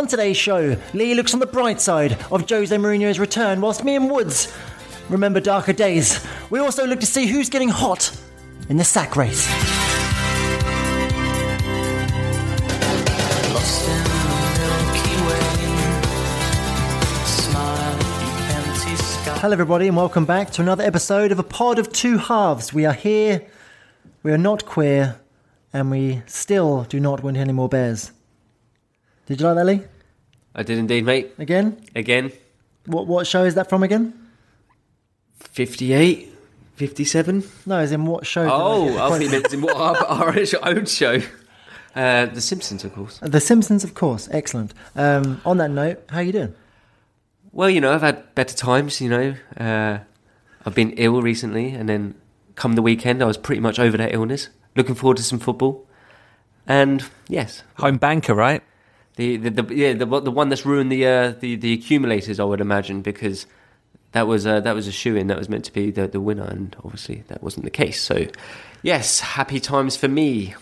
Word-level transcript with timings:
On 0.00 0.06
today's 0.06 0.38
show, 0.38 0.76
Lee 0.94 1.14
looks 1.14 1.34
on 1.34 1.40
the 1.40 1.46
bright 1.46 1.78
side 1.78 2.12
of 2.32 2.48
Jose 2.48 2.74
Mourinho's 2.74 3.18
return, 3.18 3.60
whilst 3.60 3.84
me 3.84 3.96
and 3.96 4.10
Woods 4.10 4.50
remember 5.10 5.40
darker 5.40 5.74
days. 5.74 6.26
We 6.48 6.58
also 6.58 6.86
look 6.86 7.00
to 7.00 7.06
see 7.06 7.26
who's 7.26 7.50
getting 7.50 7.68
hot 7.68 8.18
in 8.70 8.78
the 8.78 8.84
sack 8.84 9.14
race. 9.14 9.46
Lost 13.52 13.88
in 13.90 14.02
the 14.02 14.40
Milky 14.56 15.16
Way. 15.26 15.42
Smile 17.26 17.76
at 17.76 17.98
the 17.98 18.54
empty 18.56 18.96
sky. 18.96 19.38
Hello, 19.38 19.52
everybody, 19.52 19.86
and 19.88 19.98
welcome 19.98 20.24
back 20.24 20.50
to 20.52 20.62
another 20.62 20.82
episode 20.82 21.30
of 21.30 21.38
a 21.38 21.42
pod 21.44 21.78
of 21.78 21.92
two 21.92 22.16
halves. 22.16 22.72
We 22.72 22.86
are 22.86 22.94
here, 22.94 23.46
we 24.22 24.32
are 24.32 24.38
not 24.38 24.64
queer, 24.64 25.20
and 25.74 25.90
we 25.90 26.22
still 26.24 26.84
do 26.84 26.98
not 27.00 27.22
want 27.22 27.36
any 27.36 27.52
more 27.52 27.68
bears. 27.68 28.12
Did 29.30 29.40
you 29.40 29.46
like 29.46 29.54
that, 29.58 29.64
Lee? 29.64 29.82
I 30.56 30.64
did 30.64 30.76
indeed, 30.78 31.04
mate. 31.04 31.30
Again? 31.38 31.80
Again, 31.94 32.32
What, 32.86 33.06
what 33.06 33.28
show 33.28 33.44
is 33.44 33.54
that 33.54 33.68
from 33.68 33.84
again? 33.84 34.12
58, 35.38 36.28
57. 36.74 37.44
No, 37.64 37.78
as 37.78 37.92
in 37.92 38.06
what 38.06 38.26
show? 38.26 38.42
did 38.42 38.50
I 38.50 38.56
Oh, 38.60 38.92
the 38.92 39.00
I 39.00 39.08
point 39.08 39.22
think 39.30 39.44
it's 39.44 39.54
in 39.54 39.60
what 39.62 39.76
our, 39.76 39.96
our 40.04 40.36
own 40.64 40.86
show. 40.86 41.20
Uh, 41.94 42.26
the 42.26 42.40
Simpsons, 42.40 42.82
of 42.84 42.92
course. 42.92 43.20
The 43.22 43.38
Simpsons, 43.40 43.84
of 43.84 43.94
course. 43.94 44.28
Excellent. 44.32 44.74
Um, 44.96 45.40
on 45.44 45.58
that 45.58 45.70
note, 45.70 46.02
how 46.08 46.18
you 46.18 46.32
doing? 46.32 46.54
Well, 47.52 47.70
you 47.70 47.80
know, 47.80 47.92
I've 47.92 48.00
had 48.02 48.34
better 48.34 48.56
times, 48.56 49.00
you 49.00 49.08
know. 49.08 49.34
Uh, 49.56 49.98
I've 50.66 50.74
been 50.74 50.90
ill 50.94 51.22
recently, 51.22 51.70
and 51.70 51.88
then 51.88 52.16
come 52.56 52.72
the 52.72 52.82
weekend, 52.82 53.22
I 53.22 53.26
was 53.26 53.36
pretty 53.36 53.60
much 53.60 53.78
over 53.78 53.96
that 53.96 54.12
illness. 54.12 54.48
Looking 54.74 54.96
forward 54.96 55.18
to 55.18 55.22
some 55.22 55.38
football. 55.38 55.86
And 56.66 57.04
yes, 57.28 57.62
Home 57.76 57.96
banker, 57.96 58.34
right? 58.34 58.62
The, 59.16 59.36
the, 59.36 59.50
the 59.50 59.74
yeah 59.74 59.92
the 59.92 60.06
the 60.06 60.30
one 60.30 60.48
that's 60.48 60.64
ruined 60.64 60.90
the 60.90 61.06
uh, 61.06 61.30
the 61.40 61.56
the 61.56 61.72
accumulators, 61.74 62.40
I 62.40 62.44
would 62.44 62.60
imagine, 62.60 63.02
because 63.02 63.46
that 64.12 64.26
was 64.26 64.46
uh, 64.46 64.60
that 64.60 64.74
was 64.74 64.86
a 64.86 64.92
shoe 64.92 65.16
in 65.16 65.26
that 65.28 65.38
was 65.38 65.48
meant 65.48 65.64
to 65.66 65.72
be 65.72 65.90
the 65.90 66.06
the 66.06 66.20
winner, 66.20 66.44
and 66.44 66.74
obviously 66.84 67.24
that 67.28 67.42
wasn't 67.42 67.64
the 67.64 67.70
case. 67.70 68.00
So, 68.00 68.26
yes, 68.82 69.20
happy 69.20 69.60
times 69.60 69.96
for 69.96 70.08
me. 70.08 70.54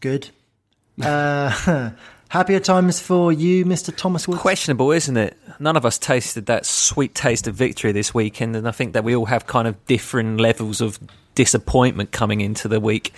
Good. 0.00 0.30
Uh, 1.00 1.90
happier 2.28 2.60
times 2.60 3.00
for 3.00 3.32
you, 3.32 3.64
Mr. 3.64 3.94
Thomas 3.94 4.28
Woods. 4.28 4.40
Questionable, 4.40 4.90
isn't 4.92 5.16
it? 5.16 5.36
None 5.58 5.76
of 5.76 5.84
us 5.84 5.98
tasted 5.98 6.46
that 6.46 6.66
sweet 6.66 7.14
taste 7.14 7.46
of 7.46 7.54
victory 7.54 7.92
this 7.92 8.14
weekend, 8.14 8.56
and 8.56 8.68
I 8.68 8.70
think 8.70 8.92
that 8.92 9.04
we 9.04 9.14
all 9.14 9.26
have 9.26 9.46
kind 9.46 9.66
of 9.66 9.84
different 9.86 10.40
levels 10.40 10.80
of 10.80 10.98
disappointment 11.34 12.10
coming 12.10 12.40
into 12.40 12.68
the 12.68 12.80
week. 12.80 13.12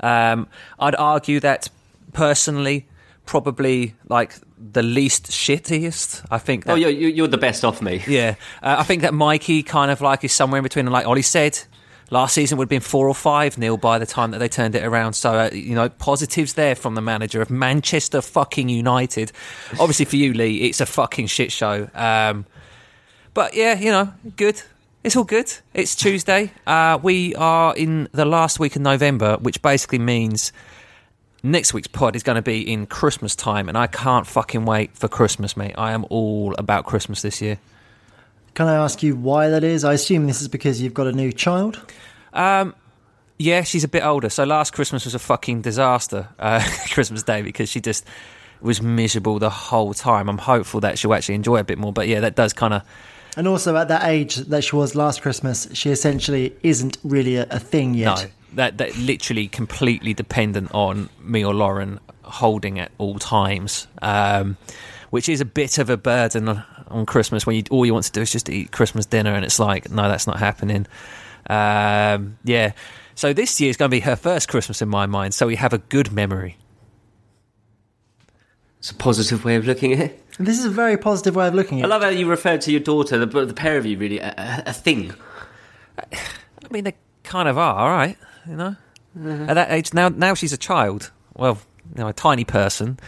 Um, 0.00 0.48
I'd 0.78 0.94
argue 0.96 1.40
that 1.40 1.68
personally, 2.12 2.86
probably 3.30 3.94
like 4.08 4.34
the 4.58 4.82
least 4.82 5.30
shittiest. 5.30 6.26
I 6.32 6.38
think. 6.38 6.64
That, 6.64 6.72
Oh, 6.72 6.74
you're 6.74 6.90
you're 6.90 7.28
the 7.28 7.38
best 7.38 7.64
off 7.64 7.80
me. 7.80 8.02
Yeah, 8.08 8.34
uh, 8.60 8.76
I 8.80 8.82
think 8.82 9.02
that 9.02 9.14
Mikey 9.14 9.62
kind 9.62 9.90
of 9.92 10.00
like 10.00 10.24
is 10.24 10.32
somewhere 10.32 10.58
in 10.58 10.64
between. 10.64 10.86
And 10.86 10.92
like 10.92 11.06
Ole 11.06 11.22
said, 11.22 11.56
last 12.10 12.34
season 12.34 12.58
would 12.58 12.64
have 12.64 12.70
been 12.70 12.80
four 12.80 13.06
or 13.06 13.14
five 13.14 13.56
nil 13.56 13.76
by 13.76 14.00
the 14.00 14.06
time 14.06 14.32
that 14.32 14.38
they 14.38 14.48
turned 14.48 14.74
it 14.74 14.84
around. 14.84 15.12
So 15.12 15.30
uh, 15.30 15.50
you 15.52 15.76
know, 15.76 15.88
positives 15.88 16.54
there 16.54 16.74
from 16.74 16.96
the 16.96 17.00
manager 17.00 17.40
of 17.40 17.50
Manchester 17.50 18.20
fucking 18.20 18.68
United. 18.68 19.30
Obviously 19.78 20.06
for 20.06 20.16
you, 20.16 20.32
Lee, 20.34 20.62
it's 20.62 20.80
a 20.80 20.86
fucking 20.86 21.28
shit 21.28 21.52
show. 21.52 21.88
Um, 21.94 22.46
but 23.32 23.54
yeah, 23.54 23.78
you 23.78 23.92
know, 23.92 24.12
good. 24.36 24.60
It's 25.04 25.14
all 25.16 25.24
good. 25.24 25.50
It's 25.72 25.94
Tuesday. 25.94 26.50
Uh, 26.66 26.98
we 27.00 27.34
are 27.36 27.74
in 27.76 28.08
the 28.12 28.24
last 28.24 28.58
week 28.58 28.74
of 28.76 28.82
November, 28.82 29.36
which 29.38 29.62
basically 29.62 30.00
means 30.00 30.52
next 31.42 31.74
week's 31.74 31.88
pod 31.88 32.16
is 32.16 32.22
going 32.22 32.36
to 32.36 32.42
be 32.42 32.60
in 32.70 32.86
Christmas 32.86 33.34
time, 33.34 33.68
and 33.68 33.76
I 33.76 33.86
can't 33.86 34.26
fucking 34.26 34.64
wait 34.64 34.96
for 34.96 35.08
Christmas, 35.08 35.56
mate. 35.56 35.74
I 35.76 35.92
am 35.92 36.04
all 36.10 36.54
about 36.58 36.86
Christmas 36.86 37.22
this 37.22 37.40
year. 37.40 37.58
Can 38.54 38.66
I 38.66 38.74
ask 38.74 39.02
you 39.02 39.16
why 39.16 39.48
that 39.48 39.64
is? 39.64 39.84
I 39.84 39.94
assume 39.94 40.26
this 40.26 40.42
is 40.42 40.48
because 40.48 40.82
you've 40.82 40.94
got 40.94 41.06
a 41.06 41.12
new 41.12 41.32
child. 41.32 41.80
Um, 42.32 42.74
yeah, 43.38 43.62
she's 43.62 43.84
a 43.84 43.88
bit 43.88 44.04
older. 44.04 44.28
So 44.28 44.44
last 44.44 44.72
Christmas 44.72 45.04
was 45.04 45.14
a 45.14 45.18
fucking 45.18 45.62
disaster, 45.62 46.28
uh, 46.38 46.62
Christmas 46.90 47.22
Day, 47.22 47.42
because 47.42 47.68
she 47.70 47.80
just 47.80 48.04
was 48.60 48.82
miserable 48.82 49.38
the 49.38 49.50
whole 49.50 49.94
time. 49.94 50.28
I'm 50.28 50.38
hopeful 50.38 50.80
that 50.80 50.98
she'll 50.98 51.14
actually 51.14 51.36
enjoy 51.36 51.56
a 51.56 51.64
bit 51.64 51.78
more. 51.78 51.92
But 51.92 52.08
yeah, 52.08 52.20
that 52.20 52.36
does 52.36 52.52
kind 52.52 52.74
of. 52.74 52.82
And 53.36 53.46
also, 53.46 53.76
at 53.76 53.88
that 53.88 54.04
age 54.04 54.36
that 54.36 54.64
she 54.64 54.76
was 54.76 54.94
last 54.94 55.22
Christmas, 55.22 55.68
she 55.72 55.90
essentially 55.90 56.54
isn't 56.62 56.98
really 57.04 57.36
a, 57.36 57.46
a 57.50 57.58
thing 57.58 57.94
yet. 57.94 58.16
No, 58.16 58.30
that 58.54 58.78
that 58.78 58.96
literally 58.96 59.48
completely 59.48 60.14
dependent 60.14 60.70
on 60.74 61.08
me 61.22 61.44
or 61.44 61.54
Lauren 61.54 62.00
holding 62.22 62.78
at 62.78 62.92
all 62.98 63.18
times, 63.18 63.86
um, 64.02 64.56
which 65.10 65.28
is 65.28 65.40
a 65.40 65.44
bit 65.44 65.78
of 65.78 65.90
a 65.90 65.96
burden 65.96 66.48
on, 66.48 66.64
on 66.88 67.06
Christmas 67.06 67.46
when 67.46 67.56
you 67.56 67.64
all 67.70 67.84
you 67.86 67.92
want 67.92 68.06
to 68.06 68.12
do 68.12 68.20
is 68.20 68.32
just 68.32 68.48
eat 68.48 68.72
Christmas 68.72 69.06
dinner, 69.06 69.32
and 69.34 69.44
it's 69.44 69.58
like, 69.58 69.90
no, 69.90 70.08
that's 70.08 70.26
not 70.26 70.38
happening. 70.38 70.86
Um, 71.48 72.38
yeah, 72.44 72.72
so 73.14 73.32
this 73.32 73.60
year 73.60 73.70
is 73.70 73.76
going 73.76 73.90
to 73.90 73.94
be 73.94 74.00
her 74.00 74.16
first 74.16 74.48
Christmas 74.48 74.80
in 74.82 74.88
my 74.88 75.06
mind, 75.06 75.34
so 75.34 75.46
we 75.46 75.56
have 75.56 75.72
a 75.72 75.78
good 75.78 76.12
memory. 76.12 76.56
It's 78.78 78.90
a 78.90 78.94
positive 78.94 79.44
way 79.44 79.56
of 79.56 79.66
looking 79.66 79.92
at 79.92 79.98
it. 79.98 80.24
This 80.38 80.58
is 80.58 80.64
a 80.64 80.70
very 80.70 80.96
positive 80.96 81.36
way 81.36 81.48
of 81.48 81.54
looking 81.54 81.80
at 81.80 81.84
it. 81.84 81.86
I 81.86 81.88
love 81.88 82.02
how 82.02 82.08
you 82.08 82.26
referred 82.26 82.62
to 82.62 82.70
your 82.70 82.80
daughter, 82.80 83.18
the, 83.18 83.44
the 83.44 83.52
pair 83.52 83.76
of 83.76 83.84
you, 83.84 83.98
really, 83.98 84.20
a, 84.20 84.32
a, 84.38 84.70
a 84.70 84.72
thing. 84.72 85.12
I 85.98 86.06
mean, 86.70 86.84
they 86.84 86.94
kind 87.24 87.46
of 87.46 87.58
are, 87.58 87.78
all 87.78 87.90
right, 87.90 88.16
you 88.50 88.56
know. 88.56 88.76
At 89.48 89.54
that 89.54 89.70
age, 89.70 89.94
now 89.94 90.08
now 90.08 90.34
she's 90.34 90.52
a 90.52 90.58
child. 90.58 91.10
Well, 91.34 91.58
you 91.96 92.02
know, 92.02 92.08
a 92.08 92.12
tiny 92.12 92.44
person. 92.44 92.98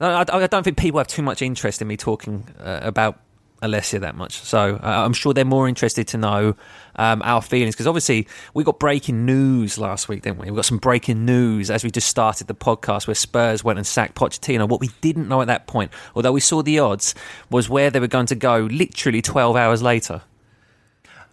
I, 0.00 0.24
I 0.28 0.46
don't 0.46 0.62
think 0.62 0.76
people 0.76 0.98
have 0.98 1.06
too 1.06 1.22
much 1.22 1.42
interest 1.42 1.80
in 1.80 1.88
me 1.88 1.96
talking 1.96 2.46
uh, 2.60 2.80
about 2.82 3.18
Alessia 3.62 4.00
that 4.00 4.14
much. 4.14 4.34
So 4.34 4.78
uh, 4.82 5.04
I'm 5.04 5.14
sure 5.14 5.32
they're 5.32 5.44
more 5.44 5.68
interested 5.68 6.06
to 6.08 6.18
know 6.18 6.56
um, 6.96 7.22
our 7.22 7.40
feelings 7.40 7.74
because 7.74 7.86
obviously 7.86 8.28
we 8.52 8.62
got 8.62 8.78
breaking 8.78 9.24
news 9.24 9.78
last 9.78 10.08
week, 10.08 10.22
didn't 10.22 10.38
we? 10.38 10.50
We 10.50 10.56
got 10.56 10.66
some 10.66 10.78
breaking 10.78 11.24
news 11.24 11.70
as 11.70 11.82
we 11.82 11.90
just 11.90 12.08
started 12.08 12.46
the 12.46 12.54
podcast 12.54 13.06
where 13.06 13.14
Spurs 13.14 13.64
went 13.64 13.78
and 13.78 13.86
sacked 13.86 14.14
Pochettino. 14.14 14.68
What 14.68 14.80
we 14.80 14.90
didn't 15.00 15.28
know 15.28 15.40
at 15.40 15.46
that 15.46 15.66
point, 15.66 15.90
although 16.14 16.32
we 16.32 16.40
saw 16.40 16.62
the 16.62 16.78
odds, 16.78 17.14
was 17.50 17.70
where 17.70 17.90
they 17.90 18.00
were 18.00 18.06
going 18.06 18.26
to 18.26 18.34
go 18.34 18.68
literally 18.70 19.22
12 19.22 19.56
hours 19.56 19.82
later. 19.82 20.22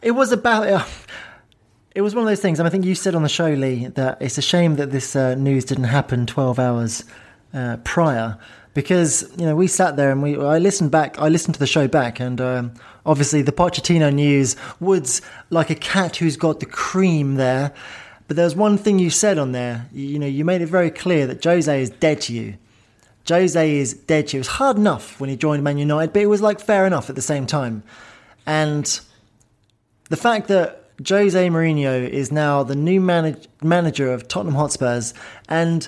it 0.01 0.11
was 0.11 0.31
about. 0.31 0.67
Uh, 0.67 0.85
it 1.95 2.01
was 2.01 2.15
one 2.15 2.23
of 2.23 2.29
those 2.29 2.41
things. 2.41 2.59
and 2.59 2.67
I 2.67 2.69
think 2.69 2.85
you 2.85 2.95
said 2.95 3.15
on 3.15 3.23
the 3.23 3.29
show, 3.29 3.49
Lee, 3.49 3.87
that 3.87 4.21
it's 4.21 4.37
a 4.37 4.41
shame 4.41 4.75
that 4.77 4.91
this 4.91 5.15
uh, 5.15 5.35
news 5.35 5.65
didn't 5.65 5.85
happen 5.85 6.25
12 6.25 6.59
hours 6.59 7.03
uh, 7.53 7.77
prior 7.83 8.37
because 8.73 9.29
you 9.37 9.45
know 9.45 9.55
we 9.55 9.67
sat 9.67 9.95
there 9.95 10.11
and 10.11 10.21
we. 10.23 10.37
I 10.37 10.57
listened 10.57 10.91
back. 10.91 11.19
I 11.19 11.29
listened 11.29 11.53
to 11.55 11.59
the 11.59 11.67
show 11.67 11.87
back, 11.87 12.19
and 12.19 12.41
um, 12.41 12.73
obviously 13.05 13.41
the 13.41 13.51
Pochettino 13.51 14.13
news. 14.13 14.55
Woods 14.79 15.21
like 15.49 15.69
a 15.69 15.75
cat 15.75 16.17
who's 16.17 16.37
got 16.37 16.59
the 16.59 16.65
cream 16.65 17.35
there. 17.35 17.73
But 18.27 18.37
there 18.37 18.45
was 18.45 18.55
one 18.55 18.77
thing 18.77 18.99
you 18.99 19.09
said 19.09 19.37
on 19.37 19.51
there. 19.51 19.87
You, 19.91 20.05
you 20.05 20.19
know, 20.19 20.25
you 20.25 20.45
made 20.45 20.61
it 20.61 20.67
very 20.67 20.89
clear 20.89 21.27
that 21.27 21.43
Jose 21.43 21.81
is 21.81 21.89
dead 21.89 22.21
to 22.21 22.33
you. 22.33 22.55
Jose 23.27 23.77
is 23.77 23.93
dead 23.93 24.29
to 24.29 24.37
you. 24.37 24.39
It 24.39 24.41
was 24.41 24.47
hard 24.47 24.77
enough 24.77 25.19
when 25.19 25.29
he 25.29 25.35
joined 25.35 25.63
Man 25.63 25.77
United, 25.77 26.13
but 26.13 26.21
it 26.21 26.27
was 26.27 26.41
like 26.41 26.59
fair 26.59 26.87
enough 26.87 27.09
at 27.09 27.15
the 27.15 27.21
same 27.21 27.45
time. 27.45 27.83
And 28.45 28.99
the 30.09 30.17
fact 30.17 30.47
that 30.47 30.82
Jose 31.07 31.47
Mourinho 31.50 32.07
is 32.07 32.31
now 32.31 32.63
the 32.63 32.75
new 32.75 33.01
manage- 33.01 33.47
manager 33.61 34.11
of 34.13 34.27
Tottenham 34.27 34.55
Hotspurs, 34.55 35.13
and 35.50 35.88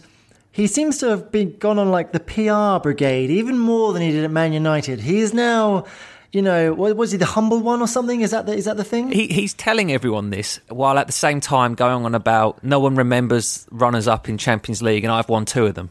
he 0.51 0.67
seems 0.67 0.97
to 0.99 1.09
have 1.09 1.31
been 1.31 1.57
gone 1.57 1.77
on 1.77 1.91
like 1.91 2.13
the 2.13 2.19
PR 2.19 2.81
brigade 2.81 3.29
even 3.29 3.59
more 3.59 3.93
than 3.93 4.01
he 4.01 4.11
did 4.11 4.23
at 4.23 4.31
Man 4.31 4.53
United. 4.53 5.01
He 5.01 5.19
is 5.19 5.33
now, 5.33 5.85
you 6.31 6.41
know, 6.41 6.73
was 6.73 7.11
he 7.11 7.17
the 7.17 7.25
humble 7.25 7.59
one 7.59 7.81
or 7.81 7.87
something? 7.87 8.21
Is 8.21 8.31
that 8.31 8.45
the, 8.45 8.53
is 8.53 8.65
that 8.65 8.77
the 8.77 8.83
thing? 8.83 9.11
He, 9.11 9.27
he's 9.27 9.53
telling 9.53 9.91
everyone 9.91 10.29
this 10.29 10.61
while 10.69 10.97
at 10.97 11.07
the 11.07 11.13
same 11.13 11.41
time 11.41 11.75
going 11.75 12.05
on 12.05 12.15
about 12.15 12.63
no 12.63 12.79
one 12.79 12.95
remembers 12.95 13.67
runners 13.69 14.07
up 14.07 14.29
in 14.29 14.37
Champions 14.37 14.81
League 14.81 15.03
and 15.03 15.11
I've 15.11 15.27
won 15.27 15.43
two 15.43 15.65
of 15.65 15.75
them. 15.75 15.89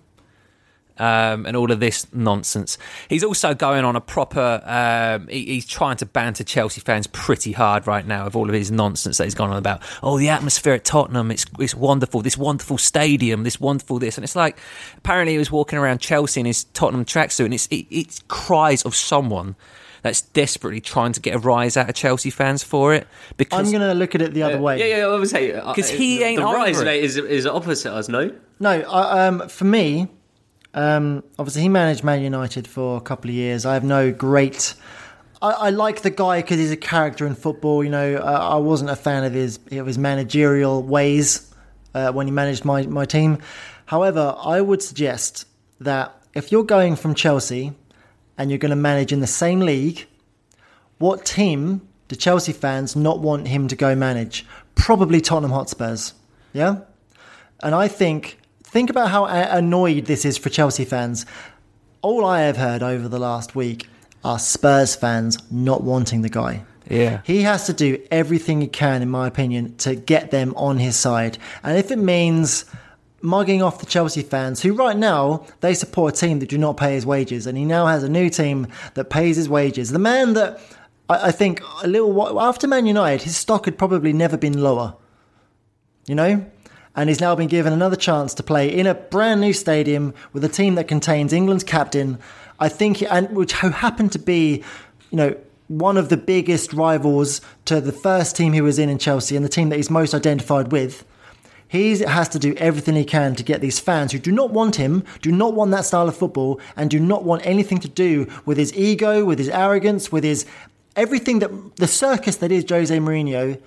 Um, 0.96 1.44
and 1.44 1.56
all 1.56 1.72
of 1.72 1.80
this 1.80 2.06
nonsense. 2.14 2.78
He's 3.08 3.24
also 3.24 3.52
going 3.52 3.84
on 3.84 3.96
a 3.96 4.00
proper. 4.00 4.62
Um, 4.64 5.26
he, 5.26 5.44
he's 5.46 5.66
trying 5.66 5.96
to 5.96 6.06
banter 6.06 6.44
Chelsea 6.44 6.80
fans 6.80 7.08
pretty 7.08 7.50
hard 7.50 7.88
right 7.88 8.06
now 8.06 8.26
with 8.26 8.36
all 8.36 8.48
of 8.48 8.54
his 8.54 8.70
nonsense 8.70 9.18
that 9.18 9.24
he's 9.24 9.34
gone 9.34 9.50
on 9.50 9.56
about. 9.56 9.82
Oh, 10.04 10.18
the 10.18 10.28
atmosphere 10.28 10.74
at 10.74 10.84
Tottenham, 10.84 11.32
it's 11.32 11.46
it's 11.58 11.74
wonderful. 11.74 12.20
This 12.22 12.38
wonderful 12.38 12.78
stadium, 12.78 13.42
this 13.42 13.58
wonderful 13.58 13.98
this, 13.98 14.16
and 14.16 14.22
it's 14.24 14.36
like 14.36 14.56
apparently 14.96 15.32
he 15.32 15.38
was 15.38 15.50
walking 15.50 15.80
around 15.80 15.98
Chelsea 16.00 16.38
in 16.38 16.46
his 16.46 16.62
Tottenham 16.62 17.04
tracksuit, 17.04 17.46
and 17.46 17.54
it's 17.54 17.66
it, 17.72 17.86
it's 17.90 18.22
cries 18.28 18.82
of 18.84 18.94
someone 18.94 19.56
that's 20.02 20.20
desperately 20.20 20.80
trying 20.80 21.12
to 21.12 21.20
get 21.20 21.34
a 21.34 21.38
rise 21.38 21.76
out 21.76 21.88
of 21.88 21.94
Chelsea 21.96 22.30
fans 22.30 22.62
for 22.62 22.94
it. 22.94 23.08
Because 23.36 23.66
I'm 23.66 23.72
going 23.72 23.88
to 23.90 23.94
look 23.98 24.14
at 24.14 24.22
it 24.22 24.32
the 24.34 24.42
other 24.44 24.60
way. 24.60 24.78
Yeah, 24.78 24.98
yeah, 24.98 25.06
I 25.06 25.18
would 25.18 25.28
say 25.28 25.50
'Cause 25.50 25.88
he 25.88 26.22
ain't 26.22 26.38
the 26.38 26.44
rise 26.44 26.76
over 26.76 26.84
mate, 26.84 27.02
is 27.02 27.16
is 27.16 27.46
opposite 27.46 27.92
us. 27.92 28.08
No, 28.08 28.30
No, 28.60 28.70
I, 28.70 29.26
um, 29.26 29.48
for 29.48 29.64
me, 29.64 30.08
um, 30.74 31.24
obviously 31.38 31.62
he 31.62 31.68
managed 31.68 32.04
Man 32.04 32.22
United 32.22 32.66
for 32.66 32.96
a 32.96 33.00
couple 33.00 33.30
of 33.30 33.34
years. 33.34 33.64
I 33.64 33.74
have 33.74 33.84
no 33.84 34.12
great. 34.12 34.74
I, 35.40 35.50
I 35.50 35.70
like 35.70 36.02
the 36.02 36.10
guy 36.10 36.42
because 36.42 36.58
he's 36.58 36.70
a 36.70 36.76
character 36.76 37.26
in 37.26 37.34
football. 37.34 37.82
You 37.82 37.90
know, 37.90 38.16
I, 38.16 38.32
I 38.32 38.56
wasn't 38.56 38.90
a 38.90 38.96
fan 38.96 39.24
of 39.24 39.32
his 39.32 39.58
of 39.72 39.86
his 39.86 39.98
managerial 39.98 40.82
ways 40.82 41.52
uh, 41.94 42.12
when 42.12 42.26
he 42.26 42.32
managed 42.32 42.64
my 42.64 42.82
my 42.86 43.04
team. 43.04 43.38
However, 43.86 44.34
I 44.38 44.60
would 44.60 44.82
suggest 44.82 45.46
that 45.80 46.14
if 46.34 46.50
you're 46.50 46.64
going 46.64 46.96
from 46.96 47.14
Chelsea 47.14 47.72
and 48.36 48.50
you're 48.50 48.58
going 48.58 48.70
to 48.70 48.76
manage 48.76 49.12
in 49.12 49.20
the 49.20 49.26
same 49.26 49.60
league, 49.60 50.06
what 50.98 51.24
team 51.24 51.82
do 52.08 52.16
Chelsea 52.16 52.52
fans 52.52 52.96
not 52.96 53.20
want 53.20 53.48
him 53.48 53.68
to 53.68 53.76
go 53.76 53.94
manage? 53.94 54.44
Probably 54.74 55.20
Tottenham 55.20 55.52
Hotspurs. 55.52 56.14
Yeah? 56.52 56.80
And 57.62 57.74
I 57.74 57.88
think, 57.88 58.38
think 58.74 58.90
about 58.90 59.08
how 59.08 59.26
uh, 59.26 59.46
annoyed 59.52 60.06
this 60.06 60.24
is 60.24 60.36
for 60.36 60.50
Chelsea 60.50 60.84
fans. 60.84 61.26
All 62.02 62.24
I 62.24 62.40
have 62.40 62.56
heard 62.56 62.82
over 62.82 63.06
the 63.06 63.20
last 63.20 63.54
week 63.54 63.88
are 64.24 64.36
Spurs 64.36 64.96
fans 64.96 65.38
not 65.48 65.84
wanting 65.84 66.22
the 66.22 66.28
guy. 66.28 66.64
Yeah. 66.90 67.20
He 67.22 67.42
has 67.42 67.66
to 67.66 67.72
do 67.72 68.04
everything 68.10 68.60
he 68.60 68.66
can, 68.66 69.00
in 69.00 69.08
my 69.08 69.28
opinion, 69.28 69.76
to 69.76 69.94
get 69.94 70.32
them 70.32 70.54
on 70.56 70.78
his 70.78 70.96
side. 70.96 71.38
And 71.62 71.78
if 71.78 71.92
it 71.92 72.00
means 72.00 72.64
mugging 73.22 73.62
off 73.62 73.78
the 73.78 73.86
Chelsea 73.86 74.22
fans, 74.22 74.60
who 74.60 74.74
right 74.74 74.96
now 74.96 75.46
they 75.60 75.72
support 75.72 76.16
a 76.16 76.20
team 76.26 76.40
that 76.40 76.48
do 76.48 76.58
not 76.58 76.76
pay 76.76 76.94
his 76.94 77.06
wages, 77.06 77.46
and 77.46 77.56
he 77.56 77.64
now 77.64 77.86
has 77.86 78.02
a 78.02 78.08
new 78.08 78.28
team 78.28 78.66
that 78.94 79.08
pays 79.08 79.36
his 79.36 79.48
wages. 79.48 79.90
The 79.92 80.00
man 80.00 80.34
that 80.34 80.58
I, 81.08 81.28
I 81.28 81.30
think 81.30 81.62
a 81.84 81.86
little 81.86 82.10
while 82.10 82.40
after 82.40 82.66
Man 82.66 82.86
United, 82.86 83.22
his 83.22 83.36
stock 83.36 83.66
had 83.66 83.78
probably 83.78 84.12
never 84.12 84.36
been 84.36 84.60
lower. 84.60 84.96
You 86.08 86.16
know? 86.16 86.50
And 86.96 87.08
he's 87.08 87.20
now 87.20 87.34
been 87.34 87.48
given 87.48 87.72
another 87.72 87.96
chance 87.96 88.34
to 88.34 88.42
play 88.42 88.72
in 88.72 88.86
a 88.86 88.94
brand 88.94 89.40
new 89.40 89.52
stadium 89.52 90.14
with 90.32 90.44
a 90.44 90.48
team 90.48 90.76
that 90.76 90.86
contains 90.86 91.32
England's 91.32 91.64
captain. 91.64 92.18
I 92.60 92.68
think, 92.68 93.02
and 93.02 93.30
which 93.30 93.52
who 93.54 93.70
happened 93.70 94.12
to 94.12 94.18
be, 94.18 94.62
you 95.10 95.16
know, 95.16 95.36
one 95.68 95.96
of 95.96 96.08
the 96.08 96.16
biggest 96.16 96.72
rivals 96.72 97.40
to 97.64 97.80
the 97.80 97.92
first 97.92 98.36
team 98.36 98.52
he 98.52 98.60
was 98.60 98.78
in 98.78 98.88
in 98.88 98.98
Chelsea 98.98 99.34
and 99.34 99.44
the 99.44 99.48
team 99.48 99.70
that 99.70 99.76
he's 99.76 99.90
most 99.90 100.14
identified 100.14 100.70
with. 100.70 101.04
He 101.66 101.98
has 101.98 102.28
to 102.28 102.38
do 102.38 102.54
everything 102.58 102.94
he 102.94 103.04
can 103.04 103.34
to 103.34 103.42
get 103.42 103.60
these 103.60 103.80
fans 103.80 104.12
who 104.12 104.18
do 104.18 104.30
not 104.30 104.50
want 104.50 104.76
him, 104.76 105.02
do 105.22 105.32
not 105.32 105.54
want 105.54 105.72
that 105.72 105.84
style 105.84 106.08
of 106.08 106.16
football, 106.16 106.60
and 106.76 106.90
do 106.90 107.00
not 107.00 107.24
want 107.24 107.44
anything 107.44 107.78
to 107.80 107.88
do 107.88 108.30
with 108.44 108.58
his 108.58 108.72
ego, 108.74 109.24
with 109.24 109.38
his 109.38 109.48
arrogance, 109.48 110.12
with 110.12 110.22
his 110.22 110.46
everything 110.94 111.40
that 111.40 111.76
the 111.76 111.88
circus 111.88 112.36
that 112.36 112.52
is 112.52 112.64
Jose 112.68 112.96
Mourinho. 112.96 113.60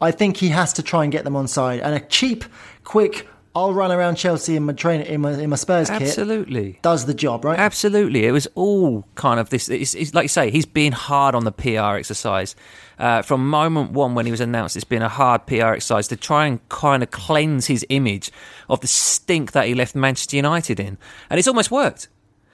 I 0.00 0.10
think 0.10 0.38
he 0.38 0.48
has 0.48 0.72
to 0.74 0.82
try 0.82 1.04
and 1.04 1.12
get 1.12 1.24
them 1.24 1.36
on 1.36 1.48
side. 1.48 1.80
And 1.80 1.94
a 1.94 2.00
cheap, 2.00 2.44
quick, 2.84 3.28
I'll 3.54 3.74
run 3.74 3.90
around 3.90 4.14
Chelsea 4.14 4.54
in 4.54 4.62
my 4.62 4.72
train 4.72 5.00
in 5.00 5.22
my, 5.22 5.32
in 5.32 5.50
my 5.50 5.56
Spurs 5.56 5.90
kit 5.90 6.02
Absolutely. 6.02 6.78
does 6.82 7.06
the 7.06 7.14
job, 7.14 7.44
right? 7.44 7.58
Absolutely, 7.58 8.24
it 8.24 8.30
was 8.30 8.46
all 8.54 9.06
kind 9.16 9.40
of 9.40 9.50
this. 9.50 9.68
It's, 9.68 9.94
it's 9.94 10.14
like 10.14 10.24
you 10.24 10.28
say, 10.28 10.52
he's 10.52 10.66
been 10.66 10.92
hard 10.92 11.34
on 11.34 11.44
the 11.44 11.50
PR 11.50 11.96
exercise 11.96 12.54
uh, 12.98 13.22
from 13.22 13.50
moment 13.50 13.90
one 13.90 14.14
when 14.14 14.24
he 14.24 14.30
was 14.30 14.40
announced. 14.40 14.76
It's 14.76 14.84
been 14.84 15.02
a 15.02 15.08
hard 15.08 15.46
PR 15.46 15.72
exercise 15.72 16.06
to 16.08 16.16
try 16.16 16.46
and 16.46 16.66
kind 16.68 17.02
of 17.02 17.10
cleanse 17.10 17.66
his 17.66 17.84
image 17.88 18.30
of 18.68 18.80
the 18.80 18.86
stink 18.86 19.50
that 19.52 19.66
he 19.66 19.74
left 19.74 19.96
Manchester 19.96 20.36
United 20.36 20.78
in, 20.78 20.96
and 21.28 21.38
it's 21.38 21.48
almost 21.48 21.72
worked 21.72 22.08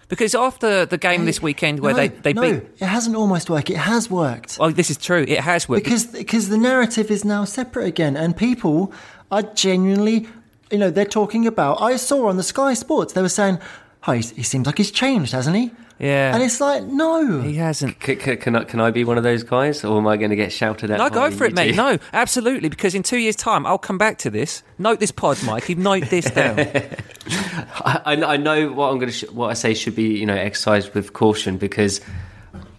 because 0.09 0.35
after 0.35 0.87
the 0.87 0.99
game 0.99 1.25
this 1.25 1.43
weekend 1.43 1.81
where 1.81 1.93
no, 1.93 1.99
they 1.99 2.09
they 2.09 2.33
no, 2.33 2.43
beat. 2.43 2.63
it 2.79 2.87
hasn't 2.87 3.17
almost 3.17 3.51
worked. 3.51 3.71
It 3.71 3.77
has 3.77 4.11
worked. 4.11 4.59
Oh, 4.61 4.71
this 4.71 4.91
is 4.91 4.97
true. 4.97 5.25
It 5.27 5.41
has 5.41 5.69
worked. 5.69 5.85
because 5.85 6.07
because 6.07 6.49
the 6.49 6.59
narrative 6.59 7.11
is 7.11 7.25
now 7.25 7.45
separate 7.45 7.87
again, 7.87 8.17
and 8.17 8.37
people 8.37 8.93
are 9.31 9.43
genuinely, 9.43 10.29
you 10.71 10.79
know, 10.79 10.91
they're 10.91 11.05
talking 11.05 11.47
about. 11.47 11.81
I 11.81 11.97
saw 11.97 12.29
on 12.29 12.37
the 12.37 12.43
Sky 12.43 12.75
Sports 12.75 13.13
they 13.15 13.23
were 13.23 13.29
saying, 13.29 13.59
"Oh, 14.07 14.13
he 14.13 14.23
seems 14.43 14.67
like 14.67 14.79
he's 14.79 14.91
changed, 14.91 15.33
hasn't 15.33 15.57
he?" 15.57 15.73
Yeah. 15.99 16.35
and 16.35 16.43
it's 16.43 16.61
like, 16.61 16.85
no, 16.85 17.41
he 17.41 17.55
hasn't. 17.55 17.99
can, 18.01 18.17
can, 18.17 18.37
can 18.37 18.57
I 18.57 18.65
can 18.65 18.81
I 18.81 18.91
be 18.91 19.05
one 19.05 19.17
of 19.17 19.25
those 19.25 19.43
guys, 19.43 19.83
or 19.83 19.97
am 19.97 20.07
I 20.07 20.17
going 20.19 20.29
to 20.31 20.37
get 20.37 20.53
shouted 20.53 20.91
at? 20.91 20.99
No, 20.99 21.09
go 21.09 21.31
for 21.31 21.45
it, 21.45 21.55
mate. 21.55 21.71
two? 21.71 21.77
No, 21.77 21.99
absolutely. 22.13 22.69
Because 22.69 22.95
in 22.95 23.03
two 23.03 23.17
years' 23.17 23.37
time, 23.37 23.65
I'll 23.65 23.79
come 23.79 23.97
back 23.97 24.19
to 24.19 24.31
this. 24.31 24.63
Note 24.79 25.01
this 25.01 25.11
pod, 25.11 25.39
Mike. 25.45 25.69
You 25.71 25.77
Note 25.77 26.05
this 26.11 26.31
down. 26.31 26.59
I, 27.31 28.01
I 28.05 28.35
I 28.35 28.37
know 28.37 28.73
what 28.73 28.91
I'm 28.91 28.99
going 28.99 29.11
to 29.11 29.17
sh- 29.17 29.31
what 29.31 29.49
I 29.51 29.55
say 29.55 29.73
should 29.75 29.97
be 29.97 30.19
you 30.19 30.27
know 30.27 30.35
exercised 30.37 30.93
with 30.95 31.13
caution 31.15 31.57
because 31.57 32.01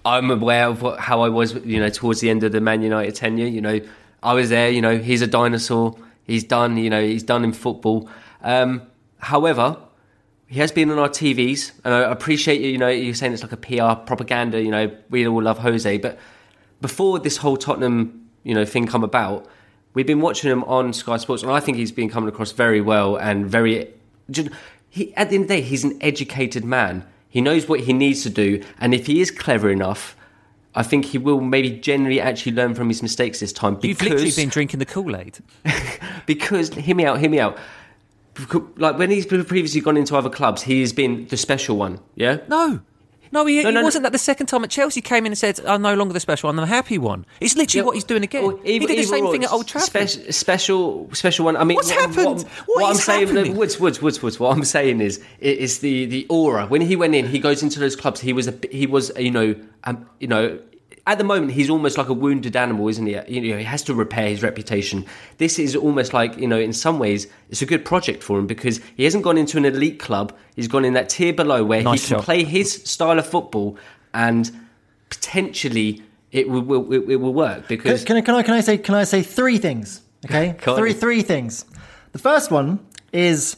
I'm 0.05 0.29
aware 0.31 0.67
of 0.67 0.81
what, 0.83 0.99
how 0.99 1.21
I 1.21 1.29
was 1.29 1.55
you 1.65 1.79
know 1.79 1.89
towards 1.89 2.19
the 2.21 2.29
end 2.29 2.43
of 2.43 2.51
the 2.51 2.61
Man 2.61 2.81
United 2.81 3.15
tenure. 3.15 3.47
You 3.47 3.61
know, 3.61 3.81
I 4.21 4.33
was 4.33 4.49
there. 4.49 4.69
You 4.69 4.81
know, 4.81 4.97
he's 4.97 5.21
a 5.23 5.27
dinosaur. 5.27 5.97
He's 6.23 6.43
done. 6.43 6.77
You 6.77 6.89
know, 6.89 7.01
he's 7.03 7.23
done 7.23 7.43
in 7.43 7.53
football. 7.53 8.09
Um, 8.43 8.83
however, 9.17 9.77
he 10.47 10.59
has 10.59 10.71
been 10.71 10.89
on 10.89 10.97
our 10.97 11.09
TVs, 11.09 11.73
and 11.83 11.93
I 11.93 12.09
appreciate 12.09 12.61
you. 12.61 12.69
You 12.69 12.77
know, 12.77 12.87
you're 12.87 13.13
saying 13.13 13.33
it's 13.33 13.43
like 13.43 13.51
a 13.51 13.57
PR 13.57 14.01
propaganda. 14.05 14.61
You 14.61 14.71
know, 14.71 14.95
we 15.09 15.27
all 15.27 15.41
love 15.41 15.59
Jose, 15.59 15.97
but 15.97 16.17
before 16.81 17.19
this 17.19 17.37
whole 17.37 17.57
Tottenham, 17.57 18.29
you 18.43 18.55
know, 18.55 18.65
thing 18.65 18.87
come 18.87 19.03
about, 19.03 19.45
we've 19.93 20.07
been 20.07 20.21
watching 20.21 20.49
him 20.49 20.63
on 20.63 20.93
Sky 20.93 21.17
Sports, 21.17 21.43
and 21.43 21.51
I 21.51 21.59
think 21.59 21.77
he's 21.77 21.91
been 21.91 22.09
coming 22.09 22.29
across 22.29 22.53
very 22.53 22.79
well 22.79 23.17
and 23.17 23.45
very. 23.45 23.93
He, 24.89 25.13
at 25.15 25.29
the 25.29 25.35
end 25.35 25.43
of 25.43 25.47
the 25.49 25.55
day, 25.55 25.61
he's 25.61 25.83
an 25.83 25.97
educated 26.01 26.63
man. 26.63 27.05
He 27.29 27.41
knows 27.41 27.67
what 27.67 27.81
he 27.81 27.91
needs 27.91 28.23
to 28.23 28.29
do, 28.29 28.63
and 28.79 28.93
if 28.93 29.07
he 29.07 29.19
is 29.19 29.31
clever 29.31 29.69
enough, 29.69 30.15
I 30.75 30.83
think 30.83 31.05
he 31.05 31.17
will 31.17 31.41
maybe 31.41 31.71
generally 31.71 32.21
actually 32.21 32.53
learn 32.53 32.73
from 32.73 32.87
his 32.87 33.01
mistakes 33.01 33.41
this 33.41 33.51
time. 33.51 33.79
You've 33.81 34.01
literally 34.01 34.31
been 34.31 34.49
drinking 34.49 34.79
the 34.79 34.85
Kool 34.85 35.15
Aid. 35.17 35.39
because 36.25 36.69
hear 36.69 36.95
me 36.95 37.03
out, 37.03 37.19
hear 37.19 37.29
me 37.29 37.39
out. 37.39 37.57
Like 38.77 38.97
when 38.97 39.09
he's 39.11 39.25
previously 39.25 39.81
gone 39.81 39.97
into 39.97 40.15
other 40.15 40.29
clubs, 40.29 40.61
he 40.63 40.81
has 40.81 40.93
been 40.93 41.27
the 41.27 41.37
special 41.37 41.77
one. 41.77 41.99
Yeah, 42.15 42.37
No. 42.47 42.81
No, 43.29 43.45
he, 43.45 43.55
No, 43.61 43.67
he 43.67 43.73
no, 43.73 43.81
no. 43.81 43.83
wasn't 43.83 44.03
that 44.03 44.13
the 44.13 44.17
second 44.17 44.47
time 44.47 44.63
at 44.63 44.69
Chelsea 44.69 45.01
came 45.01 45.25
in 45.25 45.33
and 45.33 45.37
said, 45.37 45.59
I'm 45.65 45.81
no 45.81 45.95
longer 45.95 46.13
the 46.13 46.19
special, 46.21 46.47
one, 46.47 46.57
I'm 46.57 46.61
the 46.61 46.73
happy 46.73 46.97
one. 46.97 47.25
It's 47.41 47.57
literally 47.57 47.85
what 47.85 47.95
he's 47.95 48.05
doing 48.05 48.23
again. 48.23 48.41
Or 48.45 48.57
he 48.63 48.75
either- 48.75 48.87
did 48.87 48.99
the 48.99 49.03
same 49.03 49.29
thing 49.29 49.43
at 49.43 49.51
Old 49.51 49.67
Trafford. 49.67 50.09
Spe- 50.09 50.31
special, 50.31 51.09
special 51.11 51.43
one. 51.43 51.57
I 51.57 51.65
mean, 51.65 51.75
What's 51.75 51.89
what, 51.89 51.99
happened? 51.99 52.43
What, 52.43 52.83
What 52.83 52.89
I'm 52.91 52.95
saying, 52.95 53.27
happening? 53.27 53.57
Woods, 53.57 53.81
Woods, 53.81 54.01
Woods, 54.01 54.23
Woods. 54.23 54.39
What 54.39 54.55
I'm 54.55 54.63
saying 54.63 55.01
is, 55.01 55.21
it 55.41 55.57
is 55.57 55.79
the 55.79 56.05
the 56.05 56.25
aura. 56.29 56.67
When 56.67 56.79
he 56.79 56.95
went 56.95 57.15
in, 57.15 57.27
he 57.27 57.39
goes 57.39 57.61
into 57.61 57.81
those 57.81 57.97
clubs. 57.97 58.21
He 58.21 58.31
was 58.31 58.47
a, 58.47 58.53
he 58.71 58.87
was, 58.87 59.11
you 59.19 59.31
know, 59.31 59.55
um, 59.83 60.07
you 60.21 60.27
know. 60.27 60.57
At 61.07 61.17
the 61.17 61.23
moment, 61.23 61.53
he's 61.53 61.69
almost 61.69 61.97
like 61.97 62.09
a 62.09 62.13
wounded 62.13 62.55
animal, 62.55 62.87
isn't 62.89 63.05
he? 63.07 63.13
You 63.29 63.51
know, 63.53 63.57
he 63.57 63.63
has 63.63 63.81
to 63.83 63.95
repair 63.95 64.27
his 64.29 64.43
reputation. 64.43 65.05
This 65.37 65.57
is 65.57 65.75
almost 65.75 66.13
like, 66.13 66.37
you 66.37 66.47
know, 66.47 66.59
in 66.59 66.73
some 66.73 66.99
ways, 66.99 67.27
it's 67.49 67.61
a 67.61 67.65
good 67.65 67.83
project 67.85 68.21
for 68.23 68.37
him 68.37 68.45
because 68.45 68.81
he 68.97 69.05
hasn't 69.05 69.23
gone 69.23 69.37
into 69.37 69.57
an 69.57 69.65
elite 69.65 69.99
club. 69.99 70.35
He's 70.55 70.67
gone 70.67 70.83
in 70.85 70.93
that 70.93 71.07
tier 71.09 71.31
below 71.33 71.63
where 71.63 71.81
Nice 71.81 72.03
he 72.03 72.07
can 72.09 72.17
shot. 72.17 72.25
play 72.25 72.43
his 72.43 72.83
style 72.83 73.17
of 73.17 73.25
football 73.25 73.77
and 74.13 74.51
potentially 75.09 76.03
it 76.31 76.49
will, 76.49 76.61
will 76.61 76.91
it, 76.93 77.09
it 77.09 77.15
will 77.17 77.33
work 77.33 77.67
because 77.67 78.03
Can, 78.03 78.17
I- 78.17 78.21
can 78.21 78.35
I 78.35 78.43
can 78.43 78.53
I 78.53 78.61
say 78.61 78.77
can 78.77 78.95
I 78.95 79.03
say 79.05 79.23
three 79.23 79.57
things? 79.57 80.01
Okay, 80.25 80.55
three 80.61 80.93
three 80.93 81.21
things. 81.21 81.65
The 82.11 82.19
first 82.19 82.51
one 82.51 82.85
is 83.13 83.57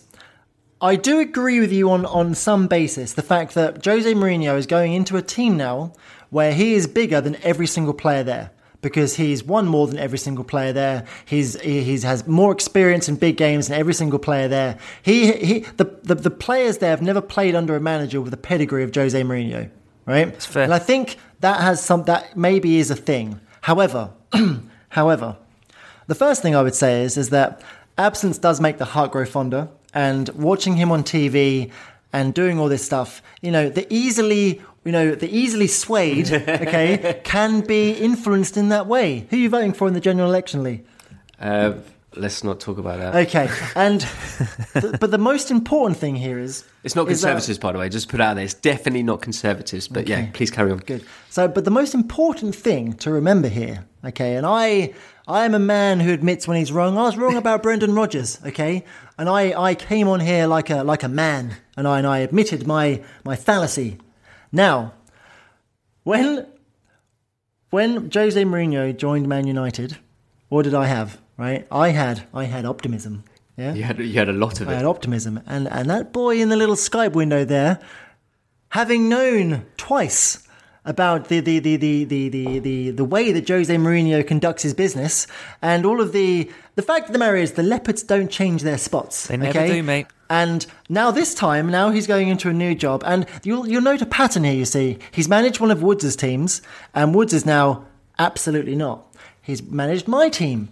I 0.82 0.96
do 0.96 1.20
agree 1.20 1.60
with 1.60 1.72
you 1.72 1.90
on 1.90 2.06
on 2.06 2.36
some 2.36 2.68
basis. 2.68 3.14
The 3.14 3.22
fact 3.24 3.56
that 3.56 3.84
Jose 3.84 4.14
Mourinho 4.14 4.58
is 4.58 4.68
going 4.68 4.94
into 4.94 5.18
a 5.18 5.22
team 5.22 5.58
now 5.58 5.94
where 6.30 6.54
he 6.54 6.74
is 6.74 6.88
bigger 6.88 7.22
than 7.22 7.36
every 7.44 7.68
single 7.68 7.94
player 7.94 8.24
there. 8.24 8.52
Because 8.82 9.18
he's 9.18 9.44
won 9.44 9.68
more 9.68 9.88
than 9.88 9.98
every 9.98 10.18
single 10.18 10.46
player 10.46 10.72
there. 10.72 11.06
He's 11.26 11.60
he 11.60 11.84
he's, 11.84 12.04
has 12.04 12.26
more 12.26 12.54
experience 12.54 13.10
in 13.10 13.18
big 13.18 13.36
games 13.36 13.68
than 13.68 13.78
every 13.78 13.94
single 13.94 14.20
player 14.20 14.48
there. 14.48 14.78
He 15.02 15.34
he 15.34 15.60
the, 15.76 15.84
the 16.04 16.16
the 16.16 16.32
players 16.32 16.78
there 16.78 16.92
have 16.92 17.02
never 17.02 17.20
played 17.20 17.56
under 17.56 17.76
a 17.76 17.82
manager 17.82 18.22
with 18.22 18.32
the 18.32 18.38
pedigree 18.38 18.84
of 18.84 18.96
Jose 18.96 19.22
Mourinho, 19.22 19.70
right? 20.06 20.32
That's 20.32 20.46
fair. 20.46 20.64
And 20.64 20.74
I 20.74 20.80
think 20.80 21.18
that 21.42 21.60
has 21.60 21.84
some 21.84 22.04
that 22.04 22.38
maybe 22.38 22.78
is 22.78 22.90
a 22.90 22.96
thing. 22.96 23.42
However, 23.60 24.12
however, 24.90 25.36
the 26.08 26.16
first 26.16 26.42
thing 26.42 26.56
I 26.56 26.62
would 26.62 26.76
say 26.76 27.04
is 27.04 27.18
is 27.18 27.32
that 27.32 27.62
absence 27.98 28.38
does 28.38 28.62
make 28.62 28.78
the 28.78 28.86
heart 28.86 29.12
grow 29.12 29.26
fonder, 29.26 29.68
and 29.94 30.30
watching 30.30 30.78
him 30.78 30.90
on 30.90 31.04
TV 31.04 31.70
and 32.14 32.34
doing 32.34 32.60
all 32.60 32.70
this 32.70 32.84
stuff, 32.84 33.22
you 33.42 33.52
know, 33.52 33.70
the 33.70 33.92
easily 33.94 34.62
you 34.90 34.94
know 34.94 35.14
the 35.14 35.30
easily 35.30 35.68
swayed, 35.68 36.32
okay, 36.64 37.22
can 37.24 37.62
be 37.62 37.92
influenced 37.92 38.58
in 38.58 38.70
that 38.70 38.88
way. 38.88 39.28
Who 39.30 39.36
are 39.38 39.40
you 39.40 39.50
voting 39.50 39.74
for 39.74 39.88
in 39.88 39.94
the 39.94 40.00
general 40.00 40.28
election, 40.28 40.64
Lee? 40.64 40.82
uh, 41.40 41.74
let's 42.16 42.44
not 42.44 42.60
talk 42.60 42.80
about 42.80 42.98
that. 42.98 43.28
Okay, 43.28 43.48
and 43.76 44.02
th- 44.74 45.00
but 45.00 45.12
the 45.12 45.20
most 45.20 45.52
important 45.52 45.98
thing 46.00 46.16
here 46.16 46.40
is 46.40 46.64
It's 46.84 46.96
not 46.96 47.08
is 47.08 47.22
that- 47.22 47.28
conservatives, 47.34 47.60
by 47.60 47.72
the 47.72 47.78
way. 47.78 47.88
Just 47.88 48.10
put 48.10 48.20
it 48.20 48.24
out 48.24 48.34
there. 48.34 48.44
It's 48.44 48.56
definitely 48.56 49.04
not 49.04 49.22
conservatives. 49.22 49.88
But 49.88 50.08
yeah, 50.10 50.26
please 50.34 50.50
carry 50.50 50.72
on. 50.72 50.80
Good. 50.80 51.06
So, 51.30 51.48
but 51.48 51.66
the 51.66 51.72
most 51.72 51.94
important 51.94 52.56
thing 52.56 52.94
to 52.94 53.12
remember 53.12 53.48
here, 53.48 53.86
okay, 54.04 54.38
and 54.38 54.46
I, 54.48 54.96
I 55.28 55.46
am 55.46 55.54
a 55.54 55.60
man 55.60 56.00
who 56.00 56.12
admits 56.12 56.48
when 56.48 56.58
he's 56.58 56.72
wrong. 56.72 56.98
I 56.98 57.04
was 57.04 57.16
wrong 57.16 57.36
about 57.38 57.62
Brendan 57.62 57.94
Rodgers, 57.94 58.40
okay, 58.44 58.84
and 59.20 59.30
I, 59.30 59.54
I 59.70 59.76
came 59.76 60.08
on 60.08 60.20
here 60.20 60.48
like 60.48 60.72
a 60.72 60.84
like 60.84 61.04
a 61.04 61.10
man, 61.10 61.58
and 61.78 61.88
I 61.88 62.00
and 62.00 62.08
I 62.08 62.18
admitted 62.20 62.66
my 62.66 63.04
my 63.24 63.36
fallacy. 63.36 64.00
Now, 64.52 64.94
when 66.04 66.48
when 67.70 68.10
Jose 68.12 68.44
Mourinho 68.44 68.96
joined 68.98 69.28
Man 69.28 69.46
United, 69.48 69.98
what 70.50 70.64
did 70.64 70.74
I 70.74 70.86
have? 70.88 71.20
Right, 71.38 71.68
I 71.72 71.90
had 71.90 72.28
I 72.34 72.46
had 72.46 72.66
optimism. 72.66 73.24
Yeah, 73.58 73.74
You 73.74 73.84
had 73.84 74.00
you 74.00 74.14
had 74.14 74.30
a 74.30 74.34
lot 74.34 74.60
of 74.62 74.68
I 74.70 74.74
it. 74.74 74.76
had 74.78 74.86
optimism, 74.86 75.42
and 75.46 75.68
and 75.68 75.90
that 75.90 76.12
boy 76.14 76.42
in 76.42 76.50
the 76.50 76.56
little 76.58 76.76
Skype 76.76 77.14
window 77.14 77.46
there, 77.46 77.80
having 78.70 79.08
known 79.10 79.66
twice 79.78 80.48
about 80.86 81.28
the 81.28 81.40
the 81.40 81.60
the 81.60 81.76
the 81.76 82.04
the 82.06 82.60
the, 82.60 82.92
the, 82.92 83.06
way 83.06 83.32
that 83.32 83.48
Jose 83.48 83.74
Mourinho 83.76 84.26
conducts 84.26 84.64
his 84.64 84.74
business, 84.74 85.28
and 85.62 85.86
all 85.86 86.02
of 86.02 86.14
the 86.14 86.50
the 86.76 86.82
fact 86.82 87.08
of 87.08 87.14
the 87.14 87.20
matter 87.20 87.36
is 87.36 87.54
the 87.54 87.64
leopards 87.64 88.04
don't 88.04 88.32
change 88.32 88.64
their 88.64 88.78
spots. 88.78 89.28
They 89.28 89.38
never 89.38 89.58
okay? 89.58 89.74
do, 89.74 89.84
mate. 89.84 90.08
And 90.30 90.66
now 90.88 91.12
this 91.12 91.34
time, 91.34 91.70
now 91.70 91.90
he's 91.90 92.08
going 92.08 92.28
into 92.28 92.50
a 92.50 92.54
new 92.54 92.76
job, 92.76 93.04
and 93.06 93.26
you'll 93.44 93.68
you'll 93.68 93.82
note 93.82 94.02
a 94.02 94.06
pattern 94.06 94.44
here. 94.44 94.54
You 94.54 94.66
see, 94.66 95.00
he's 95.12 95.28
managed 95.28 95.60
one 95.60 95.72
of 95.72 95.84
Woods' 95.84 96.16
teams, 96.16 96.62
and 96.94 97.14
Woods 97.14 97.34
is 97.34 97.46
now 97.46 97.86
absolutely 98.18 98.76
not. 98.76 99.06
He's 99.42 99.64
managed 99.64 100.08
my 100.08 100.30
team, 100.30 100.70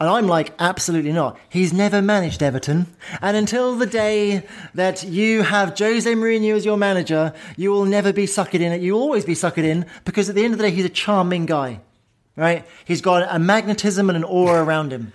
and 0.00 0.08
I'm 0.08 0.26
like, 0.26 0.52
absolutely 0.58 1.12
not. 1.12 1.38
He's 1.48 1.72
never 1.72 2.02
managed 2.02 2.42
Everton. 2.42 2.86
And 3.22 3.36
until 3.36 3.76
the 3.76 3.86
day 3.86 4.44
that 4.74 5.04
you 5.04 5.42
have 5.42 5.78
Jose 5.78 6.12
Mourinho 6.12 6.56
as 6.56 6.64
your 6.64 6.76
manager, 6.76 7.32
you 7.56 7.70
will 7.70 7.84
never 7.84 8.12
be 8.12 8.26
suckered 8.26 8.60
in 8.60 8.72
it. 8.72 8.80
You'll 8.80 9.00
always 9.00 9.24
be 9.24 9.34
suckered 9.34 9.64
in 9.64 9.86
because 10.04 10.28
at 10.28 10.34
the 10.34 10.44
end 10.44 10.52
of 10.52 10.58
the 10.58 10.64
day, 10.64 10.74
he's 10.74 10.84
a 10.84 10.88
charming 10.88 11.46
guy, 11.46 11.80
right? 12.34 12.66
He's 12.84 13.00
got 13.00 13.32
a 13.32 13.38
magnetism 13.38 14.10
and 14.10 14.16
an 14.16 14.24
aura 14.24 14.64
around 14.64 14.92
him. 14.92 15.12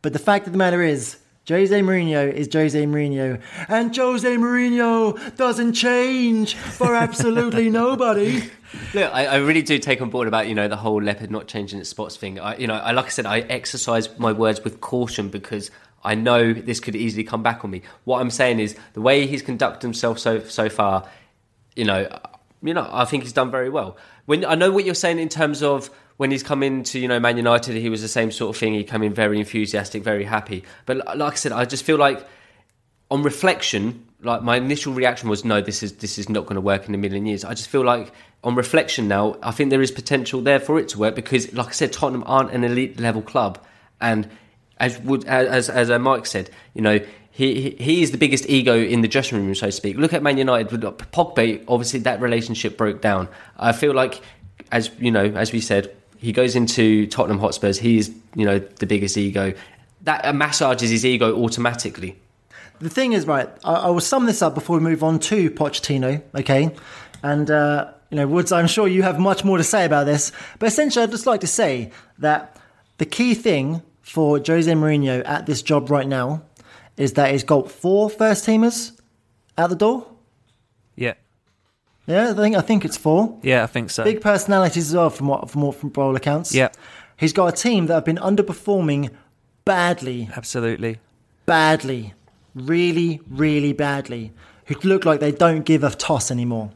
But 0.00 0.14
the 0.14 0.18
fact 0.18 0.46
of 0.46 0.52
the 0.52 0.58
matter 0.58 0.82
is, 0.82 1.18
Jose 1.48 1.80
Mourinho 1.80 2.32
is 2.32 2.48
Jose 2.52 2.84
Mourinho. 2.86 3.40
And 3.68 3.96
Jose 3.96 4.36
Mourinho 4.36 5.36
doesn't 5.36 5.74
change 5.74 6.56
for 6.56 6.96
absolutely 6.96 7.70
nobody. 7.84 8.50
Look, 8.94 9.14
I, 9.14 9.26
I 9.26 9.36
really 9.36 9.62
do 9.62 9.78
take 9.78 10.02
on 10.02 10.10
board 10.10 10.26
about 10.26 10.48
you 10.48 10.56
know 10.56 10.66
the 10.66 10.76
whole 10.76 11.00
leopard 11.00 11.30
not 11.30 11.46
changing 11.46 11.78
its 11.78 11.88
spots 11.88 12.16
thing. 12.16 12.40
I, 12.40 12.56
you 12.56 12.66
know, 12.66 12.74
I, 12.74 12.90
like 12.90 13.06
I 13.06 13.10
said, 13.10 13.26
I 13.26 13.40
exercise 13.40 14.18
my 14.18 14.32
words 14.32 14.64
with 14.64 14.80
caution 14.80 15.28
because 15.28 15.70
I 16.02 16.16
know 16.16 16.52
this 16.52 16.80
could 16.80 16.96
easily 16.96 17.22
come 17.22 17.44
back 17.44 17.64
on 17.64 17.70
me. 17.70 17.82
What 18.04 18.20
I'm 18.20 18.30
saying 18.30 18.58
is 18.58 18.76
the 18.94 19.00
way 19.00 19.26
he's 19.26 19.42
conducted 19.42 19.86
himself 19.86 20.18
so 20.18 20.40
so 20.40 20.68
far, 20.68 21.08
you 21.76 21.84
know, 21.84 22.08
you 22.60 22.74
know, 22.74 22.88
I 22.90 23.04
think 23.04 23.22
he's 23.22 23.32
done 23.32 23.52
very 23.52 23.70
well. 23.70 23.96
When 24.24 24.44
I 24.44 24.56
know 24.56 24.72
what 24.72 24.84
you're 24.84 24.96
saying 24.96 25.20
in 25.20 25.28
terms 25.28 25.62
of 25.62 25.90
when 26.16 26.30
he's 26.30 26.42
come 26.42 26.62
into 26.62 26.98
you 26.98 27.08
know 27.08 27.20
Man 27.20 27.36
United, 27.36 27.76
he 27.76 27.88
was 27.88 28.02
the 28.02 28.08
same 28.08 28.30
sort 28.30 28.54
of 28.54 28.60
thing. 28.60 28.74
He 28.74 28.84
came 28.84 29.02
in 29.02 29.14
very 29.14 29.38
enthusiastic, 29.38 30.02
very 30.02 30.24
happy. 30.24 30.64
But 30.86 31.16
like 31.16 31.32
I 31.32 31.36
said, 31.36 31.52
I 31.52 31.64
just 31.64 31.84
feel 31.84 31.98
like 31.98 32.26
on 33.10 33.22
reflection, 33.22 34.06
like 34.22 34.42
my 34.42 34.56
initial 34.56 34.92
reaction 34.92 35.28
was, 35.28 35.44
no, 35.44 35.60
this 35.60 35.82
is 35.82 35.94
this 35.96 36.18
is 36.18 36.28
not 36.28 36.44
going 36.44 36.56
to 36.56 36.60
work 36.60 36.88
in 36.88 36.94
a 36.94 36.98
million 36.98 37.26
years. 37.26 37.44
I 37.44 37.54
just 37.54 37.68
feel 37.68 37.84
like 37.84 38.12
on 38.42 38.54
reflection 38.54 39.08
now, 39.08 39.36
I 39.42 39.50
think 39.50 39.70
there 39.70 39.82
is 39.82 39.90
potential 39.90 40.40
there 40.40 40.60
for 40.60 40.78
it 40.78 40.88
to 40.90 40.98
work 40.98 41.14
because, 41.14 41.52
like 41.52 41.68
I 41.68 41.72
said, 41.72 41.92
Tottenham 41.92 42.24
aren't 42.26 42.50
an 42.52 42.64
elite 42.64 42.98
level 42.98 43.22
club, 43.22 43.58
and 44.00 44.28
as 44.78 44.98
would 45.00 45.24
as 45.26 45.68
as 45.68 45.90
Mike 46.00 46.26
said, 46.26 46.50
you 46.74 46.82
know. 46.82 47.00
He, 47.30 47.60
he 47.60 47.70
he 47.72 48.02
is 48.02 48.12
the 48.12 48.16
biggest 48.16 48.48
ego 48.48 48.74
in 48.74 49.02
the 49.02 49.08
dressing 49.08 49.36
room, 49.36 49.54
so 49.54 49.66
to 49.66 49.72
speak. 49.72 49.98
Look 49.98 50.14
at 50.14 50.22
Man 50.22 50.38
United 50.38 50.72
with 50.72 50.80
Pogba. 50.80 51.62
Obviously, 51.68 52.00
that 52.00 52.18
relationship 52.22 52.78
broke 52.78 53.02
down. 53.02 53.28
I 53.58 53.72
feel 53.72 53.92
like, 53.92 54.22
as 54.72 54.90
you 54.98 55.10
know, 55.10 55.26
as 55.26 55.52
we 55.52 55.60
said, 55.60 55.94
he 56.18 56.32
goes 56.32 56.56
into 56.56 57.06
Tottenham 57.06 57.38
Hotspurs. 57.38 57.78
He 57.78 57.98
is, 57.98 58.14
you 58.34 58.44
know, 58.44 58.58
the 58.58 58.86
biggest 58.86 59.16
ego. 59.16 59.54
That 60.02 60.24
uh, 60.24 60.32
massages 60.32 60.90
his 60.90 61.04
ego 61.04 61.36
automatically. 61.42 62.16
The 62.80 62.90
thing 62.90 63.12
is, 63.12 63.26
right, 63.26 63.48
I, 63.64 63.74
I 63.74 63.88
will 63.88 64.00
sum 64.00 64.26
this 64.26 64.42
up 64.42 64.54
before 64.54 64.78
we 64.78 64.82
move 64.82 65.02
on 65.02 65.18
to 65.20 65.50
Pochettino, 65.50 66.22
okay? 66.34 66.74
And, 67.22 67.50
uh, 67.50 67.92
you 68.10 68.16
know, 68.16 68.26
Woods, 68.26 68.52
I'm 68.52 68.66
sure 68.66 68.86
you 68.86 69.02
have 69.02 69.18
much 69.18 69.44
more 69.44 69.56
to 69.58 69.64
say 69.64 69.84
about 69.84 70.04
this. 70.04 70.32
But 70.58 70.66
essentially, 70.66 71.02
I'd 71.02 71.10
just 71.10 71.26
like 71.26 71.40
to 71.40 71.46
say 71.46 71.90
that 72.18 72.56
the 72.98 73.06
key 73.06 73.34
thing 73.34 73.82
for 74.02 74.38
Jose 74.38 74.70
Mourinho 74.70 75.22
at 75.26 75.46
this 75.46 75.62
job 75.62 75.90
right 75.90 76.06
now 76.06 76.42
is 76.96 77.14
that 77.14 77.32
he's 77.32 77.44
got 77.44 77.70
four 77.70 78.08
first 78.08 78.46
teamers 78.46 78.98
out 79.58 79.70
the 79.70 79.76
door. 79.76 80.06
Yeah, 82.06 82.30
I 82.30 82.34
think 82.34 82.56
I 82.56 82.60
think 82.60 82.84
it's 82.84 82.96
four. 82.96 83.38
yeah, 83.42 83.62
I 83.64 83.66
think 83.66 83.90
so. 83.90 84.04
Big 84.04 84.20
personalities 84.20 84.88
as 84.88 84.94
well, 84.94 85.10
from 85.10 85.26
what 85.28 85.50
from 85.50 85.62
what 85.62 85.74
from 85.76 85.92
all 85.96 86.14
accounts. 86.16 86.54
Yeah. 86.54 86.68
he's 87.16 87.32
got 87.32 87.46
a 87.46 87.52
team 87.56 87.86
that 87.86 87.94
have 87.94 88.04
been 88.04 88.16
underperforming 88.18 89.10
badly, 89.64 90.28
Absolutely. 90.36 90.98
badly, 91.46 92.14
really, 92.54 93.20
really 93.28 93.72
badly. 93.72 94.32
Who 94.66 94.74
look 94.82 95.04
like 95.04 95.20
they 95.20 95.32
don't 95.32 95.64
give 95.64 95.84
a 95.84 95.90
toss 95.90 96.30
anymore. 96.30 96.70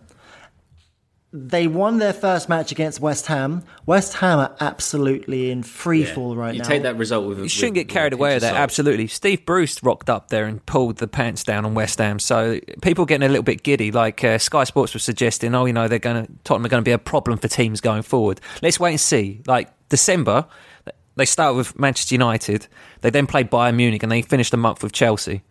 They 1.33 1.69
won 1.69 1.99
their 1.99 2.13
first 2.13 2.49
match 2.49 2.73
against 2.73 2.99
West 2.99 3.27
Ham. 3.27 3.63
West 3.87 4.15
Ham 4.15 4.41
are 4.41 4.57
absolutely 4.59 5.53
in 5.53 5.63
free 5.63 6.05
fall 6.05 6.35
right 6.35 6.55
you 6.55 6.61
now. 6.61 6.67
take 6.67 6.83
that 6.83 6.97
result 6.97 7.29
with. 7.29 7.39
You 7.39 7.49
shouldn't 7.49 7.77
get 7.77 7.89
carried 7.89 8.13
away 8.13 8.35
with 8.35 8.43
that. 8.43 8.57
Absolutely. 8.57 9.07
Steve 9.07 9.47
Bruce 9.47 9.81
rocked 9.81 10.11
up 10.11 10.31
there 10.31 10.47
and 10.47 10.65
pulled 10.67 10.97
the 10.97 11.07
pants 11.07 11.45
down 11.45 11.65
on 11.65 11.75
West 11.75 11.99
Ham. 12.01 12.19
So 12.19 12.59
people 12.83 13.05
getting 13.05 13.25
a 13.25 13.29
little 13.29 13.45
bit 13.45 13.63
giddy, 13.63 13.93
like 13.93 14.25
uh, 14.25 14.39
Sky 14.39 14.65
Sports 14.65 14.93
was 14.93 15.05
suggesting. 15.05 15.55
Oh, 15.55 15.67
you 15.67 15.73
know, 15.73 15.87
they're 15.87 16.01
going 16.01 16.27
to 16.27 16.33
Tottenham 16.43 16.67
are 16.67 16.69
going 16.69 16.83
to 16.83 16.89
be 16.89 16.93
a 16.93 16.99
problem 16.99 17.39
for 17.39 17.47
teams 17.47 17.81
going 17.81 18.03
forward. 18.03 18.41
Let's 18.61 18.81
wait 18.81 18.93
and 18.93 19.01
see. 19.01 19.43
Like 19.47 19.69
December, 19.89 20.47
they 21.15 21.27
start 21.27 21.55
with 21.55 21.79
Manchester 21.79 22.15
United. 22.15 22.67
They 23.03 23.11
then 23.11 23.29
play 23.29 23.45
Bayern 23.45 23.77
Munich, 23.77 24.03
and 24.03 24.11
they 24.11 24.23
finished 24.23 24.51
the 24.51 24.57
month 24.57 24.83
with 24.83 24.93
Chelsea. 24.93 25.43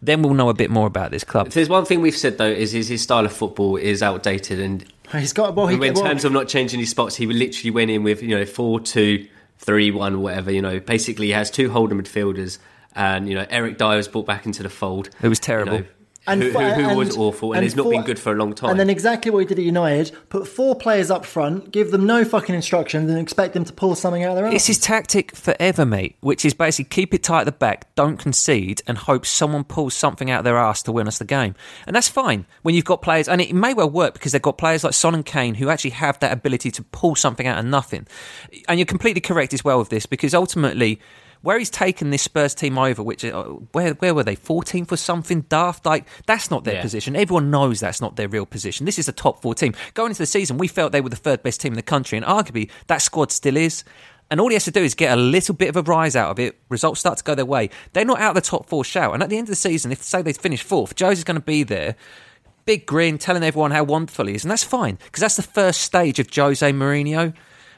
Then 0.00 0.22
we'll 0.22 0.34
know 0.34 0.48
a 0.48 0.54
bit 0.54 0.70
more 0.70 0.86
about 0.86 1.10
this 1.10 1.24
club. 1.24 1.48
If 1.48 1.54
there's 1.54 1.68
one 1.68 1.84
thing 1.84 2.00
we've 2.00 2.16
said 2.16 2.38
though, 2.38 2.46
is 2.46 2.72
his, 2.72 2.88
his 2.88 3.02
style 3.02 3.26
of 3.26 3.32
football 3.32 3.76
is 3.76 4.02
outdated, 4.02 4.60
and 4.60 4.84
He's 5.12 5.32
got 5.32 5.54
well. 5.54 5.66
He, 5.66 5.74
in 5.74 5.80
well, 5.80 6.04
terms 6.04 6.24
of 6.24 6.32
not 6.32 6.48
changing 6.48 6.80
his 6.80 6.90
spots, 6.90 7.16
he 7.16 7.26
literally 7.26 7.70
went 7.70 7.90
in 7.90 8.02
with 8.02 8.22
you 8.22 8.36
know 8.36 8.44
four 8.44 8.80
two, 8.80 9.26
three 9.58 9.90
one, 9.90 10.20
whatever. 10.20 10.50
You 10.50 10.62
know, 10.62 10.80
basically 10.80 11.26
he 11.26 11.32
has 11.32 11.50
two 11.50 11.70
holding 11.70 11.98
midfielders, 12.00 12.58
and 12.94 13.28
you 13.28 13.34
know 13.34 13.46
Eric 13.48 13.78
Dier 13.78 13.96
was 13.96 14.08
brought 14.08 14.26
back 14.26 14.46
into 14.46 14.62
the 14.62 14.68
fold. 14.68 15.10
It 15.22 15.28
was 15.28 15.38
you 15.38 15.42
terrible. 15.42 15.84
Know, 16.34 16.50
who, 16.50 16.58
who, 16.58 16.88
who 16.90 16.96
was 16.96 17.16
awful, 17.16 17.52
and, 17.52 17.58
and 17.58 17.64
he's 17.64 17.76
not 17.76 17.88
been 17.90 18.02
good 18.02 18.18
for 18.18 18.32
a 18.32 18.34
long 18.34 18.54
time. 18.54 18.70
And 18.70 18.80
then 18.80 18.90
exactly 18.90 19.30
what 19.30 19.40
he 19.40 19.46
did 19.46 19.58
at 19.58 19.64
United: 19.64 20.16
put 20.28 20.46
four 20.46 20.74
players 20.76 21.10
up 21.10 21.24
front, 21.24 21.70
give 21.70 21.90
them 21.90 22.06
no 22.06 22.24
fucking 22.24 22.54
instructions, 22.54 23.10
and 23.10 23.18
expect 23.18 23.54
them 23.54 23.64
to 23.64 23.72
pull 23.72 23.94
something 23.94 24.24
out 24.24 24.30
of 24.30 24.36
their 24.36 24.46
It's 24.46 24.64
ass. 24.64 24.66
his 24.66 24.78
tactic 24.78 25.34
forever, 25.34 25.84
mate, 25.84 26.16
which 26.20 26.44
is 26.44 26.54
basically 26.54 26.88
keep 26.88 27.14
it 27.14 27.22
tight 27.22 27.40
at 27.40 27.44
the 27.44 27.52
back, 27.52 27.94
don't 27.94 28.18
concede, 28.18 28.82
and 28.86 28.98
hope 28.98 29.26
someone 29.26 29.64
pulls 29.64 29.94
something 29.94 30.30
out 30.30 30.40
of 30.40 30.44
their 30.44 30.56
ass 30.58 30.82
to 30.84 30.92
win 30.92 31.08
us 31.08 31.18
the 31.18 31.24
game. 31.24 31.54
And 31.86 31.94
that's 31.94 32.08
fine 32.08 32.46
when 32.62 32.74
you've 32.74 32.84
got 32.84 33.02
players, 33.02 33.28
and 33.28 33.40
it 33.40 33.54
may 33.54 33.74
well 33.74 33.90
work 33.90 34.14
because 34.14 34.32
they've 34.32 34.42
got 34.42 34.58
players 34.58 34.84
like 34.84 34.94
Son 34.94 35.14
and 35.14 35.24
Kane 35.24 35.54
who 35.54 35.68
actually 35.68 35.90
have 35.90 36.18
that 36.20 36.32
ability 36.32 36.70
to 36.72 36.82
pull 36.82 37.14
something 37.14 37.46
out 37.46 37.58
of 37.58 37.64
nothing. 37.64 38.06
And 38.68 38.78
you're 38.78 38.86
completely 38.86 39.20
correct 39.20 39.52
as 39.54 39.64
well 39.64 39.78
with 39.78 39.88
this 39.88 40.06
because 40.06 40.34
ultimately, 40.34 41.00
where 41.42 41.58
he's 41.58 41.70
taken 41.70 42.10
this 42.10 42.22
Spurs 42.22 42.54
team 42.54 42.78
over, 42.78 43.02
which 43.02 43.24
uh, 43.24 43.44
where 43.72 43.94
where 43.94 44.14
were 44.14 44.24
they? 44.24 44.36
14th 44.36 44.92
or 44.92 44.96
something 44.96 45.42
daft. 45.42 45.86
Like 45.86 46.06
that's 46.26 46.50
not 46.50 46.64
their 46.64 46.74
Yeah. 46.74 46.82
position. 46.82 47.16
Everyone 47.16 47.50
knows 47.50 47.80
that's 47.80 48.00
not 48.00 48.16
their 48.16 48.28
real 48.28 48.46
position. 48.46 48.86
This 48.86 48.98
is 48.98 49.08
a 49.08 49.12
top 49.12 49.40
four 49.42 49.54
team. 49.54 49.74
Going 49.94 50.10
into 50.10 50.22
the 50.22 50.26
season, 50.26 50.58
we 50.58 50.68
felt 50.68 50.92
they 50.92 51.00
were 51.00 51.08
the 51.10 51.16
third 51.16 51.42
best 51.42 51.60
team 51.60 51.72
in 51.72 51.76
the 51.76 51.82
country, 51.82 52.16
and 52.18 52.26
arguably 52.26 52.70
that 52.88 53.02
squad 53.02 53.30
still 53.32 53.56
is. 53.56 53.84
And 54.30 54.40
all 54.40 54.48
he 54.48 54.54
has 54.54 54.64
to 54.66 54.70
do 54.70 54.82
is 54.82 54.94
get 54.94 55.16
a 55.16 55.20
little 55.20 55.54
bit 55.54 55.70
of 55.70 55.76
a 55.76 55.82
rise 55.82 56.14
out 56.14 56.30
of 56.30 56.38
it. 56.38 56.58
Results 56.68 57.00
start 57.00 57.16
to 57.16 57.24
go 57.24 57.34
their 57.34 57.46
way. 57.46 57.70
They're 57.94 58.04
not 58.04 58.20
out 58.20 58.36
of 58.36 58.42
the 58.42 58.48
top 58.50 58.68
four 58.68 58.84
shout. 58.84 59.14
And 59.14 59.22
at 59.22 59.30
the 59.30 59.38
end 59.38 59.46
of 59.46 59.50
the 59.50 59.56
season, 59.56 59.90
if 59.90 60.02
say 60.02 60.20
they 60.20 60.34
finish 60.34 60.62
fourth, 60.62 60.94
Joe's 60.94 61.24
going 61.24 61.36
to 61.36 61.40
be 61.40 61.62
there 61.62 61.96
big 62.66 62.84
grin, 62.84 63.16
telling 63.16 63.42
everyone 63.42 63.70
how 63.70 63.82
wonderful 63.82 64.26
he 64.26 64.34
is, 64.34 64.44
and 64.44 64.50
that's 64.50 64.62
fine 64.64 64.96
because 64.96 65.22
that's 65.22 65.36
the 65.36 65.42
first 65.42 65.80
stage 65.80 66.18
of 66.18 66.28
Jose 66.34 66.70
Mourinho, 66.72 67.32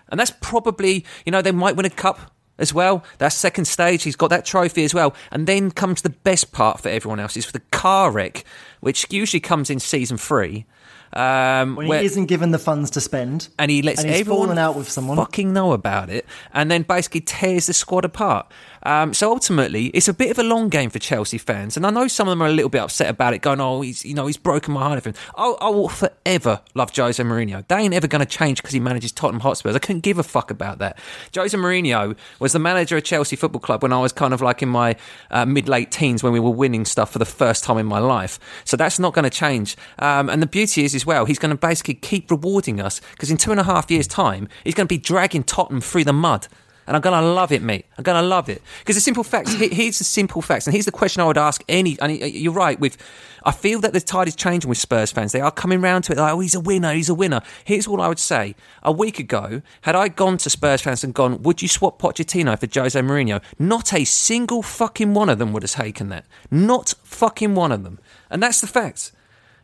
and 0.09 0.19
that's 0.19 0.33
probably 0.41 1.05
you 1.25 1.31
know 1.31 1.41
they 1.41 1.53
might 1.53 1.77
win 1.77 1.87
a 1.87 1.91
cup 1.91 2.33
as 2.61 2.73
well. 2.73 3.03
That 3.19 3.33
second 3.33 3.65
stage, 3.65 4.05
he's 4.05 4.15
got 4.15 4.31
that 4.31 4.45
trophy 4.45 4.85
as 4.85 4.95
well, 4.95 5.13
and 5.33 5.49
then 5.49 5.73
comes 5.73 6.03
the 6.03 6.11
best 6.11 6.53
part 6.53 6.79
for 6.79 6.89
everyone 6.89 7.19
else 7.19 7.37
is 7.37 7.45
for 7.45 7.53
the 7.53 7.63
car 7.73 8.13
wreck, 8.13 8.45
which 8.79 9.07
usually 9.11 9.41
comes 9.41 9.71
in 9.71 9.81
season 9.81 10.17
three. 10.17 10.67
Um, 11.13 11.75
when 11.75 11.89
where- 11.89 11.99
he 11.99 12.07
isn't 12.07 12.27
given 12.27 12.53
the 12.53 12.59
funds 12.61 12.89
to 12.93 13.01
spend, 13.01 13.49
and 13.59 13.69
he 13.69 13.83
lets 13.83 14.01
and 14.01 14.11
he's 14.11 14.21
everyone 14.21 14.59
out 14.59 14.77
with 14.77 14.89
someone. 14.89 15.17
fucking 15.17 15.53
know 15.53 15.73
about 15.73 16.09
it, 16.09 16.25
and 16.55 16.71
then 16.71 16.83
basically 16.83 17.21
tears 17.21 17.67
the 17.67 17.73
squad 17.73 18.05
apart. 18.05 18.47
Um, 18.83 19.13
so 19.15 19.31
ultimately, 19.31 19.87
it's 19.87 20.09
a 20.09 20.15
bit 20.15 20.31
of 20.31 20.39
a 20.39 20.43
long 20.43 20.69
game 20.69 20.91
for 20.91 20.99
Chelsea 20.99 21.39
fans, 21.39 21.77
and 21.77 21.87
I 21.87 21.91
know 21.91 22.09
some 22.09 22.29
of 22.29 22.33
them 22.33 22.43
are 22.43 22.49
a 22.49 22.53
little 22.53 22.71
bit 22.71 22.81
upset 22.81 23.11
about 23.11 23.35
it, 23.35 23.39
going, 23.43 23.61
"Oh, 23.61 23.83
he's 23.83 24.05
you 24.05 24.15
know 24.15 24.27
he's 24.27 24.37
broken 24.37 24.75
my 24.75 24.81
heart." 24.81 25.01
I, 25.37 25.47
I 25.61 25.69
will 25.69 25.89
forever 25.89 26.61
love 26.75 26.95
Jose 26.95 27.23
Mourinho. 27.23 27.67
They 27.69 27.77
ain't 27.77 27.95
ever 27.95 28.07
going 28.07 28.21
to 28.21 28.27
change 28.27 28.61
because 28.63 28.73
he 28.73 28.81
manages 28.81 29.13
Tottenham 29.13 29.41
Hotspurs. 29.41 29.77
I 29.77 29.79
couldn't 29.79 30.01
give 30.01 30.19
a 30.19 30.23
fuck 30.23 30.51
about 30.51 30.79
that. 30.79 30.99
Jose 31.35 31.57
Mourinho 31.57 32.17
was 32.39 32.53
the 32.53 32.59
manager 32.59 32.97
of 32.97 33.05
Chelsea 33.05 33.37
Football 33.37 33.61
Club 33.61 33.83
when 33.83 33.93
I 33.93 34.01
was 34.01 34.13
kind 34.13 34.35
of 34.35 34.41
like 34.41 34.63
in 34.63 34.69
my 34.69 34.97
uh, 35.31 35.45
mid 35.45 35.69
late 35.69 35.91
teens 35.91 36.23
when 36.23 36.33
we 36.33 36.41
were 36.41 36.51
winning 36.51 36.85
stuff 36.85 37.13
for 37.13 37.19
the 37.19 37.25
first 37.25 37.65
time 37.65 37.79
in 37.79 37.87
my 37.87 37.99
life. 37.99 38.39
So 38.65 38.77
that's 38.77 38.99
not 38.99 39.15
going 39.15 39.25
to 39.25 39.31
change. 39.31 39.77
Um, 39.99 40.29
and 40.31 40.43
the 40.43 40.47
beauty 40.47 40.85
is 40.85 40.95
as 40.95 41.07
well, 41.07 41.25
he's 41.25 41.39
going 41.39 41.51
to 41.51 41.59
basically 41.59 41.95
keep 41.95 42.31
rewarding 42.31 42.81
us 42.81 43.01
because 43.13 43.31
in 43.31 43.37
two 43.37 43.51
and 43.51 43.61
a 43.61 43.65
half 43.65 43.91
years' 43.91 44.07
time, 44.07 44.49
he's 44.65 44.75
going 44.75 44.87
to 44.87 44.93
be 44.93 44.99
dragging 44.99 45.45
Tottenham 45.45 45.81
through 45.81 46.05
the 46.05 46.13
mud. 46.13 46.49
And 46.91 46.97
I'm 46.97 47.03
going 47.03 47.23
to 47.23 47.31
love 47.31 47.53
it, 47.53 47.63
mate. 47.63 47.87
I'm 47.97 48.03
going 48.03 48.21
to 48.21 48.29
love 48.29 48.49
it. 48.49 48.61
Because 48.81 48.97
the 48.97 49.01
simple 49.01 49.23
facts, 49.23 49.53
here's 49.53 49.99
the 49.99 50.05
simple 50.05 50.43
facts. 50.43 50.67
And 50.67 50.75
here's 50.75 50.87
the 50.87 50.91
question 50.91 51.23
I 51.23 51.25
would 51.25 51.39
ask 51.39 51.63
any, 51.69 51.97
and 52.01 52.19
you're 52.19 52.53
right, 52.53 52.81
with, 52.81 52.97
I 53.45 53.53
feel 53.53 53.79
that 53.83 53.93
the 53.93 54.01
tide 54.01 54.27
is 54.27 54.35
changing 54.35 54.69
with 54.69 54.77
Spurs 54.77 55.13
fans. 55.13 55.31
They 55.31 55.41
are 55.41 55.53
coming 55.53 55.81
round 55.81 56.03
to 56.05 56.13
it 56.13 56.19
like, 56.19 56.33
oh, 56.33 56.41
he's 56.41 56.57
a 56.57 56.59
winner, 56.59 56.93
he's 56.93 57.09
a 57.09 57.15
winner. 57.15 57.43
Here's 57.63 57.87
what 57.87 58.01
I 58.01 58.09
would 58.09 58.19
say. 58.19 58.57
A 58.83 58.91
week 58.91 59.21
ago, 59.21 59.63
had 59.83 59.95
I 59.95 60.09
gone 60.09 60.37
to 60.39 60.51
Spurs 60.51 60.81
fans 60.81 61.05
and 61.05 61.15
gone, 61.15 61.41
would 61.45 61.63
you 61.63 61.69
swap 61.69 62.01
Pochettino 62.01 62.59
for 62.59 62.67
Jose 62.67 63.01
Mourinho? 63.01 63.41
Not 63.57 63.95
a 63.95 64.03
single 64.03 64.61
fucking 64.61 65.15
one 65.15 65.29
of 65.29 65.39
them 65.39 65.53
would 65.53 65.63
have 65.63 65.71
taken 65.71 66.09
that. 66.09 66.25
Not 66.51 66.95
fucking 67.05 67.55
one 67.55 67.71
of 67.71 67.85
them. 67.85 68.01
And 68.31 68.43
that's 68.43 68.61
the 68.61 68.67
fact. 68.67 69.13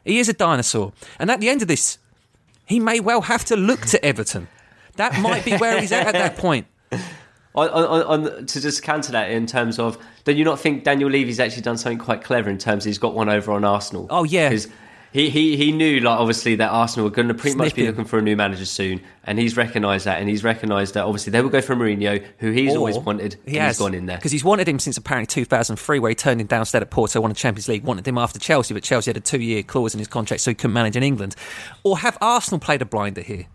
He 0.04 0.20
is 0.20 0.28
a 0.28 0.32
dinosaur. 0.32 0.92
And 1.18 1.28
at 1.28 1.40
the 1.40 1.48
end 1.48 1.60
of 1.60 1.66
this, 1.66 1.98
he 2.66 2.78
may 2.78 3.00
well 3.00 3.22
have 3.22 3.44
to 3.46 3.56
look 3.56 3.80
to 3.86 4.04
Everton. 4.04 4.46
That 4.94 5.20
might 5.20 5.44
be 5.44 5.56
where 5.56 5.80
he's 5.80 5.90
at 5.90 6.06
at 6.06 6.12
that 6.12 6.36
point. 6.38 6.68
On, 7.54 7.70
on, 7.70 8.02
on, 8.02 8.44
to 8.44 8.60
just 8.60 8.82
counter 8.82 9.12
that 9.12 9.30
in 9.30 9.46
terms 9.46 9.78
of, 9.78 9.96
do 10.24 10.32
you 10.32 10.44
not 10.44 10.60
think 10.60 10.84
Daniel 10.84 11.08
Levy's 11.08 11.40
actually 11.40 11.62
done 11.62 11.78
something 11.78 11.96
quite 11.96 12.22
clever 12.22 12.50
in 12.50 12.58
terms 12.58 12.84
of 12.84 12.90
he's 12.90 12.98
got 12.98 13.14
one 13.14 13.30
over 13.30 13.50
on 13.50 13.64
Arsenal? 13.64 14.08
Oh, 14.10 14.24
yeah. 14.24 14.50
because 14.50 14.68
he, 15.16 15.30
he 15.30 15.56
he 15.56 15.72
knew 15.72 16.00
like 16.00 16.18
obviously 16.18 16.56
that 16.56 16.68
Arsenal 16.68 17.04
were 17.08 17.10
going 17.10 17.28
to 17.28 17.34
pretty 17.34 17.56
much 17.56 17.74
be 17.74 17.86
looking 17.86 18.04
for 18.04 18.18
a 18.18 18.22
new 18.22 18.36
manager 18.36 18.66
soon, 18.66 19.00
and 19.24 19.38
he's 19.38 19.56
recognised 19.56 20.04
that, 20.04 20.20
and 20.20 20.28
he's 20.28 20.44
recognised 20.44 20.92
that 20.92 21.04
obviously 21.04 21.30
they 21.30 21.40
will 21.40 21.48
go 21.48 21.62
for 21.62 21.74
Mourinho, 21.74 22.22
who 22.40 22.50
he's 22.50 22.74
Or 22.74 22.78
always 22.78 22.98
wanted. 22.98 23.36
He 23.46 23.56
and 23.56 23.64
has 23.64 23.78
he's 23.78 23.86
gone 23.86 23.94
in 23.94 24.04
there. 24.04 24.18
because 24.18 24.32
he's 24.32 24.44
wanted 24.44 24.68
him 24.68 24.78
since 24.78 24.98
apparently 24.98 25.26
2003, 25.26 25.98
where 26.00 26.10
he 26.10 26.14
turned 26.14 26.42
him 26.42 26.46
down 26.46 26.60
instead 26.60 26.82
at 26.82 26.90
Porto, 26.90 27.22
won 27.22 27.30
a 27.30 27.34
Champions 27.34 27.66
League. 27.68 27.84
Wanted 27.84 28.06
him 28.06 28.18
after 28.18 28.38
Chelsea, 28.38 28.74
but 28.74 28.82
Chelsea 28.82 29.08
had 29.08 29.16
a 29.16 29.20
two-year 29.20 29.62
clause 29.62 29.94
in 29.94 29.98
his 30.00 30.08
contract, 30.08 30.42
so 30.42 30.50
he 30.50 30.54
couldn't 30.54 30.74
manage 30.74 30.96
in 30.96 31.02
England. 31.02 31.34
Or 31.82 31.96
have 31.96 32.18
Arsenal 32.20 32.60
played 32.60 32.82
a 32.82 32.84
blinder 32.84 33.22
here? 33.22 33.46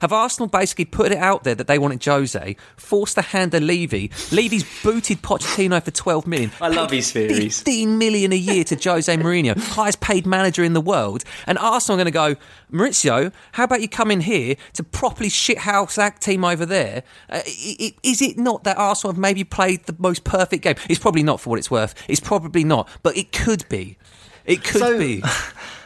Have 0.00 0.12
Arsenal 0.12 0.48
basically 0.48 0.84
put 0.84 1.12
it 1.12 1.18
out 1.18 1.44
there 1.44 1.54
that 1.54 1.66
they 1.66 1.78
wanted 1.78 2.04
Jose, 2.04 2.56
forced 2.76 3.14
the 3.14 3.22
hand 3.22 3.52
to 3.52 3.60
Levy? 3.60 4.10
Levy's 4.32 4.64
booted 4.82 5.22
Pochettino 5.22 5.82
for 5.82 5.90
12 5.90 6.26
million. 6.26 6.50
I 6.60 6.68
love 6.68 6.90
his 6.90 7.10
theories. 7.12 7.58
15 7.58 7.96
million 7.98 8.32
a 8.32 8.36
year 8.36 8.64
to 8.64 8.76
Jose 8.76 9.14
Mourinho, 9.16 9.56
highest 9.74 10.00
paid 10.00 10.26
manager 10.26 10.62
in 10.64 10.72
the 10.72 10.80
world. 10.80 11.24
And 11.46 11.58
Arsenal 11.58 11.96
are 12.00 12.04
going 12.10 12.34
to 12.34 12.36
go, 12.36 12.40
Mauricio, 12.72 13.32
how 13.52 13.64
about 13.64 13.80
you 13.82 13.88
come 13.88 14.10
in 14.10 14.20
here 14.20 14.56
to 14.74 14.82
properly 14.84 15.30
shithouse 15.30 15.94
that 15.96 16.20
team 16.20 16.44
over 16.44 16.66
there? 16.66 17.02
Uh, 17.30 17.40
i- 17.46 17.76
i- 17.80 17.94
is 18.02 18.20
it 18.20 18.36
not 18.36 18.64
that 18.64 18.76
Arsenal 18.76 19.12
have 19.12 19.18
maybe 19.20 19.44
played 19.44 19.84
the 19.86 19.94
most 19.98 20.24
perfect 20.24 20.62
game? 20.64 20.74
It's 20.88 20.98
probably 21.00 21.22
not 21.22 21.40
for 21.40 21.50
what 21.50 21.58
it's 21.58 21.70
worth. 21.70 21.94
It's 22.08 22.20
probably 22.20 22.64
not, 22.64 22.88
but 23.02 23.16
it 23.16 23.32
could 23.32 23.68
be. 23.68 23.96
It 24.44 24.62
could 24.64 24.80
So- 24.80 24.98
be. 24.98 25.22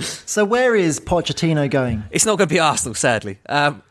So 0.01 0.45
where 0.45 0.77
is 0.77 1.01
Pochettino 1.01 1.69
going? 1.69 2.05
It's 2.13 2.25
not 2.25 2.39
going 2.39 2.49
to 2.49 2.55
be 2.55 2.61
Arsenal, 2.61 2.95
sadly. 2.95 3.39
Um, 3.49 3.75
I'm 3.75 3.83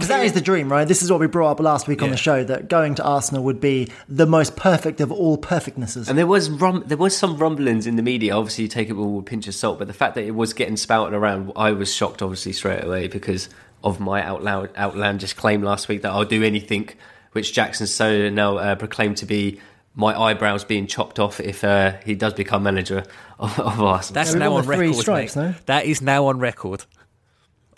Because 0.00 0.08
that 0.08 0.24
is 0.24 0.32
the 0.32 0.40
dream, 0.40 0.70
right? 0.70 0.86
This 0.86 1.02
is 1.02 1.10
what 1.10 1.20
we 1.20 1.26
brought 1.26 1.50
up 1.52 1.60
last 1.60 1.86
week 1.88 2.02
on 2.02 2.10
the 2.10 2.16
show 2.16 2.44
that 2.44 2.68
going 2.68 2.94
to 2.96 3.04
Arsenal 3.04 3.44
would 3.44 3.60
be 3.60 3.90
the 4.08 4.26
most 4.26 4.56
perfect 4.56 5.00
of 5.00 5.10
all 5.12 5.36
perfectnesses. 5.38 6.08
And 6.08 6.18
there 6.18 6.26
was 6.26 6.50
rum- 6.50 6.84
there 6.86 6.98
was 6.98 7.16
some 7.16 7.36
rumblings 7.36 7.86
in 7.86 7.96
the 7.96 8.02
media. 8.02 8.36
Obviously, 8.36 8.64
you 8.64 8.68
take 8.68 8.88
it 8.88 8.94
with 8.94 9.20
a 9.20 9.22
pinch 9.22 9.46
of 9.48 9.54
salt, 9.54 9.78
but 9.78 9.88
the 9.88 9.94
fact 9.94 10.14
that 10.14 10.24
it 10.24 10.34
was 10.34 10.52
getting 10.52 10.76
spouted 10.76 11.14
around, 11.14 11.52
I 11.56 11.72
was 11.72 11.92
shocked, 11.94 12.22
obviously, 12.22 12.52
straight 12.52 12.84
away 12.84 13.08
because 13.08 13.48
of 13.84 14.00
my 14.00 14.22
out 14.22 14.42
loud, 14.42 14.70
outlandish 14.76 15.34
claim 15.34 15.62
last 15.62 15.88
week 15.88 16.02
that 16.02 16.10
I'll 16.10 16.24
do 16.24 16.42
anything, 16.42 16.88
which 17.32 17.52
Jackson 17.52 17.86
Soda 17.86 18.30
now 18.30 18.56
uh, 18.56 18.74
proclaimed 18.74 19.18
to 19.18 19.26
be 19.26 19.60
my 19.94 20.16
eyebrows 20.18 20.64
being 20.64 20.86
chopped 20.86 21.18
off 21.18 21.40
if 21.40 21.64
uh, 21.64 21.92
he 22.04 22.14
does 22.14 22.32
become 22.34 22.62
manager 22.62 23.02
of, 23.38 23.58
of 23.58 23.80
Arsenal. 23.80 24.14
That's 24.14 24.32
Yeah, 24.32 24.38
now 24.38 24.52
on 24.54 24.66
record. 24.66 24.94
stripes, 24.94 25.34
mate. 25.36 25.42
no? 25.42 25.54
That 25.66 25.86
is 25.86 26.00
now 26.02 26.26
on 26.26 26.38
record. 26.38 26.84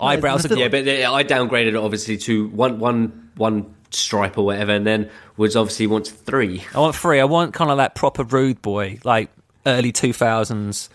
Eyebrows 0.01 0.47
yeah, 0.51 0.69
but 0.69 0.87
I 0.89 1.25
downgraded 1.25 1.69
it 1.69 1.77
obviously 1.77 2.17
to 2.19 2.49
one, 2.49 2.79
one, 2.79 3.31
one 3.37 3.75
stripe 3.91 4.39
or 4.39 4.45
whatever, 4.47 4.73
and 4.73 4.87
then 4.87 5.11
was 5.37 5.57
obviously 5.57 5.87
wants 5.87 6.11
three. 6.11 6.65
I 6.75 6.79
want 6.81 6.95
three. 6.97 7.21
I 7.21 7.25
want 7.25 7.55
kind 7.55 7.71
of 7.71 7.77
that 7.79 7.95
proper 7.95 8.25
rude 8.25 8.63
boy, 8.63 8.99
like 9.05 9.31
early 9.67 9.93
two 9.93 10.13
thousands. 10.13 10.89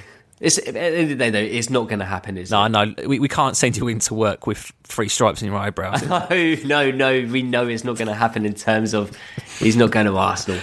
It's 0.42 0.57
at 0.57 0.72
the 0.72 0.81
end 0.81 1.03
of 1.03 1.09
the 1.11 1.14
day, 1.16 1.29
though, 1.29 1.38
it's 1.38 1.68
not 1.68 1.87
going 1.88 1.98
to 1.98 2.07
happen, 2.07 2.38
is 2.38 2.50
No, 2.50 2.64
it? 2.64 2.70
no, 2.70 2.94
we, 3.07 3.18
we 3.18 3.29
can't 3.29 3.55
send 3.59 3.76
you 3.76 3.88
into 3.88 4.14
work 4.14 4.46
with 4.46 4.72
three 4.85 5.09
stripes 5.09 5.42
in 5.42 5.48
your 5.48 5.59
eyebrows. 5.59 6.00
No, 6.09 6.26
no, 6.64 6.90
no. 6.90 7.26
We 7.31 7.42
know 7.42 7.66
it's 7.68 7.85
not 7.85 7.98
going 7.98 8.09
to 8.09 8.14
happen 8.14 8.46
in 8.46 8.55
terms 8.55 8.94
of 8.94 9.14
he's 9.59 9.76
not 9.76 9.90
going 9.90 10.07
to 10.07 10.16
Arsenal. 10.16 10.59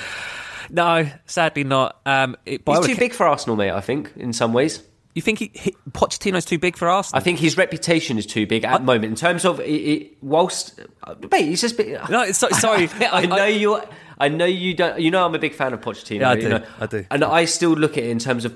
no, 0.71 1.07
sadly 1.27 1.63
not. 1.63 1.99
Um, 2.07 2.35
it, 2.47 2.63
He's 2.67 2.79
too 2.87 2.93
acc- 2.93 2.97
big 2.99 3.13
for 3.13 3.27
Arsenal, 3.27 3.55
mate. 3.55 3.69
I 3.69 3.81
think 3.81 4.11
in 4.15 4.33
some 4.33 4.51
ways. 4.51 4.81
You 5.17 5.21
think 5.23 5.39
he, 5.39 5.49
he, 5.55 5.75
Pochettino's 5.93 6.45
too 6.45 6.59
big 6.59 6.77
for 6.77 6.87
Arsenal? 6.87 7.19
I 7.19 7.23
think 7.23 7.39
his 7.39 7.57
reputation 7.57 8.19
is 8.19 8.27
too 8.27 8.45
big 8.45 8.63
at 8.63 8.77
the 8.77 8.83
moment 8.83 9.05
in 9.05 9.15
terms 9.15 9.45
of 9.45 9.59
it, 9.59 9.63
it, 9.63 10.17
whilst. 10.21 10.79
uh, 11.03 11.15
Mate, 11.31 11.45
he's 11.45 11.59
just. 11.61 11.75
Been, 11.75 11.97
No, 12.07 12.21
it's 12.21 12.37
so- 12.37 12.49
sorry. 12.51 12.87
I, 13.01 13.25
know 13.25 13.45
you. 13.45 13.81
I 14.19 14.29
know 14.29 14.45
you 14.45 14.75
don't. 14.75 14.99
You 14.99 15.09
know, 15.09 15.25
I'm 15.25 15.33
a 15.33 15.39
big 15.39 15.55
fan 15.55 15.73
of 15.73 15.81
Pochettino. 15.81 16.19
Yeah, 16.19 16.29
I 16.29 16.33
you 16.35 16.41
do, 16.41 16.49
know. 16.49 16.63
I 16.79 16.85
do. 16.85 17.05
And 17.09 17.23
I 17.23 17.45
still 17.45 17.71
look 17.71 17.93
at 17.97 18.03
it 18.03 18.11
in 18.11 18.19
terms 18.19 18.45
of. 18.45 18.55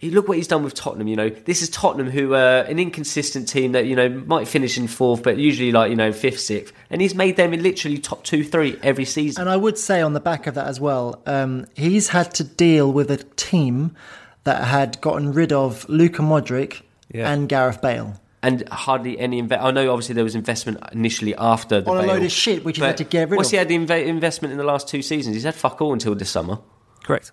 Look 0.00 0.28
what 0.28 0.36
he's 0.36 0.46
done 0.46 0.62
with 0.62 0.74
Tottenham. 0.74 1.08
You 1.08 1.16
know, 1.16 1.30
this 1.30 1.62
is 1.62 1.68
Tottenham, 1.68 2.08
who 2.08 2.32
are 2.34 2.60
an 2.60 2.78
inconsistent 2.78 3.48
team 3.48 3.72
that 3.72 3.86
you 3.86 3.96
know 3.96 4.08
might 4.08 4.46
finish 4.46 4.78
in 4.78 4.86
fourth, 4.86 5.24
but 5.24 5.36
usually 5.36 5.72
like 5.72 5.90
you 5.90 5.96
know 5.96 6.12
fifth, 6.12 6.38
sixth, 6.38 6.72
and 6.90 7.00
he's 7.00 7.16
made 7.16 7.36
them 7.36 7.52
in 7.52 7.64
literally 7.64 7.98
top 7.98 8.22
two, 8.22 8.44
three 8.44 8.78
every 8.84 9.04
season. 9.04 9.40
And 9.40 9.50
I 9.50 9.56
would 9.56 9.76
say 9.76 10.00
on 10.00 10.12
the 10.12 10.20
back 10.20 10.46
of 10.46 10.54
that 10.54 10.68
as 10.68 10.78
well, 10.78 11.20
um, 11.26 11.66
he's 11.74 12.10
had 12.10 12.32
to 12.34 12.44
deal 12.44 12.92
with 12.92 13.10
a 13.10 13.16
team 13.34 13.96
that 14.44 14.64
had 14.64 15.00
gotten 15.00 15.32
rid 15.32 15.52
of 15.52 15.88
Luka 15.88 16.22
Modric 16.22 16.82
Yeah. 17.12 17.30
and 17.32 17.48
Gareth 17.48 17.80
Bale. 17.82 18.20
and 18.42 18.68
hardly 18.68 19.18
any 19.18 19.38
investment. 19.40 19.66
I 19.66 19.70
know 19.82 19.90
obviously 19.92 20.14
there 20.14 20.22
was 20.24 20.36
investment 20.36 20.78
initially 20.92 21.34
after 21.36 21.80
the 21.80 21.90
On 21.90 21.96
a 21.96 22.00
Bale, 22.02 22.08
load 22.14 22.22
of 22.22 22.30
shit, 22.30 22.64
which 22.64 22.76
he's 22.76 22.82
but 22.82 22.86
had 22.86 22.96
to 22.98 23.04
get 23.04 23.28
rid 23.30 23.36
what's 23.36 23.48
of. 23.48 23.52
he 23.52 23.56
had 23.56 23.68
the 23.68 23.74
investment 23.74 24.52
in 24.52 24.58
the 24.58 24.64
last 24.64 24.86
two 24.88 25.02
seasons? 25.02 25.34
He's 25.34 25.42
had 25.44 25.56
fuck 25.56 25.80
all 25.82 25.92
until 25.92 26.14
this 26.14 26.30
summer. 26.30 26.58
Correct. 27.04 27.32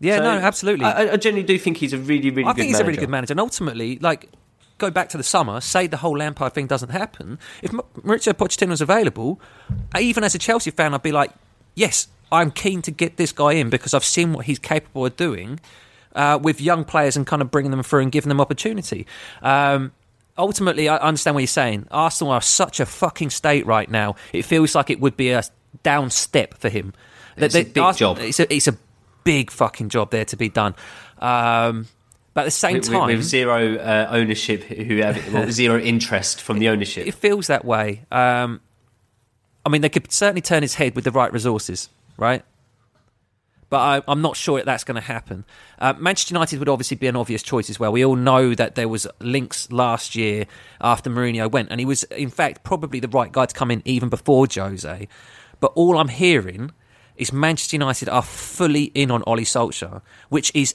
Yeah, 0.00 0.18
So, 0.18 0.22
no, 0.22 0.30
absolutely. 0.30 0.84
I, 0.86 1.06
I- 1.06 1.12
I 1.14 1.16
genuinely 1.16 1.42
do 1.54 1.58
think 1.58 1.78
he's 1.78 1.92
a 1.92 1.98
really, 1.98 2.30
really. 2.30 2.44
I 2.44 2.52
good 2.52 2.56
think 2.58 2.68
he's 2.68 2.76
a 2.78 2.84
really 2.84 2.90
manager. 2.92 3.00
good 3.00 3.10
manager. 3.10 3.32
And 3.32 3.40
ultimately, 3.40 3.98
like, 3.98 4.28
go 4.78 4.92
back 4.92 5.08
to 5.08 5.16
the 5.16 5.24
summer, 5.24 5.60
say 5.60 5.88
the 5.88 5.96
whole 5.96 6.16
Lampard 6.16 6.54
thing 6.54 6.68
doesn't 6.68 6.90
happen. 6.90 7.40
If 7.60 7.72
Ma- 7.72 7.82
Mauricio 8.04 8.32
Pochettino 8.32 8.68
was 8.68 8.80
available, 8.80 9.40
uh, 9.92 9.98
even 9.98 10.22
as 10.22 10.36
a 10.36 10.38
Chelsea 10.38 10.70
fan, 10.70 10.94
I'd 10.94 11.02
be 11.02 11.10
like, 11.10 11.32
yes, 11.74 12.06
I'm 12.30 12.52
keen 12.52 12.80
to 12.82 12.92
get 12.92 13.16
this 13.16 13.32
guy 13.32 13.54
in 13.54 13.70
because 13.70 13.92
I've 13.92 14.04
seen 14.04 14.32
what 14.34 14.46
he's 14.46 14.60
capable 14.60 15.04
of 15.04 15.16
doing 15.16 15.58
uh, 16.14 16.38
with 16.42 16.60
young 16.60 16.84
players 16.84 17.16
and 17.16 17.26
kind 17.26 17.42
of 17.42 17.50
bringing 17.50 17.70
them 17.70 17.82
through 17.82 18.00
and 18.00 18.12
giving 18.12 18.28
them 18.28 18.40
opportunity. 18.40 19.06
Um, 19.42 19.92
ultimately, 20.36 20.88
I 20.88 20.96
understand 20.96 21.34
what 21.34 21.40
you're 21.40 21.46
saying. 21.48 21.86
Arsenal 21.90 22.32
are 22.32 22.40
such 22.40 22.80
a 22.80 22.86
fucking 22.86 23.30
state 23.30 23.66
right 23.66 23.90
now. 23.90 24.16
It 24.32 24.42
feels 24.42 24.74
like 24.74 24.90
it 24.90 25.00
would 25.00 25.16
be 25.16 25.30
a 25.30 25.42
down 25.82 26.10
step 26.10 26.54
for 26.54 26.68
him. 26.68 26.94
It's 27.36 27.54
a 27.54 27.64
big 27.64 27.96
job. 27.96 28.18
It's 28.18 28.40
a, 28.40 28.52
it's 28.52 28.68
a 28.68 28.76
big 29.24 29.50
fucking 29.50 29.90
job 29.90 30.10
there 30.10 30.24
to 30.24 30.36
be 30.36 30.48
done. 30.48 30.74
Um, 31.18 31.86
but 32.34 32.42
at 32.42 32.44
the 32.44 32.50
same 32.52 32.74
With, 32.74 32.86
time, 32.88 33.06
with 33.08 33.22
zero 33.24 33.76
uh, 33.76 34.08
ownership, 34.10 34.62
who 34.62 34.98
have 34.98 35.32
well, 35.32 35.50
zero 35.50 35.78
interest 35.78 36.40
from 36.40 36.60
the 36.60 36.68
ownership. 36.68 37.06
it 37.06 37.14
feels 37.14 37.48
that 37.48 37.64
way. 37.64 38.04
Um, 38.12 38.60
I 39.66 39.70
mean, 39.70 39.82
they 39.82 39.88
could 39.88 40.10
certainly 40.12 40.40
turn 40.40 40.62
his 40.62 40.74
head 40.74 40.94
with 40.94 41.04
the 41.04 41.10
right 41.10 41.32
resources, 41.32 41.88
right? 42.16 42.44
But 43.70 43.78
I, 43.78 44.02
I'm 44.08 44.22
not 44.22 44.34
sure 44.34 44.58
that 44.58 44.64
that's 44.64 44.84
going 44.84 44.94
to 44.94 45.00
happen. 45.02 45.44
Uh, 45.78 45.92
Manchester 45.98 46.32
United 46.32 46.58
would 46.58 46.70
obviously 46.70 46.96
be 46.96 47.06
an 47.06 47.16
obvious 47.16 47.42
choice 47.42 47.68
as 47.68 47.78
well. 47.78 47.92
We 47.92 48.02
all 48.02 48.16
know 48.16 48.54
that 48.54 48.76
there 48.76 48.88
was 48.88 49.06
links 49.20 49.70
last 49.70 50.14
year 50.14 50.46
after 50.80 51.10
Mourinho 51.10 51.50
went, 51.50 51.68
and 51.70 51.78
he 51.78 51.84
was, 51.84 52.04
in 52.04 52.30
fact, 52.30 52.64
probably 52.64 52.98
the 52.98 53.08
right 53.08 53.30
guy 53.30 53.44
to 53.44 53.54
come 53.54 53.70
in 53.70 53.82
even 53.84 54.08
before 54.08 54.46
Jose. 54.50 55.08
But 55.60 55.72
all 55.74 55.98
I'm 55.98 56.08
hearing 56.08 56.70
is 57.16 57.32
Manchester 57.32 57.74
United 57.74 58.08
are 58.08 58.22
fully 58.22 58.84
in 58.94 59.10
on 59.10 59.22
Ole 59.26 59.38
Solskjaer, 59.38 60.00
which 60.30 60.50
is 60.54 60.74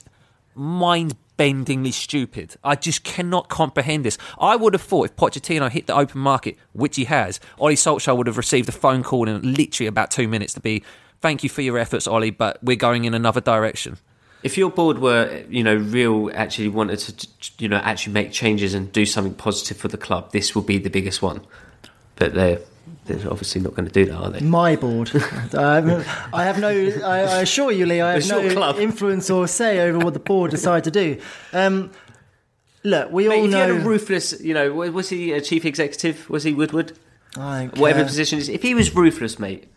mind-bendingly 0.53 1.91
stupid. 1.91 2.57
I 2.63 2.75
just 2.75 3.03
cannot 3.03 3.49
comprehend 3.49 4.05
this. 4.05 4.19
I 4.37 4.55
would 4.55 4.73
have 4.73 4.83
thought 4.83 5.05
if 5.05 5.15
Pochettino 5.15 5.71
hit 5.71 5.87
the 5.87 5.95
open 5.95 6.21
market, 6.21 6.57
which 6.73 6.95
he 6.97 7.05
has, 7.05 7.39
Ole 7.57 7.71
Solskjaer 7.71 8.15
would 8.15 8.27
have 8.27 8.37
received 8.37 8.69
a 8.69 8.73
phone 8.73 9.01
call 9.01 9.27
in 9.27 9.53
literally 9.53 9.87
about 9.87 10.11
two 10.11 10.27
minutes 10.27 10.53
to 10.53 10.59
be, 10.59 10.83
"Thank 11.23 11.41
you 11.43 11.49
for 11.49 11.61
your 11.63 11.77
efforts, 11.79 12.05
Ole, 12.07 12.29
but 12.31 12.59
we're 12.61 12.75
going 12.89 13.05
in 13.05 13.13
another 13.15 13.41
direction." 13.41 13.97
If 14.43 14.57
your 14.57 14.69
board 14.69 14.99
were, 14.99 15.43
you 15.49 15.63
know, 15.63 15.75
real, 15.75 16.29
actually 16.35 16.67
wanted 16.67 16.99
to, 16.99 17.27
you 17.59 17.69
know, 17.69 17.77
actually 17.77 18.11
make 18.13 18.33
changes 18.33 18.73
and 18.73 18.91
do 18.91 19.05
something 19.05 19.33
positive 19.33 19.77
for 19.77 19.87
the 19.87 19.97
club, 19.97 20.31
this 20.33 20.53
would 20.53 20.65
be 20.65 20.77
the 20.77 20.89
biggest 20.89 21.21
one. 21.21 21.39
But 22.17 22.33
they're, 22.33 22.59
they're 23.05 23.31
obviously 23.31 23.61
not 23.61 23.73
going 23.73 23.87
to 23.87 23.91
do 23.93 24.03
that, 24.05 24.15
are 24.15 24.29
they? 24.31 24.41
My 24.41 24.75
board. 24.75 25.11
um, 25.53 26.03
I 26.33 26.43
have 26.43 26.59
no. 26.59 26.67
I, 27.05 27.19
I 27.21 27.41
assure 27.41 27.71
you, 27.71 27.85
Lee, 27.85 28.01
I 28.01 28.09
have 28.09 28.17
It's 28.17 28.29
no 28.29 28.51
club. 28.51 28.79
influence 28.79 29.29
or 29.29 29.47
say 29.47 29.79
over 29.79 29.99
what 29.99 30.13
the 30.13 30.19
board 30.19 30.51
decide 30.51 30.83
to 30.83 30.91
do. 30.91 31.21
Um, 31.53 31.91
look, 32.83 33.13
we 33.13 33.29
Mate, 33.29 33.37
all 33.39 33.45
if 33.45 33.51
you 33.51 33.57
had 33.57 33.69
a 33.69 33.75
ruthless, 33.75 34.41
you 34.41 34.53
know, 34.53 34.73
was 34.73 35.07
he 35.07 35.31
a 35.31 35.39
chief 35.39 35.63
executive? 35.63 36.29
Was 36.29 36.43
he 36.43 36.53
Woodward? 36.53 36.91
I 37.37 37.67
don't 37.67 37.77
Whatever 37.77 37.99
care. 38.01 38.07
position 38.07 38.39
is. 38.39 38.49
If 38.49 38.61
he 38.61 38.75
was 38.75 38.93
ruthless, 38.93 39.39
mate, 39.39 39.69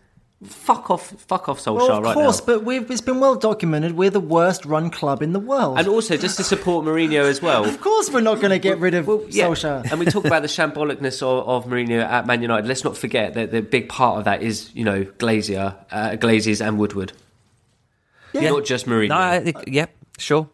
fuck 0.45 0.91
off, 0.91 1.09
fuck 1.29 1.49
off 1.49 1.59
Solskjaer 1.61 1.77
Well, 1.89 1.93
of 1.99 2.05
right 2.05 2.15
course, 2.15 2.41
now. 2.41 2.47
but 2.47 2.65
we've, 2.65 2.91
it's 2.91 3.01
been 3.01 3.21
well 3.21 3.35
documented. 3.37 3.93
We're 3.93 4.11
the 4.11 4.21
worst 4.21 4.65
run 4.67 4.91
club 4.91 5.23
in 5.23 5.33
the 5.33 5.41
world. 5.41 5.79
And 5.79 5.89
also, 5.89 6.17
just 6.17 6.37
to 6.37 6.45
support 6.45 6.85
Mourinho 6.85 7.23
as 7.25 7.41
well. 7.41 7.65
of 7.65 7.81
course, 7.81 8.11
we're 8.11 8.21
not 8.21 8.37
going 8.41 8.51
to 8.51 8.59
get 8.59 8.79
rid 8.79 8.95
of 8.95 9.07
Yeah, 9.31 9.47
Solskjaer. 9.47 9.91
and 9.91 9.99
we 9.99 10.07
talk 10.07 10.25
about 10.27 10.43
the 10.43 10.49
shambolicness 10.49 11.23
of, 11.23 11.49
of 11.49 11.65
Mourinho 11.71 12.03
at 12.03 12.27
Man 12.27 12.43
United. 12.43 12.67
Let's 12.69 12.85
not 12.85 12.97
forget 12.97 13.35
that 13.35 13.51
the 13.51 13.63
big 13.63 13.89
part 13.89 14.19
of 14.19 14.25
that 14.25 14.43
is, 14.43 14.71
you 14.75 14.85
know, 14.85 15.05
Glazier, 15.19 15.75
uh, 15.91 16.11
Glazers 16.11 16.65
and 16.67 16.79
Woodward. 16.79 17.13
Yeah. 18.33 18.51
Not 18.51 18.67
just 18.67 18.87
Mourinho. 18.87 19.09
No, 19.09 19.17
I, 19.19 19.41
think- 19.41 19.65
yeah, 19.67 19.87
sure, 20.19 20.49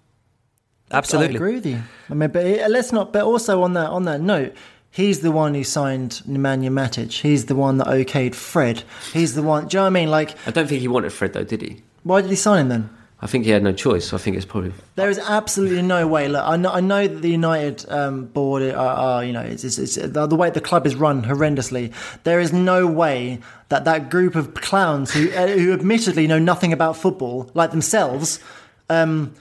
absolutely. 0.93 1.35
I 1.35 1.37
agree 1.37 1.55
with 1.55 1.67
you. 1.67 1.83
I 2.09 2.15
mean, 2.15 2.31
but 2.31 2.45
let's 2.71 2.93
not. 2.93 3.13
But 3.13 3.25
also 3.25 3.63
on 3.63 3.73
that 3.73 3.89
on 3.91 4.05
that 4.05 4.21
note, 4.21 4.55
he's 4.93 5.21
the 5.21 5.33
one 5.33 5.55
who 5.55 5.65
signed 5.65 6.23
Nemanja 6.29 6.71
Matic. 6.71 7.23
He's 7.23 7.47
the 7.47 7.57
one 7.57 7.79
that 7.79 7.89
okayed 7.89 8.37
Fred. 8.37 8.85
He's 9.13 9.35
the 9.35 9.43
one. 9.43 9.67
Do 9.67 9.77
you 9.77 9.79
know 9.81 9.85
what 9.85 9.87
I 9.89 9.91
mean? 9.91 10.11
Like, 10.11 10.37
I 10.47 10.53
don't 10.53 10.69
think 10.69 10.81
he 10.81 10.89
wanted 10.89 11.13
Fred 11.13 11.33
though, 11.33 11.43
did 11.45 11.63
he? 11.63 11.83
why 12.05 12.21
did 12.21 12.31
he 12.31 12.37
sign 12.37 12.63
him 12.63 12.69
then? 12.69 12.91
I 13.21 13.29
think 13.29 13.45
he 13.45 13.53
had 13.53 13.63
no 13.63 13.73
choice. 13.73 14.13
I 14.13 14.19
think 14.19 14.37
it's 14.37 14.45
probably 14.45 14.73
There 14.97 15.09
is 15.09 15.19
absolutely 15.21 15.83
no 15.83 16.09
way. 16.09 16.27
Look, 16.27 16.43
I 16.45 16.57
know, 16.57 16.71
I 16.73 16.81
know 16.81 17.07
that 17.07 17.23
the 17.23 17.31
United 17.31 17.89
um, 17.89 18.25
board 18.25 18.63
are, 18.63 18.77
are, 18.77 19.25
you 19.25 19.33
know, 19.33 19.43
it's, 19.43 19.63
it's, 19.63 19.79
it's 19.79 19.95
the, 19.95 20.27
the 20.27 20.35
way 20.35 20.51
the 20.51 20.61
club 20.61 20.89
is 20.89 20.97
run 20.97 21.23
horrendously. 21.23 21.93
There 22.25 22.41
is 22.41 22.53
no 22.53 22.85
way 22.89 23.39
that 23.69 23.85
that 23.85 24.11
group 24.11 24.35
of 24.35 24.55
clowns 24.55 25.15
who, 25.15 25.31
uh, 25.31 25.47
who 25.47 25.73
admittedly 25.73 26.27
know 26.27 26.41
nothing 26.41 26.73
about 26.73 26.97
football, 26.97 27.49
like 27.55 27.71
themselves, 27.71 28.41
um, 28.91 29.33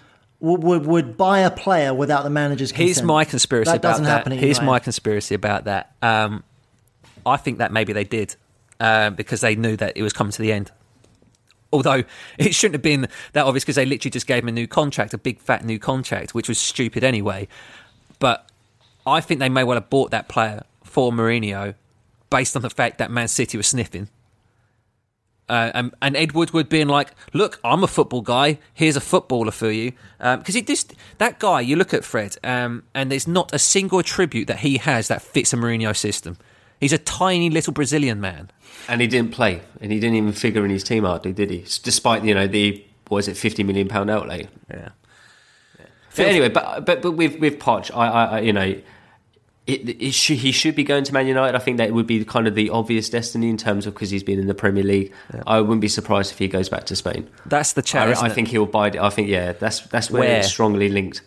would, 0.42 0.64
would 0.64 0.86
would 0.86 1.18
buy 1.18 1.40
a 1.40 1.52
player 1.52 1.94
without 1.94 2.24
the 2.24 2.30
manager's 2.30 2.72
consent. 2.72 2.88
Here's 2.88 3.04
my 3.04 3.24
conspiracy 3.26 3.72
That 3.72 3.78
about 3.78 3.90
doesn't 3.90 4.04
that. 4.06 4.10
happen 4.10 4.32
Here's 4.34 4.58
United. 4.58 4.66
my 4.66 4.80
conspiracy 4.80 5.36
about 5.36 5.66
that. 5.66 5.94
Um, 6.02 6.44
I 7.26 7.38
think 7.38 7.60
that 7.60 7.72
maybe 7.72 7.94
they 7.94 8.04
did 8.04 8.36
uh, 8.80 9.12
because 9.12 9.42
they 9.42 9.56
knew 9.56 9.78
that 9.78 9.96
it 9.96 10.02
was 10.02 10.14
coming 10.14 10.32
to 10.32 10.42
the 10.42 10.52
end. 10.52 10.72
Although 11.72 12.04
it 12.38 12.54
shouldn't 12.56 12.76
have 12.76 12.82
been 12.82 13.08
that 13.34 13.46
obvious 13.46 13.64
because 13.64 13.76
they 13.76 13.86
literally 13.86 14.12
just 14.12 14.28
gave 14.28 14.44
him 14.44 14.50
a 14.50 14.52
new 14.52 14.68
contract, 14.68 15.14
a 15.14 15.18
big 15.18 15.40
fat 15.40 15.64
new 15.64 15.80
contract, 15.80 16.34
which 16.34 16.50
was 16.50 16.58
stupid 16.58 17.04
anyway. 17.04 17.48
But 18.20 18.50
I 19.06 19.22
think 19.22 19.40
they 19.40 19.50
may 19.50 19.64
well 19.64 19.78
have 19.78 19.90
bought 19.90 20.12
that 20.12 20.28
player 20.28 20.64
for 20.84 21.12
Mourinho 21.12 21.76
based 22.30 22.56
on 22.56 22.62
the 22.62 22.70
fact 22.70 22.98
that 22.98 23.12
Man 23.12 23.28
City 23.28 23.58
was 23.58 23.68
sniffing. 23.68 24.10
Uh, 25.50 25.72
and, 25.74 25.94
and 26.02 26.16
Ed 26.16 26.32
Woodward 26.32 26.70
being 26.70 26.88
like, 26.88 27.12
"Look, 27.34 27.60
I'm 27.64 27.84
a 27.84 27.88
football 27.88 28.22
guy. 28.22 28.60
Here's 28.74 28.96
a 28.96 29.02
footballer 29.02 29.52
for 29.52 29.70
you." 29.70 29.92
Because 30.20 30.56
he 30.56 30.62
just 30.62 30.94
that 31.18 31.40
guy, 31.40 31.60
you 31.62 31.76
look 31.76 31.94
at 31.94 32.06
Fred, 32.06 32.38
um, 32.44 32.84
and 32.94 33.12
there's 33.12 33.28
not 33.28 33.54
a 33.54 33.60
single 33.60 34.00
attribute 34.00 34.48
that 34.48 34.60
he 34.60 34.78
has 34.78 35.08
that 35.10 35.22
fits 35.22 35.52
a 35.52 35.58
Mourinho 35.58 35.96
system. 35.96 36.38
He's 36.80 36.94
a 36.94 36.98
tiny 36.98 37.50
little 37.50 37.74
Brazilian 37.74 38.22
man. 38.22 38.50
and 38.88 39.02
he 39.02 39.08
didn't 39.08 39.32
play, 39.32 39.62
and 39.82 39.92
he 39.92 40.00
didn't 40.00 40.16
even 40.16 40.32
figure 40.32 40.64
in 40.64 40.72
his 40.72 40.84
team 40.84 41.04
hardly, 41.04 41.34
did 41.34 41.50
he? 41.52 41.66
Despite 41.84 42.24
you 42.24 42.34
know 42.34 42.48
the 42.48 42.84
what 43.08 43.18
was 43.18 43.28
it, 43.28 43.36
fifty 43.36 43.64
million 43.64 43.88
pound 43.90 44.10
outlay. 44.10 44.48
Yeah. 44.70 44.90
But 46.16 46.26
anyway, 46.28 46.50
but 46.50 46.86
but 46.86 47.02
but 47.02 47.12
with 47.12 47.40
with 47.40 47.60
Poch, 47.60 47.92
I, 47.94 48.08
I, 48.08 48.26
I 48.26 48.40
you 48.42 48.54
know, 48.54 48.76
it, 49.68 50.02
it 50.02 50.14
should, 50.14 50.38
he 50.38 50.52
should 50.52 50.76
be 50.76 50.84
going 50.84 51.04
to 51.04 51.14
Man 51.14 51.28
United. 51.28 51.56
I 51.56 51.60
think 51.60 51.78
that 51.78 51.92
would 51.92 52.08
be 52.08 52.26
kind 52.26 52.48
of 52.48 52.56
the 52.56 52.70
obvious 52.72 53.10
destiny 53.10 53.50
in 53.50 53.58
terms 53.58 53.86
of 53.86 53.94
because 53.94 54.10
he's 54.10 54.24
been 54.24 54.40
in 54.40 54.48
the 54.48 54.56
Premier 54.56 54.84
League. 54.84 55.14
I 55.46 55.62
wouldn't 55.62 55.82
be 55.82 55.88
surprised 55.88 56.32
if 56.32 56.40
he 56.40 56.48
goes 56.48 56.68
back 56.68 56.86
to 56.86 56.96
Spain. 56.96 57.30
That's 57.46 57.74
the 57.74 57.82
chat. 57.82 58.18
I, 58.18 58.26
I 58.26 58.30
think 58.30 58.48
he'll 58.48 58.66
buy. 58.66 58.88
I 58.88 59.10
think 59.10 59.28
yeah, 59.28 59.52
that's 59.54 59.82
that's 59.82 60.10
where, 60.10 60.22
Where? 60.22 60.40
it's 60.40 60.50
strongly 60.50 60.90
linked. 60.90 61.22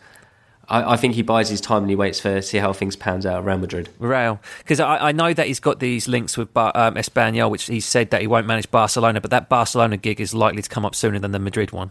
I, 0.68 0.94
I 0.94 0.96
think 0.96 1.14
he 1.14 1.22
buys 1.22 1.48
his 1.48 1.60
time 1.60 1.82
and 1.82 1.90
he 1.90 1.96
waits 1.96 2.20
for 2.20 2.42
see 2.42 2.58
how 2.58 2.72
things 2.72 2.96
pans 2.96 3.24
out 3.24 3.44
around 3.44 3.60
Madrid. 3.60 3.88
Real, 3.98 4.40
because 4.58 4.80
I, 4.80 5.08
I 5.08 5.12
know 5.12 5.32
that 5.32 5.46
he's 5.46 5.60
got 5.60 5.78
these 5.78 6.08
links 6.08 6.36
with 6.36 6.52
Bar- 6.52 6.72
um, 6.74 6.94
Espanyol, 6.94 7.50
which 7.50 7.66
he 7.66 7.80
said 7.80 8.10
that 8.10 8.20
he 8.20 8.26
won't 8.26 8.46
manage 8.46 8.70
Barcelona, 8.70 9.20
but 9.20 9.30
that 9.30 9.48
Barcelona 9.48 9.96
gig 9.96 10.20
is 10.20 10.34
likely 10.34 10.62
to 10.62 10.68
come 10.68 10.84
up 10.84 10.94
sooner 10.94 11.18
than 11.18 11.32
the 11.32 11.38
Madrid 11.38 11.70
one. 11.70 11.90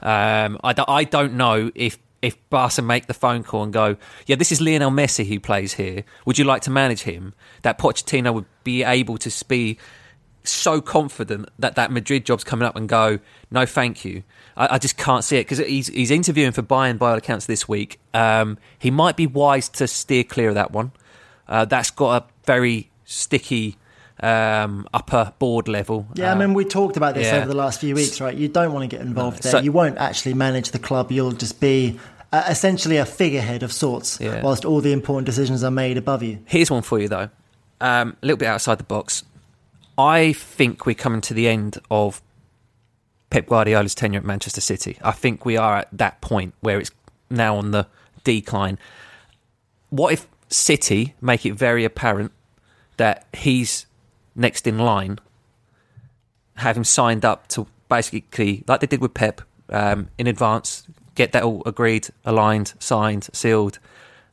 Um, 0.00 0.58
I, 0.64 0.74
I 0.88 1.04
don't 1.04 1.34
know 1.34 1.70
if 1.74 1.98
if 2.20 2.36
Barca 2.50 2.82
make 2.82 3.06
the 3.06 3.14
phone 3.14 3.42
call 3.42 3.62
and 3.62 3.72
go, 3.72 3.96
yeah, 4.26 4.36
this 4.36 4.50
is 4.50 4.60
Lionel 4.60 4.90
Messi 4.90 5.26
who 5.26 5.38
plays 5.38 5.74
here. 5.74 6.04
Would 6.26 6.38
you 6.38 6.44
like 6.44 6.62
to 6.62 6.70
manage 6.70 7.02
him? 7.02 7.34
That 7.62 7.78
Pochettino 7.78 8.34
would 8.34 8.46
be 8.64 8.82
able 8.82 9.18
to 9.18 9.44
be 9.46 9.78
so 10.44 10.80
confident 10.80 11.48
that 11.58 11.76
that 11.76 11.92
Madrid 11.92 12.24
job's 12.24 12.44
coming 12.44 12.66
up 12.66 12.74
and 12.74 12.88
go, 12.88 13.18
no, 13.50 13.66
thank 13.66 14.04
you. 14.04 14.22
I, 14.56 14.74
I 14.74 14.78
just 14.78 14.96
can't 14.96 15.22
see 15.22 15.36
it 15.36 15.42
because 15.42 15.58
he's, 15.58 15.88
he's 15.88 16.10
interviewing 16.10 16.52
for 16.52 16.62
Bayern 16.62 16.98
by 16.98 17.10
all 17.10 17.16
accounts 17.16 17.46
this 17.46 17.68
week. 17.68 18.00
Um, 18.14 18.58
he 18.78 18.90
might 18.90 19.16
be 19.16 19.26
wise 19.26 19.68
to 19.70 19.86
steer 19.86 20.24
clear 20.24 20.48
of 20.48 20.54
that 20.54 20.72
one. 20.72 20.92
Uh, 21.46 21.64
that's 21.64 21.90
got 21.90 22.22
a 22.22 22.26
very 22.44 22.90
sticky 23.04 23.76
um, 24.20 24.86
upper 24.92 25.32
board 25.38 25.68
level. 25.68 26.06
Yeah, 26.14 26.32
I 26.32 26.34
mean, 26.34 26.54
we 26.54 26.64
talked 26.64 26.96
about 26.96 27.14
this 27.14 27.26
yeah. 27.26 27.38
over 27.38 27.48
the 27.48 27.56
last 27.56 27.80
few 27.80 27.94
weeks, 27.94 28.20
right? 28.20 28.36
You 28.36 28.48
don't 28.48 28.72
want 28.72 28.88
to 28.88 28.96
get 28.96 29.04
involved 29.04 29.42
there. 29.42 29.52
So- 29.52 29.60
you 29.60 29.72
won't 29.72 29.98
actually 29.98 30.34
manage 30.34 30.70
the 30.70 30.78
club. 30.78 31.12
You'll 31.12 31.32
just 31.32 31.60
be 31.60 31.98
uh, 32.32 32.44
essentially 32.48 32.96
a 32.96 33.06
figurehead 33.06 33.62
of 33.62 33.72
sorts, 33.72 34.18
Yeah. 34.20 34.42
whilst 34.42 34.64
all 34.64 34.80
the 34.80 34.92
important 34.92 35.26
decisions 35.26 35.64
are 35.64 35.70
made 35.70 35.96
above 35.96 36.22
you. 36.22 36.40
Here's 36.46 36.70
one 36.70 36.82
for 36.82 36.98
you 36.98 37.08
though, 37.08 37.30
um, 37.80 38.16
a 38.22 38.26
little 38.26 38.36
bit 38.36 38.48
outside 38.48 38.78
the 38.78 38.84
box. 38.84 39.24
I 39.96 40.32
think 40.32 40.86
we're 40.86 40.94
coming 40.94 41.20
to 41.22 41.34
the 41.34 41.48
end 41.48 41.78
of 41.90 42.22
Pep 43.30 43.46
Guardiola's 43.46 43.94
tenure 43.94 44.18
at 44.18 44.24
Manchester 44.24 44.60
City. 44.60 44.98
I 45.02 45.10
think 45.12 45.44
we 45.44 45.56
are 45.56 45.76
at 45.78 45.88
that 45.92 46.20
point 46.20 46.54
where 46.60 46.78
it's 46.78 46.90
now 47.30 47.56
on 47.56 47.72
the 47.72 47.86
decline. 48.24 48.78
What 49.90 50.12
if 50.12 50.26
City 50.48 51.14
make 51.20 51.44
it 51.44 51.54
very 51.54 51.84
apparent 51.84 52.32
that 52.96 53.26
he's 53.32 53.86
next 54.38 54.66
in 54.66 54.78
line, 54.78 55.18
have 56.56 56.76
him 56.76 56.84
signed 56.84 57.24
up 57.24 57.48
to 57.48 57.66
basically, 57.88 58.64
like 58.66 58.80
they 58.80 58.86
did 58.86 59.00
with 59.00 59.14
Pep, 59.14 59.42
um, 59.68 60.08
in 60.16 60.26
advance, 60.26 60.86
get 61.14 61.32
that 61.32 61.42
all 61.42 61.62
agreed, 61.66 62.08
aligned, 62.24 62.72
signed, 62.78 63.28
sealed, 63.32 63.78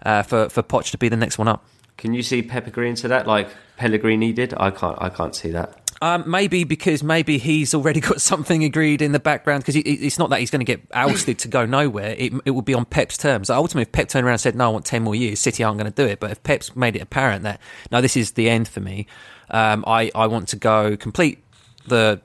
uh, 0.06 0.24
for 0.24 0.50
for 0.50 0.64
Poch 0.64 0.92
to 0.92 0.98
be 0.98 1.10
the 1.10 1.18
next 1.18 1.38
one 1.38 1.48
up. 1.48 1.66
Can 1.98 2.14
you 2.14 2.24
see 2.24 2.42
Pep 2.42 2.68
agreeing 2.68 2.96
to 2.96 3.08
that, 3.08 3.28
like 3.28 3.50
Pellegrini 3.78 4.34
did? 4.34 4.54
I 4.56 4.72
can't. 4.72 4.98
I 5.02 5.10
can't 5.10 5.36
see 5.36 5.50
that. 5.52 5.85
Um, 6.02 6.30
maybe 6.30 6.66
because 6.66 7.04
maybe 7.04 7.38
he's 7.38 7.74
already 7.74 8.00
got 8.02 8.22
something 8.22 8.64
agreed 8.64 9.02
in 9.02 9.12
the 9.12 9.20
background 9.20 9.64
because 9.64 9.76
it's 9.76 10.20
not 10.20 10.30
that 10.30 10.40
he's 10.40 10.52
going 10.52 10.60
to 10.60 10.66
get 10.66 10.82
ousted 10.94 11.40
to 11.40 11.48
go 11.48 11.66
nowhere. 11.66 12.16
It, 12.18 12.34
it 12.46 12.52
would 12.52 12.66
be 12.66 12.74
on 12.74 12.86
Pep's 12.86 13.18
terms. 13.18 13.50
Ultimately, 13.50 13.84
if 13.84 13.92
Pep 13.92 14.10
turned 14.10 14.26
around 14.26 14.34
and 14.34 14.42
said, 14.42 14.56
"No, 14.56 14.66
I 14.66 14.68
want 14.70 14.86
ten 14.86 15.04
more 15.04 15.16
years," 15.16 15.40
City 15.40 15.64
aren't 15.64 15.78
going 15.80 15.92
to 15.92 15.96
do 15.96 16.08
it. 16.08 16.20
But 16.20 16.32
if 16.32 16.44
Pep's 16.44 16.76
made 16.76 16.96
it 16.96 17.02
apparent 17.02 17.44
that 17.44 17.62
no, 17.92 18.02
this 18.02 18.18
is 18.18 18.32
the 18.32 18.50
end 18.50 18.68
for 18.68 18.82
me, 18.82 19.08
um, 19.50 19.84
I 19.88 20.12
I 20.14 20.28
want 20.28 20.50
to 20.50 20.58
go 20.58 20.98
complete 20.98 21.44
the 21.88 22.22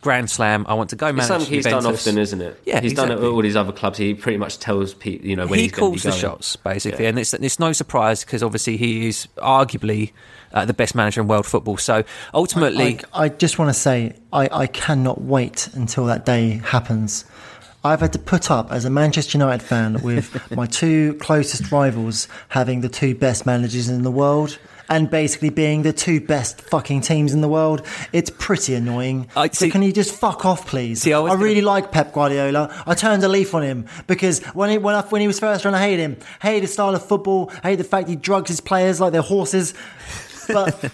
Grand 0.00 0.30
Slam. 0.30 0.64
I 0.68 0.74
want 0.74 0.90
to 0.90 0.96
go 0.96 1.08
It's 1.08 1.14
manage. 1.16 1.28
something 1.28 1.52
he's 1.54 1.64
done 1.64 1.84
often, 1.86 2.16
isn't 2.18 2.40
it? 2.40 2.60
Yeah, 2.64 2.80
he's 2.80 2.94
done 2.94 3.10
it 3.10 3.18
at 3.18 3.22
all 3.24 3.42
these 3.42 3.56
other 3.56 3.72
clubs. 3.72 3.98
He 3.98 4.14
pretty 4.14 4.38
much 4.38 4.58
tells 4.58 4.94
people, 4.94 5.26
you 5.28 5.36
know, 5.36 5.46
when 5.46 5.58
he 5.58 5.64
he's 5.66 5.72
calls 5.72 6.02
be 6.02 6.10
the 6.10 6.16
shots 6.16 6.56
basically, 6.56 7.04
Yeah. 7.04 7.10
and 7.10 7.18
it's 7.18 7.34
it's 7.34 7.58
no 7.58 7.72
surprise 7.72 8.24
because 8.24 8.42
obviously 8.42 8.76
he 8.76 9.08
is 9.08 9.28
arguably 9.38 10.12
uh, 10.52 10.64
the 10.64 10.74
best 10.74 10.94
manager 10.94 11.20
in 11.20 11.28
world 11.28 11.46
football. 11.46 11.76
So 11.76 12.04
ultimately, 12.34 13.00
I, 13.12 13.24
I 13.24 13.28
just 13.28 13.58
want 13.58 13.68
to 13.68 13.78
say, 13.78 14.14
I, 14.32 14.48
I 14.50 14.66
cannot 14.66 15.20
wait 15.20 15.68
until 15.74 16.06
that 16.06 16.24
day 16.24 16.60
happens. 16.64 17.24
I've 17.82 18.00
had 18.00 18.12
to 18.12 18.18
put 18.18 18.50
up 18.50 18.70
as 18.72 18.84
a 18.84 18.90
Manchester 18.90 19.38
United 19.38 19.64
fan 19.64 20.02
with 20.02 20.50
my 20.56 20.66
two 20.66 21.14
closest 21.14 21.70
rivals 21.72 22.28
having 22.48 22.80
the 22.82 22.88
two 22.88 23.14
best 23.14 23.46
managers 23.46 23.88
in 23.88 24.02
the 24.02 24.10
world. 24.10 24.58
And 24.90 25.08
basically 25.08 25.48
being 25.50 25.82
the 25.82 25.92
two 25.92 26.20
best 26.20 26.60
fucking 26.60 27.00
teams 27.00 27.32
in 27.32 27.40
the 27.40 27.48
world. 27.48 27.86
It's 28.12 28.28
pretty 28.28 28.74
annoying. 28.74 29.28
I- 29.36 29.48
so 29.50 29.70
can 29.70 29.82
you 29.82 29.92
just 29.92 30.12
fuck 30.14 30.44
off, 30.44 30.66
please? 30.66 31.00
See, 31.02 31.12
I 31.12 31.18
I, 31.18 31.20
was 31.20 31.30
gonna- 31.32 31.44
really 31.44 31.62
like 31.62 31.92
Pep 31.92 32.12
Guardiola. 32.12 32.82
I 32.86 32.94
turned 32.94 33.22
a 33.22 33.28
leaf 33.28 33.54
on 33.54 33.62
him 33.62 33.86
because 34.08 34.40
when 34.52 34.68
he, 34.68 34.78
when, 34.78 34.96
I, 34.96 35.02
when 35.02 35.20
he 35.20 35.26
was 35.28 35.38
first 35.38 35.62
trying 35.62 35.74
to 35.74 35.78
hate 35.78 36.00
him, 36.00 36.16
hate 36.42 36.62
his 36.62 36.72
style 36.72 36.94
of 36.94 37.06
football, 37.06 37.50
hate 37.62 37.76
the 37.76 37.84
fact 37.84 38.08
he 38.08 38.16
drugs 38.16 38.50
his 38.50 38.60
players 38.60 39.00
like 39.00 39.12
they're 39.12 39.22
horses. 39.22 39.74
But 40.48 40.80
the 40.80 40.90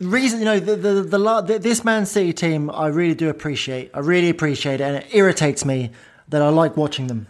reason, 0.08 0.38
you 0.38 0.46
know, 0.46 0.58
the, 0.58 0.76
the, 0.76 1.02
the, 1.02 1.40
the, 1.42 1.58
this 1.58 1.84
Man 1.84 2.06
City 2.06 2.32
team, 2.32 2.70
I 2.70 2.86
really 2.86 3.14
do 3.14 3.28
appreciate. 3.28 3.90
I 3.92 3.98
really 3.98 4.30
appreciate 4.30 4.80
it, 4.80 4.84
and 4.84 4.96
it 4.96 5.06
irritates 5.14 5.64
me 5.66 5.90
that 6.30 6.40
I 6.40 6.48
like 6.48 6.76
watching 6.78 7.08
them, 7.08 7.26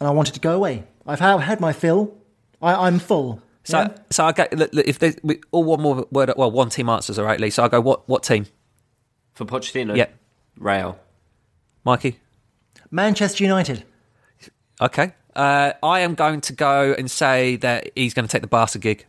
and 0.00 0.08
I 0.08 0.10
wanted 0.12 0.32
to 0.34 0.40
go 0.40 0.54
away. 0.56 0.84
I've 1.06 1.20
had, 1.20 1.38
had 1.40 1.60
my 1.60 1.74
fill. 1.74 2.14
I, 2.62 2.86
I'm 2.86 2.98
full. 2.98 3.42
So, 3.66 3.80
yeah? 3.80 3.96
so 4.10 4.24
I 4.26 4.32
go. 4.32 4.46
Look, 4.52 4.72
look, 4.72 4.86
if 4.86 5.00
there's 5.00 5.16
we, 5.24 5.40
all 5.50 5.64
one 5.64 5.82
more 5.82 6.06
word, 6.12 6.32
well, 6.36 6.50
one 6.52 6.70
team 6.70 6.88
answers, 6.88 7.18
all 7.18 7.24
right, 7.24 7.40
Lee. 7.40 7.50
So 7.50 7.64
I 7.64 7.68
go. 7.68 7.80
What 7.80 8.08
what 8.08 8.22
team? 8.22 8.46
For 9.34 9.44
Pochettino? 9.44 9.96
Yeah. 9.96 10.06
Real. 10.56 10.98
Mikey. 11.84 12.18
Manchester 12.90 13.42
United. 13.42 13.84
Okay. 14.80 15.12
Uh, 15.34 15.72
I 15.82 16.00
am 16.00 16.14
going 16.14 16.40
to 16.42 16.52
go 16.52 16.94
and 16.96 17.10
say 17.10 17.56
that 17.56 17.90
he's 17.94 18.14
going 18.14 18.26
to 18.26 18.30
take 18.32 18.40
the 18.40 18.48
Barca 18.48 18.78
gig. 18.78 19.04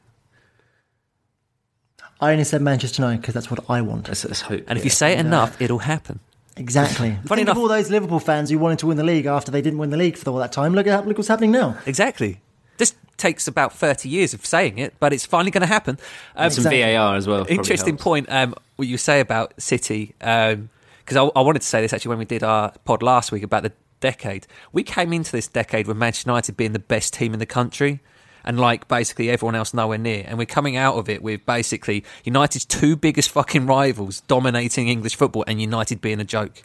I 2.20 2.32
only 2.32 2.44
said 2.44 2.62
Manchester 2.62 3.02
United 3.04 3.22
because 3.22 3.36
that's 3.36 3.52
what 3.52 3.70
I 3.70 3.82
want. 3.82 4.08
Let's, 4.08 4.26
let's 4.26 4.42
hope. 4.42 4.64
And 4.68 4.78
if 4.78 4.84
you 4.84 4.90
say 4.90 5.14
it 5.14 5.20
enough, 5.20 5.62
it'll 5.62 5.80
happen. 5.80 6.20
Exactly. 6.58 7.12
Funny 7.26 7.28
Think 7.28 7.40
enough- 7.42 7.58
of 7.58 7.62
all 7.62 7.68
those 7.68 7.90
Liverpool 7.92 8.20
fans 8.20 8.50
who 8.50 8.58
wanted 8.58 8.80
to 8.80 8.88
win 8.88 8.98
the 8.98 9.04
league 9.04 9.28
after 9.28 9.52
they 9.52 9.62
didn't 9.62 9.80
win 9.80 9.92
the 9.92 9.98
league 9.98 10.18
for 10.18 10.30
all 10.32 10.38
that 10.38 10.52
time. 10.52 10.74
Look 10.74 10.88
at 10.88 11.08
look 11.08 11.18
what's 11.18 11.28
happening 11.28 11.52
now. 11.52 11.78
Exactly. 11.86 12.42
This 12.78 12.96
takes 13.18 13.48
about 13.48 13.74
thirty 13.74 14.10
years 14.10 14.34
of 14.34 14.46
saying 14.46 14.78
it, 14.78 14.94
but 15.00 15.14
it's 15.14 15.26
finally 15.26 15.52
going 15.52 15.62
to 15.62 15.68
happen. 15.68 15.98
Um, 16.36 16.50
some 16.50 16.62
Exactly. 16.66 16.82
VAR 16.82 17.16
as 17.16 17.28
well. 17.28 17.46
interesting 17.50 17.96
helps. 17.96 18.04
point. 18.04 18.26
Um, 18.30 18.56
what 18.76 18.88
you 18.88 18.98
say 18.98 19.20
about 19.20 19.60
City, 19.62 20.14
because 20.20 21.16
I, 21.16 21.24
I 21.24 21.42
wanted 21.42 21.62
to 21.62 21.68
say 21.68 21.82
this 21.82 21.94
actually 21.94 22.10
when 22.10 22.20
we 22.20 22.26
did 22.26 22.44
our 22.44 22.72
pod 22.86 23.02
last 23.02 23.32
week 23.32 23.44
about 23.44 23.64
the 23.64 23.72
decade. 24.00 24.46
We 24.72 24.84
came 24.84 25.12
into 25.14 25.32
this 25.32 25.48
decade 25.48 25.88
with 25.88 25.98
Manchester 25.98 26.30
United 26.30 26.56
being 26.56 26.74
the 26.74 26.80
best 26.80 27.14
team 27.14 27.34
in 27.34 27.40
the 27.40 27.48
country, 27.48 28.00
and 28.44 28.60
like 28.60 28.88
basically 28.88 29.30
everyone 29.32 29.56
else 29.56 29.74
nowhere 29.74 29.98
near. 29.98 30.24
And 30.28 30.38
we're 30.38 30.46
coming 30.46 30.78
out 30.78 30.96
of 30.96 31.10
it 31.10 31.24
with 31.24 31.46
basically 31.46 32.04
United's 32.24 32.66
two 32.66 32.96
biggest 32.96 33.32
fucking 33.32 33.66
rivals 33.66 34.22
dominating 34.22 34.88
English 34.88 35.16
football, 35.16 35.44
and 35.48 35.60
United 35.60 36.02
being 36.02 36.20
a 36.20 36.24
joke. 36.24 36.62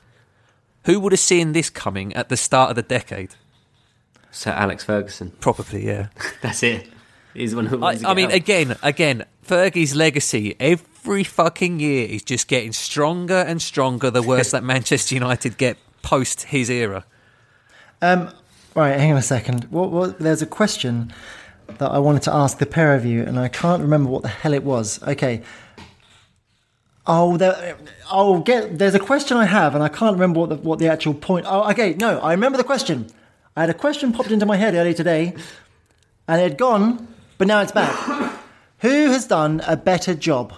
Who 0.84 1.00
would 1.00 1.12
have 1.12 1.20
seen 1.20 1.52
this 1.52 1.70
coming 1.70 2.12
at 2.14 2.28
the 2.28 2.36
start 2.36 2.70
of 2.70 2.76
the 2.76 2.82
decade? 2.82 3.36
Sir 4.32 4.50
Alex 4.50 4.82
Ferguson. 4.82 5.30
Probably, 5.40 5.86
yeah. 5.86 6.08
That's 6.42 6.62
it. 6.62 6.88
He's 7.34 7.52
the 7.52 7.58
one 7.58 7.66
who 7.66 7.76
I, 7.76 7.80
wants 7.80 8.02
to 8.02 8.08
I 8.08 8.14
mean, 8.14 8.26
out. 8.26 8.34
again, 8.34 8.76
again, 8.82 9.24
Fergie's 9.46 9.94
legacy 9.94 10.56
every 10.58 11.22
fucking 11.22 11.80
year 11.80 12.08
is 12.08 12.22
just 12.22 12.48
getting 12.48 12.72
stronger 12.72 13.36
and 13.36 13.60
stronger. 13.60 14.10
The 14.10 14.22
worse 14.22 14.50
that 14.52 14.64
Manchester 14.64 15.14
United 15.14 15.58
get 15.58 15.76
post 16.02 16.44
his 16.44 16.70
era. 16.70 17.04
Um, 18.00 18.32
right, 18.74 18.98
hang 18.98 19.12
on 19.12 19.18
a 19.18 19.22
second. 19.22 19.64
What, 19.64 19.90
what, 19.90 20.18
there's 20.18 20.42
a 20.42 20.46
question 20.46 21.12
that 21.78 21.90
I 21.90 21.98
wanted 21.98 22.22
to 22.22 22.34
ask 22.34 22.58
the 22.58 22.66
pair 22.66 22.94
of 22.94 23.04
you, 23.04 23.22
and 23.22 23.38
I 23.38 23.48
can't 23.48 23.82
remember 23.82 24.10
what 24.10 24.22
the 24.22 24.28
hell 24.28 24.54
it 24.54 24.64
was. 24.64 25.02
Okay. 25.02 25.42
Oh, 27.06 27.36
there, 27.36 27.76
oh, 28.10 28.40
get. 28.40 28.78
There's 28.78 28.94
a 28.94 29.00
question 29.00 29.36
I 29.36 29.44
have, 29.44 29.74
and 29.74 29.84
I 29.84 29.88
can't 29.88 30.14
remember 30.14 30.40
what 30.40 30.48
the, 30.48 30.56
what 30.56 30.78
the 30.78 30.88
actual 30.88 31.14
point. 31.14 31.46
Oh, 31.48 31.68
okay. 31.70 31.94
No, 31.94 32.18
I 32.20 32.32
remember 32.32 32.56
the 32.58 32.64
question. 32.64 33.08
I 33.56 33.60
had 33.60 33.70
a 33.70 33.74
question 33.74 34.12
popped 34.12 34.30
into 34.30 34.46
my 34.46 34.56
head 34.56 34.74
earlier 34.74 34.94
today, 34.94 35.34
and 36.26 36.40
it 36.40 36.44
had 36.44 36.58
gone, 36.58 37.06
but 37.36 37.46
now 37.46 37.60
it's 37.60 37.72
back. 37.72 37.94
Who 38.78 39.10
has 39.10 39.26
done 39.26 39.62
a 39.66 39.76
better 39.76 40.14
job? 40.14 40.54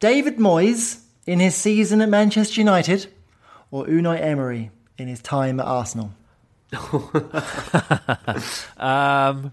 David 0.00 0.38
Moyes 0.38 1.02
in 1.26 1.40
his 1.40 1.54
season 1.54 2.00
at 2.00 2.08
Manchester 2.08 2.60
United, 2.60 3.06
or 3.70 3.86
Unai 3.86 4.20
Emery 4.20 4.70
in 4.96 5.08
his 5.08 5.20
time 5.20 5.60
at 5.60 5.66
Arsenal? 5.66 6.12
Um, 8.76 9.52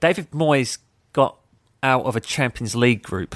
David 0.00 0.30
Moyes 0.30 0.78
got 1.12 1.38
out 1.82 2.04
of 2.04 2.14
a 2.14 2.20
Champions 2.20 2.76
League 2.76 3.02
group. 3.02 3.34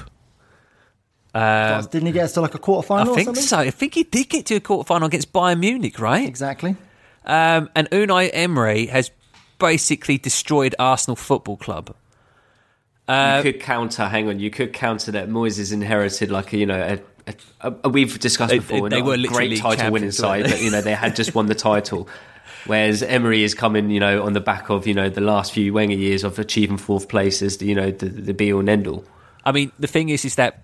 Um, 1.35 1.83
Didn't 1.91 2.07
he 2.07 2.13
get 2.13 2.25
us 2.25 2.33
to 2.35 2.41
like 2.43 2.55
a 2.55 2.59
quarter 2.59 2.87
final 2.87 3.13
I 3.13 3.17
think 3.17 3.27
something? 3.27 3.43
so. 3.43 3.59
I 3.59 3.71
think 3.71 3.95
he 3.95 4.03
did 4.05 4.29
get 4.29 4.47
to 4.47 4.57
a 4.57 4.61
quarter 4.61 4.87
final 4.87 5.07
against 5.07 5.33
Bayern 5.33 5.61
Munich, 5.61 5.99
right? 5.99 6.27
Exactly. 6.29 6.77
Um, 7.25 7.71
and 7.75 7.89
Unai 7.91 8.29
Emery 8.33 8.87
has 8.87 9.11
basically 9.59 10.19
destroyed 10.19 10.75
Arsenal 10.79 11.17
Football 11.17 11.57
Club. 11.57 11.95
you 13.09 13.43
could 13.43 13.61
counter. 13.61 14.07
Hang 14.09 14.29
on, 14.29 14.41
you 14.41 14.51
could 14.51 14.73
counter 14.73 15.13
that 15.13 15.29
Moyes 15.29 15.59
has 15.59 15.73
inherited 15.73 16.31
like 16.31 16.53
a, 16.53 16.57
you 16.59 16.67
know 16.67 16.99
a. 17.27 17.33
a, 17.69 17.75
a 17.85 17.89
we've 17.89 18.19
discussed 18.19 18.51
They- 18.51 18.59
before. 18.59 18.89
they 18.91 18.99
not 19.01 19.07
were 19.07 19.15
a 19.15 19.23
great 19.23 19.59
title 19.59 19.91
winning 19.93 20.11
side, 20.13 20.45
but 20.45 20.61
you 20.61 20.71
know 20.71 20.81
they 20.81 20.95
had 20.95 21.17
just 21.17 21.35
won 21.35 21.47
the 21.47 21.55
title. 21.55 22.09
Whereas 22.67 23.03
Emery 23.03 23.43
is 23.43 23.55
coming, 23.55 23.91
you 23.91 23.99
know, 24.01 24.23
on 24.25 24.35
the 24.35 24.41
back 24.41 24.71
of 24.71 24.87
you 24.87 24.95
know 24.95 25.09
the 25.09 25.21
last 25.21 25.53
few 25.53 25.73
Wenger 25.73 25.97
years 25.97 26.23
of 26.25 26.39
achieving 26.39 26.77
fourth 26.77 27.09
places, 27.09 27.61
you 27.63 27.75
know 27.75 27.91
the, 27.91 28.07
the 28.07 28.35
be 28.35 28.53
all 28.53 28.61
and 28.61 28.69
end 28.69 28.87
all. 28.87 29.05
I 29.45 29.51
mean, 29.53 29.73
the 29.79 29.89
thing 29.89 30.09
is, 30.11 30.25
is 30.25 30.37
that 30.37 30.63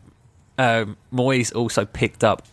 um, 0.59 0.97
Moyes 1.12 1.55
also 1.55 1.85
picked 1.85 2.23
up 2.23 2.47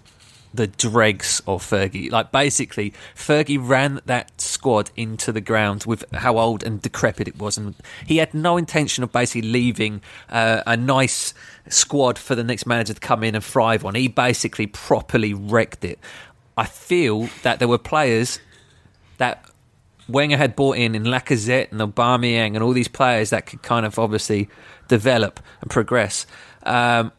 the 0.56 0.68
dregs 0.68 1.42
of 1.48 1.62
Fergie. 1.62 2.10
Like 2.12 2.32
basically, 2.32 2.94
Fergie 3.14 3.60
ran 3.62 4.00
that 4.06 4.40
squad 4.40 4.90
into 4.96 5.32
the 5.32 5.42
ground 5.42 5.84
with 5.86 6.06
how 6.14 6.38
old 6.38 6.64
and 6.64 6.82
decrepit 6.82 7.28
it 7.28 7.38
was, 7.38 7.58
and 7.58 7.76
he 8.06 8.18
had 8.18 8.34
no 8.34 8.58
intention 8.58 9.04
of 9.04 9.12
basically 9.12 9.50
leaving 9.50 10.02
uh, 10.30 10.62
a 10.66 10.78
nice 10.78 11.34
squad 11.68 12.18
for 12.18 12.36
the 12.36 12.44
next 12.44 12.66
manager 12.66 12.94
to 12.94 13.00
come 13.00 13.24
in 13.24 13.36
and 13.36 13.44
thrive 13.44 13.84
on. 13.86 13.96
He 13.96 14.08
basically 14.08 14.68
properly 14.68 15.34
wrecked 15.34 15.84
it. 15.84 16.00
I 16.58 16.66
feel 16.66 17.28
that 17.44 17.60
there 17.60 17.68
were 17.68 17.78
players 17.78 18.40
that 19.18 19.46
Wenger 20.08 20.38
had 20.38 20.56
bought 20.56 20.78
in 20.78 20.96
in 20.96 21.04
Lacazette 21.04 21.72
and 21.72 21.82
Aubameyang 21.82 22.54
and 22.54 22.64
all 22.64 22.72
these 22.74 22.88
players 22.88 23.32
that 23.32 23.46
could 23.46 23.64
kind 23.64 23.86
of 23.86 23.98
obviously 24.00 24.48
develop 24.88 25.40
and 25.62 25.70
progress. 25.70 26.26
Um, 26.64 27.12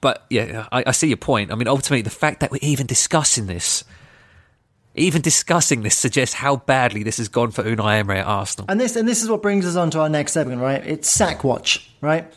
but 0.00 0.24
yeah, 0.30 0.66
I, 0.72 0.84
I 0.86 0.90
see 0.92 1.08
your 1.08 1.16
point. 1.16 1.52
I 1.52 1.54
mean, 1.54 1.68
ultimately, 1.68 2.02
the 2.02 2.10
fact 2.10 2.40
that 2.40 2.50
we're 2.50 2.58
even 2.62 2.86
discussing 2.86 3.46
this, 3.46 3.84
even 4.94 5.22
discussing 5.22 5.82
this, 5.82 5.96
suggests 5.96 6.34
how 6.34 6.56
badly 6.56 7.02
this 7.02 7.18
has 7.18 7.28
gone 7.28 7.50
for 7.50 7.62
Unai 7.64 7.98
Emery 7.98 8.18
at 8.18 8.26
Arsenal. 8.26 8.66
And 8.68 8.80
this 8.80 8.96
and 8.96 9.08
this 9.08 9.22
is 9.22 9.28
what 9.28 9.42
brings 9.42 9.66
us 9.66 9.76
on 9.76 9.90
to 9.90 10.00
our 10.00 10.08
next 10.08 10.32
segment, 10.32 10.60
right? 10.60 10.84
It's 10.86 11.08
sack 11.08 11.44
watch, 11.44 11.90
right? 12.00 12.32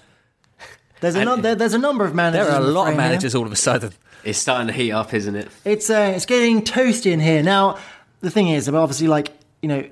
There's 1.02 1.15
a 1.15 1.26
num- 1.26 1.41
there, 1.41 1.56
there's 1.56 1.74
a 1.74 1.80
number 1.80 2.06
of 2.06 2.13
managers. 2.13 2.47
There 2.47 2.56
are 2.56 2.62
a 2.62 2.63
lot 2.63 2.82
of 2.82 2.88
frame 2.89 3.00
here. 3.00 3.10
managers 3.10 3.36
all 3.36 3.45
of 3.45 3.52
a 3.52 3.56
sudden. 3.56 3.91
It's 4.24 4.38
starting 4.38 4.67
to 4.67 4.74
heat 4.74 4.91
up, 4.91 5.13
isn't 5.13 5.36
it? 5.36 5.50
It's 5.65 5.89
uh, 5.89 6.13
it's 6.15 6.28
getting 6.28 6.62
toasty 6.62 7.12
in 7.12 7.19
here 7.19 7.41
now. 7.41 7.80
The 8.19 8.30
thing 8.30 8.50
is, 8.50 8.69
obviously, 8.69 9.08
like 9.08 9.32
you 9.63 9.69
know, 9.69 9.89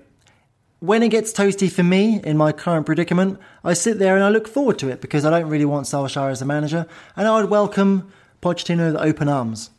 when 0.79 1.03
it 1.03 1.09
gets 1.09 1.33
toasty 1.33 1.69
for 1.71 1.83
me 1.83 2.21
in 2.23 2.37
my 2.37 2.51
current 2.51 2.85
predicament, 2.85 3.39
I 3.63 3.73
sit 3.73 3.99
there 3.99 4.15
and 4.15 4.23
I 4.23 4.29
look 4.29 4.47
forward 4.47 4.79
to 4.79 4.89
it 4.89 5.01
because 5.01 5.25
I 5.25 5.29
don't 5.29 5.49
really 5.49 5.65
want 5.65 5.87
Solskjaer 5.87 6.31
as 6.31 6.41
a 6.41 6.45
manager, 6.45 6.87
and 7.15 7.27
I 7.27 7.39
would 7.39 7.49
welcome 7.49 8.11
Pochettino 8.41 8.93
with 8.93 9.01
open 9.01 9.27
arms. 9.27 9.71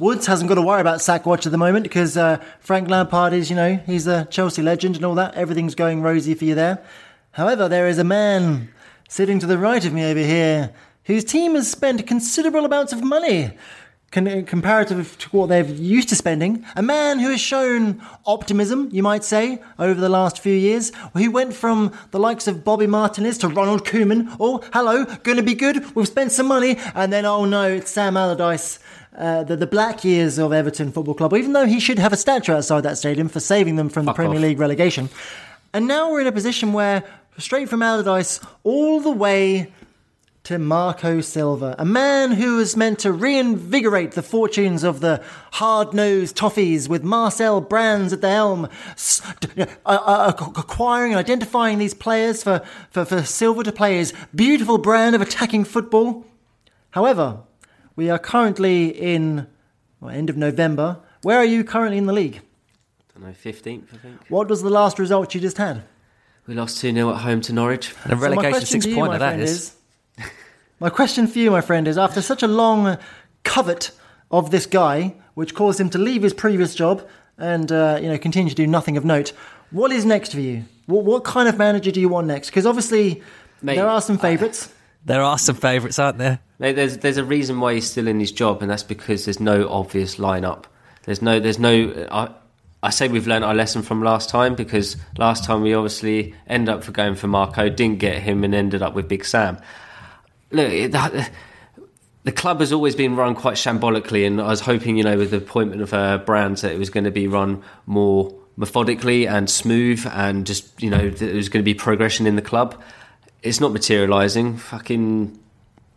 Woods 0.00 0.26
hasn't 0.26 0.48
got 0.48 0.56
to 0.56 0.62
worry 0.62 0.80
about 0.80 1.00
sack 1.00 1.26
watch 1.26 1.46
at 1.46 1.52
the 1.52 1.58
moment 1.58 1.82
because 1.82 2.16
uh, 2.16 2.42
Frank 2.60 2.88
Lampard 2.88 3.32
is, 3.32 3.50
you 3.50 3.56
know, 3.56 3.76
he's 3.86 4.06
a 4.06 4.26
Chelsea 4.26 4.62
legend 4.62 4.96
and 4.96 5.04
all 5.04 5.14
that. 5.16 5.34
Everything's 5.34 5.74
going 5.74 6.02
rosy 6.02 6.34
for 6.34 6.44
you 6.44 6.54
there. 6.54 6.82
However, 7.32 7.68
there 7.68 7.88
is 7.88 7.98
a 7.98 8.04
man 8.04 8.72
sitting 9.08 9.38
to 9.40 9.46
the 9.46 9.58
right 9.58 9.84
of 9.84 9.92
me 9.92 10.04
over 10.04 10.20
here 10.20 10.72
whose 11.04 11.24
team 11.24 11.54
has 11.54 11.70
spent 11.70 12.06
considerable 12.06 12.64
amounts 12.64 12.92
of 12.92 13.02
money 13.02 13.56
con- 14.10 14.44
comparative 14.44 15.16
to 15.18 15.28
what 15.30 15.48
they're 15.48 15.64
used 15.64 16.08
to 16.10 16.16
spending. 16.16 16.64
A 16.76 16.82
man 16.82 17.18
who 17.18 17.30
has 17.30 17.40
shown 17.40 18.02
optimism, 18.26 18.88
you 18.92 19.02
might 19.02 19.24
say, 19.24 19.60
over 19.78 20.00
the 20.00 20.08
last 20.08 20.40
few 20.40 20.54
years. 20.54 20.92
Who 21.14 21.30
went 21.30 21.54
from 21.54 21.92
the 22.10 22.18
likes 22.18 22.46
of 22.48 22.64
Bobby 22.64 22.86
Martinez 22.86 23.38
to 23.38 23.48
Ronald 23.48 23.84
Koeman. 23.84 24.36
Oh, 24.40 24.62
hello, 24.72 25.04
going 25.22 25.36
to 25.36 25.42
be 25.42 25.54
good. 25.54 25.94
We've 25.94 26.08
spent 26.08 26.32
some 26.32 26.46
money, 26.46 26.78
and 26.94 27.12
then 27.12 27.24
oh 27.24 27.44
no, 27.44 27.68
it's 27.68 27.90
Sam 27.90 28.16
Allardyce. 28.16 28.78
Uh, 29.16 29.42
the, 29.42 29.56
the 29.56 29.66
black 29.66 30.04
years 30.04 30.38
of 30.38 30.52
Everton 30.52 30.92
Football 30.92 31.14
Club, 31.14 31.34
even 31.34 31.52
though 31.52 31.66
he 31.66 31.80
should 31.80 31.98
have 31.98 32.12
a 32.12 32.16
statue 32.16 32.52
outside 32.52 32.82
that 32.82 32.98
stadium 32.98 33.28
for 33.28 33.40
saving 33.40 33.74
them 33.74 33.88
from 33.88 34.04
the 34.04 34.10
Fuck 34.10 34.16
Premier 34.16 34.36
off. 34.36 34.42
League 34.42 34.60
relegation. 34.60 35.08
And 35.74 35.88
now 35.88 36.12
we're 36.12 36.20
in 36.20 36.28
a 36.28 36.32
position 36.32 36.72
where, 36.72 37.02
straight 37.36 37.68
from 37.68 37.82
Allardyce, 37.82 38.38
all 38.62 39.00
the 39.00 39.10
way 39.10 39.72
to 40.48 40.58
Marco 40.58 41.20
Silva, 41.20 41.74
a 41.78 41.84
man 41.84 42.32
who 42.32 42.56
was 42.56 42.74
meant 42.74 43.00
to 43.00 43.12
reinvigorate 43.12 44.12
the 44.12 44.22
fortunes 44.22 44.82
of 44.82 45.00
the 45.00 45.22
hard-nosed 45.52 46.34
toffees 46.34 46.88
with 46.88 47.04
Marcel 47.04 47.60
Brands 47.60 48.14
at 48.14 48.22
the 48.22 48.30
helm, 48.30 48.66
s- 48.92 49.20
uh, 49.58 49.66
uh, 49.84 50.32
acquiring 50.56 51.12
and 51.12 51.18
identifying 51.18 51.76
these 51.76 51.92
players 51.92 52.42
for, 52.42 52.62
for, 52.90 53.04
for 53.04 53.22
Silva 53.24 53.62
to 53.62 53.72
play 53.72 53.98
his 53.98 54.14
beautiful 54.34 54.78
brand 54.78 55.14
of 55.14 55.20
attacking 55.20 55.64
football. 55.64 56.24
However, 56.92 57.40
we 57.94 58.08
are 58.08 58.18
currently 58.18 58.88
in 58.88 59.48
well, 60.00 60.12
end 60.12 60.30
of 60.30 60.38
November. 60.38 61.00
Where 61.20 61.36
are 61.36 61.44
you 61.44 61.62
currently 61.62 61.98
in 61.98 62.06
the 62.06 62.14
league? 62.14 62.36
I 62.36 63.18
don't 63.18 63.26
know, 63.28 63.34
fifteenth, 63.34 63.92
I 63.92 63.98
think. 63.98 64.30
What 64.30 64.48
was 64.48 64.62
the 64.62 64.70
last 64.70 64.98
result 64.98 65.34
you 65.34 65.42
just 65.42 65.58
had? 65.58 65.82
We 66.46 66.54
lost 66.54 66.80
2 66.80 66.94
0 66.94 67.10
at 67.10 67.16
home 67.16 67.42
to 67.42 67.52
Norwich. 67.52 67.94
And 68.04 68.14
a 68.14 68.16
So 68.16 68.20
my 68.20 68.28
relegation 68.28 68.50
question 68.52 68.80
six 68.80 68.84
to 68.86 68.90
you, 68.92 68.96
pointer 68.96 69.12
my 69.12 69.18
that 69.18 69.28
friend, 69.34 69.42
is. 69.42 69.74
My 70.80 70.90
question 70.90 71.26
for 71.26 71.38
you, 71.38 71.50
my 71.50 71.60
friend, 71.60 71.88
is 71.88 71.98
after 71.98 72.22
such 72.22 72.42
a 72.42 72.46
long 72.46 72.98
covet 73.42 73.90
of 74.30 74.50
this 74.50 74.66
guy, 74.66 75.14
which 75.34 75.54
caused 75.54 75.80
him 75.80 75.90
to 75.90 75.98
leave 75.98 76.22
his 76.22 76.34
previous 76.34 76.74
job 76.74 77.06
and 77.38 77.70
uh, 77.70 77.98
you 78.00 78.08
know 78.08 78.18
continue 78.18 78.50
to 78.50 78.56
do 78.56 78.66
nothing 78.66 78.96
of 78.96 79.04
note, 79.04 79.32
what 79.70 79.92
is 79.92 80.04
next 80.04 80.32
for 80.32 80.40
you? 80.40 80.64
What, 80.86 81.04
what 81.04 81.24
kind 81.24 81.48
of 81.48 81.58
manager 81.58 81.90
do 81.90 82.00
you 82.00 82.08
want 82.08 82.26
next? 82.26 82.50
Because 82.50 82.66
obviously 82.66 83.22
Mate, 83.62 83.76
there 83.76 83.88
are 83.88 84.00
some 84.00 84.18
favourites. 84.18 84.72
There 85.04 85.22
are 85.22 85.38
some 85.38 85.56
favourites, 85.56 85.98
aren't 85.98 86.18
there? 86.18 86.40
Mate, 86.58 86.72
There's 86.74 86.98
there's 86.98 87.16
a 87.16 87.24
reason 87.24 87.60
why 87.60 87.74
he's 87.74 87.90
still 87.90 88.08
in 88.08 88.20
his 88.20 88.32
job, 88.32 88.62
and 88.62 88.70
that's 88.70 88.82
because 88.82 89.24
there's 89.24 89.40
no 89.40 89.68
obvious 89.68 90.16
lineup. 90.16 90.64
There's 91.04 91.22
no 91.22 91.40
there's 91.40 91.58
no. 91.58 92.06
I, 92.10 92.30
I 92.80 92.90
say 92.90 93.08
we've 93.08 93.26
learned 93.26 93.44
our 93.44 93.54
lesson 93.54 93.82
from 93.82 94.02
last 94.02 94.30
time 94.30 94.54
because 94.54 94.96
last 95.16 95.44
time 95.44 95.62
we 95.62 95.74
obviously 95.74 96.34
ended 96.46 96.72
up 96.72 96.84
for 96.84 96.92
going 96.92 97.16
for 97.16 97.26
Marco, 97.26 97.68
didn't 97.68 97.98
get 97.98 98.22
him, 98.22 98.44
and 98.44 98.54
ended 98.54 98.82
up 98.82 98.94
with 98.94 99.08
Big 99.08 99.24
Sam. 99.24 99.58
Look, 100.50 100.92
that, 100.92 101.30
the 102.24 102.32
club 102.32 102.60
has 102.60 102.72
always 102.72 102.94
been 102.94 103.16
run 103.16 103.34
quite 103.34 103.54
shambolically, 103.54 104.26
and 104.26 104.40
I 104.40 104.48
was 104.48 104.60
hoping, 104.60 104.96
you 104.96 105.04
know, 105.04 105.16
with 105.16 105.30
the 105.30 105.38
appointment 105.38 105.82
of 105.82 105.94
uh, 105.94 106.18
Brands, 106.18 106.62
that 106.62 106.72
it 106.72 106.78
was 106.78 106.90
going 106.90 107.04
to 107.04 107.10
be 107.10 107.26
run 107.26 107.62
more 107.86 108.34
methodically 108.56 109.26
and 109.26 109.48
smooth, 109.48 110.06
and 110.12 110.46
just 110.46 110.82
you 110.82 110.90
know, 110.90 111.10
there 111.10 111.34
was 111.34 111.48
going 111.48 111.62
to 111.62 111.64
be 111.64 111.74
progression 111.74 112.26
in 112.26 112.36
the 112.36 112.42
club. 112.42 112.80
It's 113.42 113.60
not 113.60 113.72
materialising. 113.72 114.56
Fucking 114.56 115.38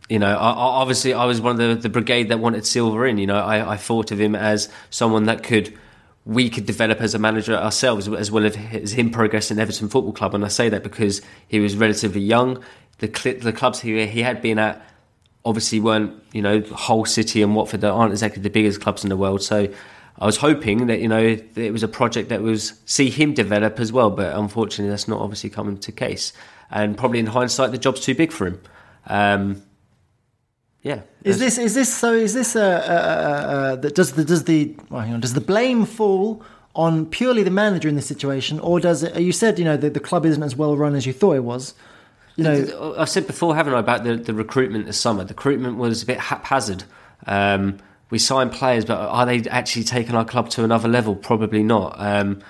you 0.08 0.18
know, 0.18 0.36
I, 0.36 0.50
I, 0.50 0.54
obviously 0.54 1.14
I 1.14 1.24
was 1.24 1.40
one 1.40 1.58
of 1.58 1.58
the, 1.58 1.74
the 1.74 1.88
brigade 1.88 2.28
that 2.28 2.38
wanted 2.38 2.66
Silva 2.66 3.02
in. 3.04 3.18
You 3.18 3.26
know, 3.26 3.38
I, 3.38 3.72
I 3.72 3.76
thought 3.76 4.10
of 4.10 4.20
him 4.20 4.34
as 4.34 4.68
someone 4.90 5.24
that 5.24 5.42
could 5.42 5.76
we 6.24 6.48
could 6.50 6.66
develop 6.66 7.00
as 7.00 7.14
a 7.14 7.18
manager 7.18 7.54
ourselves, 7.54 8.08
as 8.08 8.30
well 8.30 8.44
as, 8.44 8.54
him 8.92 9.10
progressing 9.10 9.58
Everton 9.58 9.88
Football 9.88 10.12
Club. 10.12 10.34
And 10.34 10.44
I 10.44 10.48
say 10.48 10.68
that 10.68 10.82
because 10.82 11.20
he 11.48 11.58
was 11.58 11.76
relatively 11.76 12.20
young. 12.20 12.62
The 12.98 13.10
cl- 13.14 13.38
the 13.38 13.52
clubs 13.52 13.80
he 13.80 14.06
he 14.06 14.22
had 14.22 14.40
been 14.42 14.58
at 14.58 14.84
obviously 15.44 15.80
weren't 15.80 16.22
you 16.32 16.42
know 16.42 16.60
Hull 16.72 17.04
City 17.04 17.42
and 17.42 17.54
Watford 17.54 17.80
that 17.80 17.90
aren't 17.90 18.12
exactly 18.12 18.42
the 18.42 18.50
biggest 18.50 18.80
clubs 18.80 19.02
in 19.02 19.10
the 19.10 19.16
world. 19.16 19.42
So 19.42 19.72
I 20.18 20.26
was 20.26 20.36
hoping 20.36 20.86
that 20.86 21.00
you 21.00 21.08
know 21.08 21.36
it 21.56 21.72
was 21.72 21.82
a 21.82 21.88
project 21.88 22.28
that 22.28 22.42
was 22.42 22.74
see 22.86 23.10
him 23.10 23.34
develop 23.34 23.80
as 23.80 23.92
well. 23.92 24.10
But 24.10 24.36
unfortunately, 24.36 24.90
that's 24.90 25.08
not 25.08 25.20
obviously 25.20 25.50
coming 25.50 25.78
to 25.78 25.92
case. 25.92 26.32
And 26.70 26.96
probably 26.96 27.18
in 27.18 27.26
hindsight, 27.26 27.70
the 27.70 27.78
job's 27.78 28.00
too 28.00 28.14
big 28.14 28.32
for 28.32 28.46
him. 28.46 28.60
Um, 29.06 29.62
yeah. 30.82 31.02
Is 31.22 31.38
this 31.38 31.58
is 31.58 31.74
this 31.74 31.94
so? 31.94 32.12
Is 32.12 32.34
this 32.34 32.56
uh, 32.56 32.60
uh, 32.60 32.64
uh, 32.64 33.52
uh, 33.52 33.76
that 33.76 33.94
does 33.94 34.12
the 34.12 34.24
does 34.24 34.44
the 34.44 34.74
well, 34.90 35.02
on, 35.02 35.20
does 35.20 35.34
the 35.34 35.40
blame 35.40 35.84
fall 35.86 36.42
on 36.74 37.06
purely 37.06 37.42
the 37.42 37.50
manager 37.50 37.88
in 37.88 37.94
this 37.94 38.06
situation, 38.06 38.58
or 38.58 38.80
does 38.80 39.04
it? 39.04 39.20
You 39.20 39.32
said 39.32 39.58
you 39.58 39.64
know 39.64 39.76
the, 39.76 39.90
the 39.90 40.00
club 40.00 40.26
isn't 40.26 40.42
as 40.42 40.56
well 40.56 40.76
run 40.76 40.94
as 40.94 41.06
you 41.06 41.12
thought 41.12 41.36
it 41.36 41.44
was. 41.44 41.74
I've 42.46 43.08
said 43.08 43.26
before, 43.26 43.54
haven't 43.54 43.74
I, 43.74 43.80
about 43.80 44.04
the, 44.04 44.16
the 44.16 44.34
recruitment 44.34 44.86
this 44.86 45.00
summer? 45.00 45.24
The 45.24 45.34
recruitment 45.34 45.76
was 45.76 46.02
a 46.02 46.06
bit 46.06 46.18
haphazard. 46.18 46.84
Um, 47.26 47.78
we 48.10 48.18
signed 48.18 48.52
players, 48.52 48.84
but 48.84 48.98
are 48.98 49.24
they 49.26 49.48
actually 49.48 49.84
taking 49.84 50.14
our 50.14 50.24
club 50.24 50.50
to 50.50 50.64
another 50.64 50.88
level? 50.88 51.16
Probably 51.16 51.62
not. 51.62 51.94
Um, 51.98 52.42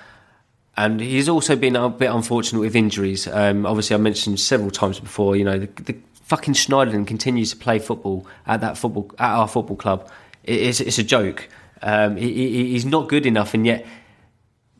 and 0.75 0.99
he's 0.99 1.29
also 1.29 1.55
been 1.55 1.75
a 1.75 1.89
bit 1.89 2.11
unfortunate 2.11 2.59
with 2.59 2.75
injuries. 2.75 3.27
Um, 3.27 3.65
obviously, 3.65 3.93
I 3.93 3.99
mentioned 3.99 4.39
several 4.39 4.71
times 4.71 4.99
before. 4.99 5.35
You 5.35 5.45
know, 5.45 5.59
the, 5.59 5.83
the 5.83 5.95
fucking 6.23 6.55
Schneiderlin 6.55 7.05
continues 7.05 7.51
to 7.51 7.57
play 7.57 7.79
football 7.79 8.27
at 8.47 8.61
that 8.61 8.77
football 8.77 9.11
at 9.19 9.31
our 9.31 9.47
football 9.47 9.77
club. 9.77 10.09
It, 10.43 10.61
it's, 10.61 10.79
it's 10.81 10.97
a 10.97 11.03
joke. 11.03 11.47
Um, 11.81 12.17
he, 12.17 12.71
he's 12.71 12.85
not 12.85 13.07
good 13.07 13.25
enough, 13.25 13.53
and 13.53 13.65
yet 13.65 13.85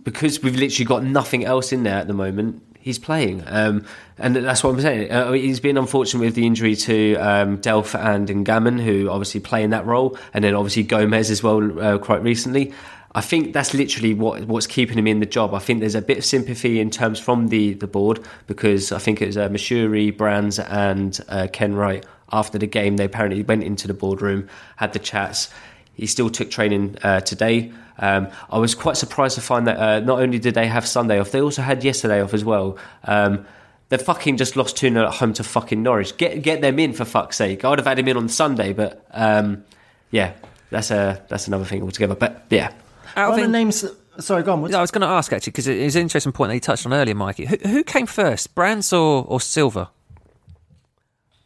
because 0.04 0.42
we've 0.44 0.56
literally 0.56 0.86
got 0.86 1.04
nothing 1.04 1.46
else 1.46 1.72
in 1.72 1.84
there 1.84 1.98
at 1.98 2.08
the 2.08 2.14
moment, 2.14 2.62
he's 2.84 3.00
playing. 3.00 3.42
Um, 3.48 3.86
and 4.18 4.36
that's 4.36 4.62
what 4.62 4.72
I'm 4.72 4.82
saying. 4.82 5.10
Uh, 5.10 5.32
he's 5.32 5.62
been 5.62 5.78
unfortunate 5.78 6.20
with 6.20 6.36
the 6.36 6.46
injury 6.46 6.76
to 6.76 7.16
um, 7.16 7.58
Delph 7.60 7.98
and 7.98 8.28
Gbamin, 8.46 8.84
who 8.84 9.10
obviously 9.10 9.40
play 9.40 9.64
in 9.64 9.70
that 9.70 9.86
role, 9.86 10.18
and 10.34 10.44
then 10.44 10.54
obviously 10.54 10.84
Gomez 10.84 11.32
as 11.32 11.42
well 11.42 11.80
uh, 11.80 11.98
quite 11.98 12.22
recently. 12.22 12.74
I 13.16 13.22
think 13.22 13.54
that's 13.54 13.74
literally 13.74 14.14
what 14.14 14.46
what's 14.46 14.68
keeping 14.68 14.98
him 14.98 15.08
in 15.08 15.20
the 15.20 15.26
job. 15.26 15.54
I 15.54 15.60
think 15.60 15.80
there's 15.80 15.96
a 15.96 16.02
bit 16.02 16.18
of 16.18 16.26
sympathy 16.26 16.80
in 16.80 16.90
terms 16.90 17.20
from 17.20 17.48
the, 17.50 17.74
the 17.76 17.88
board 17.88 18.20
because 18.48 18.92
I 18.92 18.98
think 18.98 19.22
it 19.22 19.28
was 19.28 19.38
uh, 19.38 19.48
Moshiri, 19.50 20.16
Brands, 20.16 20.60
and 20.60 21.18
uh, 21.30 21.48
Kenwright 21.54 22.04
after 22.32 22.58
the 22.58 22.68
game. 22.68 22.98
They 22.98 23.06
apparently 23.06 23.44
went 23.44 23.64
into 23.64 23.88
the 23.88 23.94
boardroom, 23.94 24.50
had 24.76 24.92
the 24.94 25.00
chats. 25.00 25.50
He 25.94 26.08
still 26.08 26.30
took 26.30 26.50
training 26.50 26.98
uh, 27.04 27.22
today. 27.22 27.72
Um, 28.00 28.28
I 28.50 28.58
was 28.58 28.74
quite 28.76 28.98
surprised 28.98 29.36
to 29.36 29.42
find 29.42 29.68
that 29.68 29.78
uh, 29.78 30.00
not 30.00 30.20
only 30.20 30.40
did 30.40 30.54
they 30.56 30.68
have 30.68 30.88
Sunday 30.88 31.20
off, 31.20 31.32
they 31.32 31.42
also 31.42 31.62
had 31.62 31.84
yesterday 31.84 32.22
off 32.22 32.34
as 32.34 32.44
well. 32.44 32.78
Um, 33.04 33.46
they 33.90 33.98
fucking 33.98 34.38
just 34.38 34.56
lost 34.56 34.78
2 34.78 34.90
0 34.90 35.06
at 35.08 35.14
home 35.14 35.34
to 35.34 35.44
fucking 35.44 35.84
Norwich. 35.84 36.18
Get 36.18 36.42
get 36.42 36.62
them 36.62 36.80
in 36.80 36.94
for 36.94 37.06
fuck's 37.06 37.38
sake. 37.38 37.64
I 37.64 37.70
would 37.70 37.80
have 37.80 37.86
had 37.86 38.00
him 38.00 38.08
in 38.08 38.18
on 38.18 38.30
Sunday, 38.30 38.74
but 38.74 39.06
um, 39.12 39.64
yeah, 40.10 40.34
that's 40.72 40.90
a 40.90 41.24
that's 41.30 41.48
another 41.48 41.66
thing 41.66 41.84
altogether. 41.84 42.16
But 42.16 42.46
yeah, 42.50 42.72
Out 43.16 43.30
of 43.30 43.34
of 43.34 43.36
the 43.38 43.44
in- 43.46 43.52
names. 43.52 43.86
Sorry, 44.20 44.44
go 44.44 44.54
on. 44.54 44.62
What's- 44.62 44.76
I 44.76 44.82
was 44.82 44.92
going 44.92 45.02
to 45.02 45.08
ask 45.08 45.34
actually 45.34 45.52
because 45.52 45.68
it 45.68 45.78
is 45.78 45.96
an 45.96 46.04
interesting 46.04 46.32
point 46.32 46.50
that 46.50 46.54
you 46.56 46.60
touched 46.60 46.86
on 46.86 46.94
earlier, 46.94 47.16
Mikey. 47.16 47.46
Who, 47.46 47.58
who 47.68 47.84
came 47.84 48.06
first, 48.06 48.54
Brands 48.56 48.94
or, 48.94 49.26
or 49.28 49.42
Silva? 49.42 49.90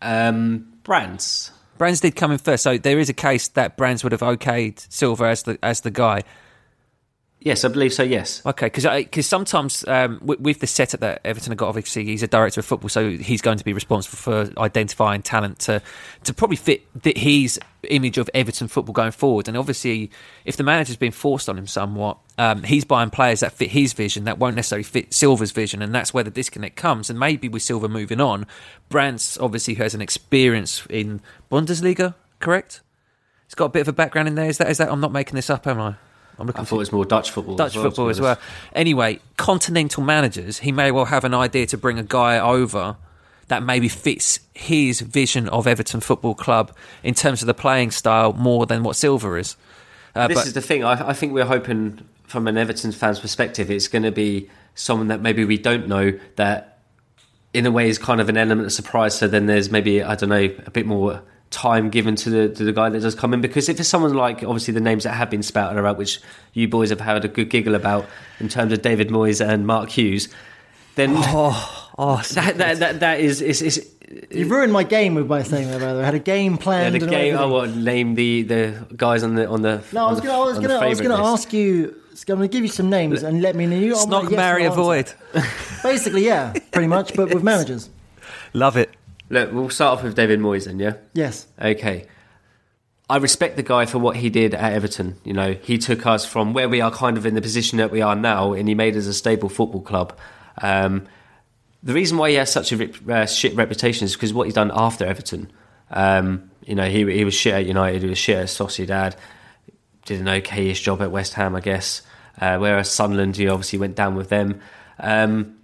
um, 0.01 0.67
Brands. 0.83 1.51
Brands 1.77 1.99
did 1.99 2.15
come 2.15 2.31
in 2.31 2.37
first, 2.37 2.63
so 2.63 2.77
there 2.77 2.99
is 2.99 3.09
a 3.09 3.13
case 3.13 3.47
that 3.49 3.77
Brands 3.77 4.03
would 4.03 4.11
have 4.11 4.21
okayed 4.21 4.85
Silva 4.91 5.25
as 5.25 5.43
the 5.43 5.59
as 5.61 5.81
the 5.81 5.91
guy. 5.91 6.23
Yes, 7.47 7.63
I 7.63 7.69
believe 7.69 7.93
so. 7.93 8.03
Yes. 8.03 8.45
Okay, 8.45 8.65
because 8.65 8.83
because 8.83 9.25
sometimes 9.25 9.87
um, 9.87 10.19
with, 10.21 10.41
with 10.41 10.59
the 10.59 10.67
setup 10.67 10.99
that 10.99 11.21
Everton 11.23 11.51
have 11.51 11.57
got, 11.57 11.69
obviously 11.69 12.03
he's 12.03 12.21
a 12.21 12.27
director 12.27 12.59
of 12.59 12.65
football, 12.65 12.89
so 12.89 13.09
he's 13.09 13.41
going 13.41 13.57
to 13.57 13.63
be 13.63 13.71
responsible 13.71 14.17
for 14.17 14.59
identifying 14.59 15.21
talent 15.21 15.59
to 15.59 15.81
to 16.25 16.33
probably 16.33 16.57
fit 16.57 16.85
the, 17.03 17.13
his 17.15 17.57
image 17.83 18.17
of 18.17 18.29
Everton 18.33 18.67
football 18.67 18.91
going 18.91 19.13
forward. 19.13 19.47
And 19.47 19.55
obviously, 19.55 20.11
if 20.43 20.57
the 20.57 20.63
manager's 20.63 20.97
been 20.97 21.13
forced 21.13 21.47
on 21.47 21.57
him 21.57 21.67
somewhat, 21.67 22.17
um, 22.37 22.63
he's 22.63 22.83
buying 22.83 23.11
players 23.11 23.39
that 23.39 23.53
fit 23.53 23.69
his 23.69 23.93
vision 23.93 24.25
that 24.25 24.37
won't 24.37 24.57
necessarily 24.57 24.83
fit 24.83 25.13
Silva's 25.13 25.53
vision, 25.53 25.81
and 25.81 25.95
that's 25.95 26.13
where 26.13 26.25
the 26.25 26.31
disconnect 26.31 26.75
comes. 26.75 27.09
And 27.09 27.17
maybe 27.17 27.47
with 27.47 27.61
Silver 27.61 27.87
moving 27.87 28.19
on, 28.19 28.45
Brands 28.89 29.37
obviously 29.37 29.75
has 29.75 29.95
an 29.95 30.01
experience 30.01 30.85
in 30.89 31.21
Bundesliga, 31.49 32.13
correct? 32.41 32.81
He's 33.45 33.55
got 33.55 33.65
a 33.65 33.69
bit 33.69 33.83
of 33.83 33.87
a 33.87 33.93
background 33.93 34.27
in 34.27 34.35
there. 34.35 34.49
Is 34.49 34.57
that 34.57 34.69
is 34.69 34.79
that? 34.79 34.91
I'm 34.91 34.99
not 34.99 35.13
making 35.13 35.35
this 35.35 35.49
up, 35.49 35.65
am 35.65 35.79
I? 35.79 35.95
I'm 36.39 36.47
looking 36.47 36.61
I 36.61 36.63
for 36.63 36.69
thought 36.69 36.75
it 36.75 36.79
was 36.79 36.91
more 36.91 37.05
Dutch 37.05 37.31
football. 37.31 37.55
Dutch 37.55 37.71
as 37.71 37.75
well, 37.75 37.85
football 37.85 38.09
as 38.09 38.21
well. 38.21 38.37
Anyway, 38.73 39.19
continental 39.37 40.03
managers, 40.03 40.59
he 40.59 40.71
may 40.71 40.91
well 40.91 41.05
have 41.05 41.23
an 41.23 41.33
idea 41.33 41.65
to 41.67 41.77
bring 41.77 41.97
a 41.97 42.03
guy 42.03 42.39
over 42.39 42.97
that 43.47 43.63
maybe 43.63 43.87
fits 43.87 44.39
his 44.53 45.01
vision 45.01 45.47
of 45.49 45.67
Everton 45.67 46.01
Football 46.01 46.35
Club 46.35 46.75
in 47.01 47.13
terms 47.13 47.41
of 47.41 47.47
the 47.47 47.53
playing 47.53 47.91
style 47.91 48.33
more 48.33 48.65
than 48.65 48.83
what 48.83 48.95
Silva 48.95 49.35
is. 49.35 49.55
Uh, 50.15 50.27
this 50.27 50.37
but 50.37 50.47
is 50.47 50.53
the 50.53 50.61
thing. 50.61 50.83
I, 50.83 51.09
I 51.09 51.13
think 51.13 51.33
we're 51.33 51.45
hoping, 51.45 52.07
from 52.23 52.47
an 52.47 52.57
Everton 52.57 52.91
fan's 52.91 53.19
perspective, 53.19 53.71
it's 53.71 53.87
going 53.87 54.03
to 54.03 54.11
be 54.11 54.49
someone 54.75 55.07
that 55.07 55.21
maybe 55.21 55.45
we 55.45 55.57
don't 55.57 55.87
know 55.87 56.17
that, 56.35 56.79
in 57.53 57.65
a 57.65 57.71
way, 57.71 57.87
is 57.87 57.97
kind 57.97 58.19
of 58.19 58.27
an 58.27 58.37
element 58.37 58.65
of 58.65 58.73
surprise. 58.73 59.17
So 59.17 59.27
then 59.27 59.45
there's 59.45 59.71
maybe 59.71 60.03
I 60.03 60.15
don't 60.15 60.29
know 60.29 60.53
a 60.65 60.71
bit 60.71 60.85
more 60.85 61.21
time 61.49 61.89
given 61.89 62.15
to 62.15 62.29
the 62.29 62.49
to 62.49 62.63
the 62.63 62.73
guy 62.73 62.89
that 62.89 62.99
does 62.99 63.15
come 63.15 63.33
in 63.33 63.41
because 63.41 63.69
if 63.69 63.79
it's 63.79 63.87
someone 63.87 64.13
like 64.13 64.43
obviously 64.43 64.73
the 64.73 64.81
names 64.81 65.03
that 65.03 65.13
have 65.13 65.29
been 65.29 65.43
spouted 65.43 65.77
about, 65.77 65.97
which 65.97 66.19
you 66.53 66.67
boys 66.67 66.89
have 66.89 66.99
had 66.99 67.23
a 67.23 67.27
good 67.27 67.49
giggle 67.49 67.75
about 67.75 68.05
in 68.39 68.49
terms 68.49 68.73
of 68.73 68.81
David 68.81 69.09
Moyes 69.09 69.45
and 69.45 69.65
Mark 69.65 69.89
Hughes, 69.89 70.27
then 70.95 71.13
oh, 71.15 71.89
oh 71.97 72.21
that, 72.33 72.57
that, 72.57 72.79
that 72.79 72.99
that 72.99 73.19
is 73.19 73.41
is. 73.41 73.61
is 73.61 73.93
You 74.31 74.47
ruined 74.47 74.73
my 74.73 74.83
game 74.83 75.15
with 75.15 75.27
by 75.27 75.43
saying 75.43 75.69
that. 75.69 75.79
By 75.79 75.93
the 75.93 75.99
way, 75.99 76.03
I 76.03 76.05
had 76.05 76.15
a 76.15 76.19
game 76.19 76.53
yeah, 76.53 76.57
planned. 76.57 76.95
the 76.95 77.01
and 77.01 77.09
game. 77.09 77.35
everything. 77.35 77.39
Oh, 77.39 77.43
I 77.43 77.51
want 77.51 77.73
to 77.73 77.79
name 77.79 78.15
the, 78.15 78.41
the 78.43 78.85
guys 78.95 79.23
on 79.23 79.35
the 79.35 79.47
on 79.47 79.61
the. 79.61 79.83
No, 79.93 80.07
I 80.07 80.11
was 80.11 80.21
gonna, 80.21 80.33
I 80.33 80.39
was 80.39 80.57
on 80.57 80.63
the 80.63 80.69
gonna, 80.69 80.85
I 80.85 80.89
was 80.89 81.01
gonna 81.01 81.23
ask 81.23 81.53
you. 81.53 81.95
I'm 82.29 82.35
gonna 82.35 82.47
give 82.47 82.63
you 82.63 82.69
some 82.69 82.89
names 82.89 83.21
and 83.21 83.43
let 83.43 83.55
me 83.55 83.67
know. 83.67 83.77
You, 83.77 83.95
I'm 83.95 84.07
Snog, 84.07 84.23
like, 84.23 84.31
yes, 84.31 84.37
marry, 84.37 84.63
no 84.63 84.71
avoid. 84.71 85.13
Basically, 85.83 86.25
yeah, 86.25 86.51
pretty 86.71 86.87
much, 86.87 87.13
but 87.13 87.31
with 87.31 87.43
managers. 87.53 87.89
Love 88.53 88.75
it. 88.75 88.89
Look, 89.29 89.51
we'll 89.51 89.69
start 89.69 89.97
off 89.97 90.03
with 90.03 90.15
David 90.15 90.39
Moyes 90.39 90.65
then, 90.65 90.79
yeah. 90.79 90.93
Yes. 91.13 91.47
Okay. 91.61 92.07
I 93.09 93.17
respect 93.17 93.55
the 93.55 93.63
guy 93.63 93.85
for 93.85 93.99
what 93.99 94.17
he 94.17 94.29
did 94.29 94.53
at 94.53 94.73
Everton. 94.73 95.15
You 95.23 95.33
know, 95.33 95.53
he 95.53 95.77
took 95.77 96.05
us 96.05 96.25
from 96.25 96.53
where 96.53 96.67
we 96.67 96.81
are 96.81 96.91
kind 96.91 97.17
of 97.17 97.25
in 97.25 97.35
the 97.35 97.41
position 97.41 97.77
that 97.77 97.91
we 97.91 98.01
are 98.01 98.15
now, 98.15 98.53
and 98.53 98.67
he 98.67 98.75
made 98.75 98.95
us 98.97 99.07
a 99.07 99.13
stable 99.13 99.49
football 99.49 99.81
club. 99.81 100.17
Um, 100.61 101.07
the 101.83 101.93
reason 101.93 102.17
why 102.17 102.31
he 102.31 102.35
has 102.35 102.51
such 102.51 102.73
a 102.73 102.89
uh, 103.09 103.25
shit 103.25 103.55
reputation 103.55 104.05
is 104.05 104.13
because 104.13 104.33
what 104.33 104.45
he's 104.45 104.53
done 104.53 104.71
after 104.73 105.05
Everton. 105.05 105.51
Um, 105.89 106.51
you 106.65 106.75
know, 106.75 106.89
he 106.89 107.09
he 107.13 107.23
was 107.23 107.33
shit 107.33 107.53
at 107.53 107.65
United, 107.65 108.01
he 108.01 108.09
was 108.09 108.17
shit 108.17 108.37
at 108.37 108.47
Sociedad, 108.47 109.15
did 110.05 110.19
an 110.19 110.27
okayish 110.27 110.81
job 110.81 111.01
at 111.01 111.11
West 111.11 111.33
Ham, 111.35 111.55
I 111.55 111.61
guess. 111.61 112.01
Uh, 112.39 112.57
whereas 112.57 112.91
Sunderland, 112.91 113.37
he 113.37 113.47
obviously 113.47 113.79
went 113.79 113.95
down 113.95 114.15
with 114.15 114.29
them. 114.29 114.59
Um, 114.99 115.56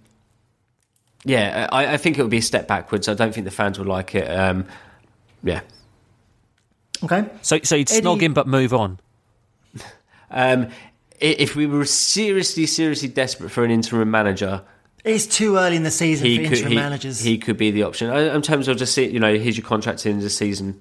yeah, 1.24 1.68
I, 1.72 1.94
I 1.94 1.96
think 1.96 2.18
it 2.18 2.22
would 2.22 2.30
be 2.30 2.38
a 2.38 2.42
step 2.42 2.68
backwards. 2.68 3.08
I 3.08 3.14
don't 3.14 3.32
think 3.34 3.44
the 3.44 3.50
fans 3.50 3.78
would 3.78 3.88
like 3.88 4.14
it. 4.14 4.26
Um, 4.28 4.66
yeah, 5.42 5.60
Okay. 7.02 7.26
So, 7.42 7.58
so 7.62 7.74
you'd 7.76 7.88
snog 7.88 8.16
Eddie- 8.16 8.24
him 8.26 8.34
but 8.34 8.46
move 8.46 8.72
on. 8.74 8.98
Um, 10.30 10.68
if 11.20 11.54
we 11.54 11.66
were 11.66 11.84
seriously, 11.84 12.66
seriously 12.66 13.06
desperate 13.08 13.50
for 13.50 13.62
an 13.64 13.70
interim 13.70 14.10
manager, 14.10 14.62
It's 15.04 15.26
too 15.26 15.56
early 15.56 15.76
in 15.76 15.84
the 15.84 15.90
season 15.92 16.26
he 16.26 16.36
for 16.38 16.42
could 16.44 16.52
interim 16.58 16.70
he, 16.72 16.76
managers. 16.76 17.20
he 17.20 17.38
could 17.38 17.56
be 17.56 17.70
the 17.70 17.84
option 17.84 18.10
Uh, 18.10 18.16
in 18.34 18.42
terms 18.42 18.66
of 18.66 18.76
just 18.76 18.94
see, 18.94 19.06
you 19.08 19.20
know 19.20 19.36
here's 19.38 19.56
your 19.56 19.66
contract 19.66 20.06
in 20.06 20.18
the 20.18 20.30
season. 20.30 20.80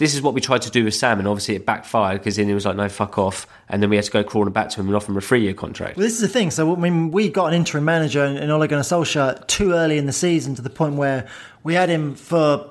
This 0.00 0.14
is 0.14 0.22
what 0.22 0.32
we 0.34 0.40
tried 0.40 0.62
to 0.62 0.70
do 0.70 0.82
with 0.84 0.94
Sam, 0.94 1.18
and 1.18 1.28
obviously 1.28 1.54
it 1.56 1.64
backfired 1.66 2.18
because 2.20 2.36
then 2.36 2.48
he 2.48 2.54
was 2.54 2.64
like, 2.66 2.74
"No, 2.74 2.88
fuck 2.88 3.18
off," 3.18 3.46
and 3.68 3.82
then 3.82 3.90
we 3.90 3.96
had 3.96 4.06
to 4.06 4.10
go 4.10 4.24
crawling 4.24 4.52
back 4.52 4.70
to 4.70 4.80
him 4.80 4.86
and 4.86 4.96
offer 4.96 5.12
him 5.12 5.18
a 5.18 5.20
three-year 5.20 5.52
contract. 5.54 5.96
Well, 5.98 6.04
this 6.04 6.14
is 6.14 6.20
the 6.20 6.28
thing. 6.28 6.50
So, 6.50 6.74
I 6.74 6.78
mean, 6.78 7.10
we 7.10 7.28
got 7.28 7.46
an 7.46 7.54
interim 7.54 7.84
manager 7.84 8.24
in, 8.24 8.36
in 8.38 8.50
Ole 8.50 8.66
Gunnar 8.66 8.82
Solskjaer 8.82 9.46
too 9.46 9.72
early 9.72 9.98
in 9.98 10.06
the 10.06 10.12
season 10.12 10.54
to 10.56 10.62
the 10.62 10.70
point 10.70 10.94
where 10.96 11.28
we 11.64 11.74
had 11.74 11.88
him 11.90 12.14
for 12.14 12.70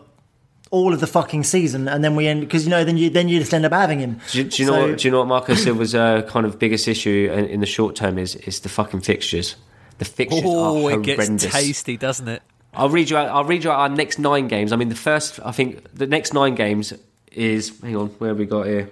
all 0.72 0.94
of 0.94 1.00
the 1.00 1.08
fucking 1.08 1.44
season, 1.44 1.88
and 1.88 2.04
then 2.04 2.16
we 2.16 2.28
end 2.28 2.42
because 2.42 2.64
you 2.66 2.72
know 2.72 2.84
then 2.84 2.98
you 2.98 3.10
then 3.12 3.30
you 3.30 3.40
just 3.40 3.54
end 3.54 3.64
up 3.66 3.72
having 3.74 4.00
him. 4.00 4.20
Do, 4.32 4.38
you- 4.40 4.44
do 4.46 4.64
you 4.64 4.72
know? 4.72 4.88
What, 4.88 4.98
do 4.98 5.08
you 5.08 5.12
know 5.12 5.20
what 5.20 5.28
Marco 5.28 5.54
Silva's 5.54 5.94
uh, 5.96 6.24
kind 6.24 6.46
of 6.48 6.58
biggest 6.60 6.88
issue 6.88 7.30
in, 7.32 7.46
in 7.46 7.60
the 7.60 7.66
short 7.68 7.96
term 7.96 8.18
is? 8.18 8.36
Is 8.36 8.62
the 8.62 8.70
fucking 8.70 9.02
fixtures. 9.02 9.56
The 10.00 10.06
fixtures 10.06 10.42
Oh, 10.46 10.88
are 10.88 10.94
it 10.94 11.04
gets 11.04 11.22
horrendous. 11.26 11.52
tasty, 11.52 11.96
doesn't 11.98 12.28
it? 12.28 12.42
I'll 12.74 12.90
read 12.90 13.10
you 13.10 13.18
out. 13.18 13.30
I'll 13.30 13.44
read 13.46 13.64
you 13.64 13.72
out 13.72 13.80
our 13.80 13.90
next 13.90 14.18
nine 14.20 14.48
games. 14.48 14.72
I 14.72 14.76
mean, 14.78 14.90
the 14.90 14.96
first. 14.96 15.40
I 15.46 15.52
think 15.52 15.84
the 15.94 16.08
next 16.08 16.34
nine 16.34 16.56
games 16.56 16.94
is. 17.32 17.80
Hang 17.82 17.96
on, 17.96 18.08
where 18.10 18.30
have 18.30 18.38
we 18.40 18.46
got 18.46 18.66
here? 18.68 18.90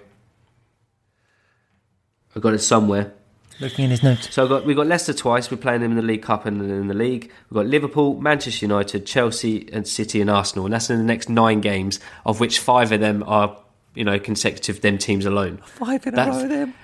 I 2.36 2.40
got 2.40 2.54
it 2.54 2.58
somewhere. 2.60 3.12
Looking 3.60 3.86
in 3.86 3.90
his 3.90 4.02
notes. 4.04 4.32
So 4.32 4.44
I've 4.44 4.48
got, 4.48 4.64
we've 4.64 4.76
got 4.76 4.86
Leicester 4.86 5.12
twice. 5.12 5.50
We're 5.50 5.56
playing 5.56 5.80
them 5.80 5.90
in 5.90 5.96
the 5.96 6.02
League 6.02 6.22
Cup 6.22 6.46
and 6.46 6.60
in 6.62 6.86
the 6.86 6.94
league. 6.94 7.32
We've 7.50 7.56
got 7.56 7.66
Liverpool, 7.66 8.20
Manchester 8.20 8.64
United, 8.66 9.04
Chelsea, 9.04 9.68
and 9.72 9.86
City 9.88 10.20
and 10.20 10.30
Arsenal. 10.30 10.64
And 10.66 10.72
that's 10.74 10.90
in 10.90 10.98
the 10.98 11.04
next 11.04 11.28
nine 11.28 11.60
games, 11.60 11.98
of 12.24 12.38
which 12.38 12.60
five 12.60 12.92
of 12.92 13.00
them 13.00 13.24
are, 13.26 13.56
you 13.96 14.04
know, 14.04 14.18
consecutive 14.20 14.80
them 14.82 14.96
teams 14.98 15.26
alone. 15.26 15.56
Five 15.64 16.06
in 16.06 16.14
a 16.14 16.16
That's- 16.16 16.36
row 16.36 16.42
with 16.42 16.50
him. 16.52 16.74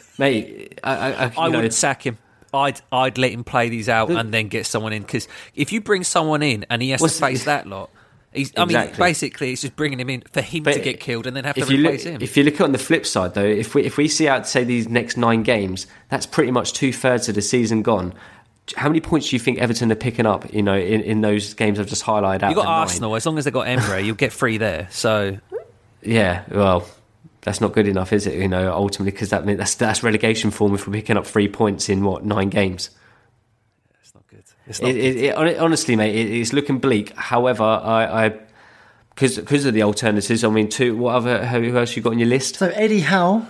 Mate, 0.18 0.78
I, 0.84 0.96
I, 0.96 1.08
I, 1.12 1.24
you 1.26 1.32
I 1.38 1.48
know, 1.48 1.58
wouldn't 1.58 1.74
sack 1.74 2.02
him. 2.06 2.18
I'd 2.54 2.80
I'd 2.90 3.18
let 3.18 3.32
him 3.32 3.44
play 3.44 3.68
these 3.68 3.88
out 3.88 4.10
and 4.10 4.32
then 4.32 4.48
get 4.48 4.64
someone 4.66 4.92
in 4.94 5.02
because 5.02 5.28
if 5.54 5.72
you 5.72 5.80
bring 5.82 6.04
someone 6.04 6.42
in 6.42 6.64
and 6.70 6.80
he 6.80 6.90
has 6.90 7.00
What's 7.02 7.14
to 7.16 7.20
the- 7.20 7.26
face 7.26 7.44
that 7.44 7.66
lot, 7.66 7.90
he's, 8.36 8.52
I 8.56 8.64
mean, 8.64 8.90
basically 8.96 9.52
it's 9.52 9.62
just 9.62 9.74
bringing 9.76 9.98
him 9.98 10.10
in 10.10 10.22
for 10.32 10.40
him 10.40 10.62
But 10.62 10.74
to 10.74 10.80
get 10.80 11.00
killed 11.00 11.26
and 11.26 11.36
then 11.36 11.44
have 11.44 11.56
to 11.56 11.60
you 11.62 11.78
look, 11.78 11.92
replace 11.92 12.04
him. 12.04 12.22
If 12.22 12.36
you 12.36 12.44
look 12.44 12.54
at 12.54 12.60
on 12.62 12.72
the 12.72 12.78
flip 12.78 13.06
side, 13.06 13.34
though, 13.34 13.44
if 13.44 13.74
we 13.74 13.84
if 13.84 13.96
we 13.96 14.08
see 14.08 14.28
out 14.28 14.46
say 14.46 14.64
these 14.64 14.88
next 14.88 15.16
nine 15.16 15.42
games, 15.42 15.86
that's 16.08 16.26
pretty 16.26 16.50
much 16.52 16.72
two 16.72 16.92
thirds 16.92 17.28
of 17.28 17.34
the 17.34 17.42
season 17.42 17.82
gone. 17.82 18.14
How 18.76 18.88
many 18.88 19.00
points 19.00 19.30
do 19.30 19.36
you 19.36 19.40
think 19.40 19.58
Everton 19.58 19.90
are 19.92 19.96
picking 19.96 20.26
up? 20.26 20.52
You 20.52 20.62
know, 20.62 20.76
in, 20.76 21.00
in 21.02 21.20
those 21.20 21.54
games 21.54 21.78
I've 21.78 21.86
just 21.86 22.04
highlighted 22.04 22.42
out. 22.42 22.50
you 22.50 22.56
got 22.56 22.62
the 22.62 22.68
nine? 22.68 22.80
Arsenal. 22.80 23.14
As 23.14 23.24
long 23.24 23.38
as 23.38 23.44
they 23.44 23.50
got 23.50 23.68
Emery, 23.68 24.02
you'll 24.02 24.16
get 24.16 24.32
three 24.32 24.58
there. 24.58 24.88
So 24.90 25.38
Yeah, 26.02 26.42
well, 26.50 26.88
that's 27.42 27.60
not 27.60 27.72
good 27.72 27.86
enough, 27.86 28.12
is 28.12 28.26
it? 28.26 28.34
You 28.34 28.48
know, 28.48 28.72
ultimately, 28.72 29.12
because 29.12 29.30
that 29.30 29.46
that's 29.46 29.76
that's 29.76 30.02
relegation 30.02 30.50
form 30.50 30.74
if 30.74 30.86
we're 30.86 30.94
picking 30.94 31.16
up 31.16 31.26
three 31.26 31.48
points 31.48 31.88
in 31.88 32.02
what 32.04 32.24
nine 32.24 32.48
games. 32.48 32.90
it's 34.02 34.14
not 34.14 34.26
good. 34.26 34.40
It's 34.40 34.50
not 34.50 34.55
It, 34.68 34.96
it, 34.96 35.16
it, 35.16 35.58
honestly, 35.58 35.94
mate, 35.94 36.14
it, 36.14 36.30
it's 36.30 36.52
looking 36.52 36.78
bleak. 36.78 37.14
However, 37.16 37.64
I. 37.64 38.26
I 38.26 38.40
because 39.10 39.38
because 39.38 39.64
of 39.64 39.72
the 39.72 39.82
alternatives, 39.82 40.44
I 40.44 40.50
mean, 40.50 40.68
two. 40.68 40.96
What 40.96 41.14
other? 41.14 41.46
Who 41.46 41.76
else 41.76 41.96
you 41.96 42.02
got 42.02 42.12
on 42.12 42.18
your 42.18 42.28
list? 42.28 42.56
So 42.56 42.68
Eddie 42.68 43.00
Howe, 43.00 43.46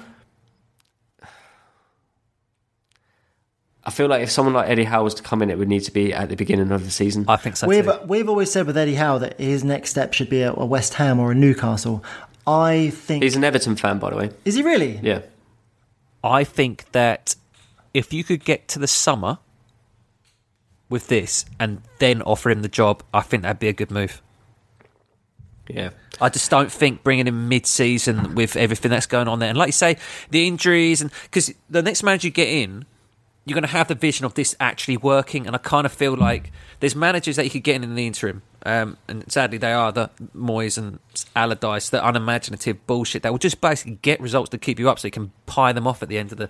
I 3.86 3.90
feel 3.90 4.08
like 4.08 4.22
if 4.22 4.30
someone 4.30 4.54
like 4.54 4.68
Eddie 4.68 4.84
Howe 4.84 5.04
was 5.04 5.14
to 5.14 5.22
come 5.22 5.42
in, 5.42 5.50
it 5.50 5.58
would 5.58 5.68
need 5.68 5.82
to 5.84 5.92
be 5.92 6.12
at 6.12 6.28
the 6.28 6.36
beginning 6.36 6.70
of 6.70 6.84
the 6.84 6.90
season. 6.90 7.24
I 7.26 7.36
think 7.36 7.56
so. 7.56 7.66
we've 7.66 7.84
too. 7.84 7.98
we've 8.06 8.28
always 8.28 8.50
said 8.50 8.66
with 8.66 8.76
Eddie 8.76 8.94
Howe 8.94 9.18
that 9.18 9.40
his 9.40 9.64
next 9.64 9.90
step 9.90 10.12
should 10.12 10.28
be 10.28 10.42
a, 10.42 10.52
a 10.52 10.66
West 10.66 10.94
Ham 10.94 11.18
or 11.18 11.32
a 11.32 11.34
Newcastle. 11.34 12.04
I 12.46 12.90
think 12.90 13.24
He's 13.24 13.34
an 13.34 13.42
Everton 13.42 13.74
fan, 13.74 13.98
by 13.98 14.10
the 14.10 14.16
way. 14.16 14.30
is 14.44 14.54
he 14.54 14.62
really? 14.62 15.00
Yeah. 15.02 15.22
I 16.22 16.44
think 16.44 16.90
that 16.92 17.34
if 17.92 18.12
you 18.12 18.22
could 18.24 18.44
get 18.44 18.68
to 18.68 18.78
the 18.78 18.86
summer 18.86 19.38
with 20.88 21.08
this 21.08 21.44
and 21.58 21.82
then 21.98 22.22
offer 22.22 22.50
him 22.50 22.62
the 22.62 22.68
job, 22.68 23.02
I 23.12 23.20
think 23.20 23.42
that'd 23.42 23.58
be 23.58 23.68
a 23.68 23.72
good 23.72 23.90
move. 23.90 24.22
Yeah. 25.68 25.90
I 26.20 26.28
just 26.28 26.50
don't 26.50 26.70
think 26.70 27.02
bringing 27.02 27.26
him 27.26 27.48
mid-season 27.48 28.34
with 28.34 28.56
everything 28.56 28.90
that's 28.90 29.06
going 29.06 29.28
on 29.28 29.38
there, 29.38 29.48
and 29.48 29.58
like 29.58 29.68
you 29.68 29.72
say, 29.72 29.98
the 30.30 30.46
injuries, 30.46 31.02
and 31.02 31.10
because 31.24 31.52
the 31.68 31.82
next 31.82 32.02
manager 32.02 32.28
you 32.28 32.32
get 32.32 32.48
in, 32.48 32.86
you're 33.44 33.54
going 33.54 33.62
to 33.62 33.68
have 33.68 33.88
the 33.88 33.94
vision 33.94 34.24
of 34.24 34.34
this 34.34 34.56
actually 34.58 34.96
working, 34.96 35.46
and 35.46 35.54
I 35.54 35.58
kind 35.58 35.84
of 35.84 35.92
feel 35.92 36.16
like 36.16 36.52
there's 36.80 36.96
managers 36.96 37.36
that 37.36 37.44
you 37.44 37.50
could 37.50 37.64
get 37.64 37.76
in 37.76 37.84
in 37.84 37.94
the 37.94 38.06
interim, 38.06 38.42
um, 38.64 38.96
and 39.08 39.30
sadly 39.30 39.58
they 39.58 39.72
are 39.72 39.92
the 39.92 40.10
Moyes 40.34 40.78
and 40.78 41.00
Allardyce, 41.34 41.90
the 41.90 42.06
unimaginative 42.06 42.86
bullshit 42.86 43.22
that 43.22 43.30
will 43.30 43.38
just 43.38 43.60
basically 43.60 43.98
get 44.00 44.20
results 44.20 44.48
to 44.50 44.58
keep 44.58 44.78
you 44.78 44.88
up, 44.88 44.98
so 44.98 45.08
you 45.08 45.12
can 45.12 45.32
pie 45.44 45.72
them 45.72 45.86
off 45.86 46.02
at 46.02 46.08
the 46.08 46.16
end 46.16 46.32
of 46.32 46.38
the 46.38 46.48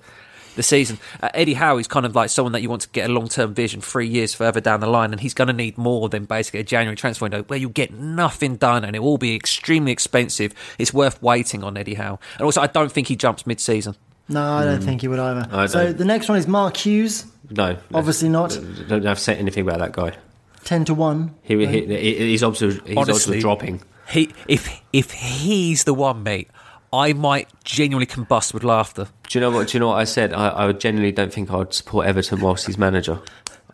the 0.57 0.63
season. 0.63 0.99
Uh, 1.23 1.29
Eddie 1.35 1.55
Howe 1.55 1.79
is 1.79 1.87
kind 1.87 2.05
of 2.05 2.15
like 2.15 2.31
someone 2.31 2.53
that 2.53 2.63
you 2.63 2.69
want 2.69 2.83
to 2.83 2.89
get 2.89 3.09
a 3.09 3.13
long 3.13 3.29
term 3.29 3.55
vision 3.55 3.81
three 3.81 4.09
years 4.09 4.35
further 4.35 4.61
down 4.61 4.81
the 4.81 4.87
line, 4.89 5.13
and 5.13 5.21
he's 5.21 5.35
going 5.35 5.49
to 5.49 5.55
need 5.55 5.79
more 5.79 6.09
than 6.09 6.25
basically 6.25 6.61
a 6.61 6.65
January 6.65 6.97
transfer 6.97 7.25
window 7.25 7.43
where 7.45 7.59
you 7.59 7.69
get 7.69 7.93
nothing 7.93 8.57
done 8.57 8.85
and 8.85 8.97
it 8.97 9.01
will 9.01 9.19
be 9.19 9.35
extremely 9.35 9.93
expensive. 9.93 10.53
It's 10.79 10.93
worth 10.93 11.23
waiting 11.23 11.63
on 11.63 11.77
Eddie 11.77 11.95
Howe. 11.95 12.19
And 12.35 12.43
also, 12.43 12.61
I 12.61 12.67
don't 12.67 12.91
think 12.91 13.09
he 13.09 13.17
jumps 13.17 13.47
mid 13.47 13.61
season. 13.61 13.95
No, 14.29 14.43
I 14.43 14.65
don't 14.65 14.83
think 14.83 15.03
he 15.03 15.09
would 15.09 15.21
either. 15.21 15.47
I 15.53 15.67
So 15.67 15.93
the 15.93 16.05
next 16.05 16.29
one 16.29 16.37
is 16.37 16.49
Mark 16.49 16.77
Hughes, 16.77 17.27
No. 17.51 17.77
Obviously 17.95 18.29
not. 18.29 18.59
Don't 18.89 19.05
have 19.05 19.21
said 19.21 19.39
anything 19.39 19.63
about 19.63 19.79
that 19.79 19.93
guy. 19.93 20.17
ten 20.65 20.85
to 20.87 20.95
one. 20.95 21.35
He, 21.43 21.55
he, 21.65 21.87
he 21.87 22.33
his 22.33 22.43
odds 22.43 22.61
were, 22.61 22.71
his 22.71 22.97
odds 22.97 23.27
dropping. 23.41 23.83
He, 24.09 24.33
if 24.49 24.81
if 24.93 25.13
he's 25.13 25.85
the 25.85 25.95
one, 25.95 26.23
mate, 26.23 26.49
I 26.93 27.12
might 27.12 27.49
genuinely 27.64 28.07
combust 28.07 28.55
with 28.55 28.64
laughter. 28.64 29.09
Do 29.28 29.39
you 29.39 29.41
know 29.41 29.51
what? 29.51 29.68
Do 29.68 29.76
you 29.76 29.80
know 29.80 29.89
what 29.89 29.99
I 29.99 30.05
said? 30.05 30.32
I, 30.32 30.68
I 30.68 30.72
genuinely 30.72 31.12
don't 31.12 31.32
think 31.32 31.51
I'd 31.51 31.74
support 31.74 32.07
Everton 32.07 32.41
whilst 32.41 32.66
he's 32.66 32.78
manager. 32.78 33.20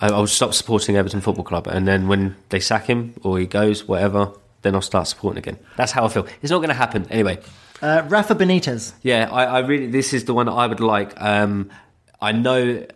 I, 0.01 0.09
I 0.09 0.19
would 0.19 0.29
stop 0.29 0.55
supporting 0.55 0.97
Everton 0.97 1.21
Football 1.21 1.45
Club, 1.45 1.67
and 1.67 1.87
then 1.87 2.09
when 2.09 2.37
they 2.49 2.61
sack 2.61 2.87
him 2.87 3.15
or 3.23 3.39
he 3.39 3.47
goes, 3.47 3.87
whatever, 3.87 4.33
then 4.63 4.75
I'll 4.75 4.83
start 4.83 5.07
supporting 5.09 5.39
again. 5.39 5.59
That's 5.77 5.93
how 5.93 6.05
I 6.05 6.09
feel. 6.09 6.27
It's 6.41 6.51
not 6.51 6.59
going 6.59 6.69
to 6.69 6.75
happen 6.75 7.07
anyway. 7.11 7.39
Uh, 7.81 8.05
Rafa 8.09 8.35
Benitez. 8.35 8.93
Yeah, 9.03 9.29
I, 9.31 9.45
I 9.45 9.59
really. 9.61 9.87
This 9.87 10.13
is 10.13 10.25
the 10.25 10.35
one 10.35 10.47
that 10.47 10.53
I 10.53 10.67
would 10.67 10.81
like. 10.81 11.13
Um, 11.21 11.71
I 12.21 12.33
know, 12.33 12.87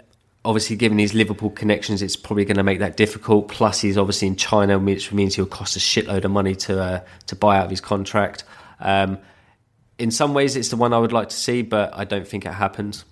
obviously, 0.45 0.77
given 0.77 0.99
his 0.99 1.13
Liverpool 1.13 1.51
connections, 1.51 2.03
it's 2.03 2.17
probably 2.17 2.45
going 2.45 2.57
to 2.57 2.63
make 2.63 2.79
that 2.79 2.97
difficult. 2.97 3.49
Plus, 3.49 3.81
he's 3.81 3.99
obviously 3.99 4.29
in 4.29 4.37
China, 4.37 4.79
which 4.79 5.13
means 5.13 5.35
he'll 5.35 5.47
cost 5.47 5.77
a 5.77 5.81
shitload 5.81 6.25
of 6.25 6.31
money 6.31 6.55
to 6.55 6.81
uh, 6.81 7.01
to 7.27 7.37
buy 7.37 7.59
out 7.59 7.65
of 7.65 7.71
his 7.71 7.81
contract. 7.81 8.45
Um, 8.79 9.19
in 9.99 10.11
some 10.11 10.35
ways, 10.35 10.57
it's 10.57 10.69
the 10.69 10.77
one 10.77 10.93
I 10.93 10.99
would 10.99 11.13
like 11.13 11.29
to 11.31 11.37
see, 11.37 11.63
but 11.63 11.91
I 11.95 12.05
don't 12.05 12.27
think 12.27 12.45
it 12.45 12.53
happens. 12.53 13.05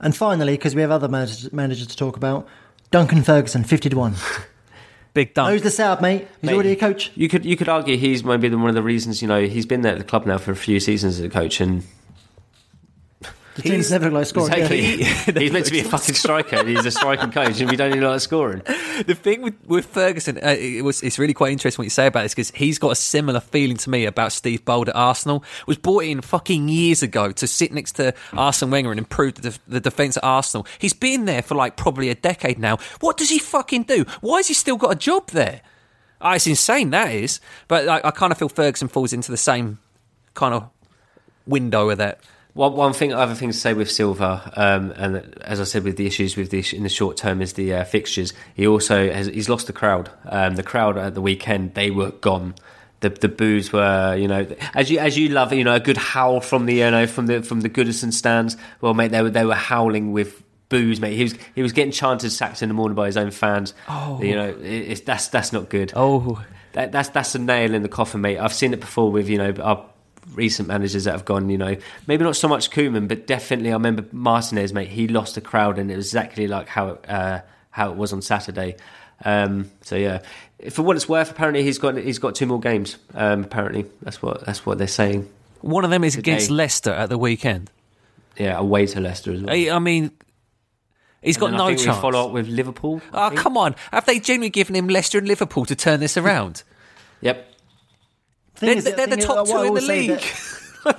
And 0.00 0.14
finally, 0.14 0.54
because 0.54 0.74
we 0.74 0.82
have 0.82 0.90
other 0.90 1.08
managers, 1.08 1.52
managers 1.52 1.86
to 1.86 1.96
talk 1.96 2.16
about, 2.16 2.46
Duncan 2.90 3.22
Ferguson, 3.22 3.64
50 3.64 3.90
to 3.90 3.96
1. 3.96 4.14
Big 5.14 5.32
dunk. 5.32 5.48
Knows 5.48 5.62
the 5.62 5.70
setup, 5.70 6.02
mate. 6.02 6.28
He's 6.40 6.48
Mate, 6.48 6.54
already 6.54 6.72
a 6.72 6.76
coach. 6.76 7.10
You 7.14 7.30
could 7.30 7.46
you 7.46 7.56
could 7.56 7.70
argue 7.70 7.96
he's 7.96 8.22
maybe 8.22 8.50
the, 8.50 8.58
one 8.58 8.68
of 8.68 8.74
the 8.74 8.82
reasons. 8.82 9.22
You 9.22 9.28
know, 9.28 9.46
he's 9.46 9.64
been 9.64 9.80
there 9.80 9.92
at 9.92 9.98
the 9.98 10.04
club 10.04 10.26
now 10.26 10.36
for 10.36 10.52
a 10.52 10.56
few 10.56 10.78
seasons 10.78 11.18
as 11.18 11.24
a 11.24 11.30
coach, 11.30 11.58
and 11.58 11.84
The 13.56 13.62
team's 13.62 13.90
never 13.90 14.10
like 14.10 14.26
scoring. 14.26 14.52
exactly, 14.52 14.96
yeah. 15.00 15.06
he's 15.40 15.52
meant 15.52 15.66
to 15.66 15.72
be 15.72 15.80
a 15.80 15.84
fucking 15.84 16.14
striker. 16.14 16.56
and 16.56 16.68
He's 16.68 16.84
a 16.84 16.90
striking 16.90 17.30
coach, 17.30 17.60
and 17.60 17.70
we 17.70 17.76
don't 17.76 17.90
even 17.90 18.04
like 18.04 18.20
scoring. 18.20 18.62
the 19.06 19.14
thing 19.20 19.42
with, 19.42 19.54
with 19.66 19.86
Ferguson, 19.86 20.38
uh, 20.38 20.54
it 20.58 20.84
was 20.84 21.02
it's 21.02 21.18
really 21.18 21.34
quite 21.34 21.52
interesting 21.52 21.82
what 21.82 21.86
you 21.86 21.90
say 21.90 22.06
about 22.06 22.22
this 22.22 22.32
because 22.34 22.50
he's 22.52 22.78
got 22.78 22.92
a 22.92 22.94
similar 22.96 23.40
feeling 23.40 23.76
to 23.78 23.90
me 23.90 24.04
about 24.04 24.32
Steve 24.32 24.64
Bould 24.64 24.88
at 24.88 24.96
Arsenal. 24.96 25.42
Was 25.66 25.78
brought 25.78 26.04
in 26.04 26.20
fucking 26.20 26.68
years 26.68 27.02
ago 27.02 27.32
to 27.32 27.46
sit 27.46 27.72
next 27.72 27.92
to 27.92 28.14
Arsene 28.32 28.70
Wenger 28.70 28.90
and 28.90 28.98
improve 28.98 29.34
the, 29.34 29.42
def- 29.42 29.60
the 29.66 29.80
defense 29.80 30.16
at 30.16 30.24
Arsenal. 30.24 30.66
He's 30.78 30.92
been 30.94 31.24
there 31.24 31.42
for 31.42 31.54
like 31.54 31.76
probably 31.76 32.10
a 32.10 32.14
decade 32.14 32.58
now. 32.58 32.78
What 33.00 33.16
does 33.16 33.30
he 33.30 33.38
fucking 33.38 33.84
do? 33.84 34.04
Why 34.20 34.38
has 34.38 34.48
he 34.48 34.54
still 34.54 34.76
got 34.76 34.92
a 34.92 34.96
job 34.96 35.30
there? 35.30 35.62
Ah, 36.20 36.34
it's 36.34 36.46
insane 36.46 36.90
that 36.90 37.10
is. 37.12 37.40
But 37.68 37.84
like, 37.84 38.04
I 38.04 38.10
kind 38.10 38.32
of 38.32 38.38
feel 38.38 38.48
Ferguson 38.48 38.88
falls 38.88 39.12
into 39.12 39.30
the 39.30 39.36
same 39.36 39.78
kind 40.34 40.54
of 40.54 40.68
window 41.46 41.86
with 41.86 41.98
that. 41.98 42.20
One, 42.56 42.72
one 42.72 42.92
thing, 42.94 43.12
other 43.12 43.34
thing 43.34 43.50
to 43.50 43.56
say 43.56 43.74
with 43.74 43.90
Silva, 43.90 44.50
um, 44.56 44.90
and 44.96 45.38
as 45.42 45.60
I 45.60 45.64
said, 45.64 45.84
with 45.84 45.98
the 45.98 46.06
issues 46.06 46.38
with 46.38 46.50
the 46.50 46.64
in 46.74 46.84
the 46.84 46.88
short 46.88 47.18
term 47.18 47.42
is 47.42 47.52
the 47.52 47.74
uh, 47.74 47.84
fixtures. 47.84 48.32
He 48.54 48.66
also 48.66 49.12
has 49.12 49.26
he's 49.26 49.50
lost 49.50 49.66
the 49.66 49.74
crowd. 49.74 50.10
Um, 50.24 50.56
the 50.56 50.62
crowd 50.62 50.96
at 50.96 51.12
the 51.12 51.20
weekend 51.20 51.74
they 51.74 51.90
were 51.90 52.12
gone. 52.12 52.54
The 53.00 53.10
the 53.10 53.28
boos 53.28 53.74
were, 53.74 54.16
you 54.16 54.26
know, 54.26 54.46
as 54.72 54.90
you 54.90 54.98
as 55.00 55.18
you 55.18 55.28
love, 55.28 55.52
you 55.52 55.64
know, 55.64 55.74
a 55.74 55.80
good 55.80 55.98
howl 55.98 56.40
from 56.40 56.64
the 56.64 56.76
you 56.76 56.90
know 56.90 57.06
from 57.06 57.26
the 57.26 57.42
from 57.42 57.60
the 57.60 57.68
Goodison 57.68 58.10
stands. 58.10 58.56
Well, 58.80 58.94
mate, 58.94 59.08
they 59.08 59.20
were 59.20 59.28
they 59.28 59.44
were 59.44 59.54
howling 59.54 60.12
with 60.12 60.42
boos, 60.70 60.98
mate. 60.98 61.14
He 61.14 61.24
was 61.24 61.34
he 61.54 61.60
was 61.60 61.72
getting 61.72 61.92
chanted 61.92 62.30
sacked 62.30 62.62
in 62.62 62.68
the 62.70 62.74
morning 62.74 62.94
by 62.96 63.04
his 63.04 63.18
own 63.18 63.32
fans. 63.32 63.74
Oh, 63.86 64.22
you 64.22 64.34
know, 64.34 64.48
it, 64.48 64.62
it's 64.62 65.00
that's 65.02 65.28
that's 65.28 65.52
not 65.52 65.68
good. 65.68 65.92
Oh, 65.94 66.42
That, 66.72 66.90
that's 66.90 67.10
that's 67.10 67.34
a 67.34 67.38
nail 67.38 67.74
in 67.74 67.82
the 67.82 67.88
coffin, 67.90 68.22
mate. 68.22 68.38
I've 68.38 68.54
seen 68.54 68.72
it 68.72 68.80
before 68.80 69.12
with 69.12 69.28
you 69.28 69.36
know 69.36 69.52
our 69.62 69.84
recent 70.34 70.68
managers 70.68 71.04
that 71.04 71.12
have 71.12 71.24
gone. 71.24 71.48
You 71.48 71.58
know, 71.58 71.76
maybe 72.06 72.24
not 72.24 72.36
so 72.36 72.48
much 72.48 72.70
Koeman, 72.70 73.08
but 73.08 73.26
definitely 73.26 73.70
I 73.70 73.74
remember 73.74 74.04
Martinez, 74.12 74.72
mate. 74.72 74.88
He 74.88 75.08
lost 75.08 75.34
the 75.34 75.40
crowd, 75.40 75.78
and 75.78 75.90
it 75.90 75.96
was 75.96 76.06
exactly 76.06 76.46
like 76.46 76.68
how 76.68 76.88
it, 76.90 77.04
uh, 77.10 77.40
how 77.70 77.90
it 77.90 77.96
was 77.96 78.12
on 78.12 78.22
Saturday. 78.22 78.76
Um, 79.24 79.70
so 79.82 79.96
yeah, 79.96 80.20
for 80.70 80.82
what 80.82 80.96
it's 80.96 81.08
worth, 81.08 81.30
apparently 81.30 81.62
he's 81.62 81.78
got 81.78 81.96
he's 81.96 82.18
got 82.18 82.34
two 82.34 82.46
more 82.46 82.60
games. 82.60 82.96
Um, 83.14 83.44
apparently 83.44 83.86
that's 84.02 84.20
what 84.20 84.44
that's 84.44 84.66
what 84.66 84.78
they're 84.78 84.86
saying. 84.86 85.28
one 85.62 85.84
of 85.84 85.90
them 85.90 86.04
is 86.04 86.14
Today. 86.16 86.32
against 86.32 86.50
Leicester 86.50 86.90
at 86.92 87.08
the 87.08 87.16
weekend. 87.18 87.70
Yeah, 88.38 88.58
away 88.58 88.84
to 88.86 89.00
Leicester 89.00 89.32
as 89.32 89.42
well. 89.42 89.54
I, 89.54 89.70
I 89.74 89.78
mean, 89.78 90.10
He's 91.22 91.38
got 91.38 91.52
no 91.52 91.74
chance. 91.74 91.98
follow 91.98 92.26
up 92.26 92.32
with 92.32 92.46
Liverpool. 92.48 93.00
I 93.12 93.26
Oh, 93.26 93.28
think. 93.30 93.40
come 93.40 93.56
on. 93.56 93.74
Have 93.90 94.04
they 94.04 94.20
genuinely 94.20 94.50
given 94.50 94.76
him 94.76 94.86
Leicester 94.88 95.16
and 95.18 95.26
Liverpool 95.26 95.64
to 95.64 95.74
turn 95.74 96.00
this 96.00 96.16
around? 96.16 96.62
Yep. 97.22 97.50
Thing 98.56 98.68
They're, 98.68 98.78
is- 98.78 98.84
they're 98.84 99.06
the 99.06 99.16
thing 99.16 99.24
top 99.24 99.46
two 99.46 99.62
in 99.62 99.74
the 99.74 99.80
league. 99.80 100.20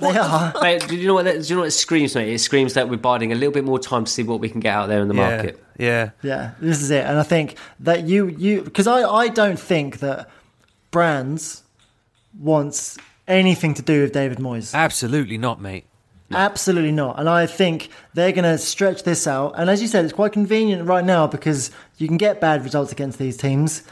They 0.00 0.18
are. 0.18 0.52
Mate, 0.62 0.86
do 0.86 0.96
you 0.96 1.06
know 1.06 1.14
what? 1.14 1.24
That, 1.24 1.42
do 1.42 1.48
you 1.48 1.54
know 1.54 1.60
what 1.62 1.68
it 1.68 1.72
screams, 1.72 2.14
mate? 2.14 2.32
It 2.32 2.40
screams 2.40 2.74
that 2.74 2.90
we're 2.90 2.98
biding 2.98 3.32
a 3.32 3.34
little 3.34 3.52
bit 3.52 3.64
more 3.64 3.78
time 3.78 4.04
to 4.04 4.10
see 4.10 4.22
what 4.22 4.38
we 4.38 4.50
can 4.50 4.60
get 4.60 4.74
out 4.74 4.88
there 4.88 5.00
in 5.00 5.08
the 5.08 5.14
market. 5.14 5.62
Yeah. 5.78 6.10
Yeah, 6.22 6.52
this 6.60 6.82
is 6.82 6.90
it. 6.90 7.06
And 7.06 7.18
I 7.18 7.22
think 7.22 7.56
that 7.80 8.04
you 8.04 8.28
you 8.28 8.60
because 8.60 8.86
I 8.86 9.02
I 9.08 9.28
don't 9.28 9.58
think 9.58 10.00
that 10.00 10.28
Brands 10.90 11.62
wants 12.38 12.98
anything 13.26 13.74
to 13.74 13.82
do 13.82 14.02
with 14.02 14.12
David 14.12 14.38
Moyes. 14.38 14.74
Absolutely 14.74 15.38
not, 15.38 15.60
mate. 15.60 15.86
Absolutely 16.30 16.92
not. 16.92 17.18
And 17.18 17.28
I 17.28 17.46
think 17.46 17.88
they're 18.12 18.32
going 18.32 18.44
to 18.44 18.58
stretch 18.58 19.02
this 19.02 19.26
out. 19.26 19.54
And 19.56 19.70
as 19.70 19.80
you 19.80 19.88
said, 19.88 20.04
it's 20.04 20.12
quite 20.12 20.32
convenient 20.32 20.86
right 20.86 21.04
now 21.04 21.26
because 21.26 21.70
you 21.96 22.06
can 22.06 22.18
get 22.18 22.38
bad 22.38 22.64
results 22.64 22.92
against 22.92 23.18
these 23.18 23.36
teams, 23.38 23.82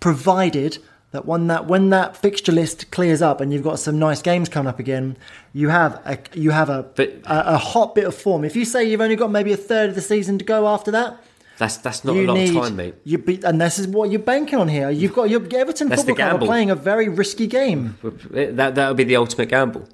provided 0.00 0.78
that 1.16 1.26
when 1.26 1.46
that 1.48 1.66
when 1.66 1.90
that 1.90 2.16
fixture 2.16 2.52
list 2.52 2.90
clears 2.90 3.20
up 3.22 3.40
and 3.40 3.52
you've 3.52 3.62
got 3.64 3.78
some 3.78 3.98
nice 3.98 4.22
games 4.22 4.48
coming 4.48 4.68
up 4.68 4.78
again, 4.78 5.16
you 5.52 5.68
have 5.70 5.94
a 6.04 6.18
you 6.34 6.50
have 6.50 6.68
a 6.70 6.82
But- 6.94 7.14
a, 7.24 7.54
a 7.54 7.58
hot 7.58 7.94
bit 7.94 8.04
of 8.04 8.14
form. 8.14 8.44
If 8.44 8.54
you 8.54 8.64
say 8.64 8.84
you've 8.84 9.00
only 9.00 9.16
got 9.16 9.30
maybe 9.30 9.52
a 9.52 9.56
third 9.56 9.88
of 9.90 9.94
the 9.94 10.02
season 10.02 10.38
to 10.38 10.44
go 10.44 10.68
after 10.68 10.90
that, 10.92 11.16
That's 11.58 11.78
that's 11.78 12.04
not 12.04 12.14
a 12.16 12.20
long 12.26 12.36
need 12.38 12.54
time, 12.54 12.76
mate. 12.76 12.94
You 13.04 13.18
be, 13.18 13.40
and 13.42 13.58
this 13.60 13.78
is 13.78 13.86
what 13.88 14.10
you're 14.10 14.20
banking 14.34 14.58
on 14.58 14.68
here. 14.68 14.90
You've 14.90 15.14
got 15.14 15.30
your 15.30 15.40
Everton 15.54 15.88
That's 15.88 16.02
Football 16.04 16.30
Club 16.30 16.40
playing 16.42 16.70
a 16.70 16.74
very 16.76 17.08
risky 17.08 17.46
game. 17.46 17.96
That 18.30 18.74
that 18.74 18.88
would 18.88 18.96
be 18.98 19.04
the 19.04 19.16
ultimate 19.16 19.48
gamble. 19.48 19.88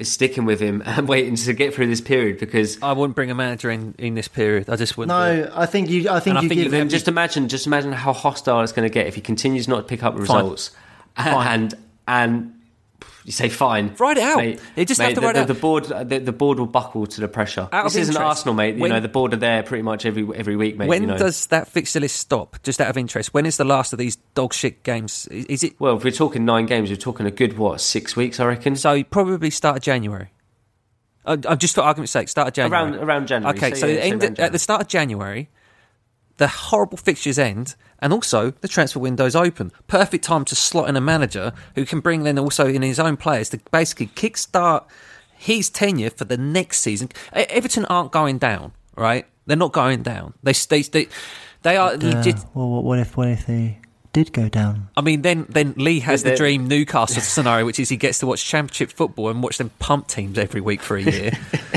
Is 0.00 0.10
sticking 0.10 0.46
with 0.46 0.58
him 0.60 0.82
and 0.84 1.06
waiting 1.14 1.36
to 1.36 1.52
get 1.52 1.74
through 1.74 1.86
this 1.88 2.00
period 2.00 2.38
because 2.38 2.82
I 2.82 2.92
wouldn't 2.92 3.14
bring 3.14 3.30
a 3.30 3.34
manager 3.34 3.70
in, 3.70 3.94
in 3.98 4.14
this 4.14 4.28
period. 4.28 4.68
I 4.70 4.76
just 4.76 4.96
wouldn't. 4.96 5.10
do. 5.16 5.42
No, 5.44 5.52
I 5.54 5.66
think 5.66 5.90
you. 5.90 6.08
I 6.08 6.20
think 6.20 6.30
And 6.32 6.38
I 6.38 6.42
you 6.42 6.48
think 6.48 6.62
give 6.62 6.72
him. 6.72 6.88
just 6.88 7.06
imagine 7.06 7.48
just 7.48 7.66
imagine 7.66 7.92
how 7.92 8.12
hostile 8.12 8.62
it's 8.62 8.72
going 8.72 8.88
to 8.88 8.92
get 8.92 9.06
if 9.06 9.14
he 9.14 9.20
continues 9.20 9.68
not 9.68 9.76
to 9.76 9.82
pick 9.84 10.02
up 10.02 10.18
results 10.18 10.70
and 11.16 11.74
and 12.08 12.59
you 13.24 13.32
say 13.32 13.48
fine 13.48 13.94
Write 13.98 14.16
it 14.16 14.22
out. 14.22 14.38
Mate, 14.38 14.60
You 14.76 14.84
just 14.84 14.98
mate, 14.98 15.06
have 15.06 15.14
to 15.14 15.20
the, 15.20 15.26
write 15.26 15.32
the, 15.34 15.38
it 15.40 15.42
out. 15.42 15.48
the 15.48 15.54
board 15.54 15.84
the, 16.08 16.18
the 16.20 16.32
board 16.32 16.58
will 16.58 16.66
buckle 16.66 17.06
to 17.06 17.20
the 17.20 17.28
pressure 17.28 17.68
Out 17.72 17.84
this 17.84 17.96
isn't 17.96 18.16
Arsenal 18.16 18.54
mate 18.54 18.76
you 18.76 18.88
know 18.88 19.00
the 19.00 19.08
board 19.08 19.34
are 19.34 19.36
there 19.38 19.62
pretty 19.62 19.82
much 19.82 20.06
every 20.06 20.26
every 20.34 20.56
week 20.56 20.76
mate 20.76 20.88
when 20.88 21.02
you 21.02 21.08
know. 21.08 21.18
does 21.18 21.46
that 21.48 21.68
fixture 21.68 22.00
list 22.00 22.16
stop? 22.16 22.62
Just 22.62 22.80
out 22.80 22.88
of 22.88 22.96
interest, 22.96 23.32
when 23.34 23.46
is 23.46 23.56
the 23.56 23.64
last 23.64 23.92
of 23.92 23.98
these 23.98 24.16
dog 24.34 24.52
shit 24.54 24.82
games? 24.82 25.26
Is 25.28 25.62
it 25.64 25.78
well 25.80 25.96
if 25.96 26.04
we're 26.04 26.10
talking 26.10 26.44
nine 26.44 26.66
games 26.66 26.88
we're 26.90 26.96
talking 26.96 27.26
a 27.26 27.30
good 27.30 27.58
what 27.58 27.80
six 27.80 28.16
weeks 28.16 28.40
I 28.40 28.46
reckon 28.46 28.76
so? 28.76 29.02
Probably 29.04 29.50
start 29.50 29.76
of 29.78 29.82
January. 29.82 30.30
Uh, 31.24 31.36
uh, 31.46 31.54
just 31.56 31.74
for 31.74 31.82
argument's 31.82 32.12
sake, 32.12 32.28
start 32.28 32.48
of 32.48 32.54
January. 32.54 32.92
Around- 32.92 33.04
around 33.04 33.26
January, 33.26 33.54
Okay, 33.56 33.70
say- 33.74 33.80
so 33.80 33.86
yeah, 33.86 33.98
end, 34.00 34.40
at 34.40 34.52
the 34.52 34.58
start 34.58 34.80
of 34.80 34.88
January, 34.88 35.50
the 36.38 36.48
horrible 36.48 36.96
fixtures 36.96 37.38
end, 37.38 37.76
and 38.02 38.12
also 38.12 38.50
the 38.60 38.68
transfer 38.68 38.98
window's 38.98 39.36
open. 39.36 39.72
Perfect 39.86 40.24
time 40.24 40.44
to 40.46 40.54
slot 40.54 40.88
in 40.88 40.96
a 40.96 41.00
manager 41.00 41.52
who 41.74 41.84
can 41.84 42.00
bring 42.00 42.22
then 42.22 42.38
also 42.38 42.66
in 42.66 42.82
his 42.82 42.98
own 43.00 43.16
players 43.16 43.48
to 43.50 43.60
basically 43.70 44.06
kickstart 44.08 44.84
his 45.36 45.70
tenure 45.70 46.10
for 46.10 46.24
the 46.24 46.36
next 46.36 46.80
season. 46.80 47.08
Everton 47.32 47.84
aren't 47.86 48.12
going 48.12 48.38
down, 48.38 48.72
right? 48.96 49.26
They're 49.46 49.56
not 49.56 49.72
going 49.72 50.02
down. 50.02 50.34
They 50.42 50.52
they 50.52 50.82
they, 50.82 51.08
they 51.62 51.76
are 51.76 51.92
Uh, 51.92 51.96
legit. 51.96 52.36
well, 52.54 52.68
what- 52.70 52.84
what 52.84 52.98
if 52.98 53.16
what 53.16 53.28
if 53.28 53.46
they 53.46 53.78
did 54.12 54.32
go 54.32 54.48
down? 54.48 54.88
I 54.96 55.00
mean, 55.02 55.22
then 55.22 55.46
then 55.48 55.74
Lee 55.76 56.00
has 56.00 56.22
the 56.22 56.36
dream 56.36 56.68
Newcastle 56.68 57.22
scenario, 57.22 57.64
which 57.64 57.78
is 57.78 57.88
he 57.88 57.96
gets 57.96 58.18
to 58.18 58.26
watch 58.26 58.44
Championship 58.44 58.90
football 58.90 59.28
and 59.30 59.42
watch 59.42 59.58
them 59.58 59.70
pump 59.78 60.08
teams 60.08 60.36
every 60.38 60.60
week 60.60 60.82
for 60.82 60.96
a 60.96 61.02
year. 61.02 61.32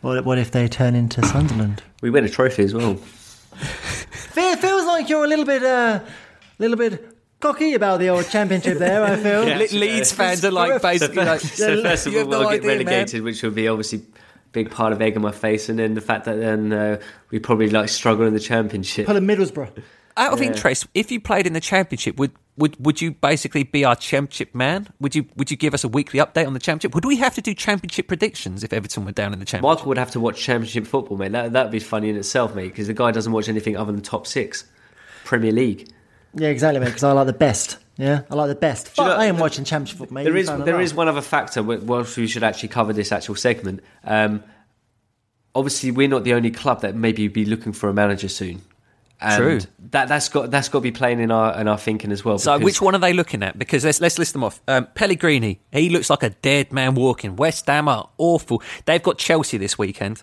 What, 0.00 0.24
what 0.24 0.38
if 0.38 0.52
they 0.52 0.68
turn 0.68 0.94
into 0.94 1.26
Sunderland? 1.26 1.82
we 2.02 2.08
win 2.10 2.24
a 2.24 2.28
trophy 2.28 2.62
as 2.62 2.72
well 2.72 2.94
It 3.60 4.58
feels 4.60 4.86
like 4.86 5.08
you're 5.08 5.24
a 5.24 5.28
little 5.28 5.44
bit, 5.44 5.62
uh, 5.62 6.00
little 6.58 6.76
bit 6.76 7.18
cocky 7.40 7.74
about 7.74 8.00
the 8.00 8.08
old 8.08 8.28
championship 8.28 8.78
there. 8.78 9.04
I 9.04 9.16
feel. 9.16 9.46
Yeah. 9.46 9.58
Le- 9.58 9.78
Leeds 9.78 10.12
fans 10.12 10.44
are 10.44 10.50
like 10.50 10.80
basically 10.82 11.24
like, 11.24 11.40
so 11.62 11.82
first 11.82 12.06
of 12.06 12.12
you 12.12 12.20
all 12.20 12.24
have 12.24 12.30
no 12.30 12.38
we'll 12.40 12.50
get 12.50 12.60
idea, 12.60 12.68
man. 12.76 12.86
relegated 12.86 13.22
which 13.22 13.42
will 13.42 13.50
be 13.50 13.68
obviously 13.68 14.02
big 14.52 14.70
part 14.70 14.92
of 14.92 15.02
egg 15.02 15.14
on 15.16 15.22
my 15.22 15.30
face 15.32 15.68
and 15.68 15.78
then 15.78 15.94
the 15.94 16.00
fact 16.00 16.24
that 16.24 16.36
then 16.38 16.72
uh, 16.72 16.98
we 17.30 17.38
probably 17.38 17.68
like 17.68 17.88
struggle 17.88 18.26
in 18.26 18.32
the 18.32 18.40
championship 18.40 19.06
Pull 19.06 19.16
a 19.16 19.20
Middlesbrough. 19.20 19.82
Out 20.18 20.32
of 20.32 20.42
interest, 20.42 20.86
if 20.94 21.10
you 21.10 21.20
played 21.20 21.46
in 21.46 21.52
the 21.54 21.60
championship, 21.60 22.16
would, 22.18 22.32
would 22.56 22.76
would 22.84 23.00
you 23.00 23.12
basically 23.12 23.62
be 23.62 23.84
our 23.84 23.94
championship 23.94 24.54
man? 24.54 24.88
Would 25.00 25.14
you 25.14 25.26
would 25.36 25.50
you 25.50 25.56
give 25.56 25.74
us 25.74 25.84
a 25.84 25.88
weekly 25.88 26.18
update 26.20 26.46
on 26.46 26.54
the 26.54 26.58
championship? 26.58 26.94
Would 26.94 27.04
we 27.04 27.16
have 27.16 27.34
to 27.36 27.40
do 27.40 27.54
championship 27.54 28.08
predictions 28.08 28.64
if 28.64 28.72
Everton 28.72 29.04
were 29.04 29.12
down 29.12 29.32
in 29.32 29.38
the 29.38 29.44
championship? 29.44 29.78
Michael 29.78 29.88
would 29.88 29.98
have 29.98 30.10
to 30.10 30.20
watch 30.20 30.40
Championship 30.42 30.86
football, 30.86 31.16
mate. 31.16 31.32
That 31.32 31.52
that'd 31.52 31.70
be 31.72 31.78
funny 31.78 32.10
in 32.10 32.16
itself, 32.16 32.54
mate, 32.54 32.68
because 32.68 32.88
the 32.88 32.94
guy 32.94 33.12
doesn't 33.12 33.32
watch 33.32 33.48
anything 33.48 33.76
other 33.76 33.92
than 33.92 34.02
top 34.02 34.26
six, 34.26 34.64
Premier 35.24 35.52
League. 35.52 35.88
Yeah, 36.34 36.48
exactly, 36.48 36.80
mate. 36.80 36.86
Because 36.86 37.04
I 37.04 37.12
like 37.12 37.26
the 37.26 37.32
best. 37.32 37.78
Yeah, 37.96 38.22
I 38.30 38.34
like 38.34 38.48
the 38.48 38.54
best. 38.54 38.96
you 38.98 39.04
know, 39.04 39.10
I 39.12 39.26
am 39.26 39.36
there- 39.36 39.42
watching 39.42 39.64
championship 39.64 39.98
football, 39.98 40.14
mate. 40.16 40.24
There 40.24 40.32
You 40.34 40.40
is 40.40 40.48
found 40.48 40.60
that 40.60 40.66
there 40.66 40.76
out. 40.76 40.82
is 40.82 40.94
one 40.94 41.08
other 41.08 41.20
factor. 41.22 41.62
wh- 41.62 41.84
Whilst 41.86 42.16
we 42.16 42.26
should 42.26 42.42
actually 42.44 42.68
cover 42.70 42.92
this 42.92 43.10
actual 43.12 43.34
segment. 43.36 43.80
Um, 44.04 44.42
obviously, 45.54 45.90
we're 45.90 46.08
not 46.08 46.24
the 46.24 46.34
only 46.34 46.50
club 46.50 46.80
that 46.82 46.94
maybe 46.94 47.28
be 47.28 47.44
looking 47.44 47.72
for 47.72 47.88
a 47.88 47.94
manager 47.94 48.28
soon. 48.28 48.62
And 49.20 49.42
True. 49.42 49.60
That 49.90 50.08
that's 50.08 50.28
got 50.28 50.50
that's 50.50 50.68
got 50.68 50.78
to 50.78 50.82
be 50.82 50.92
playing 50.92 51.18
in 51.18 51.32
our 51.32 51.58
in 51.60 51.66
our 51.66 51.78
thinking 51.78 52.12
as 52.12 52.24
well. 52.24 52.38
So 52.38 52.58
which 52.58 52.80
one 52.80 52.94
are 52.94 52.98
they 53.00 53.12
looking 53.12 53.42
at? 53.42 53.58
Because 53.58 53.84
let's 53.84 54.00
let's 54.00 54.18
list 54.18 54.32
them 54.32 54.44
off. 54.44 54.60
Um, 54.68 54.86
Pellegrini, 54.94 55.60
he 55.72 55.90
looks 55.90 56.08
like 56.08 56.22
a 56.22 56.30
dead 56.30 56.72
man 56.72 56.94
walking. 56.94 57.34
West 57.34 57.66
Ham 57.66 57.88
are 57.88 58.08
awful. 58.16 58.62
They've 58.84 59.02
got 59.02 59.18
Chelsea 59.18 59.56
this 59.56 59.76
weekend. 59.76 60.22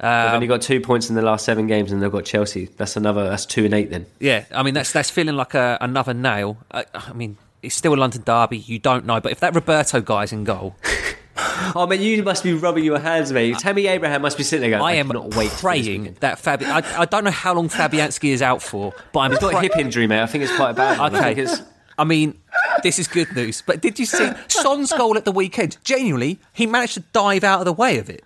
They've 0.00 0.34
only 0.34 0.46
got 0.46 0.60
two 0.60 0.80
points 0.80 1.08
in 1.08 1.14
the 1.14 1.22
last 1.22 1.44
seven 1.44 1.66
games, 1.66 1.90
and 1.90 2.02
they've 2.02 2.12
got 2.12 2.24
Chelsea. 2.24 2.66
That's 2.66 2.96
another. 2.96 3.28
That's 3.28 3.46
two 3.46 3.64
and 3.64 3.74
eight 3.74 3.90
then. 3.90 4.06
Yeah, 4.20 4.44
I 4.52 4.62
mean 4.62 4.74
that's 4.74 4.92
that's 4.92 5.10
feeling 5.10 5.36
like 5.36 5.54
a, 5.54 5.78
another 5.80 6.14
nail. 6.14 6.58
I, 6.70 6.84
I 6.94 7.12
mean 7.12 7.38
it's 7.62 7.74
still 7.74 7.94
a 7.94 7.96
London 7.96 8.22
derby. 8.24 8.58
You 8.58 8.78
don't 8.78 9.06
know, 9.06 9.20
but 9.20 9.32
if 9.32 9.40
that 9.40 9.54
Roberto 9.54 10.00
guy's 10.00 10.32
in 10.32 10.44
goal, 10.44 10.76
Oh 11.76 11.86
man, 11.86 12.00
you 12.00 12.22
must 12.22 12.42
be 12.44 12.52
rubbing 12.52 12.84
your 12.84 12.98
hands, 12.98 13.32
mate. 13.32 13.56
Uh, 13.56 13.58
Tammy 13.58 13.86
Abraham 13.86 14.22
must 14.22 14.36
be 14.36 14.44
sitting 14.44 14.62
there. 14.68 14.78
Going, 14.78 14.82
I 14.82 14.92
I, 14.92 14.94
am 14.96 15.08
not 15.08 15.34
waiting. 15.34 15.56
praying 15.58 16.00
weekend." 16.02 16.16
that 16.18 16.38
Fabi. 16.38 16.64
I, 16.66 17.00
I 17.00 17.04
don't 17.04 17.24
know 17.24 17.30
how 17.30 17.54
long 17.54 17.68
Fabianski 17.68 18.30
is 18.30 18.42
out 18.42 18.62
for, 18.62 18.92
but 19.12 19.20
I'm 19.20 19.30
He's 19.32 19.40
got 19.40 19.54
a 19.54 19.60
hip 19.60 19.76
injury, 19.76 20.06
mate. 20.06 20.22
I 20.22 20.26
think 20.26 20.44
it's 20.44 20.54
quite 20.54 20.76
bad. 20.76 21.12
Okay. 21.14 21.34
it's, 21.40 21.62
I 21.98 22.04
mean, 22.04 22.38
this 22.82 22.98
is 22.98 23.08
good 23.08 23.34
news. 23.34 23.62
But 23.64 23.80
did 23.80 23.98
you 23.98 24.06
see 24.06 24.30
Son's 24.48 24.92
goal 24.92 25.16
at 25.16 25.24
the 25.24 25.32
weekend? 25.32 25.78
Genuinely, 25.84 26.38
he 26.52 26.66
managed 26.66 26.94
to 26.94 27.00
dive 27.12 27.44
out 27.44 27.60
of 27.60 27.64
the 27.64 27.72
way 27.72 27.98
of 27.98 28.10
it. 28.10 28.24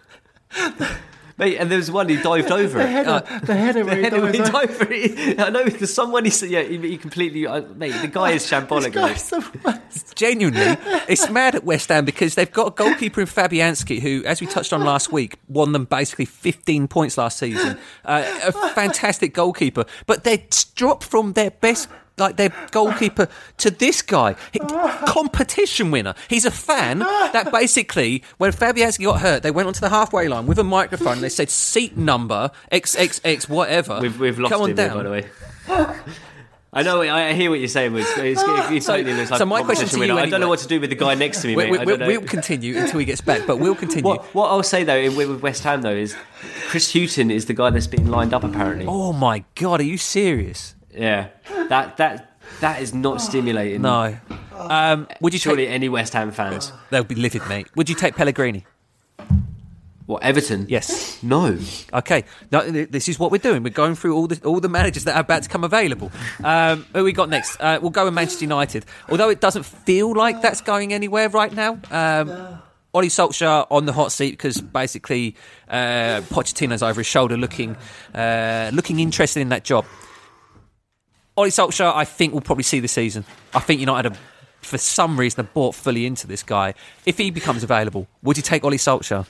Mate, 1.38 1.56
and 1.58 1.70
there 1.70 1.78
was 1.78 1.90
one 1.90 2.08
he 2.08 2.16
dived 2.16 2.50
over 2.50 2.78
the 2.78 2.84
it. 2.84 2.88
header. 2.90 3.22
the 3.44 3.54
header. 3.54 3.84
where 3.84 3.96
he 3.96 4.02
Header 4.04 4.26
he 4.32 4.38
dives 4.38 4.50
over- 4.54 4.66
dived 4.66 4.92
it. 4.92 5.40
I 5.40 5.48
know 5.50 5.64
because 5.64 5.92
someone 5.94 6.24
he 6.24 6.30
said, 6.30 6.50
yeah, 6.50 6.62
he, 6.62 6.76
he 6.78 6.96
completely, 6.98 7.46
uh, 7.46 7.62
mate. 7.76 7.94
The 8.00 8.08
guy 8.08 8.32
is 8.32 8.44
shambolic. 8.44 8.92
This 8.92 8.94
guy's 8.94 9.30
the 9.30 9.58
worst. 9.64 10.14
Genuinely, 10.16 10.76
it's 11.08 11.30
mad 11.30 11.54
at 11.54 11.64
West 11.64 11.88
Ham 11.90 12.04
because 12.04 12.34
they've 12.34 12.50
got 12.52 12.66
a 12.68 12.70
goalkeeper 12.72 13.20
in 13.20 13.26
Fabianski 13.26 14.00
who, 14.00 14.24
as 14.24 14.40
we 14.40 14.46
touched 14.46 14.72
on 14.72 14.82
last 14.82 15.12
week, 15.12 15.36
won 15.48 15.72
them 15.72 15.84
basically 15.84 16.24
15 16.24 16.88
points 16.88 17.16
last 17.16 17.38
season. 17.38 17.78
Uh, 18.04 18.24
a 18.44 18.52
fantastic 18.70 19.32
goalkeeper, 19.34 19.84
but 20.06 20.24
they 20.24 20.46
dropped 20.74 21.04
from 21.04 21.34
their 21.34 21.50
best. 21.50 21.88
Like 22.18 22.36
their 22.36 22.52
goalkeeper 22.70 23.28
to 23.58 23.70
this 23.70 24.02
guy, 24.02 24.34
He- 24.52 24.58
competition 24.58 25.90
winner. 25.90 26.14
He's 26.28 26.44
a 26.44 26.50
fan 26.50 26.98
that 27.00 27.50
basically, 27.52 28.22
when 28.38 28.52
Fabianski 28.52 29.04
got 29.04 29.20
hurt, 29.20 29.42
they 29.42 29.50
went 29.50 29.68
onto 29.68 29.80
the 29.80 29.88
halfway 29.88 30.28
line 30.28 30.46
with 30.46 30.58
a 30.58 30.64
microphone. 30.64 31.14
and 31.14 31.22
They 31.22 31.28
said 31.28 31.50
seat 31.50 31.96
number 31.96 32.50
XXX 32.72 33.48
whatever. 33.48 34.00
We've, 34.00 34.18
we've 34.18 34.38
lost 34.38 34.52
Come 34.52 34.62
on 34.62 34.70
him, 34.70 34.76
down. 34.76 34.96
by 34.96 35.02
the 35.04 35.10
way. 35.10 35.26
I 36.70 36.82
know. 36.82 37.00
I 37.00 37.32
hear 37.32 37.48
what 37.50 37.60
you're 37.60 37.68
saying. 37.68 37.92
But 37.92 38.02
it's, 38.02 38.40
it's, 38.40 38.40
So- 38.86 38.96
totally 38.96 39.14
looks 39.14 39.30
like 39.30 39.38
so 39.38 39.46
my 39.46 39.62
question 39.62 39.88
to 39.88 39.94
you 39.96 40.00
winner. 40.00 40.14
I 40.14 40.26
don't 40.28 40.40
know 40.40 40.48
what 40.48 40.58
to 40.60 40.68
do 40.68 40.80
with 40.80 40.90
the 40.90 40.96
guy 40.96 41.14
next 41.14 41.40
to 41.42 41.48
me, 41.48 41.56
We, 41.56 41.64
mate. 41.64 41.70
we, 41.72 41.78
I 41.78 41.84
we'll, 41.84 41.96
don't 41.96 42.08
know. 42.08 42.18
we'll 42.18 42.28
continue 42.28 42.76
until 42.76 42.98
he 43.00 43.06
gets 43.06 43.20
back, 43.22 43.46
but 43.46 43.56
we'll 43.58 43.74
continue. 43.74 44.04
What, 44.04 44.22
what 44.34 44.48
I'll 44.50 44.62
say 44.62 44.84
though 44.84 44.96
in- 44.96 45.16
with 45.16 45.40
West 45.42 45.64
Ham 45.64 45.80
though 45.82 45.94
is 45.94 46.14
Chris 46.68 46.92
Hughton 46.92 47.30
is 47.30 47.46
the 47.46 47.54
guy 47.54 47.70
that's 47.70 47.86
being 47.86 48.08
lined 48.08 48.34
up 48.34 48.44
apparently. 48.44 48.84
Oh 48.86 49.12
my 49.14 49.44
god, 49.54 49.80
are 49.80 49.84
you 49.84 49.96
serious? 49.96 50.74
Yeah, 50.98 51.28
that 51.68 51.96
that 51.96 52.38
that 52.60 52.82
is 52.82 52.92
not 52.92 53.20
stimulating. 53.20 53.82
No. 53.82 54.16
Um, 54.52 55.06
would 55.20 55.32
you 55.32 55.38
surely 55.38 55.66
take? 55.66 55.74
any 55.74 55.88
West 55.88 56.12
Ham 56.14 56.32
fans. 56.32 56.72
They'll 56.90 57.04
be 57.04 57.14
livid, 57.14 57.46
mate. 57.48 57.68
Would 57.76 57.88
you 57.88 57.94
take 57.94 58.16
Pellegrini? 58.16 58.66
What 60.06 60.22
Everton? 60.22 60.64
Yes. 60.70 61.22
No. 61.22 61.58
Okay. 61.92 62.24
No, 62.50 62.62
this 62.70 63.10
is 63.10 63.18
what 63.18 63.30
we're 63.30 63.36
doing. 63.38 63.62
We're 63.62 63.68
going 63.68 63.94
through 63.94 64.16
all 64.16 64.26
the 64.26 64.40
all 64.42 64.58
the 64.58 64.68
managers 64.68 65.04
that 65.04 65.14
are 65.16 65.20
about 65.20 65.42
to 65.42 65.50
come 65.50 65.64
available. 65.64 66.10
Um, 66.42 66.86
who 66.94 67.04
we 67.04 67.12
got 67.12 67.28
next? 67.28 67.60
Uh, 67.60 67.78
we'll 67.80 67.90
go 67.90 68.06
with 68.06 68.14
Manchester 68.14 68.44
United. 68.44 68.86
Although 69.10 69.28
it 69.28 69.42
doesn't 69.42 69.64
feel 69.64 70.14
like 70.14 70.40
that's 70.40 70.62
going 70.62 70.94
anywhere 70.94 71.28
right 71.28 71.52
now. 71.52 71.78
Um, 71.90 72.58
Ole 72.94 73.04
Solskjaer 73.04 73.66
on 73.70 73.84
the 73.84 73.92
hot 73.92 74.10
seat 74.10 74.30
because 74.30 74.62
basically 74.62 75.36
uh, 75.68 76.22
Pochettino's 76.30 76.82
over 76.82 77.00
his 77.00 77.06
shoulder, 77.06 77.36
looking 77.36 77.76
uh, 78.14 78.70
looking 78.72 79.00
interested 79.00 79.40
in 79.40 79.50
that 79.50 79.62
job. 79.62 79.84
Ole 81.38 81.46
Solskjaer, 81.46 81.94
I 81.94 82.04
think, 82.04 82.32
we'll 82.32 82.42
probably 82.42 82.64
see 82.64 82.80
the 82.80 82.88
season. 82.88 83.24
I 83.54 83.60
think 83.60 83.78
United 83.80 84.10
have, 84.10 84.20
for 84.60 84.76
some 84.76 85.18
reason, 85.18 85.44
have 85.44 85.54
bought 85.54 85.74
fully 85.74 86.04
into 86.04 86.26
this 86.26 86.42
guy. 86.42 86.74
If 87.06 87.16
he 87.16 87.30
becomes 87.30 87.62
available, 87.62 88.08
would 88.22 88.36
you 88.36 88.42
take 88.42 88.64
Ole 88.64 88.72
Solskjaer? 88.72 89.24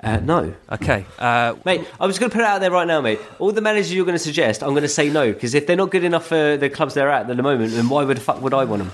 Uh, 0.00 0.20
no. 0.20 0.54
Okay. 0.70 1.04
Uh, 1.18 1.56
Mate, 1.64 1.84
I 1.98 2.06
was 2.06 2.20
going 2.20 2.30
to 2.30 2.34
put 2.36 2.42
it 2.42 2.46
out 2.46 2.60
there 2.60 2.70
right 2.70 2.86
now, 2.86 3.00
mate. 3.00 3.18
All 3.40 3.50
the 3.50 3.60
managers 3.60 3.92
you're 3.92 4.04
going 4.04 4.14
to 4.14 4.22
suggest, 4.22 4.62
I'm 4.62 4.70
going 4.70 4.82
to 4.82 4.88
say 4.88 5.10
no 5.10 5.32
because 5.32 5.54
if 5.54 5.66
they're 5.66 5.74
not 5.76 5.90
good 5.90 6.04
enough 6.04 6.26
for 6.26 6.56
the 6.56 6.70
clubs 6.70 6.94
they're 6.94 7.10
at 7.10 7.28
at 7.28 7.36
the 7.36 7.42
moment, 7.42 7.72
then 7.72 7.88
why 7.88 8.04
would 8.04 8.16
the 8.16 8.20
fuck 8.20 8.40
would 8.40 8.54
I 8.54 8.62
want 8.64 8.84
them? 8.84 8.92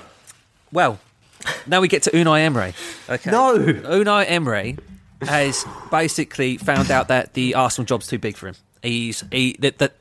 well, 0.72 0.98
now 1.66 1.82
we 1.82 1.88
get 1.88 2.04
to 2.04 2.10
Unai 2.12 2.40
Emery. 2.40 2.72
Okay. 3.10 3.30
No. 3.30 3.58
Unai 3.58 4.24
Emery 4.26 4.78
has 5.20 5.66
basically 5.90 6.56
found 6.56 6.90
out 6.90 7.08
that 7.08 7.34
the 7.34 7.54
Arsenal 7.54 7.84
job's 7.84 8.06
too 8.06 8.18
big 8.18 8.38
for 8.38 8.48
him. 8.48 8.54
He's 8.82 9.22
he 9.30 9.56
that. 9.58 9.76
that 9.78 9.92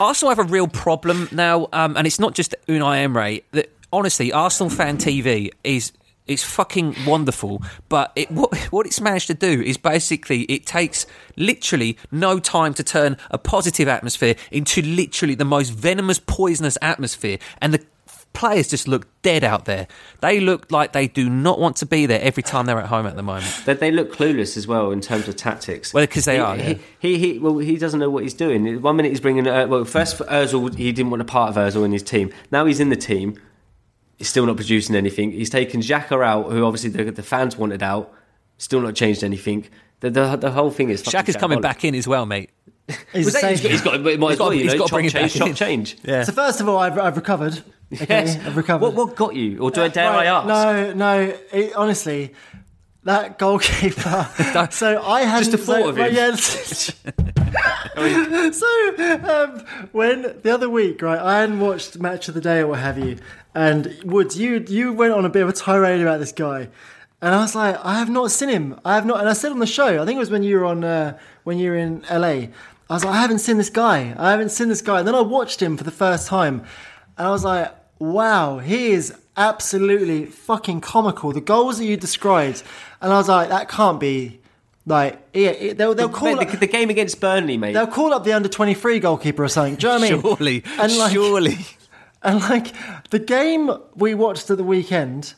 Arsenal 0.00 0.30
have 0.30 0.38
a 0.38 0.50
real 0.50 0.66
problem 0.66 1.28
now, 1.30 1.68
um, 1.74 1.96
and 1.96 2.06
it's 2.06 2.18
not 2.18 2.34
just 2.34 2.54
Unai 2.66 3.02
Emery. 3.02 3.44
That 3.52 3.70
honestly, 3.92 4.32
Arsenal 4.32 4.70
fan 4.70 4.96
TV 4.96 5.50
is 5.62 5.92
is 6.26 6.42
fucking 6.42 6.94
wonderful. 7.06 7.62
But 7.88 8.12
it, 8.16 8.30
what 8.30 8.56
what 8.72 8.86
it's 8.86 9.00
managed 9.00 9.26
to 9.26 9.34
do 9.34 9.60
is 9.60 9.76
basically 9.76 10.42
it 10.42 10.64
takes 10.64 11.04
literally 11.36 11.98
no 12.10 12.38
time 12.38 12.72
to 12.74 12.82
turn 12.82 13.18
a 13.30 13.36
positive 13.36 13.88
atmosphere 13.88 14.36
into 14.50 14.80
literally 14.80 15.34
the 15.34 15.44
most 15.44 15.70
venomous, 15.70 16.18
poisonous 16.18 16.78
atmosphere, 16.80 17.38
and 17.60 17.74
the 17.74 17.84
players 18.32 18.68
just 18.68 18.86
look 18.88 19.06
dead 19.22 19.42
out 19.44 19.64
there. 19.64 19.86
They 20.20 20.40
look 20.40 20.70
like 20.70 20.92
they 20.92 21.08
do 21.08 21.28
not 21.28 21.58
want 21.58 21.76
to 21.76 21.86
be 21.86 22.06
there 22.06 22.20
every 22.20 22.42
time 22.42 22.66
they're 22.66 22.78
at 22.78 22.86
home 22.86 23.06
at 23.06 23.16
the 23.16 23.22
moment. 23.22 23.62
That 23.66 23.80
they 23.80 23.90
look 23.90 24.14
clueless 24.14 24.56
as 24.56 24.66
well 24.66 24.90
in 24.92 25.00
terms 25.00 25.28
of 25.28 25.36
tactics. 25.36 25.92
Well, 25.92 26.04
because 26.04 26.24
they 26.24 26.36
He- 26.36 26.40
are, 26.40 26.56
yeah. 26.56 26.74
He, 27.00 27.16
he, 27.16 27.18
he, 27.34 27.38
well, 27.38 27.58
he 27.58 27.76
doesn't 27.76 27.98
know 28.00 28.10
what 28.10 28.22
he's 28.22 28.34
doing. 28.34 28.80
One 28.82 28.96
minute 28.96 29.10
he's 29.10 29.20
bringing, 29.20 29.46
uh, 29.46 29.66
well, 29.66 29.84
first 29.84 30.16
for 30.16 30.24
Ozil, 30.24 30.74
he 30.74 30.92
didn't 30.92 31.10
want 31.10 31.22
a 31.22 31.26
part 31.26 31.50
of 31.50 31.56
Ozil 31.56 31.84
in 31.84 31.92
his 31.92 32.02
team. 32.02 32.32
Now 32.50 32.66
he's 32.66 32.80
in 32.80 32.88
the 32.88 32.96
team. 32.96 33.38
He's 34.16 34.28
still 34.28 34.46
not 34.46 34.56
producing 34.56 34.94
anything. 34.96 35.32
He's 35.32 35.50
taken 35.50 35.80
Xhaka 35.80 36.24
out, 36.24 36.50
who 36.52 36.64
obviously 36.64 36.90
the, 36.90 37.10
the 37.10 37.22
fans 37.22 37.56
wanted 37.56 37.82
out. 37.82 38.12
Still 38.58 38.80
not 38.82 38.94
changed 38.94 39.24
anything. 39.24 39.66
The, 40.00 40.10
the, 40.10 40.36
the 40.36 40.50
whole 40.50 40.70
thing 40.70 40.88
is. 40.90 41.02
fucking 41.02 41.20
Shaq 41.20 41.28
is 41.28 41.36
coming 41.36 41.58
shambolic. 41.58 41.62
back 41.62 41.84
in 41.84 41.94
as 41.94 42.08
well, 42.08 42.26
mate. 42.26 42.50
He's 43.12 43.26
Was 43.26 43.34
the 43.34 43.40
that, 43.40 43.40
same- 43.40 43.50
he's 43.50 43.62
got, 43.62 43.70
he's 43.70 43.80
got, 43.82 43.94
it 43.94 44.18
might 44.20 44.30
He's 44.30 44.38
well, 44.38 44.48
got- 44.48 44.56
you 44.56 44.62
he's 44.64 44.72
know, 44.72 44.78
got 44.78 44.84
to 44.86 44.88
chop 44.90 44.96
bring 44.96 45.04
it 45.06 45.12
change, 45.12 45.32
back 45.32 45.38
chop 45.38 45.48
in. 45.48 45.54
change. 45.54 45.96
Yeah. 46.04 46.22
So 46.24 46.32
first 46.32 46.60
of 46.60 46.68
all, 46.68 46.78
I've, 46.78 46.98
I've 46.98 47.16
recovered. 47.16 47.62
Okay, 47.92 48.06
Yes. 48.08 48.36
I've 48.46 48.56
recovered. 48.56 48.84
What, 48.86 48.94
what 48.94 49.16
got 49.16 49.34
you? 49.34 49.58
Or 49.58 49.70
do 49.70 49.82
I 49.82 49.88
dare 49.88 50.10
Right, 50.10 50.26
I 50.26 50.30
ask? 50.30 50.46
No, 50.46 50.92
no. 50.94 51.36
It, 51.52 51.74
honestly, 51.74 52.34
that 53.04 53.38
goalkeeper. 53.38 54.28
so 54.70 55.02
I 55.02 55.22
had 55.22 55.38
Just 55.40 55.52
the 55.52 55.58
thought 55.58 55.88
of 55.88 55.98
him. 55.98 56.14
Yeah, 56.14 56.34
so 58.50 58.66
um, 59.24 59.60
when 59.92 60.22
the 60.42 60.50
other 60.52 60.68
week, 60.70 61.02
right, 61.02 61.18
I 61.18 61.40
hadn't 61.40 61.60
watched 61.60 61.98
Match 61.98 62.28
of 62.28 62.34
the 62.34 62.40
Day 62.40 62.60
or 62.60 62.68
what 62.68 62.78
have 62.80 62.98
you, 62.98 63.18
and 63.54 63.96
Woods, 64.04 64.38
you 64.38 64.64
you 64.68 64.92
went 64.92 65.12
on 65.12 65.24
a 65.24 65.28
bit 65.28 65.42
of 65.42 65.48
a 65.48 65.52
tirade 65.52 66.00
about 66.00 66.20
this 66.20 66.32
guy, 66.32 66.68
and 67.22 67.34
I 67.34 67.40
was 67.40 67.54
like, 67.54 67.76
I 67.84 67.98
have 67.98 68.08
not 68.10 68.30
seen 68.30 68.48
him. 68.48 68.80
I 68.84 68.94
have 68.94 69.04
not, 69.06 69.20
and 69.20 69.28
I 69.28 69.32
said 69.34 69.52
on 69.52 69.58
the 69.58 69.66
show, 69.66 70.02
I 70.02 70.06
think 70.06 70.16
it 70.16 70.20
was 70.20 70.30
when 70.30 70.42
you 70.42 70.58
were 70.58 70.64
on 70.64 70.84
uh, 70.84 71.18
when 71.44 71.58
you 71.58 71.70
were 71.70 71.76
in 71.76 72.04
LA. 72.10 72.48
I 72.88 72.94
was 72.94 73.04
like, 73.04 73.14
I 73.14 73.20
haven't 73.20 73.38
seen 73.38 73.56
this 73.56 73.70
guy. 73.70 74.14
I 74.18 74.30
haven't 74.32 74.48
seen 74.50 74.68
this 74.68 74.82
guy. 74.82 74.98
And 74.98 75.06
then 75.06 75.14
I 75.14 75.20
watched 75.20 75.60
him 75.62 75.76
for 75.76 75.84
the 75.84 75.90
first 75.92 76.26
time, 76.26 76.64
and 77.16 77.26
I 77.28 77.30
was 77.30 77.44
like, 77.44 77.72
wow, 77.98 78.58
he 78.58 78.90
is 78.92 79.14
absolutely 79.36 80.26
fucking 80.26 80.80
comical. 80.80 81.32
The 81.32 81.40
goals 81.40 81.78
that 81.78 81.84
you 81.84 81.96
described, 81.96 82.62
and 83.00 83.12
I 83.12 83.16
was 83.16 83.28
like, 83.28 83.48
that 83.48 83.68
can't 83.68 84.00
be. 84.00 84.38
Like, 84.86 85.20
yeah, 85.34 85.50
it- 85.50 85.78
they'll, 85.78 85.94
they'll 85.94 86.08
call 86.08 86.34
Mate, 86.34 86.46
up, 86.46 86.50
the, 86.52 86.56
the 86.56 86.66
game 86.66 86.88
against 86.90 87.20
Burnley, 87.20 87.56
mate. 87.58 87.74
they'll 87.74 87.86
call 87.86 88.12
up 88.14 88.24
the 88.24 88.32
under 88.32 88.48
twenty 88.48 88.74
three 88.74 88.98
goalkeeper 88.98 89.44
or 89.44 89.48
something. 89.48 89.76
Do 89.76 89.86
you 89.86 89.92
know 89.92 90.00
what 90.00 90.10
I 90.10 90.12
mean? 90.14 90.22
Surely, 90.22 90.64
and 90.78 90.98
like, 90.98 91.12
surely. 91.12 91.58
and 92.22 92.40
like 92.40 92.72
the 93.10 93.18
game 93.18 93.70
we 93.94 94.14
watched 94.14 94.50
at 94.50 94.56
the 94.56 94.64
weekend, 94.64 95.34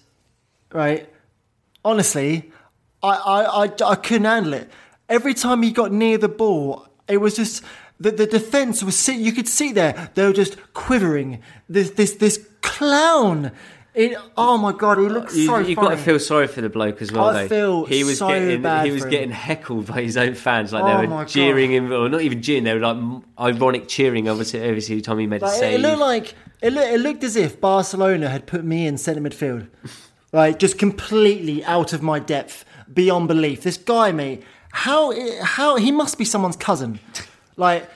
right? 0.73 1.09
Honestly, 1.85 2.51
I, 3.03 3.09
I, 3.09 3.65
I, 3.67 3.71
I 3.85 3.95
couldn't 3.97 4.25
handle 4.25 4.55
it. 4.55 4.71
Every 5.09 5.35
time 5.35 5.63
he 5.63 5.71
got 5.73 5.93
near 5.93 6.17
the 6.19 6.29
ball, 6.29 6.87
it 7.09 7.19
was 7.19 7.37
just 7.37 7.63
the, 7.99 8.11
the 8.11 8.27
defense 8.27 8.83
was 8.83 8.97
see, 8.97 9.17
you 9.21 9.33
could 9.33 9.49
see 9.49 9.73
there 9.73 10.11
they 10.15 10.25
were 10.27 10.33
just 10.33 10.57
quivering. 10.75 11.43
This 11.69 11.91
this 11.91 12.13
this 12.13 12.47
clown. 12.63 13.53
It, 13.95 14.17
oh 14.39 14.57
my 14.57 14.73
god, 14.73 14.97
he 14.99 15.05
looks 15.05 15.37
You, 15.37 15.45
so 15.47 15.59
you've 15.59 15.77
funny. 15.77 15.89
got 15.89 15.97
to 15.97 16.03
feel 16.03 16.19
sorry 16.19 16.47
for 16.47 16.63
the 16.63 16.71
bloke 16.71 17.03
as 17.03 17.13
well. 17.13 17.27
I 17.27 17.43
though. 17.43 17.49
feel 17.49 17.85
he 17.85 18.05
was 18.05 18.21
so 18.21 18.29
getting 18.29 18.63
bad 18.63 18.87
he 18.87 18.93
was 18.93 19.05
getting 19.05 19.31
heckled 19.31 19.87
by 19.87 20.01
his 20.01 20.17
own 20.17 20.35
fans, 20.35 20.73
like 20.73 20.83
Oh 20.85 20.87
they 20.87 21.07
were 21.07 21.13
God. 21.13 21.29
jeering 21.29 21.73
him, 21.73 21.93
or 21.93 22.09
not 22.09 22.23
even 22.23 22.41
jeering. 22.41 22.65
They 22.65 22.73
were 22.73 22.81
like 22.81 23.23
ironic 23.39 23.89
cheering 23.89 24.31
obviously 24.31 24.61
every 24.61 24.81
single 24.81 25.03
time 25.05 25.19
he 25.19 25.27
made 25.27 25.43
a 25.43 25.45
Like, 25.45 25.55
it, 25.57 25.59
save. 25.59 25.75
it 25.75 25.83
looked 25.83 25.99
like 25.99 26.35
it, 26.63 26.73
look, 26.73 26.85
it 26.87 27.01
looked 27.01 27.23
as 27.25 27.37
if 27.37 27.61
Barcelona 27.61 28.31
had 28.31 28.47
put 28.47 28.65
me 28.65 28.87
in 28.87 28.97
centre 28.97 29.21
midfield, 29.21 29.69
like 30.33 30.59
just 30.59 30.79
completely 30.79 31.65
out 31.65 31.93
of 31.93 32.03
my 32.03 32.19
depth, 32.19 32.65
beyond 32.93 33.29
belief. 33.29 33.63
This 33.63 33.77
guy, 33.77 34.13
mate, 34.13 34.43
how 34.71 35.13
how 35.43 35.77
he 35.77 35.93
must 35.93 36.19
be 36.19 36.25
someone's 36.25 36.57
cousin, 36.57 36.99
like. 37.57 37.89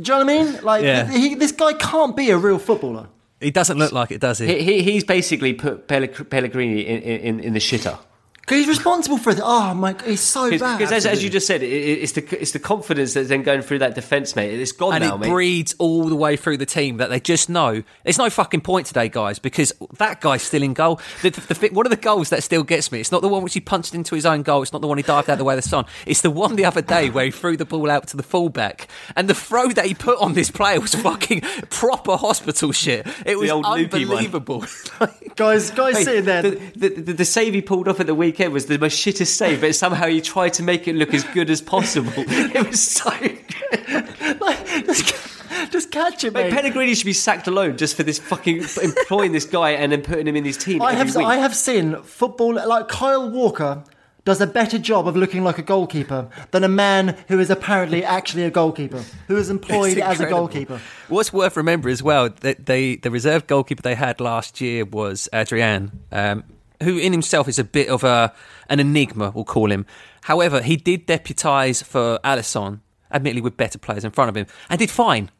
Do 0.00 0.10
you 0.10 0.18
know 0.18 0.24
what 0.24 0.30
I 0.32 0.44
mean? 0.52 0.64
Like, 0.64 0.82
Yeah. 0.84 1.06
he, 1.12 1.34
this 1.34 1.52
guy 1.52 1.74
can't 1.74 2.16
be 2.16 2.30
a 2.30 2.38
real 2.38 2.58
footballer. 2.58 3.08
He 3.40 3.50
doesn't 3.50 3.76
look 3.78 3.92
like 3.92 4.10
it, 4.10 4.22
does 4.22 4.38
he? 4.38 4.46
he, 4.46 4.62
he, 4.62 4.82
he's 4.92 5.04
basically 5.04 5.52
put 5.52 5.86
Pellegrini 5.86 6.80
in, 6.80 7.02
in, 7.02 7.40
in 7.40 7.52
the 7.52 7.58
shitter. 7.58 7.98
'Cause 8.44 8.58
he's 8.58 8.68
responsible 8.68 9.18
for 9.18 9.30
it. 9.30 9.38
Oh 9.40 9.72
my, 9.72 9.94
he's 10.04 10.20
so 10.20 10.50
bad. 10.58 10.78
Because 10.78 10.92
as, 10.92 11.06
as 11.06 11.22
you 11.22 11.30
just 11.30 11.46
said, 11.46 11.62
it, 11.62 11.70
it, 11.70 12.02
it's 12.02 12.12
the 12.12 12.40
it's 12.40 12.50
the 12.50 12.58
confidence 12.58 13.14
that's 13.14 13.28
then 13.28 13.42
going 13.44 13.62
through 13.62 13.78
that 13.78 13.94
defence, 13.94 14.34
mate. 14.34 14.58
It's 14.58 14.72
gone 14.72 14.94
and 14.94 15.04
now, 15.04 15.14
it 15.14 15.18
mate. 15.20 15.28
breeds 15.30 15.74
all 15.78 16.04
the 16.08 16.16
way 16.16 16.36
through 16.36 16.56
the 16.56 16.66
team 16.66 16.96
that 16.96 17.08
they 17.08 17.20
just 17.20 17.48
know 17.48 17.84
there's 18.02 18.18
no 18.18 18.28
fucking 18.30 18.62
point 18.62 18.86
today, 18.88 19.08
guys, 19.08 19.38
because 19.38 19.72
that 19.98 20.20
guy's 20.20 20.42
still 20.42 20.62
in 20.64 20.74
goal. 20.74 21.00
The, 21.22 21.30
the, 21.30 21.54
the, 21.54 21.68
one 21.68 21.86
of 21.86 21.90
the 21.90 21.96
goals 21.96 22.30
that 22.30 22.42
still 22.42 22.64
gets 22.64 22.90
me, 22.90 22.98
it's 22.98 23.12
not 23.12 23.22
the 23.22 23.28
one 23.28 23.44
which 23.44 23.54
he 23.54 23.60
punched 23.60 23.94
into 23.94 24.16
his 24.16 24.26
own 24.26 24.42
goal, 24.42 24.62
it's 24.62 24.72
not 24.72 24.82
the 24.82 24.88
one 24.88 24.98
he 24.98 25.04
dived 25.04 25.30
out 25.30 25.38
the 25.38 25.44
way 25.44 25.54
of 25.54 25.62
the 25.62 25.68
sun. 25.68 25.84
It's 26.04 26.22
the 26.22 26.30
one 26.30 26.56
the 26.56 26.64
other 26.64 26.82
day 26.82 27.10
where 27.10 27.26
he 27.26 27.30
threw 27.30 27.56
the 27.56 27.64
ball 27.64 27.90
out 27.90 28.08
to 28.08 28.16
the 28.16 28.24
fullback, 28.24 28.88
and 29.14 29.28
the 29.28 29.34
throw 29.34 29.68
that 29.68 29.86
he 29.86 29.94
put 29.94 30.18
on 30.18 30.32
this 30.32 30.50
player 30.50 30.80
was 30.80 30.94
fucking 30.96 31.42
proper 31.70 32.16
hospital 32.16 32.72
shit. 32.72 33.06
It 33.24 33.38
was 33.38 33.50
old 33.52 33.66
unbelievable. 33.66 34.64
guys, 35.36 35.70
guys 35.70 35.94
Mate, 35.94 36.04
sitting 36.04 36.24
there. 36.24 36.42
The, 36.42 36.50
the, 36.74 36.88
the, 36.88 37.12
the 37.12 37.24
save 37.24 37.54
he 37.54 37.62
pulled 37.62 37.86
off 37.86 38.00
at 38.00 38.06
the 38.06 38.14
weekend 38.32 38.52
was 38.52 38.66
the 38.66 38.78
most 38.78 38.98
shittest 38.98 39.28
save, 39.28 39.60
but 39.60 39.74
somehow 39.74 40.06
he 40.06 40.20
tried 40.20 40.54
to 40.54 40.62
make 40.62 40.88
it 40.88 40.94
look 40.94 41.12
as 41.12 41.22
good 41.24 41.50
as 41.50 41.60
possible. 41.60 42.12
It 42.32 42.66
was 42.66 42.82
so 42.82 43.10
good. 43.10 44.40
like, 44.40 44.66
just, 44.86 45.70
just 45.70 45.90
catch 45.90 46.24
it, 46.24 46.32
Mate, 46.32 46.44
mate. 46.44 46.52
Pellegrini 46.52 46.94
should 46.94 47.06
be 47.06 47.12
sacked 47.12 47.46
alone 47.46 47.76
just 47.76 47.94
for 47.96 48.02
this 48.02 48.18
fucking 48.18 48.64
employing 48.82 49.32
this 49.32 49.44
guy 49.44 49.70
and 49.72 49.92
then 49.92 50.02
putting 50.02 50.26
him 50.26 50.36
in 50.36 50.44
his 50.44 50.56
team. 50.56 50.80
I 50.82 50.92
every 50.92 51.06
have 51.06 51.16
week. 51.16 51.26
I 51.26 51.36
have 51.36 51.54
seen 51.54 52.02
football 52.02 52.54
like 52.54 52.88
Kyle 52.88 53.30
Walker 53.30 53.84
does 54.24 54.40
a 54.40 54.46
better 54.46 54.78
job 54.78 55.08
of 55.08 55.16
looking 55.16 55.42
like 55.42 55.58
a 55.58 55.62
goalkeeper 55.62 56.28
than 56.52 56.62
a 56.62 56.68
man 56.68 57.16
who 57.28 57.40
is 57.40 57.50
apparently 57.50 58.04
actually 58.04 58.44
a 58.44 58.50
goalkeeper 58.50 59.02
who 59.26 59.36
is 59.36 59.50
employed 59.50 59.98
as 59.98 60.20
a 60.20 60.26
goalkeeper. 60.26 60.80
What's 61.08 61.32
worth 61.32 61.56
remembering 61.56 61.92
as 61.92 62.02
well 62.02 62.28
that 62.40 62.66
they 62.66 62.96
the 62.96 63.10
reserve 63.10 63.46
goalkeeper 63.46 63.82
they 63.82 63.96
had 63.96 64.20
last 64.20 64.60
year 64.60 64.84
was 64.84 65.28
Adrian, 65.32 66.00
um, 66.12 66.44
who 66.82 66.98
in 66.98 67.12
himself 67.12 67.48
is 67.48 67.58
a 67.58 67.64
bit 67.64 67.88
of 67.88 68.04
a 68.04 68.32
an 68.68 68.80
enigma, 68.80 69.30
we'll 69.34 69.44
call 69.44 69.70
him. 69.70 69.86
However, 70.22 70.62
he 70.62 70.76
did 70.76 71.06
deputise 71.06 71.82
for 71.82 72.18
Alisson, 72.24 72.80
admittedly 73.10 73.42
with 73.42 73.56
better 73.56 73.78
players 73.78 74.04
in 74.04 74.10
front 74.10 74.28
of 74.28 74.36
him, 74.36 74.46
and 74.70 74.78
did 74.78 74.90
fine. 74.90 75.30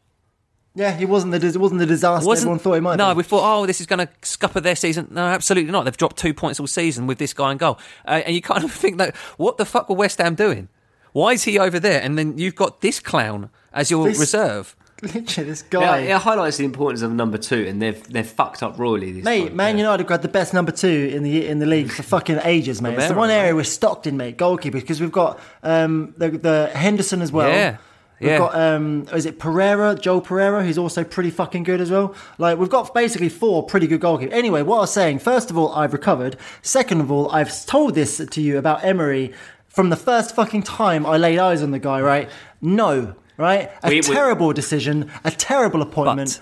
Yeah, 0.74 0.92
he 0.96 1.04
wasn't 1.04 1.32
the 1.32 1.38
dis- 1.38 1.56
wasn't 1.58 1.80
the 1.80 1.86
disaster 1.86 2.32
everyone 2.32 2.58
thought 2.58 2.74
he 2.74 2.80
might. 2.80 2.96
no, 2.96 3.12
be. 3.12 3.18
we 3.18 3.22
thought, 3.24 3.42
oh, 3.44 3.66
this 3.66 3.78
is 3.80 3.86
going 3.86 3.98
to 3.98 4.08
scupper 4.22 4.58
their 4.60 4.74
season. 4.76 5.06
No, 5.10 5.20
absolutely 5.26 5.70
not. 5.70 5.84
They've 5.84 5.96
dropped 5.96 6.16
two 6.16 6.32
points 6.32 6.58
all 6.58 6.66
season 6.66 7.06
with 7.06 7.18
this 7.18 7.34
guy 7.34 7.52
in 7.52 7.58
goal, 7.58 7.78
uh, 8.06 8.22
and 8.24 8.34
you 8.34 8.40
kind 8.40 8.64
of 8.64 8.72
think 8.82 8.96
that 8.98 9.14
what 9.36 9.58
the 9.58 9.66
fuck 9.66 9.88
were 9.90 9.96
West 9.96 10.18
Ham 10.18 10.34
doing? 10.34 10.68
Why 11.12 11.32
is 11.32 11.44
he 11.44 11.58
over 11.58 11.78
there? 11.78 12.00
And 12.00 12.16
then 12.18 12.38
you've 12.38 12.54
got 12.54 12.80
this 12.80 13.00
clown 13.00 13.50
as 13.74 13.90
your 13.90 14.06
This- 14.08 14.18
reserve. 14.18 14.74
Literally 15.02 15.50
this 15.50 15.62
guy 15.62 16.00
Yeah, 16.00 16.16
it 16.16 16.22
highlights 16.22 16.56
the 16.56 16.64
importance 16.64 17.02
of 17.02 17.12
number 17.12 17.38
two, 17.38 17.66
and 17.66 17.80
they've 17.82 18.02
they've 18.08 18.26
fucked 18.26 18.62
up 18.62 18.78
royally. 18.78 19.12
This 19.12 19.24
Mate, 19.24 19.48
time. 19.48 19.56
Man 19.56 19.76
Yeah. 19.76 19.84
United 19.84 20.06
got 20.06 20.22
the 20.22 20.28
best 20.28 20.54
number 20.54 20.72
two 20.72 21.10
in 21.14 21.22
the 21.22 21.46
in 21.46 21.58
the 21.58 21.66
league 21.66 21.90
for 21.90 22.02
fucking 22.02 22.40
ages, 22.44 22.80
mate. 22.80 22.94
It's 22.98 23.08
the 23.08 23.14
one 23.14 23.30
area 23.30 23.54
we're 23.54 23.64
stocked 23.64 24.06
in, 24.06 24.16
mate. 24.16 24.38
Goalkeepers 24.38 24.72
because 24.72 25.00
we've 25.00 25.12
got 25.12 25.38
um, 25.62 26.14
the, 26.16 26.30
the 26.30 26.70
Henderson 26.74 27.20
as 27.22 27.32
well. 27.32 27.48
Yeah, 27.48 27.76
We've 28.20 28.30
yeah. 28.30 28.38
got 28.38 28.54
um, 28.54 29.08
is 29.12 29.26
it 29.26 29.40
Pereira, 29.40 29.96
Joel 29.96 30.20
Pereira, 30.20 30.62
who's 30.64 30.78
also 30.78 31.02
pretty 31.02 31.30
fucking 31.30 31.64
good 31.64 31.80
as 31.80 31.90
well. 31.90 32.14
Like 32.38 32.56
we've 32.56 32.70
got 32.70 32.94
basically 32.94 33.28
four 33.28 33.64
pretty 33.64 33.88
good 33.88 34.00
goalkeepers. 34.00 34.32
Anyway, 34.32 34.62
what 34.62 34.76
I 34.76 34.80
was 34.82 34.92
saying, 34.92 35.18
first 35.18 35.50
of 35.50 35.58
all, 35.58 35.72
I've 35.74 35.92
recovered. 35.92 36.36
Second 36.62 37.00
of 37.00 37.10
all, 37.10 37.28
I've 37.32 37.66
told 37.66 37.96
this 37.96 38.18
to 38.18 38.40
you 38.40 38.58
about 38.58 38.84
Emery 38.84 39.32
from 39.66 39.90
the 39.90 39.96
first 39.96 40.36
fucking 40.36 40.62
time 40.62 41.04
I 41.04 41.16
laid 41.16 41.38
eyes 41.40 41.62
on 41.64 41.72
the 41.72 41.80
guy. 41.80 42.00
Right? 42.00 42.30
No. 42.60 43.16
Right? 43.36 43.70
A 43.82 43.88
We- 43.88 43.96
we- 43.96 44.02
terrible 44.02 44.52
decision. 44.52 45.10
A 45.24 45.30
terrible 45.30 45.82
appointment. 45.82 46.40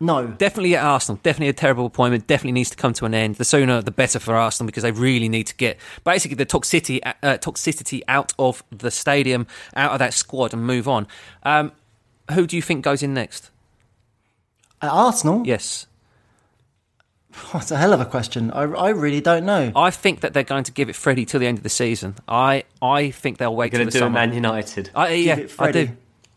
No. 0.00 0.26
Definitely 0.26 0.74
at 0.74 0.84
Arsenal. 0.84 1.20
Definitely 1.22 1.50
a 1.50 1.52
terrible 1.52 1.86
appointment. 1.86 2.26
Definitely 2.26 2.52
needs 2.52 2.70
to 2.70 2.76
come 2.76 2.92
to 2.94 3.04
an 3.04 3.14
end. 3.14 3.36
The 3.36 3.44
sooner, 3.44 3.80
the 3.80 3.92
better 3.92 4.18
for 4.18 4.34
Arsenal 4.34 4.66
because 4.66 4.82
they 4.82 4.90
really 4.90 5.28
need 5.28 5.46
to 5.46 5.54
get 5.54 5.78
basically 6.02 6.34
the 6.34 6.44
toxicity, 6.46 6.98
uh, 7.04 7.38
toxicity 7.38 8.02
out 8.08 8.32
of 8.36 8.64
the 8.72 8.90
stadium, 8.90 9.46
out 9.76 9.92
of 9.92 10.00
that 10.00 10.12
squad, 10.12 10.52
and 10.52 10.66
move 10.66 10.88
on. 10.88 11.06
Um, 11.44 11.70
who 12.32 12.48
do 12.48 12.56
you 12.56 12.62
think 12.62 12.82
goes 12.84 13.04
in 13.04 13.14
next? 13.14 13.50
At 14.80 14.90
Arsenal. 14.90 15.42
Yes. 15.46 15.86
That's 17.52 17.70
a 17.70 17.76
hell 17.76 17.92
of 17.92 18.00
a 18.00 18.04
question. 18.04 18.50
I, 18.50 18.62
I 18.62 18.88
really 18.90 19.20
don't 19.20 19.46
know. 19.46 19.72
I 19.76 19.90
think 19.90 20.20
that 20.20 20.34
they're 20.34 20.42
going 20.42 20.64
to 20.64 20.72
give 20.72 20.88
it 20.88 20.96
Freddie 20.96 21.24
till 21.24 21.40
the 21.40 21.46
end 21.46 21.58
of 21.58 21.62
the 21.64 21.70
season. 21.70 22.16
I 22.28 22.64
I 22.82 23.10
think 23.10 23.38
they'll 23.38 23.54
wait 23.54 23.70
till 23.70 23.78
Going 23.78 23.86
the 23.86 23.92
to 23.92 23.98
do 23.98 24.04
a 24.04 24.06
summer. 24.06 24.14
Man 24.14 24.32
United. 24.34 24.90
I, 24.94 25.12
yeah, 25.14 25.36
it 25.38 25.54
I 25.58 25.70
do. 25.72 25.90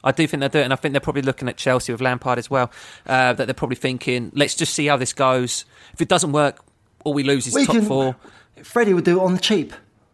Freddie. 0.06 0.14
I 0.14 0.24
do 0.24 0.28
think 0.28 0.40
they'll 0.42 0.50
do 0.50 0.60
it, 0.60 0.64
and 0.64 0.74
I 0.74 0.76
think 0.76 0.94
they're 0.94 1.00
probably 1.02 1.22
looking 1.24 1.50
at 1.50 1.58
Chelsea 1.58 1.92
with 1.92 2.02
Lampard 2.02 2.38
as 2.40 2.50
well. 2.50 2.72
Uh, 3.06 3.34
that 3.34 3.46
they're 3.46 3.54
probably 3.54 3.76
thinking, 3.76 4.32
let's 4.36 4.56
just 4.56 4.74
see 4.74 4.86
how 4.88 4.98
this 4.98 5.14
goes. 5.14 5.66
If 5.94 6.02
it 6.02 6.08
doesn't 6.08 6.32
work, 6.32 6.64
all 7.04 7.14
we 7.14 7.24
lose 7.24 7.48
is 7.48 7.54
We 7.56 7.66
top 7.66 7.76
can- 7.76 7.86
four. 7.86 8.16
Freddie 8.64 8.94
would 8.94 9.04
do 9.06 9.20
it 9.20 9.24
on 9.24 9.34
the 9.34 9.40
cheap. 9.40 9.74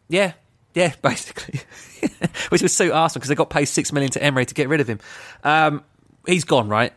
Yeah, 0.09 0.33
yeah, 0.73 0.93
basically, 1.01 1.59
which 2.49 2.61
would 2.61 2.71
suit 2.71 2.91
Arsenal 2.91 3.19
because 3.19 3.29
they 3.29 3.35
got 3.35 3.49
paid 3.49 3.65
six 3.65 3.91
million 3.93 4.11
to 4.11 4.23
Emery 4.23 4.45
to 4.45 4.53
get 4.53 4.67
rid 4.69 4.81
of 4.81 4.87
him. 4.87 4.99
Um, 5.43 5.83
he's 6.25 6.43
gone, 6.43 6.67
right? 6.67 6.91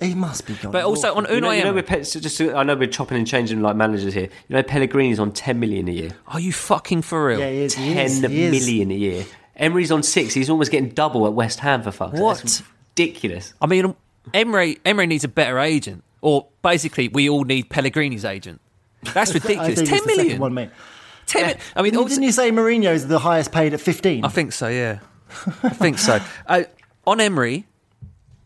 He 0.00 0.14
must 0.14 0.46
be 0.46 0.52
gone. 0.54 0.72
But 0.72 0.84
also 0.84 1.14
on 1.14 1.24
Unai 1.24 1.34
You 1.36 1.40
know, 1.40 1.50
you 1.52 1.64
know 1.64 1.72
we're 1.72 1.82
pe- 1.82 2.02
so 2.02 2.20
just 2.20 2.38
I 2.40 2.62
know 2.64 2.76
we're 2.76 2.86
chopping 2.86 3.16
and 3.16 3.26
changing 3.26 3.62
like 3.62 3.76
managers 3.76 4.12
here. 4.12 4.28
You 4.48 4.56
know 4.56 4.62
Pellegrini's 4.62 5.18
on 5.18 5.32
ten 5.32 5.58
million 5.58 5.88
a 5.88 5.92
year. 5.92 6.10
Are 6.28 6.38
you 6.38 6.52
fucking 6.52 7.00
for 7.00 7.26
real? 7.28 7.38
yeah, 7.40 7.48
he 7.50 7.58
is. 7.62 7.74
He 7.74 7.94
Ten 7.94 8.30
he 8.30 8.42
is. 8.44 8.52
million 8.66 8.90
a 8.90 8.94
year. 8.94 9.24
Emery's 9.56 9.90
on 9.90 10.02
six. 10.02 10.34
He's 10.34 10.50
almost 10.50 10.70
getting 10.70 10.90
double 10.90 11.26
at 11.26 11.32
West 11.32 11.60
Ham 11.60 11.82
for 11.82 11.90
fuck's 11.90 12.12
sake. 12.12 12.20
What? 12.22 12.38
That's 12.38 12.62
ridiculous. 12.90 13.54
I 13.60 13.66
mean, 13.66 13.94
Emery 14.34 14.78
Emery 14.84 15.06
needs 15.06 15.24
a 15.24 15.28
better 15.28 15.58
agent, 15.58 16.04
or 16.20 16.46
basically, 16.62 17.08
we 17.08 17.28
all 17.28 17.44
need 17.44 17.70
Pellegrini's 17.70 18.24
agent. 18.24 18.60
That's 19.14 19.32
ridiculous. 19.34 19.76
think 19.78 19.88
Ten 19.88 19.96
it's 19.98 20.04
the 20.06 20.10
second 20.10 20.16
million. 20.24 20.40
one, 20.40 20.54
mate. 20.54 20.70
Ten 21.26 21.46
mi- 21.46 21.54
I 21.74 21.82
mean, 21.82 21.92
Didn't, 21.92 22.00
obviously- 22.02 22.14
didn't 22.22 22.22
you 22.24 22.32
say 22.32 22.50
Mourinho's 22.52 23.06
the 23.08 23.18
highest 23.18 23.50
paid 23.52 23.72
at 23.74 23.80
15? 23.80 24.24
I 24.24 24.28
think 24.28 24.52
so. 24.52 24.68
Yeah, 24.68 24.98
I 25.62 25.70
think 25.70 25.98
so. 25.98 26.20
Uh, 26.46 26.62
on 27.06 27.20
Emery, 27.20 27.66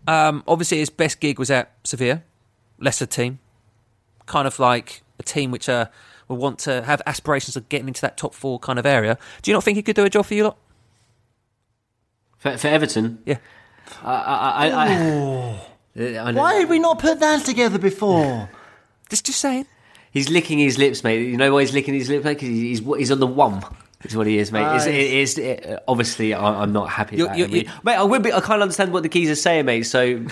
um, 0.06 0.42
obviously 0.46 0.78
his 0.78 0.90
best 0.90 1.20
gig 1.20 1.38
was 1.38 1.50
at 1.50 1.72
Sevilla, 1.84 2.22
lesser 2.78 3.06
team, 3.06 3.38
kind 4.26 4.46
of 4.46 4.58
like 4.58 5.02
a 5.18 5.22
team 5.22 5.50
which 5.50 5.68
uh, 5.68 5.86
will 6.28 6.36
want 6.38 6.58
to 6.61 6.82
have 6.82 7.02
aspirations 7.06 7.56
of 7.56 7.68
getting 7.68 7.88
into 7.88 8.00
that 8.02 8.16
top 8.16 8.32
four 8.34 8.58
kind 8.58 8.78
of 8.78 8.86
area. 8.86 9.18
Do 9.42 9.50
you 9.50 9.54
not 9.54 9.64
think 9.64 9.76
he 9.76 9.82
could 9.82 9.96
do 9.96 10.04
a 10.04 10.11
job 10.11 10.24
for 10.26 10.34
you 10.34 10.44
lot? 10.44 10.56
For, 12.41 12.57
for 12.59 12.68
Everton, 12.68 13.18
Yeah. 13.24 13.38
I, 14.03 14.12
I, 14.14 14.68
I, 14.68 14.68
I, 14.68 14.86
I 16.18 16.30
know- 16.32 16.41
Why 16.41 16.59
did 16.59 16.68
we 16.68 16.78
not 16.78 16.99
put 16.99 17.20
that 17.20 17.45
together 17.45 17.78
before? 17.78 18.49
Just, 19.09 19.26
just 19.26 19.38
saying. 19.41 19.66
He's 20.11 20.28
licking 20.28 20.59
his 20.59 20.78
lips, 20.78 21.05
mate. 21.05 21.26
You 21.26 21.36
know 21.36 21.53
why 21.55 21.61
he's 21.62 21.72
licking 21.72 21.95
his 21.95 22.09
lips, 22.09 22.24
mate? 22.24 22.34
Because 22.34 22.49
he's, 22.49 22.78
he's 22.80 22.97
he's 22.99 23.11
on 23.12 23.20
the 23.20 23.26
one. 23.26 23.62
Is 24.03 24.16
what 24.16 24.26
he 24.26 24.38
is, 24.38 24.51
mate. 24.51 24.74
It's, 24.76 24.86
Right. 24.86 24.95
it 24.95 25.11
is 25.12 25.38
it, 25.38 25.82
obviously 25.86 26.32
I, 26.34 26.62
I'm 26.62 26.72
not 26.72 26.88
happy. 26.88 27.16
You- 27.16 27.26
about 27.26 27.36
you- 27.38 27.45
Emery. 27.45 27.61
you- 27.64 27.70
mate. 27.84 27.95
I 27.97 28.03
would 28.03 28.22
be. 28.22 28.32
I 28.32 28.41
can't 28.41 28.62
understand 28.62 28.93
what 28.93 29.03
the 29.03 29.09
keys 29.11 29.28
are 29.30 29.34
saying, 29.34 29.66
mate. 29.66 29.82
So, 29.82 30.24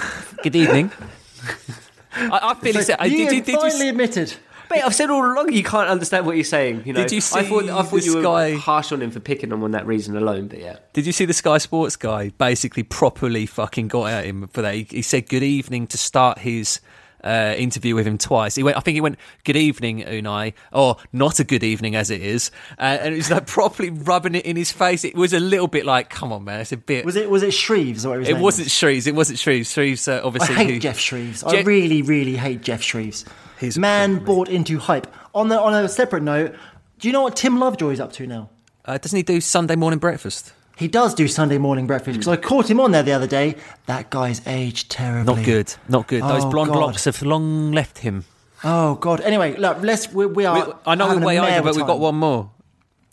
Good 0.43 0.57
evening. 0.57 0.91
I, 2.15 2.41
I 2.43 2.55
feel 2.55 2.73
he 2.75 2.83
said. 2.83 2.97
I- 2.99 3.05
you 3.05 3.19
did, 3.19 3.29
did, 3.31 3.45
did 3.45 3.53
you, 3.53 3.61
finally 3.61 3.89
admitted. 3.91 4.35
Mate, 4.71 4.83
I've 4.85 4.95
said 4.95 5.11
all 5.11 5.25
along 5.25 5.53
you 5.53 5.63
can't 5.65 5.89
understand 5.89 6.27
what 6.27 6.37
you're 6.37 6.45
saying. 6.45 6.83
You 6.85 6.93
know, 6.93 7.03
Did 7.03 7.13
you 7.13 7.19
I 7.19 7.43
thought 7.45 7.65
I 7.69 7.83
thought 7.83 8.05
you 8.05 8.17
were 8.17 8.23
guy- 8.23 8.55
harsh 8.57 8.93
on 8.93 9.01
him 9.03 9.11
for 9.11 9.21
picking 9.21 9.51
him 9.51 9.63
on 9.63 9.71
that 9.73 9.87
reason 9.87 10.17
alone. 10.17 10.49
But 10.49 10.61
yeah, 10.61 10.77
Did 10.93 11.07
you 11.07 11.13
see 11.13 11.25
the 11.25 11.33
Sky 11.33 11.59
Sports 11.59 11.97
guy 11.97 12.31
basically 12.31 12.83
properly 12.83 13.47
fucking 13.47 13.89
got 13.89 14.07
at 14.11 14.25
him 14.25 14.49
for 14.49 14.63
that? 14.63 14.75
He, 14.75 14.87
he 14.91 15.03
said 15.03 15.29
good 15.29 15.43
evening 15.43 15.87
to 15.89 15.99
start 15.99 16.39
his 16.41 16.81
uh, 17.25 17.55
interview 17.57 17.95
with 17.97 18.07
him 18.07 18.17
twice. 18.17 18.55
He 18.55 18.63
went, 18.63 18.77
I 18.77 18.81
think 18.81 18.95
he 18.95 19.01
went, 19.01 19.19
good 19.45 19.57
evening, 19.57 20.03
Unai, 20.05 20.53
or 20.73 20.97
not 21.13 21.41
a 21.41 21.45
good 21.45 21.65
evening 21.65 21.97
as 21.97 22.11
it 22.11 22.23
is. 22.23 22.53
Uh, 22.79 22.83
and 23.01 23.13
it 23.15 23.17
was 23.17 23.31
like 23.31 23.47
properly 23.49 23.91
rubbing 23.91 24.37
it 24.37 24.47
in 24.47 24.55
his 24.57 24.71
face. 24.71 25.05
It 25.05 25.17
was 25.17 25.33
a 25.33 25.41
little 25.41 25.67
bit 25.67 25.85
like, 25.85 26.11
come 26.11 26.33
on, 26.33 26.45
man, 26.45 26.61
it's 26.61 26.71
a 26.73 26.77
bit. 26.77 27.05
Was 27.05 27.17
it 27.17 27.29
was 27.29 27.43
it 27.43 27.53
Shreeves 27.53 28.07
or 28.07 28.21
it 28.21 28.39
wasn't 28.39 28.67
was? 28.67 28.73
Shreeves. 28.73 29.07
It 29.09 29.15
wasn't 29.17 29.39
Shreeves. 29.41 29.73
Shreeves, 29.73 30.07
uh, 30.07 30.13
I 30.19 30.21
obviously. 30.21 30.55
hate 30.55 30.71
who- 30.75 30.79
Geoff 30.79 30.99
Shreeves. 30.99 31.43
I 31.43 31.63
really, 31.63 32.03
really 32.03 32.37
hate 32.37 32.63
Geoff 32.63 32.83
Shreeves. 32.83 33.25
He's 33.59 33.79
Man 33.79 34.19
bought 34.25 34.49
into 34.49 34.79
hype. 34.79 35.07
On 35.35 35.49
the 35.49 35.61
on 35.61 35.75
a 35.75 35.89
separate 35.89 36.23
note, 36.23 36.55
do 36.99 37.09
you 37.09 37.13
know 37.13 37.23
what 37.23 37.37
Tim 37.37 37.59
Lovejoy's 37.59 38.01
up 38.01 38.13
to 38.15 38.27
now? 38.27 38.51
Uh, 38.85 38.99
doesn't 38.99 39.17
he 39.17 39.23
do 39.23 39.41
Sunday 39.41 39.77
morning 39.77 39.99
breakfast? 39.99 40.53
He 40.77 40.87
does 40.89 41.13
do 41.15 41.27
Sunday 41.27 41.59
morning 41.59 41.87
breakfast 41.89 42.19
because 42.19 42.29
I 42.29 42.37
caught 42.37 42.71
him 42.71 42.79
on 42.79 42.93
there 42.93 43.03
the 43.03 43.13
other 43.13 43.27
day. 43.27 43.57
That 43.87 44.11
guy's 44.11 44.47
aged 44.47 44.91
terribly. 44.91 45.35
Not 45.35 45.45
good. 45.45 45.75
Not 45.89 46.07
good. 46.07 46.23
Those 46.23 46.45
Oh, 46.45 46.51
blonde 46.51 46.71
God. 46.73 46.79
locks 46.81 47.05
have 47.05 47.21
long 47.23 47.73
left 47.73 47.99
him. 47.99 48.25
Oh 48.63 48.95
God. 48.95 49.21
Anyway, 49.21 49.57
look, 49.57 49.79
let's 49.83 50.13
we, 50.13 50.27
we 50.27 50.45
are. 50.45 50.67
We- 50.67 50.73
I 50.87 50.95
know 50.95 51.09
we're 51.17 51.25
way 51.27 51.39
over, 51.39 51.63
but 51.63 51.77
we've 51.77 51.87
got 51.87 51.99
one 51.99 52.15
more. 52.15 52.51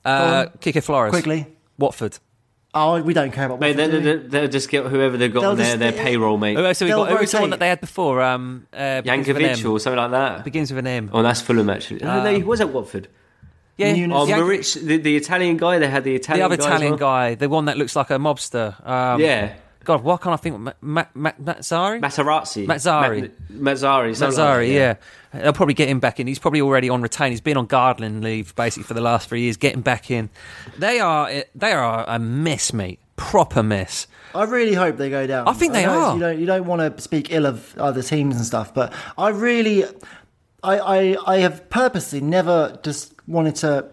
Uh, 0.05 0.45
on. 0.47 0.57
Quique 0.61 0.83
Flores. 0.83 1.09
quickly. 1.09 1.47
Watford. 1.79 2.19
Oh, 2.77 3.01
we 3.01 3.13
don't 3.13 3.31
care 3.31 3.45
about. 3.45 3.61
mate, 3.61 3.77
Watford, 3.77 3.91
they, 3.91 3.99
do 3.99 4.03
they, 4.03 4.23
we? 4.23 4.27
they'll 4.27 4.47
just 4.49 4.69
get 4.69 4.85
whoever 4.85 5.15
they've 5.15 5.33
got 5.33 5.41
They'll 5.41 5.51
on 5.51 5.57
their, 5.57 5.65
just- 5.65 5.79
their 5.79 5.91
payroll, 5.93 6.37
mate. 6.37 6.57
Who 6.57 6.65
else 6.65 6.79
have 6.79 6.85
we 6.87 6.91
They'll 6.91 7.05
got? 7.05 7.11
Who 7.13 7.17
was 7.19 7.31
the 7.31 7.37
one 7.37 7.43
rotate. 7.43 7.49
that 7.51 7.59
they 7.59 7.69
had 7.69 7.79
before, 7.81 8.21
um, 8.21 8.67
uh, 8.73 8.77
Yankovic 9.05 9.69
or 9.71 9.79
something 9.79 9.97
like 9.97 10.11
that. 10.11 10.43
Begins 10.43 10.71
with 10.71 10.79
an 10.79 10.87
M. 10.87 11.09
Oh, 11.13 11.23
that's 11.23 11.39
Fulham 11.41 11.69
actually. 11.69 12.01
No, 12.01 12.21
no, 12.23 12.33
he 12.35 12.43
was 12.43 12.59
at 12.59 12.69
Watford. 12.69 13.07
yeah, 13.77 13.93
Nunes. 13.93 14.13
Oh, 14.13 14.27
Yank- 14.27 14.43
Maric, 14.43 14.85
the, 14.85 14.97
the 14.97 15.15
Italian 15.15 15.55
guy. 15.57 15.79
They 15.79 15.87
had 15.87 16.03
the 16.03 16.15
Italian. 16.15 16.49
the 16.49 16.53
Italian 16.53 16.53
other 16.53 16.57
guy 16.57 16.65
Italian 16.75 16.91
well. 16.91 16.97
guy, 16.99 17.35
the 17.35 17.49
one 17.49 17.65
that 17.65 17.77
looks 17.77 17.95
like 17.95 18.09
a 18.09 18.15
mobster. 18.17 18.85
Um, 18.85 19.21
Yeah, 19.21 19.53
God, 19.85 20.03
why 20.03 20.17
can't 20.17 20.33
I 20.33 20.37
think? 20.37 20.59
Ma- 20.59 20.73
Ma- 20.81 21.05
Ma- 21.13 21.31
Mazzarri? 21.41 22.01
Materazzi. 22.01 22.65
Mazzarri. 22.67 23.31
Ma- 23.49 23.71
Mazzarri. 23.71 24.09
Mazzarri, 24.11 24.67
that, 24.67 24.99
yeah. 25.33 25.41
They'll 25.41 25.53
probably 25.53 25.73
get 25.73 25.89
him 25.89 25.99
back 25.99 26.19
in. 26.19 26.27
He's 26.27 26.39
probably 26.39 26.61
already 26.61 26.89
on 26.89 27.01
retain. 27.01 27.31
He's 27.31 27.41
been 27.41 27.57
on 27.57 27.65
gardening 27.65 28.21
leave 28.21 28.55
basically 28.55 28.83
for 28.83 28.93
the 28.93 29.01
last 29.01 29.29
three 29.29 29.41
years. 29.41 29.57
Getting 29.57 29.81
back 29.81 30.09
in, 30.11 30.29
they 30.77 30.99
are 30.99 31.43
they 31.53 31.71
are 31.71 32.05
a 32.07 32.19
mess, 32.19 32.73
mate. 32.73 32.99
Proper 33.17 33.63
mess. 33.63 34.07
I 34.33 34.43
really 34.43 34.73
hope 34.73 34.97
they 34.97 35.09
go 35.09 35.25
down. 35.25 35.47
I 35.47 35.53
think 35.53 35.71
they 35.71 35.85
know 35.85 35.97
are. 35.99 36.13
You 36.15 36.19
don't, 36.19 36.39
you 36.39 36.45
don't 36.45 36.65
want 36.65 36.97
to 36.97 37.01
speak 37.01 37.31
ill 37.31 37.45
of 37.45 37.77
other 37.77 38.01
teams 38.03 38.35
and 38.35 38.45
stuff, 38.45 38.73
but 38.73 38.91
I 39.17 39.29
really, 39.29 39.85
I, 40.61 40.79
I, 40.79 41.17
I 41.25 41.37
have 41.37 41.69
purposely 41.69 42.19
never 42.19 42.77
just 42.83 43.13
wanted 43.27 43.55
to. 43.57 43.87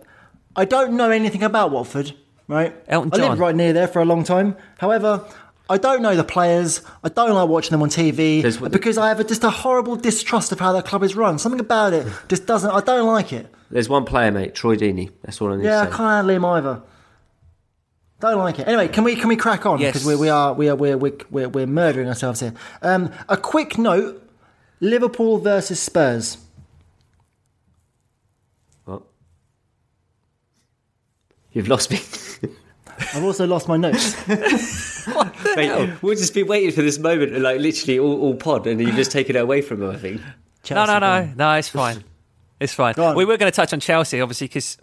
I 0.57 0.65
don't 0.65 0.95
know 0.97 1.11
anything 1.11 1.45
about 1.45 1.71
Watford, 1.71 2.15
right? 2.49 2.75
Elton 2.89 3.13
I 3.15 3.29
lived 3.29 3.41
right 3.41 3.55
near 3.55 3.73
there 3.73 3.87
for 3.87 4.03
a 4.03 4.05
long 4.05 4.25
time. 4.25 4.57
However, 4.79 5.25
I 5.73 5.79
don't 5.79 6.03
know 6.03 6.15
the 6.15 6.23
players. 6.25 6.83
I 7.03 7.09
don't 7.09 7.35
like 7.35 7.49
watching 7.49 7.71
them 7.71 7.83
on 7.83 7.89
TV 7.89 8.43
There's 8.43 8.59
because 8.59 8.99
I 8.99 9.09
have 9.09 9.21
a, 9.21 9.25
just 9.25 9.43
a 9.43 9.51
horrible 9.51 9.97
distrust 9.97 10.53
of 10.53 10.61
how 10.61 10.73
that 10.73 10.85
club 10.85 11.03
is 11.03 11.17
run. 11.17 11.39
Something 11.39 11.61
about 11.61 11.93
it 11.95 12.07
just 12.29 12.47
doesn't. 12.47 12.71
I 12.71 12.81
don't 12.81 13.07
like 13.07 13.33
it. 13.33 13.47
There's 13.71 13.89
one 13.89 14.05
player, 14.05 14.31
mate, 14.31 14.55
Troy 14.55 14.77
Deeney. 14.77 15.11
That's 15.23 15.41
all 15.41 15.53
I 15.53 15.57
need 15.57 15.65
Yeah, 15.65 15.81
I 15.83 15.85
to 15.87 15.91
say. 15.91 15.97
can't 15.97 16.11
handle 16.11 16.37
him 16.37 16.45
either. 16.45 16.83
Don't 18.21 18.39
like 18.39 18.59
it. 18.59 18.69
Anyway, 18.69 18.89
can 18.89 19.03
we 19.03 19.17
can 19.17 19.29
we 19.29 19.37
crack 19.37 19.65
on 19.67 19.81
Yes. 19.81 19.95
because 19.95 20.07
we, 20.07 20.15
we 20.17 20.29
are 20.29 20.53
we 20.53 20.69
are 20.69 20.77
we're, 20.77 20.97
we're 20.99 21.17
we're 21.31 21.49
we're 21.49 21.67
murdering 21.67 22.07
ourselves 22.07 22.41
here. 22.41 22.53
Um, 22.83 23.11
a 23.29 23.37
quick 23.37 23.79
note: 23.79 24.23
Liverpool 24.81 25.39
versus 25.39 25.81
Spurs. 25.81 26.37
What? 28.85 29.03
You've 31.53 31.69
lost 31.69 31.91
me. 31.91 32.01
I've 33.15 33.25
also 33.25 33.47
lost 33.47 33.69
my 33.69 33.77
notes. 33.77 34.17
Mate, 35.57 36.03
we'll 36.03 36.17
just 36.17 36.35
be 36.35 36.43
waiting 36.43 36.73
for 36.73 36.83
this 36.83 36.99
moment, 36.99 37.39
like 37.41 37.61
literally 37.61 37.99
all, 37.99 38.21
all 38.21 38.35
pod, 38.35 38.67
and 38.67 38.81
you've 38.81 38.95
just 38.95 39.11
taken 39.19 39.37
it 39.37 39.41
away 39.41 39.63
from 39.63 39.83
him. 39.83 39.91
I 39.91 39.97
think. 39.97 40.21
No, 40.21 40.27
Chelsea 40.63 40.93
no, 40.93 40.99
no, 40.99 41.21
won. 41.21 41.35
no. 41.37 41.53
It's 41.55 41.69
fine. 41.69 42.05
It's 42.61 42.75
fine. 42.75 42.95
Go 42.95 43.07
on. 43.07 43.17
We 43.17 43.25
were 43.25 43.37
going 43.37 43.51
to 43.51 43.57
touch 43.57 43.73
on 43.73 43.81
Chelsea, 43.81 44.21
obviously, 44.21 44.47
because 44.47 44.79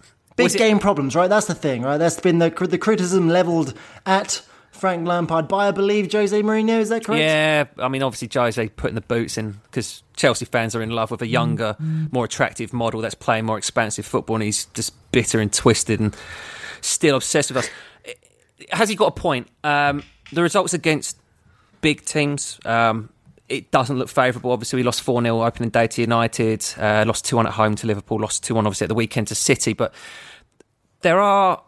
Big 0.47 0.57
game 0.57 0.79
problems, 0.79 1.15
right? 1.15 1.27
That's 1.27 1.47
the 1.47 1.55
thing, 1.55 1.81
right? 1.81 1.97
That's 1.97 2.19
been 2.19 2.39
the 2.39 2.49
the 2.49 2.77
criticism 2.77 3.29
leveled 3.29 3.73
at 4.05 4.41
Frank 4.71 5.07
Lampard 5.07 5.47
by, 5.47 5.67
I 5.67 5.71
believe, 5.71 6.11
Jose 6.11 6.41
Mourinho. 6.41 6.79
Is 6.79 6.89
that 6.89 7.03
correct? 7.03 7.21
Yeah, 7.21 7.65
I 7.77 7.89
mean, 7.89 8.03
obviously, 8.03 8.29
Jose 8.33 8.69
putting 8.69 8.95
the 8.95 9.01
boots 9.01 9.37
in 9.37 9.59
because 9.63 10.03
Chelsea 10.15 10.45
fans 10.45 10.75
are 10.75 10.81
in 10.81 10.91
love 10.91 11.11
with 11.11 11.21
a 11.21 11.27
younger, 11.27 11.75
mm. 11.81 12.05
Mm. 12.07 12.13
more 12.13 12.25
attractive 12.25 12.73
model 12.73 13.01
that's 13.01 13.15
playing 13.15 13.45
more 13.45 13.57
expansive 13.57 14.05
football, 14.05 14.37
and 14.37 14.43
he's 14.43 14.65
just 14.67 14.93
bitter 15.11 15.39
and 15.39 15.51
twisted 15.51 15.99
and 15.99 16.15
still 16.81 17.17
obsessed 17.17 17.51
with 17.51 17.65
us. 17.65 17.69
Has 18.71 18.89
he 18.89 18.95
got 18.95 19.07
a 19.07 19.11
point? 19.11 19.47
Um, 19.63 20.03
the 20.31 20.41
results 20.41 20.73
against 20.73 21.17
big 21.81 22.05
teams, 22.05 22.59
um, 22.65 23.09
it 23.47 23.71
doesn't 23.71 23.97
look 23.97 24.09
favourable. 24.09 24.51
Obviously, 24.51 24.77
we 24.77 24.83
lost 24.83 25.01
4 25.01 25.21
0 25.21 25.43
opening 25.43 25.69
day 25.69 25.87
to 25.87 26.01
United, 26.01 26.65
uh, 26.77 27.03
lost 27.07 27.25
2 27.25 27.35
1 27.35 27.47
at 27.47 27.53
home 27.53 27.75
to 27.75 27.87
Liverpool, 27.87 28.19
lost 28.19 28.43
2 28.43 28.55
1 28.55 28.65
obviously 28.65 28.85
at 28.85 28.89
the 28.89 28.95
weekend 28.95 29.27
to 29.27 29.35
City, 29.35 29.73
but 29.73 29.93
there 31.01 31.19
are 31.19 31.61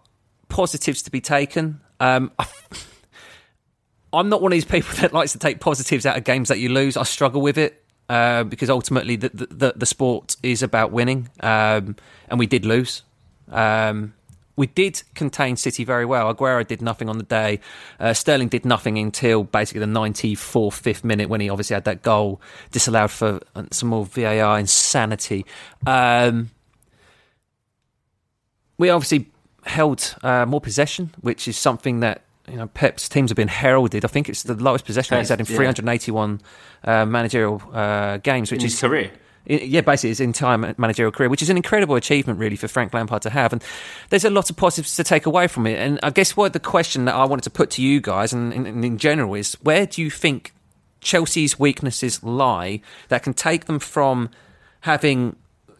positives 0.50 1.02
to 1.04 1.12
be 1.12 1.22
taken. 1.22 1.82
Um, 2.00 2.32
I 2.38 2.46
I'm 4.14 4.28
not 4.30 4.42
one 4.42 4.52
of 4.52 4.56
these 4.56 4.66
people 4.66 4.94
that 5.02 5.14
likes 5.14 5.32
to 5.32 5.40
take 5.40 5.60
positives 5.60 6.06
out 6.06 6.18
of 6.18 6.24
games 6.24 6.50
that 6.50 6.60
you 6.60 6.70
lose. 6.70 6.98
I 6.98 7.04
struggle 7.04 7.42
with 7.42 7.58
it 7.58 7.84
uh, 8.10 8.44
because 8.44 8.70
ultimately 8.70 9.16
the, 9.16 9.30
the 9.30 9.46
the 9.46 9.74
the 9.78 9.86
sport 9.86 10.36
is 10.44 10.62
about 10.62 10.92
winning, 10.92 11.30
um, 11.40 11.96
and 12.28 12.38
we 12.38 12.46
did 12.46 12.66
lose. 12.66 13.04
Um, 13.50 14.14
we 14.56 14.68
did 14.68 15.02
contain 15.16 15.56
City 15.56 15.84
very 15.84 16.06
well. 16.06 16.34
Aguero 16.34 16.66
did 16.68 16.82
nothing 16.82 17.10
on 17.10 17.18
the 17.18 17.24
day. 17.24 17.60
Uh, 18.00 18.14
Sterling 18.14 18.50
did 18.50 18.66
nothing 18.66 18.98
until 18.98 19.44
basically 19.44 19.80
the 19.80 19.86
94th, 19.86 20.74
fifth 20.74 21.04
minute 21.04 21.30
when 21.30 21.42
he 21.42 21.50
obviously 21.50 21.74
had 21.74 21.86
that 21.86 22.02
goal 22.02 22.42
disallowed 22.72 23.12
for 23.12 23.40
uh, 23.56 23.64
some 23.72 23.90
more 23.90 24.06
VAR 24.06 24.60
insanity. 24.60 25.46
Um, 25.88 26.50
we 28.78 28.90
obviously 28.90 29.30
held 29.66 30.16
uh, 30.24 30.46
more 30.46 30.62
possession, 30.62 31.12
which 31.22 31.48
is 31.48 31.58
something 31.58 32.00
that 32.02 32.24
you 32.50 32.58
know 32.58 32.68
Pep's 32.68 33.08
teams 33.08 33.30
have 33.30 33.36
been 33.38 33.48
heralded. 33.48 34.04
I 34.04 34.08
think 34.08 34.28
it's 34.28 34.44
the 34.44 34.56
lowest 34.56 34.86
possession 34.86 35.18
he's 35.18 35.30
had 35.30 35.40
in 35.40 35.46
Yeah. 35.48 35.56
381 35.56 36.42
uh, 36.84 37.06
managerial 37.06 37.62
uh, 37.74 38.18
games, 38.18 38.52
which 38.52 38.62
In 38.62 38.68
is 38.68 38.80
career. 38.80 39.12
Yeah, 39.46 39.82
basically 39.82 40.10
his 40.10 40.20
entire 40.20 40.58
managerial 40.58 41.12
career, 41.12 41.30
which 41.30 41.42
is 41.42 41.50
an 41.50 41.58
incredible 41.58 41.96
achievement, 41.96 42.40
really, 42.40 42.56
for 42.56 42.68
Frank 42.68 42.94
Lampard 42.94 43.22
to 43.24 43.30
have. 43.30 43.54
And 43.54 43.64
there's 44.10 44.26
a 44.26 44.30
lot 44.30 44.50
of 44.50 44.58
positives 44.58 44.96
to 44.96 45.04
take 45.04 45.26
away 45.26 45.48
from 45.48 45.68
it. 45.68 45.80
And 45.80 46.00
I 46.04 46.10
guess 46.10 46.38
what 46.38 46.54
the 46.54 46.60
question 46.60 47.06
that 47.06 47.16
I 47.16 47.26
wanted 47.26 47.44
to 47.44 47.50
put 47.50 47.72
to 47.72 47.82
you 47.82 48.02
guys, 48.02 48.34
and, 48.34 48.54
and, 48.54 48.68
and 48.68 48.86
in 48.86 48.98
general, 48.98 49.34
is 49.34 49.56
where 49.56 49.86
do 49.86 50.02
you 50.02 50.10
think 50.10 50.54
Chelsea's 51.02 51.60
weaknesses 51.60 52.24
lie 52.24 52.82
that 53.10 53.24
can 53.24 53.34
take 53.34 53.66
them 53.66 53.80
from 53.80 54.30
having 54.82 55.36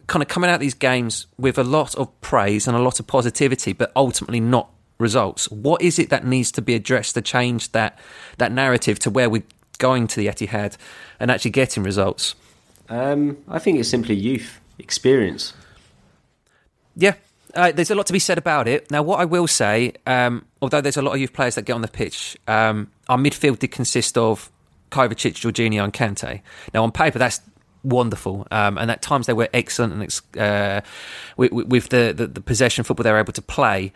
kind 0.08 0.22
of 0.22 0.28
coming 0.28 0.50
out 0.50 0.54
of 0.54 0.60
these 0.60 0.74
games 0.74 1.26
with 1.38 1.58
a 1.58 1.64
lot 1.64 1.94
of 1.94 2.20
praise 2.20 2.66
and 2.66 2.76
a 2.76 2.80
lot 2.80 3.00
of 3.00 3.06
positivity, 3.06 3.72
but 3.72 3.92
ultimately 3.96 4.40
not 4.40 4.68
results. 4.98 5.50
What 5.50 5.82
is 5.82 5.98
it 5.98 6.10
that 6.10 6.26
needs 6.26 6.50
to 6.52 6.62
be 6.62 6.74
addressed 6.74 7.14
to 7.14 7.22
change 7.22 7.72
that 7.72 7.98
that 8.38 8.52
narrative 8.52 8.98
to 9.00 9.10
where 9.10 9.28
we're 9.28 9.44
going 9.78 10.06
to 10.06 10.16
the 10.16 10.26
Etihad 10.28 10.76
and 11.20 11.30
actually 11.30 11.50
getting 11.50 11.82
results? 11.82 12.34
Um, 12.92 13.38
I 13.48 13.58
think 13.58 13.80
it's 13.80 13.88
simply 13.88 14.14
youth, 14.14 14.60
experience. 14.78 15.54
Yeah. 16.94 17.14
Uh, 17.54 17.72
there's 17.72 17.90
a 17.90 17.94
lot 17.94 18.06
to 18.06 18.12
be 18.12 18.18
said 18.18 18.36
about 18.36 18.68
it. 18.68 18.90
Now, 18.90 19.02
what 19.02 19.18
I 19.18 19.24
will 19.24 19.46
say, 19.46 19.94
um, 20.06 20.44
although 20.60 20.82
there's 20.82 20.98
a 20.98 21.02
lot 21.02 21.14
of 21.14 21.20
youth 21.20 21.32
players 21.32 21.54
that 21.54 21.64
get 21.64 21.72
on 21.72 21.80
the 21.80 21.88
pitch, 21.88 22.36
um, 22.46 22.90
our 23.08 23.16
midfield 23.16 23.60
did 23.60 23.72
consist 23.72 24.18
of 24.18 24.50
Kovacic, 24.90 25.34
Jorginho, 25.34 25.82
and 25.84 25.92
Kante. 25.92 26.42
Now, 26.74 26.82
on 26.82 26.92
paper, 26.92 27.18
that's 27.18 27.40
wonderful, 27.82 28.46
um, 28.50 28.76
and 28.76 28.90
at 28.90 29.00
times 29.00 29.26
they 29.26 29.32
were 29.32 29.48
excellent 29.54 29.94
and 29.94 30.02
ex- 30.02 30.36
uh, 30.36 30.82
with, 31.38 31.52
with 31.52 31.88
the, 31.88 32.12
the 32.14 32.26
the 32.26 32.40
possession 32.40 32.84
football 32.84 33.04
they 33.04 33.10
were 33.10 33.18
able 33.18 33.32
to 33.32 33.42
play. 33.42 33.92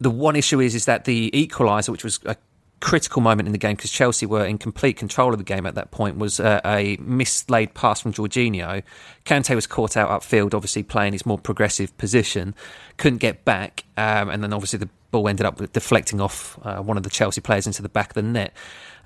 The 0.00 0.10
one 0.10 0.36
issue 0.36 0.60
is 0.60 0.74
is 0.74 0.84
that 0.86 1.04
the 1.04 1.30
equaliser, 1.30 1.90
which 1.90 2.04
was 2.04 2.18
a 2.26 2.36
critical 2.80 3.22
moment 3.22 3.46
in 3.46 3.52
the 3.52 3.58
game 3.58 3.76
because 3.76 3.90
Chelsea 3.90 4.26
were 4.26 4.44
in 4.44 4.58
complete 4.58 4.96
control 4.96 5.32
of 5.32 5.38
the 5.38 5.44
game 5.44 5.64
at 5.64 5.74
that 5.74 5.90
point 5.90 6.18
was 6.18 6.38
uh, 6.38 6.60
a 6.64 6.96
mislaid 7.00 7.74
pass 7.74 8.00
from 8.00 8.12
Jorginho. 8.12 8.82
Kante 9.24 9.54
was 9.54 9.66
caught 9.66 9.96
out 9.96 10.10
upfield, 10.10 10.54
obviously 10.54 10.82
playing 10.82 11.14
his 11.14 11.24
more 11.24 11.38
progressive 11.38 11.96
position, 11.96 12.54
couldn't 12.96 13.18
get 13.18 13.44
back, 13.44 13.84
um, 13.96 14.28
and 14.28 14.42
then 14.42 14.52
obviously 14.52 14.78
the 14.78 14.88
ball 15.10 15.28
ended 15.28 15.46
up 15.46 15.56
deflecting 15.72 16.20
off 16.20 16.58
uh, 16.62 16.82
one 16.82 16.96
of 16.96 17.02
the 17.02 17.10
Chelsea 17.10 17.40
players 17.40 17.66
into 17.66 17.80
the 17.80 17.88
back 17.88 18.10
of 18.10 18.14
the 18.14 18.22
net. 18.22 18.52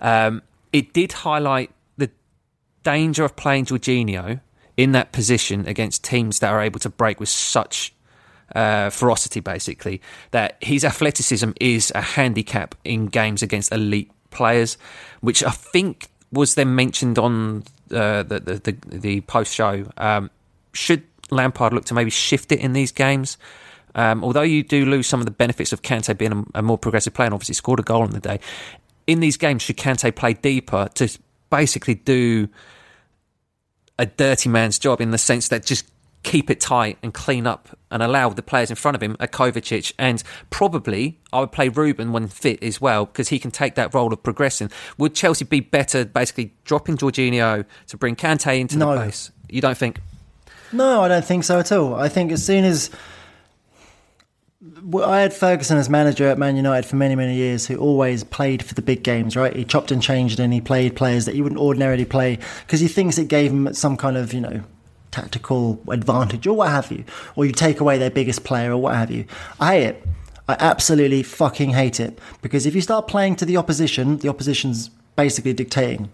Um, 0.01 0.43
it 0.73 0.93
did 0.93 1.13
highlight 1.13 1.71
the 1.97 2.11
danger 2.83 3.25
of 3.25 3.37
playing 3.37 3.67
Jorginho 3.67 4.41
in 4.77 4.93
that 4.93 5.13
position 5.13 5.67
against 5.67 6.05
teams 6.05 6.39
that 6.39 6.51
are 6.51 6.63
able 6.63 6.81
to 6.81 6.89
break 6.89 7.21
with 7.21 7.29
such 7.29 7.93
uh, 8.55 8.91
ferocity, 8.91 9.41
basically, 9.41 10.01
that 10.31 10.57
his 10.61 10.85
athleticism 10.85 11.51
is 11.61 11.93
a 11.95 12.01
handicap 12.01 12.75
in 12.85 13.07
games 13.07 13.43
against 13.43 13.73
elite 13.73 14.11
players, 14.31 14.79
which 15.21 15.43
I 15.43 15.51
think 15.51 16.09
was 16.33 16.55
then 16.55 16.75
mentioned 16.75 17.19
on 17.19 17.65
uh, 17.91 18.23
the, 18.23 18.41
the, 18.41 18.55
the, 18.55 18.99
the 18.99 19.21
post 19.23 19.55
show. 19.55 19.87
Um, 19.97 20.31
should 20.73 21.03
Lampard 21.31 21.73
look 21.73 21.85
to 21.87 21.95
maybe 21.95 22.11
shift 22.11 22.53
it 22.53 22.61
in 22.61 22.73
these 22.73 22.93
games? 22.93 23.39
Um, 23.95 24.23
although 24.23 24.43
you 24.43 24.63
do 24.63 24.85
lose 24.85 25.07
some 25.07 25.21
of 25.21 25.27
the 25.27 25.33
benefits 25.33 25.73
of 25.73 25.83
Kante 25.83 26.17
being 26.17 26.47
a, 26.55 26.59
a 26.59 26.63
more 26.63 26.79
progressive 26.79 27.15
player 27.15 27.27
and 27.27 27.35
obviously 27.35 27.55
scored 27.55 27.81
a 27.81 27.83
goal 27.83 28.03
on 28.03 28.11
the 28.11 28.21
day, 28.21 28.41
in 29.07 29.21
these 29.21 29.37
games, 29.37 29.63
should 29.63 29.77
Kante 29.77 30.15
play 30.15 30.35
deeper 30.35 30.89
to 30.95 31.09
basically 31.51 31.95
do 31.95 32.49
a 33.99 34.07
dirty 34.07 34.49
man's 34.49 34.79
job 34.79 35.01
in 35.01 35.11
the 35.11 35.19
sense 35.19 35.49
that 35.49 35.65
just 35.65 35.91
keep 36.29 36.51
it 36.51 36.61
tight 36.61 36.99
and 37.03 37.15
clean 37.15 37.47
up 37.47 37.71
and 37.91 38.03
allow 38.03 38.29
the 38.29 38.43
players 38.43 38.69
in 38.71 38.77
front 38.77 38.95
of 38.95 39.03
him, 39.03 39.17
a 39.19 39.27
Kovacic, 39.27 39.93
and 39.99 40.23
probably 40.51 41.19
I 41.33 41.41
would 41.41 41.53
play 41.53 41.69
Ruben 41.71 42.13
when 42.13 42.29
fit 42.29 42.63
as 42.63 42.81
well 42.81 43.07
because 43.07 43.29
he 43.31 43.39
can 43.39 43.51
take 43.51 43.77
that 43.77 43.95
role 43.95 44.13
of 44.13 44.23
progressing. 44.23 44.71
Would 44.99 45.15
Chelsea 45.15 45.45
be 45.47 45.61
better 45.61 46.05
basically 46.05 46.53
dropping 46.65 46.99
Jorginho 46.99 47.65
to 47.87 47.97
bring 47.97 48.15
Kante 48.15 48.61
into 48.61 48.77
No. 48.77 48.95
the 48.95 49.05
base? 49.07 49.31
You 49.49 49.61
don't 49.63 49.79
think? 49.79 50.01
No, 50.71 51.01
I 51.01 51.09
don't 51.09 51.25
think 51.25 51.45
so 51.45 51.59
at 51.59 51.73
all. 51.73 51.95
I 51.95 52.11
think 52.11 52.31
as 52.31 52.45
soon 52.45 52.65
as 52.65 52.91
I 55.03 55.21
had 55.21 55.33
Ferguson 55.33 55.79
as 55.79 55.89
manager 55.89 56.29
at 56.29 56.37
Man 56.37 56.57
United 56.57 56.87
for 56.87 56.97
many, 56.97 57.15
many 57.15 57.37
years, 57.37 57.67
who 57.67 57.77
always 57.77 58.23
played 58.23 58.63
for 58.63 58.75
the 58.75 58.83
big 58.83 59.03
games, 59.03 59.35
right? 59.35 59.57
He 59.57 59.65
chopped 59.65 59.91
and 59.93 60.03
changed 60.03 60.41
and 60.41 60.53
he 60.53 60.61
played 60.61 60.95
players 60.95 61.25
that 61.25 61.35
he 61.35 61.41
wouldn't 61.41 61.61
ordinarily 61.61 62.05
play 62.05 62.39
because 62.67 62.81
he 62.81 62.89
thinks 62.89 63.17
it 63.17 63.29
gave 63.29 63.51
him 63.51 63.73
some 63.73 63.97
kind 63.97 64.17
of, 64.19 64.35
you 64.35 64.41
know, 64.43 64.63
tactical 65.11 65.81
advantage 65.89 66.47
or 66.47 66.55
what 66.55 66.71
have 66.71 66.91
you. 66.93 67.05
Or 67.37 67.45
you 67.45 67.53
take 67.53 67.81
away 67.81 67.99
their 67.99 68.11
biggest 68.11 68.45
player 68.45 68.73
or 68.73 68.79
what 68.79 68.95
have 68.95 69.11
you. 69.11 69.25
I 69.61 69.75
hate 69.75 69.85
it. 69.85 70.05
I 70.49 70.57
absolutely 70.61 71.23
fucking 71.23 71.71
hate 71.71 72.01
it 72.01 72.19
because 72.41 72.65
if 72.65 72.75
you 72.75 72.81
start 72.81 73.07
playing 73.07 73.37
to 73.37 73.45
the 73.45 73.59
opposition, 73.59 74.17
the 74.19 74.29
opposition's 74.29 74.89
basically 75.15 75.53
dictating, 75.53 76.09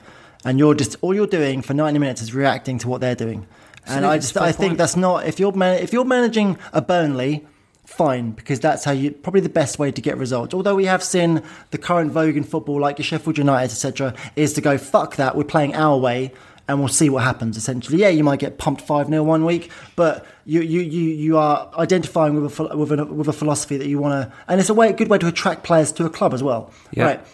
and 0.45 0.59
you're 0.59 0.75
just 0.75 0.97
all 1.03 1.15
you're 1.15 1.29
doing 1.29 1.63
for 1.63 1.73
90 1.73 2.01
minutes 2.01 2.21
is 2.21 2.35
reacting 2.35 2.79
to 2.79 2.89
what 2.89 3.01
they're 3.01 3.15
doing. 3.15 3.47
And 3.87 4.05
I 4.05 4.19
just 4.19 4.37
I 4.37 4.51
think 4.51 4.77
that's 4.77 4.97
not 4.97 5.27
if 5.27 5.39
you're 5.39 5.53
man, 5.53 5.79
if 5.79 5.93
you're 5.93 6.05
managing 6.05 6.59
a 6.73 6.83
Burnley, 6.83 7.47
fine 7.85 8.33
because 8.33 8.59
that's 8.59 8.83
how 8.85 8.93
you 8.93 9.13
probably 9.13 9.41
the 9.41 9.49
best 9.49 9.79
way 9.79 9.93
to 9.93 10.01
get 10.01 10.17
results. 10.19 10.53
Although 10.53 10.75
we 10.75 10.87
have 10.87 11.03
seen 11.03 11.43
the 11.71 11.79
current 11.79 12.11
vogue 12.11 12.37
in 12.37 12.43
football, 12.43 12.81
like 12.81 12.99
your 12.99 13.05
Sheffield 13.05 13.39
United, 13.39 13.71
etc., 13.71 14.15
is 14.35 14.53
to 14.55 14.61
go 14.61 14.79
fuck 14.79 15.17
that. 15.17 15.37
We're 15.37 15.45
playing 15.45 15.75
our 15.75 15.97
way. 15.97 16.33
And 16.67 16.79
we'll 16.79 16.89
see 16.89 17.11
what 17.11 17.25
happens. 17.25 17.59
Essentially, 17.59 17.99
yeah, 17.99 18.09
you 18.09 18.25
might 18.25 18.39
get 18.39 18.57
pumped 18.57 18.81
five 18.81 19.09
0 19.09 19.23
one 19.23 19.45
week, 19.45 19.71
but 19.97 20.27
you 20.47 20.63
you 20.63 20.81
you 20.81 21.11
you 21.11 21.39
are 21.39 21.71
identifying 21.77 22.41
with 22.41 22.59
a 22.59 22.77
with 22.77 22.91
a, 22.93 23.05
with 23.05 23.29
a 23.29 23.35
philosophy 23.35 23.77
that 23.77 23.87
you 23.87 23.99
want 23.99 24.13
to, 24.31 24.37
and 24.49 24.61
it's 24.61 24.71
a 24.71 24.75
way 24.75 24.89
a 24.89 24.93
good 24.95 25.09
way 25.09 25.19
to 25.19 25.27
attract 25.27 25.63
players 25.63 25.93
to 25.93 26.07
a 26.07 26.11
club 26.11 26.33
as 26.33 26.43
well. 26.43 26.73
Yeah. 26.91 27.05
Right. 27.05 27.27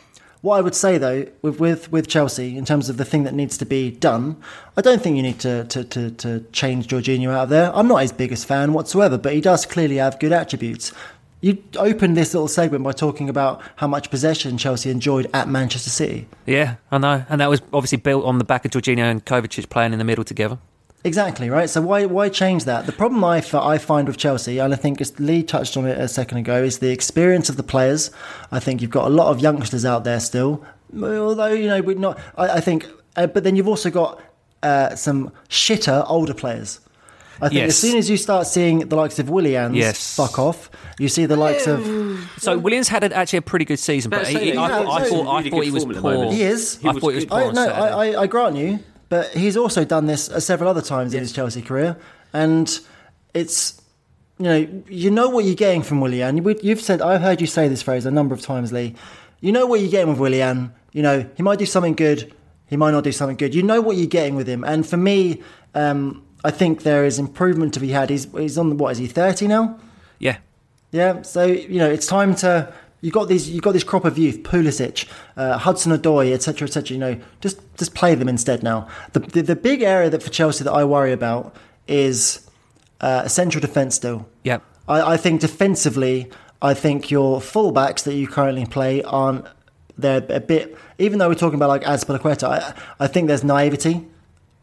What 0.43 0.57
I 0.57 0.63
would 0.63 0.75
say 0.75 0.97
though, 0.97 1.27
with, 1.43 1.61
with 1.61 1.93
with 1.93 2.09
Chelsea, 2.09 2.57
in 2.57 2.65
terms 2.65 2.89
of 2.89 2.97
the 2.97 3.05
thing 3.05 3.25
that 3.25 3.35
needs 3.35 3.59
to 3.59 3.67
be 3.67 3.91
done, 3.91 4.43
I 4.77 4.81
don't 4.81 5.03
think 5.03 5.17
you 5.17 5.23
need 5.23 5.39
to 5.41 5.65
to, 5.65 5.85
to, 5.85 6.11
to 6.13 6.41
change 6.53 6.89
Jorginho 6.89 7.29
out 7.29 7.45
of 7.45 7.49
there. 7.51 7.71
I'm 7.77 7.87
not 7.87 7.99
his 7.99 8.13
biggest 8.13 8.47
fan 8.47 8.73
whatsoever, 8.73 9.19
but 9.19 9.35
he 9.35 9.41
does 9.43 9.67
clearly 9.67 9.97
have 9.97 10.19
good 10.19 10.33
attributes. 10.33 10.93
You 11.41 11.63
opened 11.77 12.17
this 12.17 12.35
little 12.35 12.49
segment 12.49 12.85
by 12.85 12.93
talking 12.93 13.31
about 13.31 13.63
how 13.77 13.87
much 13.87 14.11
possession 14.11 14.59
Chelsea 14.59 14.91
enjoyed 14.91 15.31
at 15.33 15.49
Manchester 15.49 15.89
City. 15.89 16.29
Yeah, 16.45 16.77
I 16.91 16.99
know, 16.99 17.25
and 17.31 17.41
that 17.41 17.49
was 17.49 17.63
obviously 17.73 17.99
built 17.99 18.27
on 18.27 18.39
the 18.39 18.45
back 18.45 18.67
of 18.67 18.73
Jorginho 18.73 19.11
and 19.11 19.25
Kovacic 19.25 19.71
playing 19.71 19.95
in 19.95 19.99
the 19.99 20.05
middle 20.05 20.25
together. 20.25 20.59
Exactly 21.03 21.49
right. 21.49 21.71
So 21.71 21.81
why 21.81 22.05
why 22.05 22.29
change 22.29 22.65
that? 22.67 22.85
The 22.85 22.93
problem 22.93 23.25
I, 23.25 23.43
I 23.55 23.79
find 23.79 24.07
with 24.07 24.19
Chelsea, 24.19 24.59
and 24.59 24.75
I 24.75 24.77
think 24.77 25.01
as 25.01 25.19
Lee 25.19 25.43
touched 25.43 25.79
on 25.79 25.87
it 25.87 25.99
a 25.99 26.09
second 26.09 26.39
ago, 26.39 26.63
is 26.63 26.81
the 26.81 26.91
experience 26.91 27.49
of 27.49 27.57
the 27.57 27.63
players. 27.63 28.11
I 28.53 28.61
think 28.61 28.83
you've 28.83 28.91
got 28.91 29.07
a 29.07 29.15
lot 29.15 29.29
of 29.29 29.41
youngsters 29.41 29.87
out 29.87 30.05
there 30.05 30.21
still, 30.21 30.63
although 30.95 31.55
you 31.55 31.69
know 31.69 31.81
we're 31.81 31.97
not. 31.97 32.19
I, 32.37 32.49
I 32.57 32.61
think, 32.61 32.87
uh, 33.17 33.27
but 33.29 33.45
then 33.45 33.57
you've 33.57 33.69
also 33.69 33.89
got 33.89 34.21
uh, 34.63 34.95
some 34.95 35.33
shitter 35.49 36.05
older 36.07 36.35
players. 36.35 36.81
I 37.43 37.49
think 37.49 37.59
Yes. 37.61 37.69
as 37.71 37.79
soon 37.79 37.97
as 37.99 38.11
you 38.11 38.17
start 38.17 38.47
seeing 38.47 38.81
the 38.89 38.97
likes 38.97 39.19
of 39.19 39.31
Willian 39.31 39.75
Yes. 39.75 40.15
fuck 40.17 40.39
off, 40.39 40.71
you 40.99 41.09
see 41.09 41.27
the 41.27 41.37
likes 41.37 41.67
of 41.67 41.81
So 42.39 42.59
Willian 42.59 42.85
had 42.85 43.05
actually 43.13 43.39
a 43.39 43.43
pretty 43.43 43.65
good 43.65 43.79
season, 43.79 44.11
but 44.11 44.25
Better 44.25 44.39
he, 44.39 44.45
he- 44.47 44.51
that. 44.53 44.59
I, 44.59 44.69
Yeah, 44.69 44.85
thought, 44.85 45.01
I 45.01 45.09
thought, 45.09 45.21
in 45.21 45.27
I 45.47 45.51
thought 45.51 45.65
he 45.65 45.71
was 45.71 45.83
form 45.85 45.91
at 45.97 46.03
the 46.03 46.03
poor. 46.03 46.33
He 46.33 46.43
is. 46.43 46.77
He 46.79 46.89
I 46.89 46.93
thought 46.93 47.09
he 47.11 47.15
was 47.17 47.25
poor 47.27 47.39
I, 47.41 47.51
no, 47.53 47.67
I, 47.69 47.89
I, 48.09 48.21
I 48.23 48.27
grant 48.27 48.57
you, 48.57 48.79
but 49.09 49.29
he's 49.31 49.57
also 49.57 49.85
done 49.85 50.07
this 50.07 50.25
several 50.39 50.69
other 50.71 50.83
times 50.83 51.15
in 51.15 51.21
his 51.21 51.33
Chelsea 51.33 51.63
career, 51.63 51.97
and 52.33 52.79
it's 53.35 53.81
you 54.39 54.45
know 54.45 54.69
you 54.89 55.11
know 55.11 55.29
what 55.29 55.45
you're 55.45 55.55
getting 55.55 55.83
from 55.83 56.01
Willian. 56.01 56.37
You- 56.37 56.59
You've 56.63 56.81
said 56.81 57.01
I've 57.03 57.21
heard 57.23 57.41
you 57.41 57.47
say 57.47 57.69
this 57.69 57.83
phrase 57.83 58.07
a 58.07 58.11
number 58.11 58.35
of 58.35 58.41
times, 58.41 58.73
Lee. 58.73 58.95
You 59.41 59.53
know 59.53 59.67
what 59.67 59.81
you're 59.81 59.91
getting 59.91 60.11
with 60.11 60.19
Willian. 60.19 60.73
You 60.93 61.03
know 61.03 61.27
he 61.37 61.43
might 61.43 61.59
do 61.59 61.67
something 61.67 61.95
good, 61.95 62.33
he 62.67 62.77
might 62.77 62.91
not 62.93 63.05
do 63.05 63.13
something 63.13 63.37
good. 63.37 63.55
You 63.55 63.63
know 63.63 63.81
what 63.81 63.97
you're 63.97 64.07
getting 64.07 64.35
with 64.37 64.47
him, 64.49 64.65
and 64.65 64.87
for 64.87 64.97
me, 64.97 65.43
um, 65.75 66.23
I 66.45 66.51
think 66.51 66.83
there 66.83 67.05
is 67.05 67.19
improvement 67.19 67.75
to 67.75 67.81
be 67.81 67.89
had. 67.91 68.11
He's 68.11 68.31
he's 68.33 68.59
on 68.59 68.77
what 68.79 68.93
is 68.93 68.99
he 68.99 69.07
30 69.07 69.47
now? 69.49 69.79
Yeah, 70.19 70.39
Yeah, 70.93 71.23
so 71.23 71.45
you 71.45 71.79
know 71.79 71.91
it's 71.91 72.07
time 72.07 72.35
to 72.37 72.73
you 73.01 73.11
got 73.11 73.29
these 73.29 73.49
you 73.49 73.61
got 73.61 73.73
this 73.73 73.85
crop 73.85 74.05
of 74.05 74.19
youth, 74.19 74.43
Pulisic, 74.43 75.09
uh, 75.37 75.59
Hudson 75.59 75.93
Odoi, 75.93 76.33
etc., 76.33 76.67
etc. 76.67 76.95
You 76.95 76.99
know, 76.99 77.21
just 77.41 77.61
just 77.77 77.95
play 77.95 78.15
them 78.15 78.29
instead 78.29 78.63
now. 78.63 78.89
The, 79.13 79.21
the 79.21 79.43
the 79.43 79.57
big 79.57 79.83
area 79.83 80.11
that 80.11 80.23
for 80.23 80.31
Chelsea 80.31 80.65
that 80.65 80.73
I 80.73 80.85
worry 80.85 81.13
about 81.13 81.55
is 81.87 82.49
uh, 83.01 83.27
central 83.29 83.61
defence. 83.61 83.95
Still, 83.95 84.29
yeah. 84.45 84.59
I, 84.89 85.15
I 85.15 85.17
think 85.17 85.41
defensively, 85.41 86.31
I 86.61 86.75
think 86.75 87.11
your 87.11 87.41
fullbacks 87.41 88.05
that 88.05 88.15
you 88.15 88.29
currently 88.29 88.67
play 88.67 89.03
aren't 89.03 89.47
they're 89.97 90.25
a 90.29 90.41
bit. 90.41 90.77
Even 90.99 91.19
though 91.19 91.29
we're 91.29 91.35
talking 91.35 91.57
about 91.57 91.69
like 91.69 91.83
Azpilicueta, 91.83 92.49
I, 92.49 92.75
I 92.99 93.07
think 93.07 93.29
there's 93.29 93.45
naivety. 93.45 94.07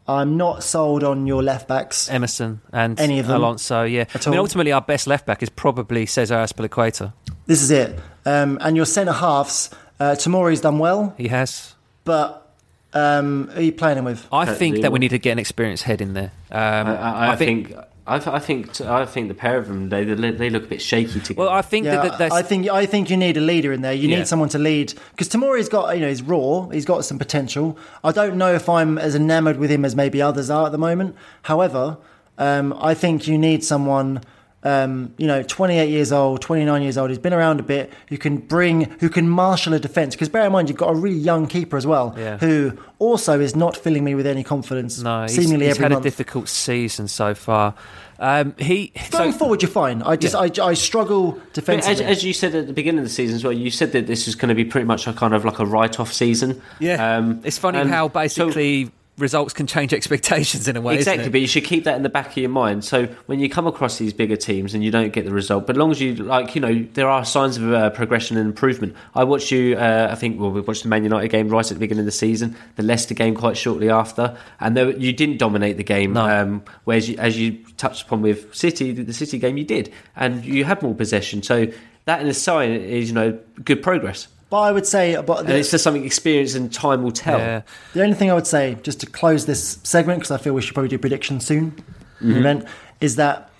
I'm 0.08 0.36
not 0.38 0.62
sold 0.64 1.04
on 1.04 1.26
your 1.26 1.42
left 1.42 1.68
backs. 1.68 2.08
Emerson 2.08 2.60
and 2.72 2.98
Any 2.98 3.18
of 3.18 3.26
them? 3.26 3.36
Alonso. 3.36 3.82
Yeah, 3.84 4.06
At 4.14 4.26
I 4.26 4.30
mean, 4.30 4.38
all? 4.38 4.44
ultimately, 4.44 4.72
our 4.72 4.80
best 4.80 5.06
left 5.06 5.26
back 5.26 5.42
is 5.42 5.50
probably 5.50 6.06
Cesar 6.06 6.36
Azpilicueta. 6.36 7.12
This 7.46 7.60
is 7.62 7.70
it. 7.70 7.98
Um, 8.24 8.56
and 8.62 8.74
your 8.76 8.86
centre 8.86 9.12
halves, 9.12 9.70
uh, 10.00 10.12
Tomori's 10.12 10.60
done 10.62 10.78
well. 10.78 11.14
He 11.18 11.28
has. 11.28 11.74
But 12.04 12.50
um, 12.94 13.50
are 13.54 13.60
you 13.60 13.72
playing 13.72 13.98
him 13.98 14.04
with? 14.06 14.26
I 14.32 14.46
think 14.46 14.76
the- 14.76 14.82
that 14.82 14.92
we 14.92 14.98
need 14.98 15.10
to 15.10 15.18
get 15.18 15.32
an 15.32 15.38
experienced 15.38 15.84
head 15.84 16.00
in 16.00 16.14
there. 16.14 16.32
Um, 16.50 16.86
I, 16.88 16.96
I, 16.96 17.32
I 17.32 17.36
think, 17.36 17.74
I, 18.08 18.18
th- 18.18 18.34
I 18.34 18.38
think 18.38 18.80
I 18.80 19.04
think 19.04 19.28
the 19.28 19.34
pair 19.34 19.58
of 19.58 19.68
them 19.68 19.88
they 19.90 20.02
they 20.04 20.50
look 20.50 20.64
a 20.64 20.66
bit 20.66 20.80
shaky 20.82 21.20
together. 21.20 21.34
Well, 21.46 21.48
I 21.50 21.62
think 21.62 21.84
Yeah, 21.86 22.02
that, 22.02 22.18
that 22.18 22.32
I 22.32 22.42
think 22.42 22.68
I 22.68 22.86
think 22.86 23.10
you 23.10 23.16
need 23.16 23.36
a 23.36 23.40
leader 23.40 23.72
in 23.72 23.82
there. 23.82 23.92
You 23.92 24.08
Yeah. 24.08 24.18
need 24.18 24.26
someone 24.28 24.48
to 24.50 24.58
lead 24.58 24.94
because 25.10 25.28
Tomori's 25.28 25.68
got 25.68 25.94
you 25.94 26.00
know 26.00 26.08
he's 26.08 26.22
raw. 26.22 26.68
He's 26.68 26.84
got 26.84 27.04
some 27.04 27.18
potential. 27.18 27.76
I 28.02 28.12
don't 28.12 28.36
know 28.36 28.52
if 28.54 28.68
I'm 28.68 28.98
as 28.98 29.14
enamored 29.14 29.58
with 29.58 29.70
him 29.70 29.84
as 29.84 29.94
maybe 29.94 30.22
others 30.22 30.48
are 30.50 30.66
at 30.66 30.72
the 30.72 30.78
moment. 30.78 31.14
However, 31.42 31.98
um, 32.38 32.72
I 32.80 32.94
think 32.94 33.28
you 33.28 33.36
need 33.38 33.62
someone. 33.64 34.22
Um, 34.64 35.14
you 35.18 35.28
know, 35.28 35.44
28 35.44 35.88
years 35.88 36.10
old, 36.10 36.42
29 36.42 36.82
years 36.82 36.98
old, 36.98 37.10
who's 37.10 37.18
been 37.18 37.32
around 37.32 37.60
a 37.60 37.62
bit, 37.62 37.92
who 38.08 38.18
can 38.18 38.38
bring, 38.38 38.90
who 38.98 39.08
can 39.08 39.28
marshal 39.28 39.72
a 39.72 39.78
defence. 39.78 40.16
Because 40.16 40.28
bear 40.28 40.44
in 40.46 40.50
mind, 40.52 40.68
you've 40.68 40.76
got 40.78 40.90
a 40.90 40.94
really 40.96 41.16
young 41.16 41.46
keeper 41.46 41.76
as 41.76 41.86
well, 41.86 42.12
Yeah. 42.18 42.38
who 42.38 42.76
also 42.98 43.38
is 43.38 43.54
not 43.54 43.76
filling 43.76 44.02
me 44.02 44.16
with 44.16 44.26
any 44.26 44.42
confidence. 44.42 44.98
no. 45.00 45.22
He's, 45.22 45.36
seemingly 45.36 45.66
he's 45.66 45.76
every 45.76 45.84
had 45.84 45.92
month. 45.92 46.04
a 46.04 46.08
difficult 46.10 46.48
season 46.48 47.06
so 47.06 47.34
far. 47.34 47.74
Um, 48.18 48.56
he 48.58 48.92
Going 49.12 49.30
so, 49.30 49.38
forward, 49.38 49.62
you're 49.62 49.70
fine. 49.70 50.02
I 50.02 50.16
just, 50.16 50.34
I, 50.34 50.50
I 50.60 50.74
struggle 50.74 51.40
But 51.54 51.68
as, 51.86 52.00
as 52.00 52.24
you 52.24 52.32
said 52.32 52.52
at 52.56 52.66
the 52.66 52.72
beginning 52.72 52.98
of 52.98 53.04
the 53.04 53.10
season 53.10 53.36
as 53.36 53.44
well, 53.44 53.52
you 53.52 53.70
said 53.70 53.92
that 53.92 54.08
this 54.08 54.26
is 54.26 54.34
going 54.34 54.48
to 54.48 54.56
be 54.56 54.64
pretty 54.64 54.86
much 54.86 55.06
a 55.06 55.12
kind 55.12 55.34
of 55.34 55.44
like 55.44 55.60
a 55.60 55.66
write-off 55.66 56.12
season. 56.12 56.60
Yeah, 56.80 57.16
Um, 57.18 57.40
it's 57.44 57.58
funny 57.58 57.78
and 57.78 57.88
how 57.90 58.08
so- 58.08 58.12
basically 58.14 58.90
results 59.18 59.52
can 59.52 59.66
change 59.66 59.92
expectations 59.92 60.68
in 60.68 60.76
a 60.76 60.80
way. 60.80 60.94
isn't 60.94 61.12
exactly, 61.12 61.26
it? 61.26 61.32
but 61.32 61.40
you 61.40 61.46
should 61.46 61.64
keep 61.64 61.84
that 61.84 61.96
in 61.96 62.02
the 62.02 62.08
back 62.08 62.28
of 62.28 62.36
your 62.36 62.50
mind. 62.50 62.84
So 62.84 63.06
when 63.26 63.40
you 63.40 63.48
come 63.48 63.66
across 63.66 63.98
these 63.98 64.12
bigger 64.12 64.36
teams 64.36 64.74
and 64.74 64.84
you 64.84 64.90
don't 64.90 65.12
get 65.12 65.24
the 65.24 65.32
result, 65.32 65.66
but 65.66 65.76
as 65.76 65.78
long 65.78 65.90
as 65.90 66.00
you 66.00 66.14
like, 66.14 66.54
you 66.54 66.60
know, 66.60 66.86
there 66.94 67.08
are 67.08 67.24
signs 67.24 67.56
of 67.56 67.72
uh, 67.72 67.90
progression 67.90 68.36
and 68.36 68.46
improvement. 68.46 68.94
I 69.14 69.24
watched 69.24 69.50
you. 69.50 69.76
Uh, 69.76 70.08
I 70.10 70.14
think 70.14 70.40
well, 70.40 70.50
we 70.50 70.60
watched 70.60 70.82
the 70.82 70.88
Man 70.88 71.04
United 71.04 71.28
game 71.28 71.48
right 71.48 71.64
at 71.64 71.74
the 71.74 71.80
beginning 71.80 72.00
of 72.00 72.06
the 72.06 72.12
season, 72.12 72.56
the 72.76 72.82
Leicester 72.82 73.14
game 73.14 73.34
quite 73.34 73.56
shortly 73.56 73.90
after, 73.90 74.36
and 74.60 74.76
there, 74.76 74.90
you 74.90 75.12
didn't 75.12 75.38
dominate 75.38 75.76
the 75.76 75.84
game. 75.84 76.12
No. 76.12 76.28
Um, 76.28 76.62
whereas, 76.84 77.08
you, 77.08 77.16
as 77.18 77.38
you 77.38 77.58
touched 77.76 78.06
upon 78.06 78.22
with 78.22 78.54
City, 78.54 78.92
the 78.92 79.12
City 79.12 79.38
game, 79.38 79.56
you 79.56 79.64
did, 79.64 79.92
and 80.16 80.44
you 80.44 80.64
had 80.64 80.82
more 80.82 80.94
possession. 80.94 81.42
So 81.42 81.66
that 82.04 82.20
in 82.20 82.26
a 82.26 82.34
sign 82.34 82.70
is 82.70 83.08
you 83.08 83.14
know 83.14 83.38
good 83.64 83.82
progress. 83.82 84.28
But 84.50 84.60
I 84.60 84.72
would 84.72 84.86
say, 84.86 85.20
but 85.20 85.40
And 85.40 85.50
it's 85.50 85.70
just 85.70 85.84
something 85.84 86.04
experience 86.04 86.54
and 86.54 86.72
time 86.72 87.02
will 87.02 87.12
tell. 87.12 87.38
Yeah. 87.38 87.62
The 87.92 88.02
only 88.02 88.14
thing 88.14 88.30
I 88.30 88.34
would 88.34 88.46
say, 88.46 88.76
just 88.82 89.00
to 89.00 89.06
close 89.06 89.46
this 89.46 89.78
segment, 89.82 90.20
because 90.20 90.30
I 90.30 90.38
feel 90.38 90.54
we 90.54 90.62
should 90.62 90.74
probably 90.74 90.88
do 90.88 90.98
predictions 90.98 91.44
soon, 91.46 91.82
in 92.20 92.30
the 92.30 92.38
event, 92.38 92.64
is 93.00 93.16
that 93.16 93.50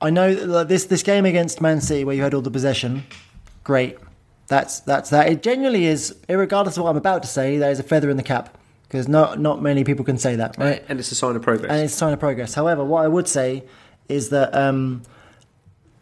I 0.00 0.10
know 0.10 0.34
that 0.34 0.68
this 0.68 0.84
this 0.86 1.02
game 1.02 1.24
against 1.24 1.60
Man 1.60 1.80
City, 1.80 2.04
where 2.04 2.14
you 2.14 2.22
had 2.22 2.34
all 2.34 2.42
the 2.42 2.50
possession, 2.50 3.04
great. 3.64 3.96
That's 4.48 4.80
that's 4.80 5.10
that. 5.10 5.28
It 5.28 5.42
genuinely 5.42 5.86
is, 5.86 6.14
regardless 6.28 6.76
of 6.76 6.84
what 6.84 6.90
I'm 6.90 6.96
about 6.96 7.22
to 7.22 7.28
say, 7.28 7.56
there 7.56 7.70
is 7.70 7.80
a 7.80 7.82
feather 7.82 8.10
in 8.10 8.16
the 8.16 8.22
cap 8.22 8.56
because 8.88 9.08
not 9.08 9.40
not 9.40 9.62
many 9.62 9.84
people 9.84 10.04
can 10.04 10.18
say 10.18 10.36
that, 10.36 10.56
right? 10.58 10.84
And 10.88 11.00
it's 11.00 11.10
a 11.10 11.14
sign 11.14 11.34
of 11.36 11.42
progress. 11.42 11.70
and 11.70 11.80
it's 11.82 11.94
a 11.94 11.96
sign 11.96 12.12
of 12.12 12.20
progress. 12.20 12.54
However, 12.54 12.84
what 12.84 13.04
I 13.04 13.08
would 13.08 13.26
say 13.26 13.64
is 14.08 14.28
that 14.30 14.54
um, 14.54 15.02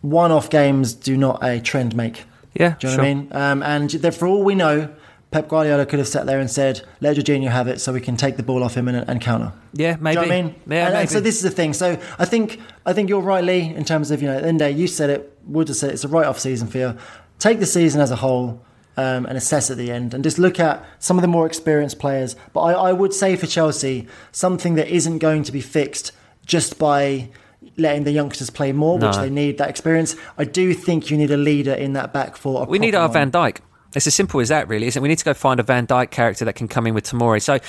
one-off 0.03 0.51
games 0.51 0.93
do 0.93 1.17
not 1.17 1.43
a 1.43 1.61
trend 1.61 1.97
make. 1.97 2.25
Yeah, 2.55 2.77
Do 2.79 2.87
you 2.87 2.97
know 2.97 3.03
sure. 3.03 3.05
what 3.05 3.11
I 3.11 3.15
mean? 3.15 3.29
Um, 3.33 3.63
and 3.63 4.15
for 4.15 4.27
all 4.29 4.43
we 4.45 4.55
know, 4.55 4.95
Pep 5.31 5.49
Guardiola 5.49 5.85
could 5.85 5.99
have 5.99 6.07
sat 6.07 6.27
there 6.27 6.39
and 6.39 6.49
said, 6.49 6.83
"Let 7.01 7.17
Jorginho 7.17 7.51
have 7.51 7.67
it, 7.67 7.81
so 7.81 7.93
we 7.93 8.01
can 8.01 8.17
take 8.17 8.37
the 8.37 8.45
ball 8.45 8.63
off 8.63 8.77
him 8.77 8.87
and, 8.87 9.09
and 9.09 9.21
counter." 9.21 9.53
Yeah, 9.73 9.97
maybe. 10.01 10.15
Do 10.15 10.21
you 10.21 10.27
know 10.29 10.35
what 10.35 10.39
I 10.39 10.43
mean? 10.43 10.55
Yeah, 10.69 10.87
and, 10.87 10.97
and 10.97 11.11
so 11.11 11.19
this 11.21 11.37
is 11.37 11.43
the 11.43 11.51
thing. 11.51 11.73
So 11.73 11.99
I 12.21 12.25
think 12.25 12.61
I 12.87 12.93
think 12.93 13.09
you're 13.09 13.21
right, 13.21 13.43
Lee, 13.43 13.75
in 13.75 13.85
terms 13.85 14.13
of 14.13 14.23
you 14.23 14.29
know, 14.29 14.37
at 14.37 14.43
the 14.43 14.49
end 14.49 14.61
of 14.61 14.69
the 14.69 14.73
day, 14.73 14.79
you 14.79 14.87
said 14.87 15.11
it. 15.11 15.37
Wood 15.47 15.67
has 15.69 15.81
said 15.81 15.91
it, 15.91 15.95
it's 15.95 16.05
a 16.05 16.09
write-off 16.09 16.39
season 16.39 16.69
for 16.69 16.79
you. 16.79 16.97
Take 17.41 17.59
the 17.59 17.67
season 17.67 18.01
as 18.01 18.11
a 18.11 18.17
whole. 18.17 18.63
Um, 18.97 19.27
and 19.27 19.37
assess 19.37 19.73
at 19.73 19.77
the 19.77 19.91
end, 19.91 20.15
and 20.15 20.23
just 20.23 20.39
look 20.39 20.61
at 20.61 20.87
some 21.01 21.19
of 21.19 21.23
the 21.23 21.27
more 21.27 21.47
experienced 21.47 21.99
players. 21.99 22.37
But 22.53 22.61
I, 22.61 22.73
I 22.75 22.93
would 22.93 23.13
say 23.13 23.35
for 23.35 23.49
Chelsea, 23.49 24.07
something 24.31 24.77
that 24.77 24.87
isn't 24.87 25.19
going 25.19 25.43
to 25.43 25.51
be 25.51 25.61
fixed 25.61 26.13
just 26.47 26.79
by 26.79 27.31
letting 27.77 28.05
the 28.05 28.13
youngsters 28.13 28.51
play 28.51 28.73
more, 28.73 28.99
which 28.99 29.17
they 29.17 29.31
need 29.31 29.59
that 29.59 29.71
experience. 29.71 30.17
I 30.37 30.45
do 30.45 30.75
think 30.75 31.11
you 31.11 31.17
need 31.17 31.31
a 31.31 31.37
leader 31.37 31.73
in 31.73 31.95
that 31.95 32.13
back 32.13 32.37
four. 32.37 32.67
We 32.67 32.79
need 32.79 32.95
our. 32.95 33.09
Van 33.09 33.31
Dijk. 33.31 33.59
It's 33.95 34.09
as 34.09 34.15
simple 34.15 34.41
as 34.41 34.49
that, 34.49 34.67
really, 34.67 34.89
isn't 34.89 35.01
it? 35.01 35.03
We 35.03 35.09
need 35.09 35.19
to 35.19 35.25
go 35.25 35.35
find 35.35 35.61
a 35.61 35.63
Van 35.63 35.87
Dijk 35.87 36.11
character 36.11 36.45
that 36.47 36.55
can 36.55 36.67
come 36.67 36.87
in 36.89 36.95
with 36.95 37.05
Tomori. 37.05 37.41
So 37.41 37.61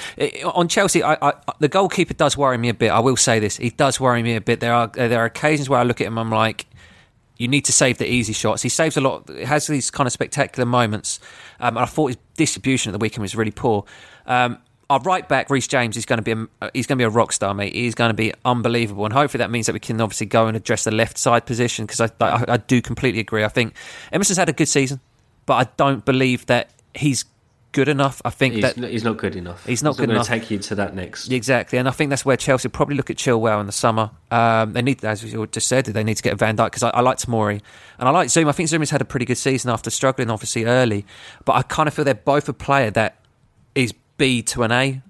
on 0.50 0.68
Chelsea, 0.68 1.04
I, 1.04 1.18
I, 1.22 1.34
the 1.60 1.68
goalkeeper 1.68 2.16
does 2.16 2.36
worry 2.36 2.58
me 2.58 2.70
a 2.70 2.74
bit. 2.74 2.90
I 2.90 3.00
will 3.00 3.16
say 3.16 3.40
this: 3.40 3.58
he 3.58 3.70
does 3.70 4.00
worry 4.00 4.24
me 4.24 4.36
a 4.36 4.42
bit. 4.42 4.60
There 4.60 4.74
are 4.74 4.88
there 4.88 5.20
are 5.20 5.26
occasions 5.26 5.70
where 5.70 5.80
I 5.80 5.84
look 5.84 6.02
at 6.02 6.08
him, 6.08 6.18
I'm 6.18 6.32
like, 6.32 6.66
you 7.38 7.48
need 7.48 7.66
to 7.66 7.72
save 7.72 7.98
the 7.98 8.10
easy 8.10 8.34
shots. 8.34 8.62
He 8.62 8.70
saves 8.70 8.98
a 8.98 9.02
lot. 9.02 9.30
He 9.30 9.44
has 9.44 9.68
these 9.68 9.92
kind 9.92 10.08
of 10.08 10.14
spectacular 10.14 10.66
moments. 10.66 11.20
Um, 11.60 11.78
I 11.78 11.86
thought 11.86 12.08
his 12.08 12.18
distribution 12.38 12.90
at 12.90 12.94
the 12.94 13.04
weekend 13.04 13.22
was 13.22 13.36
really 13.36 13.52
poor. 13.52 13.86
Um, 14.26 14.58
our 14.90 15.00
right 15.02 15.28
back, 15.28 15.50
Reece 15.50 15.68
James, 15.68 15.98
is 15.98 16.06
going 16.06 16.24
to 16.24 16.36
be 16.36 16.48
a, 16.62 16.70
he's 16.74 16.86
going 16.88 16.98
to 16.98 17.02
be 17.02 17.06
a 17.06 17.10
rock 17.10 17.32
star, 17.32 17.54
mate. 17.54 17.74
He's 17.74 17.96
going 17.96 18.10
to 18.10 18.14
be 18.16 18.34
unbelievable, 18.44 19.06
and 19.06 19.14
hopefully 19.14 19.40
that 19.40 19.50
means 19.52 19.66
that 19.66 19.74
we 19.74 19.80
can 19.80 20.00
obviously 20.00 20.28
go 20.28 20.48
and 20.48 20.56
address 20.56 20.84
the 20.84 20.92
left 20.92 21.18
side 21.18 21.46
position 21.46 21.86
because 21.86 22.02
I, 22.02 22.10
I, 22.22 22.46
I 22.48 22.58
do 22.58 22.82
completely 22.82 23.20
agree. 23.22 23.44
I 23.44 23.50
think 23.50 23.74
Emerson's 24.12 24.38
had 24.38 24.50
a 24.50 24.54
good 24.54 24.68
season, 24.68 25.00
but 25.46 25.54
I 25.56 25.70
don't 25.78 26.06
believe 26.06 26.46
that 26.48 26.70
he's 26.94 27.26
good 27.72 27.90
enough. 27.90 28.22
I 28.24 28.30
think 28.30 28.54
He's, 28.54 28.62
that 28.64 28.78
n- 28.78 28.90
he's 28.90 29.04
not 29.04 29.18
good 29.18 29.36
enough. 29.36 29.66
He's 29.66 29.84
not 29.84 29.98
good 29.98 30.06
going 30.08 30.12
enough. 30.12 30.28
to 30.28 30.32
take 30.40 30.50
you 30.50 30.60
to 30.60 30.76
that 30.76 30.96
next. 30.96 31.30
Exactly, 31.30 31.78
and 31.78 31.90
I 31.90 31.92
think 31.92 32.10
that's 32.10 32.24
where 32.24 32.38
Chelsea 32.38 32.70
probably 32.70 32.96
look 32.96 33.10
at 33.10 33.18
Chilwell 33.18 33.60
in 33.60 33.66
the 33.66 33.72
summer. 33.74 34.12
Um, 34.32 34.72
they 34.74 34.82
need, 34.82 35.04
as 35.04 35.24
you 35.24 35.46
just 35.48 35.68
said, 35.68 35.86
they 35.86 36.04
need 36.04 36.16
to 36.16 36.24
get 36.24 36.38
Van 36.38 36.56
Dijk 36.56 36.68
because 36.68 36.84
I, 36.84 36.90
I 36.92 37.02
like 37.02 37.18
Tomori 37.18 37.62
and 38.00 38.08
I 38.08 38.12
like 38.12 38.30
Zouma. 38.30 38.50
I 38.50 38.52
think 38.54 38.70
Zouma 38.70 38.80
has 38.80 38.92
had 38.92 39.02
a 39.02 39.06
pretty 39.06 39.26
good 39.26 39.38
season 39.38 39.72
after 39.72 39.90
struggling, 39.90 40.30
obviously 40.30 40.64
early, 40.64 41.06
but 41.44 41.54
I 41.54 41.64
kind 41.64 41.88
of 41.88 41.94
feel 41.94 42.06
they're 42.06 42.14
both 42.16 42.48
a 42.48 42.54
player 42.54 42.92
that 42.92 43.18
is 43.74 43.94
B 44.18 44.42
to 44.44 44.64
an 44.64 44.72
A. 44.72 45.02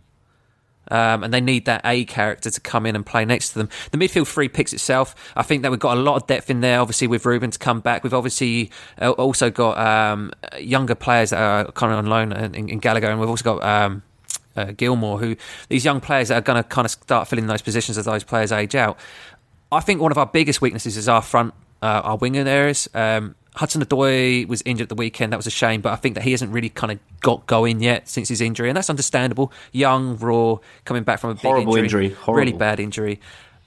Um, 0.91 1.23
and 1.23 1.33
they 1.33 1.41
need 1.41 1.65
that 1.65 1.81
A 1.83 2.05
character 2.05 2.51
to 2.51 2.61
come 2.61 2.85
in 2.85 2.95
and 2.95 3.03
play 3.03 3.25
next 3.25 3.49
to 3.49 3.57
them. 3.57 3.69
The 3.91 3.97
midfield 3.97 4.27
three 4.27 4.47
picks 4.47 4.71
itself. 4.71 5.15
I 5.35 5.41
think 5.41 5.63
that 5.63 5.71
we've 5.71 5.79
got 5.79 5.97
a 5.97 5.99
lot 5.99 6.15
of 6.15 6.27
depth 6.27 6.49
in 6.49 6.61
there. 6.61 6.79
Obviously, 6.79 7.07
with 7.07 7.25
Ruben 7.25 7.49
to 7.49 7.57
come 7.57 7.79
back, 7.79 8.03
we've 8.03 8.13
obviously 8.13 8.69
uh, 9.01 9.11
also 9.11 9.49
got 9.49 9.79
um, 9.79 10.31
younger 10.59 10.93
players 10.93 11.31
that 11.31 11.39
are 11.39 11.71
kind 11.71 11.91
of 11.91 11.99
on 11.99 12.05
loan 12.05 12.31
in, 12.33 12.69
in 12.69 12.79
Gallagher, 12.79 13.09
and 13.09 13.19
we've 13.19 13.29
also 13.29 13.43
got 13.43 13.63
um, 13.63 14.03
uh, 14.55 14.65
Gilmour, 14.65 15.19
who 15.19 15.35
these 15.69 15.83
young 15.83 16.01
players 16.01 16.27
that 16.27 16.37
are 16.37 16.41
going 16.41 16.61
to 16.61 16.69
kind 16.69 16.85
of 16.85 16.91
start 16.91 17.27
filling 17.27 17.47
those 17.47 17.63
positions 17.63 17.97
as 17.97 18.05
those 18.05 18.23
players 18.23 18.51
age 18.51 18.75
out. 18.75 18.99
I 19.71 19.79
think 19.79 20.01
one 20.01 20.11
of 20.11 20.17
our 20.17 20.27
biggest 20.27 20.61
weaknesses 20.61 20.97
is 20.97 21.09
our 21.09 21.21
front, 21.23 21.53
uh, 21.81 22.01
our 22.03 22.17
winger 22.17 22.47
areas. 22.47 22.87
Um, 22.93 23.35
Hudson 23.55 23.81
Odoi 23.83 24.47
was 24.47 24.61
injured 24.65 24.85
at 24.85 24.89
the 24.89 24.95
weekend. 24.95 25.33
That 25.33 25.37
was 25.37 25.47
a 25.47 25.51
shame, 25.51 25.81
but 25.81 25.93
I 25.93 25.95
think 25.95 26.15
that 26.15 26.23
he 26.23 26.31
hasn't 26.31 26.51
really 26.51 26.69
kind 26.69 26.91
of 26.91 26.99
got 27.21 27.45
going 27.47 27.81
yet 27.81 28.07
since 28.07 28.29
his 28.29 28.41
injury, 28.41 28.69
and 28.69 28.75
that's 28.77 28.89
understandable. 28.89 29.51
Young, 29.71 30.17
raw, 30.17 30.57
coming 30.83 31.03
back 31.03 31.19
from 31.19 31.31
a 31.31 31.33
big 31.35 31.43
Horrible 31.43 31.75
injury, 31.77 32.05
injury, 32.07 32.21
horrible. 32.21 32.45
really 32.45 32.57
bad 32.57 32.79
injury. 32.79 33.19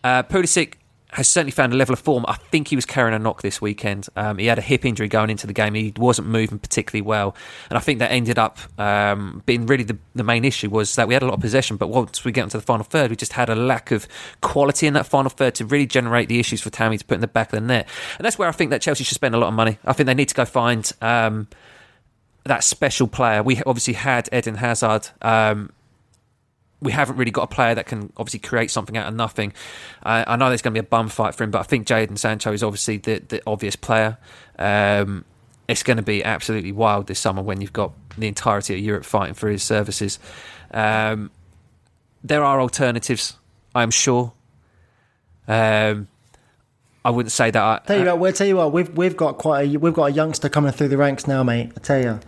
Uh, 0.04 0.22
Pulisic 0.22 0.74
has 1.12 1.26
certainly 1.26 1.50
found 1.50 1.72
a 1.72 1.76
level 1.76 1.92
of 1.92 1.98
form. 1.98 2.24
I 2.28 2.34
think 2.34 2.68
he 2.68 2.76
was 2.76 2.84
carrying 2.84 3.14
a 3.14 3.18
knock 3.18 3.42
this 3.42 3.60
weekend. 3.60 4.08
Um, 4.14 4.38
he 4.38 4.46
had 4.46 4.58
a 4.58 4.62
hip 4.62 4.84
injury 4.84 5.08
going 5.08 5.30
into 5.30 5.46
the 5.46 5.52
game. 5.52 5.74
He 5.74 5.92
wasn't 5.96 6.28
moving 6.28 6.58
particularly 6.58 7.02
well, 7.02 7.34
and 7.70 7.76
I 7.76 7.80
think 7.80 7.98
that 8.00 8.10
ended 8.10 8.38
up 8.38 8.58
um, 8.78 9.42
being 9.46 9.66
really 9.66 9.84
the, 9.84 9.96
the 10.14 10.24
main 10.24 10.44
issue 10.44 10.68
was 10.68 10.94
that 10.96 11.08
we 11.08 11.14
had 11.14 11.22
a 11.22 11.26
lot 11.26 11.34
of 11.34 11.40
possession, 11.40 11.76
but 11.76 11.88
once 11.88 12.24
we 12.24 12.32
get 12.32 12.44
into 12.44 12.58
the 12.58 12.62
final 12.62 12.84
third, 12.84 13.10
we 13.10 13.16
just 13.16 13.32
had 13.32 13.48
a 13.48 13.56
lack 13.56 13.90
of 13.90 14.06
quality 14.40 14.86
in 14.86 14.94
that 14.94 15.06
final 15.06 15.30
third 15.30 15.54
to 15.56 15.64
really 15.64 15.86
generate 15.86 16.28
the 16.28 16.38
issues 16.38 16.60
for 16.60 16.70
Tammy 16.70 16.98
to 16.98 17.04
put 17.04 17.14
in 17.14 17.20
the 17.20 17.28
back 17.28 17.52
of 17.52 17.60
the 17.60 17.66
net. 17.66 17.88
And 18.18 18.24
that's 18.24 18.38
where 18.38 18.48
I 18.48 18.52
think 18.52 18.70
that 18.70 18.82
Chelsea 18.82 19.04
should 19.04 19.14
spend 19.14 19.34
a 19.34 19.38
lot 19.38 19.48
of 19.48 19.54
money. 19.54 19.78
I 19.84 19.92
think 19.92 20.06
they 20.06 20.14
need 20.14 20.28
to 20.28 20.34
go 20.34 20.44
find. 20.44 20.90
Um, 21.00 21.48
that 22.48 22.64
special 22.64 23.06
player. 23.06 23.42
We 23.42 23.62
obviously 23.64 23.94
had 23.94 24.28
Eden 24.32 24.56
Hazard. 24.56 25.08
Um, 25.22 25.70
we 26.80 26.92
haven't 26.92 27.16
really 27.16 27.30
got 27.30 27.42
a 27.42 27.54
player 27.54 27.74
that 27.74 27.86
can 27.86 28.12
obviously 28.16 28.40
create 28.40 28.70
something 28.70 28.96
out 28.96 29.08
of 29.08 29.14
nothing. 29.14 29.52
Uh, 30.02 30.24
I 30.26 30.36
know 30.36 30.48
there's 30.48 30.62
going 30.62 30.74
to 30.74 30.80
be 30.80 30.86
a 30.86 30.88
bum 30.88 31.08
fight 31.08 31.34
for 31.34 31.44
him, 31.44 31.50
but 31.50 31.58
I 31.58 31.64
think 31.64 31.86
Jadon 31.86 32.18
Sancho 32.18 32.52
is 32.52 32.62
obviously 32.62 32.98
the, 32.98 33.22
the 33.28 33.42
obvious 33.46 33.76
player. 33.76 34.18
Um, 34.58 35.24
it's 35.66 35.82
going 35.82 35.96
to 35.96 36.02
be 36.02 36.24
absolutely 36.24 36.72
wild 36.72 37.08
this 37.08 37.18
summer 37.18 37.42
when 37.42 37.60
you've 37.60 37.72
got 37.72 37.92
the 38.16 38.28
entirety 38.28 38.74
of 38.74 38.80
Europe 38.80 39.04
fighting 39.04 39.34
for 39.34 39.48
his 39.48 39.62
services. 39.62 40.18
Um, 40.70 41.30
there 42.22 42.44
are 42.44 42.60
alternatives, 42.60 43.36
I'm 43.74 43.90
sure. 43.90 44.32
Um, 45.46 46.08
I 47.04 47.10
wouldn't 47.10 47.32
say 47.32 47.50
that. 47.50 47.62
I, 47.62 47.78
Tell 47.86 47.98
you 47.98 48.06
what, 48.06 48.18
we'll 48.18 48.32
tell 48.32 48.46
you 48.46 48.56
what, 48.56 48.72
we've 48.72 48.96
we've 48.96 49.16
got 49.16 49.38
quite 49.38 49.68
a 49.68 49.76
we've 49.78 49.94
got 49.94 50.04
a 50.06 50.12
youngster 50.12 50.48
coming 50.48 50.72
through 50.72 50.88
the 50.88 50.96
ranks 50.96 51.26
now, 51.26 51.42
mate. 51.42 51.72
I 51.76 51.80
tell 51.80 52.02
you. 52.02 52.20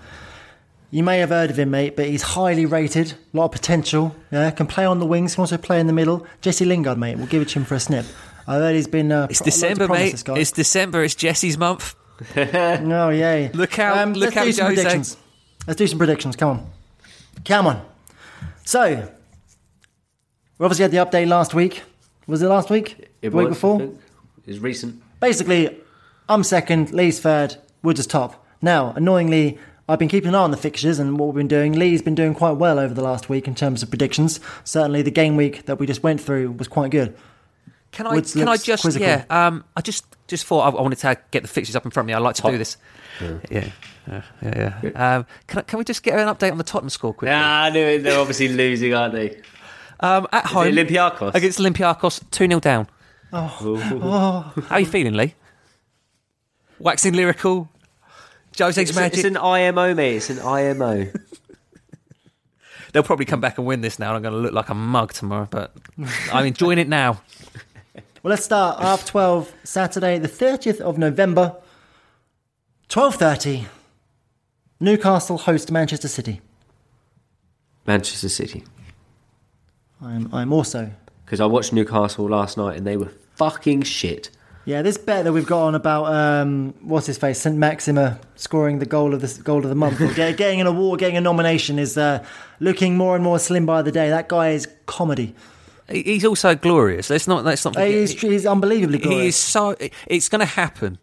You 0.93 1.03
may 1.05 1.19
have 1.19 1.29
heard 1.29 1.51
of 1.51 1.59
him, 1.59 1.71
mate, 1.71 1.95
but 1.97 2.07
he's 2.07 2.23
highly 2.23 2.67
rated, 2.67 3.13
a 3.13 3.37
lot 3.37 3.45
of 3.47 3.53
potential. 3.53 4.17
Yeah, 4.33 4.51
can 4.51 4.67
play 4.67 4.85
on 4.85 4.99
the 4.99 5.07
wings, 5.07 5.35
can 5.37 5.43
also 5.43 5.57
play 5.57 5.79
in 5.79 5.87
the 5.87 5.93
middle. 5.93 6.27
Jesse 6.41 6.65
Lingard, 6.65 6.99
mate, 6.99 7.17
we'll 7.17 7.27
give 7.29 7.43
it 7.43 7.49
to 7.51 7.61
him 7.61 7.65
for 7.65 7.77
a 7.77 7.81
snip. 7.81 8.05
I 8.49 8.55
heard 8.55 8.75
he's 8.75 8.89
been. 8.89 9.13
Uh, 9.13 9.29
it's 9.31 9.39
pro- 9.41 9.45
December, 9.45 9.87
promise, 9.87 10.03
mate. 10.05 10.11
this 10.13 10.23
guy. 10.25 10.39
It's 10.39 10.51
December. 10.53 11.05
It's 11.05 11.15
Jesse's 11.15 11.57
month. 11.57 11.95
Oh 12.37 13.09
yeah. 13.11 13.49
Look 13.55 13.73
how- 13.77 14.05
look 14.05 14.17
let's 14.17 14.35
how 14.35 14.45
do 14.45 14.53
some 14.53 14.67
Jose- 14.67 14.83
predictions. 14.83 15.17
Let's 15.67 15.79
do 15.79 15.87
some 15.87 15.99
predictions. 15.99 16.37
Come 16.37 16.49
on, 16.51 16.71
come 17.45 17.67
on. 17.67 17.87
So 18.65 19.09
we 20.59 20.65
obviously 20.65 20.83
had 20.83 20.91
the 20.91 20.99
update 20.99 21.29
last 21.29 21.55
week. 21.55 21.83
Was 22.27 22.43
it 22.43 22.49
last 22.49 22.69
week? 22.69 23.09
It 23.23 23.31
the 23.31 23.37
week 23.37 23.49
was, 23.49 23.57
before? 23.57 23.77
I 23.77 23.79
think. 23.79 24.01
It's 24.47 24.59
recent. 24.59 25.03
Basically, 25.21 25.79
I'm 26.29 26.43
second. 26.45 26.93
Lee's 26.93 27.21
third. 27.21 27.57
Woods 27.83 28.01
is 28.01 28.07
top. 28.07 28.45
Now, 28.61 28.93
annoyingly, 28.97 29.59
I've 29.91 29.99
been 29.99 30.09
keeping 30.09 30.29
an 30.29 30.35
eye 30.37 30.43
on 30.43 30.53
the 30.53 30.57
fixtures 30.57 31.01
and 31.01 31.19
what 31.19 31.27
we've 31.27 31.35
been 31.35 31.49
doing. 31.49 31.73
Lee's 31.73 32.01
been 32.01 32.15
doing 32.15 32.33
quite 32.33 32.53
well 32.53 32.79
over 32.79 32.95
the 32.95 33.03
last 33.03 33.29
week 33.29 33.49
in 33.49 33.57
terms 33.57 33.83
of 33.83 33.89
predictions. 33.91 34.39
Certainly, 34.63 35.03
the 35.03 35.11
game 35.11 35.37
week 35.37 35.67
that 35.67 35.81
we 35.81 35.87
just 35.87 36.03
went 36.05 36.21
through 36.21 36.53
was 36.53 36.69
quite 36.69 36.93
good. 36.93 37.17
Can 37.91 38.07
I? 38.07 38.15
Woods 38.15 38.35
can 38.35 38.47
I 38.47 38.57
just? 38.57 38.83
quizzical. 38.83 39.09
Yeah. 39.09 39.25
Um. 39.29 39.65
I 39.77 39.81
just 39.81 40.05
just 40.29 40.47
thought 40.47 40.73
I, 40.73 40.79
I 40.79 40.81
wanted 40.83 40.99
to 41.01 41.19
get 41.33 41.43
the 41.43 41.49
fixtures 41.49 41.75
up 41.75 41.85
in 41.85 41.91
front 41.91 42.05
of 42.05 42.09
me. 42.09 42.15
I 42.15 42.19
like 42.19 42.37
to 42.37 42.43
do 42.43 42.57
this. 42.57 42.77
Yeah. 43.21 43.39
Yeah. 43.51 44.23
Yeah. 44.43 44.81
yeah. 44.83 45.17
Um. 45.17 45.27
Can 45.49 45.59
I, 45.59 45.63
Can 45.63 45.79
we 45.81 45.85
just 45.85 46.05
get 46.05 46.17
an 46.17 46.29
update 46.33 46.53
on 46.53 46.59
the 46.59 46.65
Tottenham 46.65 46.91
score 46.91 47.13
quickly? 47.13 47.35
Ah, 47.35 47.65
I 47.65 47.71
knew. 47.71 48.01
They're 48.01 48.21
obviously 48.21 48.49
losing, 48.63 48.95
aren't 48.95 49.15
they? 49.15 49.41
Um. 49.99 50.29
At 50.33 50.45
Is 50.45 50.51
home 50.53 50.67
it 50.69 50.89
Olympiacos? 50.89 51.35
against 51.35 51.59
Olympiacos, 51.59 52.23
two 52.31 52.47
0 52.47 52.61
down. 52.61 52.87
Ooh. 53.35 53.77
How 53.77 54.53
are 54.71 54.81
you 54.81 54.87
feeling, 54.87 55.15
Lee? 55.15 55.35
Waxing 56.79 57.15
lyrical. 57.15 57.69
Jose's 58.59 58.91
It's, 58.91 58.95
magic. 58.97 59.19
it's 59.19 59.25
an 59.27 59.37
IMO, 59.37 59.95
mate. 59.95 60.17
It's 60.17 60.31
an 60.31 60.41
IMO. 60.41 61.07
They'll 62.93 63.03
probably 63.05 63.25
come 63.25 63.41
back 63.41 63.57
and 63.59 63.67
win 63.67 63.81
this 63.83 63.99
now, 63.99 64.09
and 64.09 64.17
I'm 64.17 64.23
going 64.23 64.35
to 64.35 64.41
look 64.41 64.53
like 64.53 64.69
a 64.69 64.75
mug 64.75 65.13
tomorrow. 65.13 65.47
But 65.51 65.73
I'm 66.33 66.47
enjoying 66.47 66.79
it 66.79 66.89
now. 66.89 67.21
Well, 68.23 68.31
let's 68.31 68.45
start 68.45 68.81
half 68.81 69.07
twelve 69.07 69.53
Saturday, 69.65 70.19
the 70.19 70.29
thirtieth 70.29 70.81
of 70.81 70.99
November, 70.99 71.57
twelve 72.89 73.15
thirty. 73.15 73.67
Newcastle 74.81 75.37
host 75.39 75.71
Manchester 75.71 76.09
City. 76.09 76.41
Manchester 77.87 78.29
City. 78.29 78.65
I'm 80.03 80.29
I'm 80.35 80.53
also 80.53 80.91
Because 81.25 81.41
I 81.41 81.47
watched 81.47 81.73
Newcastle 81.73 82.29
last 82.29 82.57
night 82.57 82.77
and 82.77 82.87
they 82.87 82.97
were 82.97 83.13
fucking 83.37 83.83
shit. 83.83 84.31
Yeah. 84.71 84.83
This 84.83 84.97
bet 84.97 85.25
that 85.25 85.33
we've 85.33 85.47
got 85.47 85.65
on 85.67 85.75
about 85.75 86.05
um, 86.07 86.75
what's 86.81 87.07
his 87.07 87.19
face 87.19 87.41
Saint-Maximin 87.41 88.17
scoring 88.37 88.79
the 88.79 88.87
goal 88.87 89.15
of 89.15 89.21
the 89.21 89.43
goal 89.43 89.59
of 89.59 89.69
the 89.69 89.75
month, 89.75 89.99
getting 90.17 90.61
an 90.61 90.69
award, 90.69 91.01
getting 91.01 91.17
a 91.17 91.21
nomination 91.21 91.79
is 91.81 91.99
uh, 91.99 92.25
looking 92.61 92.97
more 92.97 93.17
and 93.17 93.25
more 93.25 93.41
slim 93.41 93.67
by 93.67 93.83
the 93.83 93.91
day. 93.91 94.11
That 94.11 94.29
guy 94.29 94.51
is 94.51 94.69
comedy. 94.87 95.35
He's 95.89 96.25
also 96.25 96.55
glorious. 96.55 97.11
Let's 97.11 97.27
not. 97.27 97.45
Let's 97.45 97.65
not. 97.65 97.75
forget- 97.75 97.91
He's, 97.91 98.13
he's 98.21 98.47
unbelievably 98.47 98.99
He 99.01 99.27
is 99.27 99.37
so. 99.37 99.75
It's 100.07 100.29
going 100.29 100.39
to 100.41 100.47
happen. 100.47 100.99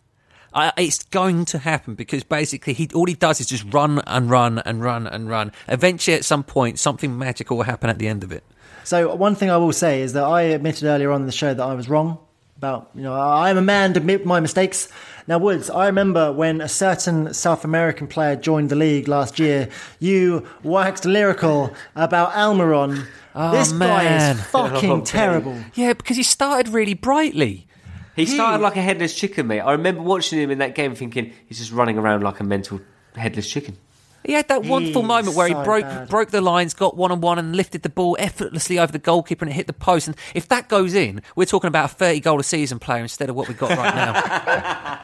I, 0.53 0.71
it's 0.77 1.03
going 1.03 1.43
to 1.45 1.57
happen 1.57 1.95
because 1.95 2.23
basically 2.23 2.71
he 2.73 2.87
all 2.95 3.05
he 3.05 3.15
does 3.15 3.41
is 3.41 3.47
just 3.47 3.65
run 3.73 3.99
and 4.07 4.29
run 4.29 4.59
and 4.59 4.81
run 4.81 5.05
and 5.05 5.27
run. 5.27 5.51
Eventually, 5.67 6.15
at 6.15 6.23
some 6.23 6.43
point, 6.43 6.79
something 6.79 7.17
magical 7.17 7.57
will 7.57 7.65
happen 7.65 7.89
at 7.89 7.99
the 7.99 8.07
end 8.07 8.23
of 8.23 8.31
it. 8.31 8.45
So 8.85 9.13
one 9.13 9.35
thing 9.35 9.49
I 9.49 9.57
will 9.57 9.73
say 9.73 10.01
is 10.01 10.13
that 10.13 10.23
I 10.23 10.43
admitted 10.43 10.85
earlier 10.85 11.11
on 11.11 11.21
in 11.21 11.25
the 11.25 11.33
show 11.33 11.53
that 11.53 11.61
I 11.63 11.73
was 11.73 11.89
wrong 11.89 12.19
about 12.57 12.89
you 12.95 13.03
know 13.03 13.13
I 13.13 13.49
am 13.49 13.57
a 13.57 13.61
man 13.61 13.93
to 13.93 13.99
admit 13.99 14.25
my 14.25 14.39
mistakes. 14.39 14.89
Now 15.27 15.37
Woods, 15.37 15.69
I 15.69 15.85
remember 15.87 16.31
when 16.31 16.61
a 16.61 16.67
certain 16.69 17.33
South 17.33 17.63
American 17.65 18.07
player 18.07 18.35
joined 18.35 18.69
the 18.69 18.75
league 18.75 19.07
last 19.07 19.39
year, 19.39 19.69
you 19.99 20.45
waxed 20.63 21.05
lyrical 21.05 21.73
about 21.95 22.31
Almiron. 22.31 23.05
Oh, 23.35 23.51
this 23.51 23.71
guy 23.71 24.31
is 24.31 24.41
fucking 24.47 24.89
Oh, 24.89 25.01
terrible. 25.01 25.55
Yeah, 25.75 25.93
because 25.93 26.17
he 26.17 26.23
started 26.23 26.69
really 26.73 26.95
brightly. 26.95 27.67
He 28.15 28.25
started 28.25 28.63
like 28.63 28.75
a 28.77 28.81
headless 28.81 29.13
chicken, 29.13 29.45
mate. 29.45 29.59
I 29.59 29.73
remember 29.73 30.01
watching 30.01 30.39
him 30.39 30.49
in 30.49 30.57
that 30.57 30.73
game 30.73 30.95
thinking 30.95 31.33
he's 31.45 31.59
just 31.59 31.71
running 31.71 31.99
around 31.99 32.23
like 32.23 32.39
a 32.39 32.43
mental 32.43 32.81
headless 33.15 33.47
chicken. 33.47 33.77
He 34.23 34.33
had 34.33 34.47
that 34.49 34.65
wonderful 34.65 35.03
He's 35.03 35.07
moment 35.07 35.35
where 35.37 35.47
he 35.47 35.53
broke 35.53 35.83
bad. 35.83 36.09
broke 36.09 36.31
the 36.31 36.41
lines, 36.41 36.73
got 36.73 36.97
one 36.97 37.11
on 37.13 37.21
one, 37.21 37.39
and 37.39 37.55
lifted 37.55 37.83
the 37.83 37.89
ball 37.89 38.17
effortlessly 38.19 38.77
over 38.77 38.91
the 38.91 38.99
goalkeeper 38.99 39.45
and 39.45 39.51
it 39.51 39.55
hit 39.55 39.67
the 39.67 39.73
post. 39.73 40.07
And 40.07 40.17
if 40.35 40.49
that 40.49 40.67
goes 40.67 40.93
in, 40.93 41.21
we're 41.35 41.45
talking 41.45 41.69
about 41.69 41.85
a 41.85 41.93
thirty 41.93 42.19
goal 42.19 42.39
a 42.39 42.43
season 42.43 42.79
player 42.79 43.03
instead 43.03 43.29
of 43.29 43.35
what 43.35 43.47
we've 43.47 43.57
got 43.57 43.69
right 43.77 43.95
now. 43.95 45.03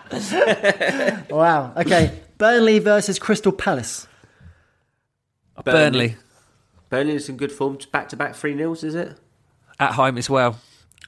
Wow. 1.29 1.73
Okay. 1.77 2.19
Burnley 2.37 2.79
versus 2.79 3.19
Crystal 3.19 3.51
Palace. 3.51 4.07
Burnley 5.63 6.15
Burnley 6.89 7.15
is 7.15 7.29
in 7.29 7.37
good 7.37 7.51
form. 7.51 7.77
Back 7.91 8.09
to 8.09 8.17
back 8.17 8.35
3 8.35 8.55
nils, 8.55 8.83
is 8.83 8.95
it? 8.95 9.17
at 9.79 9.93
home 9.93 10.17
as 10.19 10.29
well. 10.29 10.59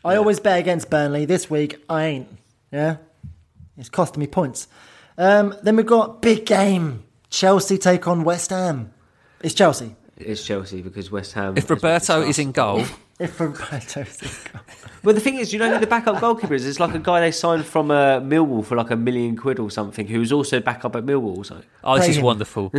I 0.03 0.15
always 0.15 0.39
bet 0.39 0.59
against 0.59 0.89
Burnley. 0.89 1.25
This 1.25 1.49
week 1.49 1.83
I 1.87 2.05
ain't. 2.05 2.27
Yeah. 2.71 2.97
It's 3.77 3.89
costing 3.89 4.19
me 4.19 4.27
points. 4.27 4.67
Um, 5.17 5.55
then 5.63 5.75
we've 5.75 5.85
got 5.85 6.21
big 6.21 6.45
game. 6.45 7.03
Chelsea 7.39 7.77
take 7.77 8.07
on 8.07 8.23
West 8.23 8.49
Ham. 8.51 8.93
It's 9.41 9.53
Chelsea. 9.53 9.93
It's 10.15 10.45
Chelsea 10.45 10.81
because 10.81 11.11
West 11.11 11.33
Ham. 11.33 11.57
If 11.57 11.69
Roberto 11.69 11.97
is 11.97 12.09
what 12.09 12.17
Roberto 12.23 12.29
is 12.29 12.39
in 12.39 12.51
goal, 12.53 12.85
If 13.19 13.39
Roberto's 13.39 14.45
Well, 15.03 15.13
the 15.13 15.19
thing 15.21 15.35
is, 15.35 15.51
you 15.51 15.59
know 15.59 15.73
who 15.73 15.79
the 15.79 15.85
backup 15.87 16.21
goalkeeper 16.21 16.53
is? 16.53 16.65
It's 16.65 16.79
like 16.79 16.95
a 16.95 16.99
guy 16.99 17.19
they 17.19 17.31
signed 17.31 17.65
from 17.65 17.91
uh, 17.91 18.21
Millwall 18.21 18.63
for 18.65 18.75
like 18.77 18.89
a 18.89 18.95
million 18.95 19.35
quid 19.35 19.59
or 19.59 19.69
something, 19.69 20.07
who 20.07 20.19
was 20.19 20.31
also 20.31 20.61
backup 20.61 20.95
at 20.95 21.03
Millwall. 21.05 21.45
So, 21.45 21.61
oh, 21.83 21.95
this 21.95 22.05
Play 22.05 22.09
is 22.11 22.17
him. 22.17 22.23
wonderful. 22.23 22.73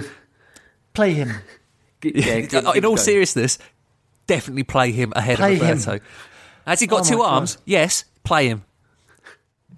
play 0.95 1.13
him. 1.13 1.31
yeah, 2.03 2.41
give- 2.41 2.55
in 2.75 2.85
all 2.87 2.97
go. 2.97 2.97
seriousness, 2.97 3.59
definitely 4.27 4.65
play 4.65 4.91
him 4.93 5.13
ahead 5.15 5.37
Play 5.37 5.57
of 5.57 5.61
him. 5.63 5.77
Roberto. 5.79 6.05
Has 6.67 6.81
he 6.81 6.87
got 6.87 7.01
Oh 7.01 7.05
my 7.05 7.09
two 7.11 7.17
God. 7.19 7.35
arms? 7.35 7.59
Yes, 7.67 8.05
play 8.25 8.49
him. 8.49 8.65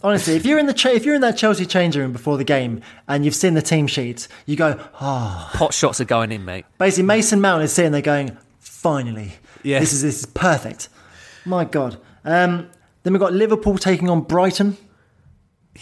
Honestly, 0.03 0.35
if 0.37 0.47
you're 0.47 0.59
in 0.61 0.67
the 0.67 0.73
cha- 0.75 0.91
if 0.91 1.05
you're 1.05 1.15
in 1.17 1.21
that 1.23 1.37
Chelsea 1.37 1.67
changing 1.67 2.01
room 2.01 2.13
before 2.13 2.37
the 2.37 2.45
game 2.45 2.81
and 3.09 3.25
you've 3.25 3.35
seen 3.35 3.55
the 3.55 3.63
team 3.63 3.87
sheets, 3.89 4.29
you 4.47 4.55
go, 4.55 4.79
oh. 5.01 5.51
Pot 5.55 5.75
shots 5.75 6.01
are 6.01 6.05
going 6.05 6.31
in, 6.31 6.45
mate. 6.45 6.65
Basically, 6.79 7.03
Mason 7.05 7.41
Mount 7.41 7.63
is 7.65 7.73
sitting 7.73 7.91
there 7.93 8.01
going, 8.03 8.37
finally, 8.61 9.33
yeah. 9.65 9.81
this 9.81 9.93
is 9.93 10.03
this 10.03 10.21
is 10.21 10.27
perfect. 10.27 10.89
My 11.45 11.65
God. 11.65 11.97
Um, 12.25 12.71
then 13.03 13.13
we've 13.13 13.21
got 13.21 13.33
Liverpool 13.33 13.77
taking 13.79 14.09
on 14.09 14.21
Brighton. 14.21 14.77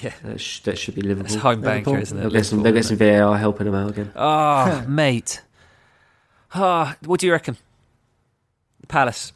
Yeah, 0.01 0.13
That, 0.25 0.41
sh- 0.41 0.61
that 0.61 0.79
should 0.79 0.95
be 0.95 1.03
Liverpool. 1.03 1.27
it's 1.27 1.43
home 1.43 1.61
Liverpool. 1.61 1.93
banker, 1.95 2.03
isn't 2.03 2.19
They'll 2.19 2.27
it? 2.29 2.33
get 2.33 2.47
some, 2.47 2.63
they'll 2.63 2.73
get 2.73 2.85
some 2.85 2.97
VAR 2.99 3.37
helping 3.39 3.67
them 3.67 3.75
out 3.75 3.91
again. 3.91 4.13
Oh, 4.17 4.85
mate. 4.89 5.43
Ah, 6.55 6.97
what 7.05 7.21
do 7.21 7.27
you 7.27 7.33
reckon? 7.33 7.57
Palace. 8.89 9.33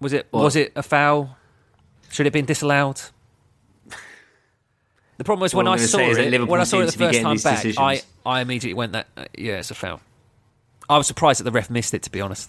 Was 0.00 0.12
it 0.14 0.28
was 0.32 0.56
it 0.56 0.72
a 0.76 0.82
foul? 0.82 1.36
Should 2.10 2.24
it 2.24 2.28
have 2.28 2.32
been 2.32 2.44
disallowed? 2.46 3.00
The 5.20 5.24
problem 5.24 5.42
was 5.42 5.54
when 5.54 5.68
I 5.68 5.76
saw 5.76 5.98
it, 5.98 6.48
when 6.48 6.62
I 6.62 6.64
saw 6.64 6.80
it 6.80 6.86
the 6.86 6.92
seems 6.92 6.92
to 6.92 6.98
be 6.98 7.04
first 7.04 7.20
time 7.20 7.36
back, 7.36 7.52
I, 7.52 7.94
decisions. 7.96 8.06
I 8.24 8.40
immediately 8.40 8.72
went 8.72 8.92
that 8.92 9.06
uh, 9.18 9.26
yeah, 9.36 9.58
it's 9.58 9.70
a 9.70 9.74
foul. 9.74 10.00
I 10.88 10.96
was 10.96 11.06
surprised 11.06 11.40
that 11.40 11.44
the 11.44 11.50
ref 11.50 11.68
missed 11.68 11.92
it. 11.92 12.04
To 12.04 12.10
be 12.10 12.22
honest, 12.22 12.48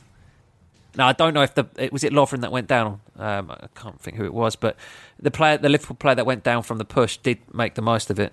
now 0.95 1.05
I 1.05 1.11
don't 1.11 1.34
know 1.34 1.41
if 1.41 1.53
the 1.53 1.65
it 1.78 1.91
was 1.91 2.05
it 2.05 2.13
Lovren 2.13 2.39
that 2.39 2.51
went 2.53 2.67
down. 2.67 3.01
Um, 3.17 3.51
I 3.51 3.67
can't 3.76 3.99
think 3.99 4.15
who 4.15 4.24
it 4.24 4.34
was, 4.34 4.55
but 4.55 4.78
the 5.19 5.32
player, 5.32 5.57
the 5.57 5.67
Liverpool 5.67 5.97
player 5.97 6.15
that 6.15 6.26
went 6.26 6.45
down 6.45 6.63
from 6.63 6.78
the 6.78 6.86
push, 6.86 7.17
did 7.17 7.39
make 7.53 7.76
the 7.76 7.82
most 7.82 8.09
of 8.09 8.22
it. 8.22 8.32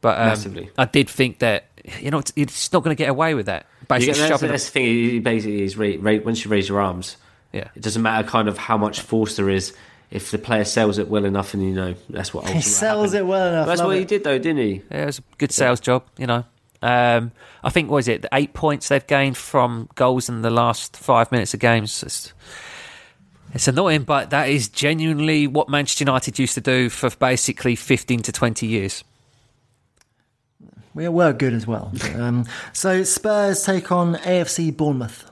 But 0.00 0.20
um, 0.20 0.26
Massively. 0.28 0.70
I 0.78 0.84
did 0.84 1.10
think 1.10 1.40
that 1.40 1.64
you 1.98 2.12
know 2.12 2.22
it's 2.36 2.72
not 2.72 2.84
going 2.84 2.94
to 2.96 3.02
get 3.02 3.08
away 3.10 3.34
with 3.34 3.46
that. 3.46 3.66
Basically, 3.88 4.14
get, 4.14 4.28
that's, 4.28 4.42
that's 4.42 4.66
the 4.66 4.70
thing. 4.70 5.22
Basically 5.22 5.62
is 5.62 5.76
ra- 5.76 5.96
ra- 5.98 6.22
once 6.24 6.44
you 6.44 6.50
raise 6.52 6.68
your 6.68 6.80
arms, 6.80 7.16
Yeah, 7.52 7.66
it 7.74 7.82
doesn't 7.82 8.02
matter 8.02 8.28
kind 8.28 8.46
of 8.46 8.58
how 8.58 8.78
much 8.78 9.00
force 9.00 9.34
there 9.34 9.50
is. 9.50 9.74
If 10.10 10.32
the 10.32 10.38
player 10.38 10.64
sells 10.64 10.98
it 10.98 11.08
well 11.08 11.24
enough, 11.24 11.54
and 11.54 11.62
you 11.64 11.70
know 11.72 11.94
that's 12.08 12.34
what 12.34 12.48
He 12.48 12.60
sells 12.60 13.12
happened. 13.12 13.28
it 13.28 13.30
well 13.30 13.48
enough. 13.48 13.66
That's 13.68 13.80
what 13.82 13.96
it. 13.96 14.00
he 14.00 14.04
did, 14.04 14.24
though, 14.24 14.38
didn't 14.38 14.58
he? 14.58 14.82
Yeah, 14.90 15.02
it 15.02 15.06
was 15.06 15.18
a 15.20 15.22
good 15.38 15.52
sales 15.52 15.78
job, 15.78 16.02
you 16.18 16.26
know. 16.26 16.44
Um, 16.82 17.30
I 17.62 17.70
think 17.70 17.90
what 17.90 17.98
is 17.98 18.08
it? 18.08 18.22
The 18.22 18.28
eight 18.32 18.52
points 18.54 18.88
they've 18.88 19.06
gained 19.06 19.36
from 19.36 19.88
goals 19.94 20.28
in 20.28 20.42
the 20.42 20.50
last 20.50 20.96
five 20.96 21.30
minutes 21.30 21.54
of 21.54 21.60
games. 21.60 22.02
It's, 22.02 22.32
it's 23.54 23.68
annoying, 23.68 24.02
but 24.02 24.30
that 24.30 24.48
is 24.48 24.68
genuinely 24.68 25.46
what 25.46 25.68
Manchester 25.68 26.02
United 26.02 26.38
used 26.38 26.54
to 26.54 26.60
do 26.60 26.88
for 26.88 27.10
basically 27.10 27.76
fifteen 27.76 28.20
to 28.22 28.32
twenty 28.32 28.66
years. 28.66 29.04
We 30.92 31.06
were 31.08 31.32
good 31.32 31.52
as 31.52 31.66
well. 31.68 31.92
Um, 32.16 32.46
so 32.72 33.04
Spurs 33.04 33.62
take 33.64 33.92
on 33.92 34.16
AFC 34.16 34.76
Bournemouth. 34.76 35.29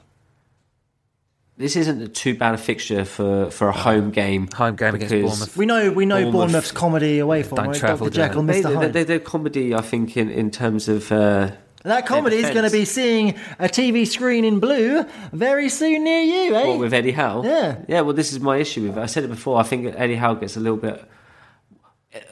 This 1.59 1.75
isn't 1.75 2.15
too 2.15 2.37
bad 2.37 2.55
a 2.55 2.57
fixture 2.57 3.05
for, 3.05 3.51
for 3.51 3.69
a 3.69 3.73
home 3.73 4.13
game. 4.13 4.47
Home 4.55 4.77
game 4.77 4.95
against 4.95 5.13
Bournemouth. 5.13 5.57
We 5.57 5.67
know 5.67 5.91
we 5.91 6.07
know 6.07 6.15
Bournemouth- 6.15 6.33
Bournemouth's 6.33 6.73
comedy 6.73 7.19
away 7.19 7.43
from 7.43 7.57
Don't 7.57 7.66
right? 7.69 7.77
travel 7.77 8.07
Dr. 8.07 8.15
Jekyll, 8.15 8.43
They, 8.45 8.61
Mr. 8.61 8.62
they, 8.62 8.74
Hyde. 8.74 8.93
they, 8.93 9.03
they're 9.03 9.19
comedy, 9.19 9.74
I 9.74 9.81
think, 9.81 10.16
in, 10.16 10.31
in 10.31 10.53
terms 10.53 10.89
of. 10.89 11.11
Uh, 11.11 11.51
that 11.82 12.07
comedy 12.07 12.37
is 12.37 12.51
going 12.51 12.65
to 12.65 12.70
be 12.70 12.85
seeing 12.85 13.31
a 13.59 13.65
TV 13.65 14.07
screen 14.07 14.45
in 14.45 14.61
blue 14.61 15.05
very 15.32 15.69
soon 15.69 16.05
near 16.05 16.20
you, 16.20 16.55
eh? 16.55 16.66
what 16.66 16.78
with 16.78 16.95
Eddie 16.95 17.12
Howe? 17.12 17.43
Yeah. 17.45 17.78
Yeah, 17.89 18.01
well, 18.03 18.15
this 18.15 18.32
is 18.32 18.39
my 18.39 18.59
issue 18.59 18.82
with 18.87 18.97
it. 18.97 19.01
I 19.01 19.07
said 19.07 19.24
it 19.24 19.28
before. 19.28 19.59
I 19.59 19.65
think 19.65 19.95
Eddie 19.97 20.16
Howe 20.16 20.35
gets 20.35 20.57
a 20.57 20.61
little 20.61 20.77
bit. 20.77 21.03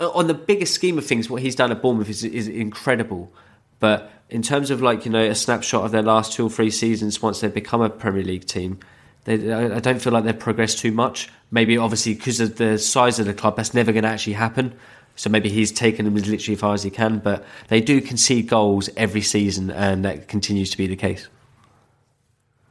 On 0.01 0.27
the 0.29 0.35
bigger 0.35 0.67
scheme 0.67 0.99
of 0.99 1.07
things, 1.07 1.29
what 1.29 1.43
he's 1.43 1.55
done 1.57 1.73
at 1.73 1.83
Bournemouth 1.83 2.09
is, 2.09 2.23
is 2.23 2.47
incredible. 2.49 3.33
But 3.81 4.11
in 4.31 4.43
terms 4.43 4.71
of, 4.71 4.83
like, 4.83 5.05
you 5.05 5.11
know, 5.11 5.23
a 5.23 5.35
snapshot 5.35 5.85
of 5.85 5.91
their 5.91 6.03
last 6.03 6.33
two 6.33 6.47
or 6.47 6.51
three 6.51 6.71
seasons 6.71 7.21
once 7.21 7.41
they've 7.41 7.53
become 7.53 7.81
a 7.81 7.91
Premier 7.91 8.23
League 8.25 8.47
team, 8.47 8.79
they, 9.27 9.53
I 9.53 9.77
I 9.77 9.81
don't 9.81 10.01
feel 10.01 10.13
like 10.13 10.25
they've 10.25 10.39
progressed 10.39 10.79
too 10.79 10.93
much. 10.93 11.29
Maybe, 11.51 11.77
obviously, 11.77 12.15
because 12.15 12.41
of 12.41 12.57
the 12.57 12.79
size 12.79 13.19
of 13.19 13.27
the 13.27 13.35
club, 13.35 13.57
that's 13.57 13.75
never 13.75 13.93
going 13.93 14.05
to 14.05 14.09
actually 14.09 14.33
happen. 14.33 14.75
So 15.15 15.31
maybe 15.31 15.49
he's 15.49 15.73
taken 15.73 16.05
them 16.05 16.17
as 16.17 16.27
literally 16.27 16.55
as 16.55 16.61
far 16.61 16.75
as 16.75 16.83
he 16.83 16.91
can. 16.91 17.19
But 17.19 17.45
they 17.69 17.81
do 17.81 18.01
concede 18.01 18.49
goals 18.49 18.89
every 18.97 19.23
season, 19.23 19.71
and 19.71 20.05
that 20.05 20.29
continues 20.29 20.71
to 20.71 20.79
be 20.79 20.87
the 20.87 20.97
case. 20.97 21.29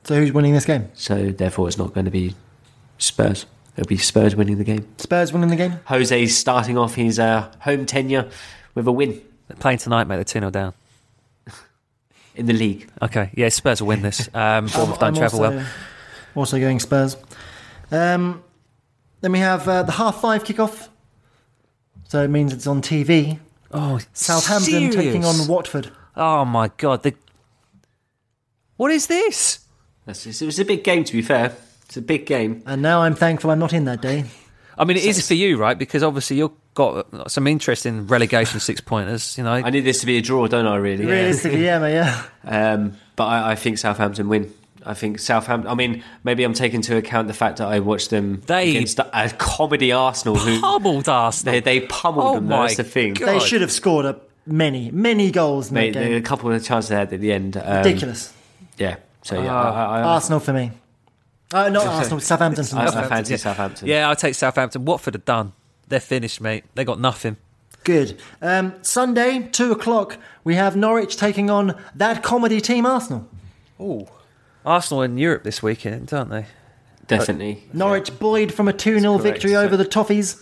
So 0.04 0.16
who's 0.16 0.32
winning 0.32 0.54
this 0.54 0.66
game? 0.66 0.90
So 0.94 1.32
therefore, 1.32 1.68
it's 1.68 1.78
not 1.78 1.94
going 1.94 2.06
to 2.06 2.12
be 2.12 2.36
Spurs. 2.98 3.46
It'll 3.76 3.88
be 3.88 3.98
Spurs 3.98 4.36
winning 4.36 4.58
the 4.58 4.64
game. 4.64 4.88
Spurs 4.98 5.34
winning 5.34 5.50
the 5.50 5.56
game? 5.56 5.80
Jose's 5.86 6.38
starting 6.38 6.78
off 6.78 6.96
his 6.96 7.20
uh, 7.20 7.52
home 7.60 7.86
tenure 7.86 8.30
with 8.74 8.88
a 8.88 8.92
win 8.92 9.22
They're 9.48 9.58
playing 9.58 9.80
tonight, 9.80 10.06
mate. 10.06 10.16
They're 10.16 10.24
two 10.24 10.40
0 10.40 10.52
down. 10.52 10.74
in 12.36 12.46
the 12.46 12.54
league. 12.54 12.88
Okay, 13.02 13.32
yeah, 13.34 13.50
Spurs 13.50 13.82
will 13.82 13.88
win 13.90 14.02
this. 14.02 14.30
Um, 14.36 14.68
Bournemouth 14.68 15.00
don't 15.00 15.04
I'm 15.04 15.16
travel 15.16 15.44
also, 15.44 15.58
well. 15.58 15.66
Also 16.36 16.60
going 16.60 16.80
Spurs. 16.80 17.18
Um, 17.92 18.44
Then 19.22 19.32
we 19.32 19.40
have 19.40 19.68
uh, 19.68 19.84
the 19.84 19.94
half 19.94 20.22
five 20.22 20.44
kickoff. 20.44 20.90
So 22.08 22.22
it 22.24 22.28
means 22.30 22.54
it's 22.54 22.68
on 22.68 22.82
TV. 22.82 23.40
Oh, 23.72 24.00
Southampton 24.14 24.92
taking 24.92 25.26
on 25.26 25.48
Watford. 25.48 25.92
Oh 26.16 26.46
my 26.46 26.70
god! 26.78 27.04
The 27.04 27.14
what 28.78 28.92
is 28.92 29.08
this? 29.08 29.60
That's, 30.06 30.26
it 30.42 30.46
was 30.46 30.60
a 30.60 30.66
big 30.66 30.84
game, 30.84 31.04
to 31.04 31.14
be 31.14 31.22
fair. 31.22 31.56
It's 31.86 31.98
a 31.98 32.02
big 32.02 32.26
game. 32.26 32.62
And 32.66 32.82
now 32.82 33.02
I'm 33.02 33.16
thankful 33.16 33.50
I'm 33.52 33.60
not 33.60 33.74
in 33.74 33.86
that 33.86 34.02
day. 34.02 34.26
I 34.78 34.84
mean, 34.86 34.98
it 34.98 35.06
is 35.06 35.26
for 35.26 35.34
you, 35.34 35.58
right? 35.58 35.78
Because 35.78 36.04
obviously 36.04 36.38
you've 36.38 36.52
got 36.74 37.32
some 37.32 37.48
interest 37.48 37.86
in 37.86 38.08
relegation 38.08 38.60
six 38.60 38.82
pointers. 38.82 39.38
You 39.38 39.46
know, 39.46 39.54
I 39.54 39.70
need 39.70 39.86
this 39.86 40.02
to 40.02 40.06
be 40.06 40.18
a 40.18 40.22
draw, 40.22 40.48
don't 40.48 40.68
I? 40.68 40.76
Really? 40.76 41.06
Realistically, 41.06 41.64
yeah, 41.64 41.80
mate, 41.80 41.94
yeah. 41.94 42.24
Um, 42.44 42.98
but 43.16 43.26
I, 43.26 43.52
I 43.52 43.56
think 43.56 43.78
Southampton 43.78 44.28
win. 44.28 44.54
I 44.86 44.94
think 44.94 45.20
Southampton. 45.20 45.70
I 45.72 45.74
mean, 45.76 46.04
maybe 46.24 46.44
I'm 46.44 46.54
taking 46.54 46.78
into 46.78 46.96
account 46.96 47.28
the 47.28 47.34
fact 47.34 47.58
that 47.58 47.68
I 47.68 47.80
watched 47.80 48.10
them 48.12 48.42
They- 48.46 48.70
against 48.72 49.00
a 49.00 49.30
comedy 49.38 49.92
Arsenal 49.92 50.36
who 50.36 50.60
pummeled 50.62 51.10
Arsenal. 51.10 51.54
they 51.54 51.60
they 51.60 51.80
pummeled 51.88 52.26
Oh 52.26 52.36
them. 52.36 52.48
my 52.48 52.62
That's 52.68 52.78
the 52.78 52.84
thing. 52.84 53.14
God. 53.16 53.28
They 53.28 53.40
should 53.40 53.62
have 53.62 53.72
scored 53.72 54.06
a 54.06 54.20
many, 54.46 54.92
many 54.92 55.32
goals 55.32 55.70
in 55.70 55.74
Mate, 55.74 55.94
that 55.94 56.00
there 56.02 56.10
were 56.12 56.16
a 56.18 56.22
couple 56.22 56.52
of 56.52 56.64
chances 56.64 56.90
they 56.90 56.96
had 56.96 57.12
at 57.12 57.20
the 57.20 57.32
end. 57.34 57.58
Um, 57.58 57.78
Ridiculous. 57.78 58.32
Yeah. 58.78 58.98
So 59.24 59.42
yeah, 59.42 59.52
Ah. 59.52 59.74
I, 59.74 59.98
I, 59.98 60.00
I, 60.00 60.04
Arsenal 60.04 60.40
for 60.40 60.54
me. 60.54 60.72
Uh, 61.54 61.70
not 61.70 61.88
Arsenal, 61.88 62.20
Southampton 62.20 62.64
for 62.64 62.76
me. 62.76 62.82
I, 62.82 62.86
I 62.86 63.08
fancy 63.08 63.34
yeah. 63.34 63.38
Southampton. 63.38 63.88
Yeah, 63.88 64.08
I'll 64.10 64.16
take 64.16 64.36
Southampton. 64.36 64.86
Watford 64.86 65.16
are 65.16 65.20
done. 65.20 65.54
They're 65.88 66.00
finished, 66.00 66.42
mate. 66.42 66.64
They 66.76 66.84
got 66.84 67.00
nothing. 67.00 67.38
Good. 67.84 68.20
Um, 68.42 68.74
Sunday, 68.82 69.48
2 69.52 69.72
o'clock, 69.72 70.18
we 70.44 70.56
have 70.56 70.76
Norwich 70.76 71.18
taking 71.18 71.50
on 71.52 71.76
that 71.96 72.24
comedy 72.24 72.60
team, 72.60 72.86
Arsenal. 72.86 73.28
Oh, 73.80 74.08
Arsenal 74.66 75.04
in 75.04 75.18
Europe 75.18 75.44
this 75.44 75.62
weekend, 75.64 76.14
aren't 76.14 76.32
they? 76.32 76.46
definitely. 77.08 77.64
Norwich 77.72 78.18
buoyed 78.18 78.52
from 78.52 78.68
a 78.68 78.74
2 78.74 79.00
0 79.00 79.18
victory 79.20 79.52
So- 79.52 79.62
over 79.64 79.78
the 79.78 79.86
Toffees. 79.86 80.42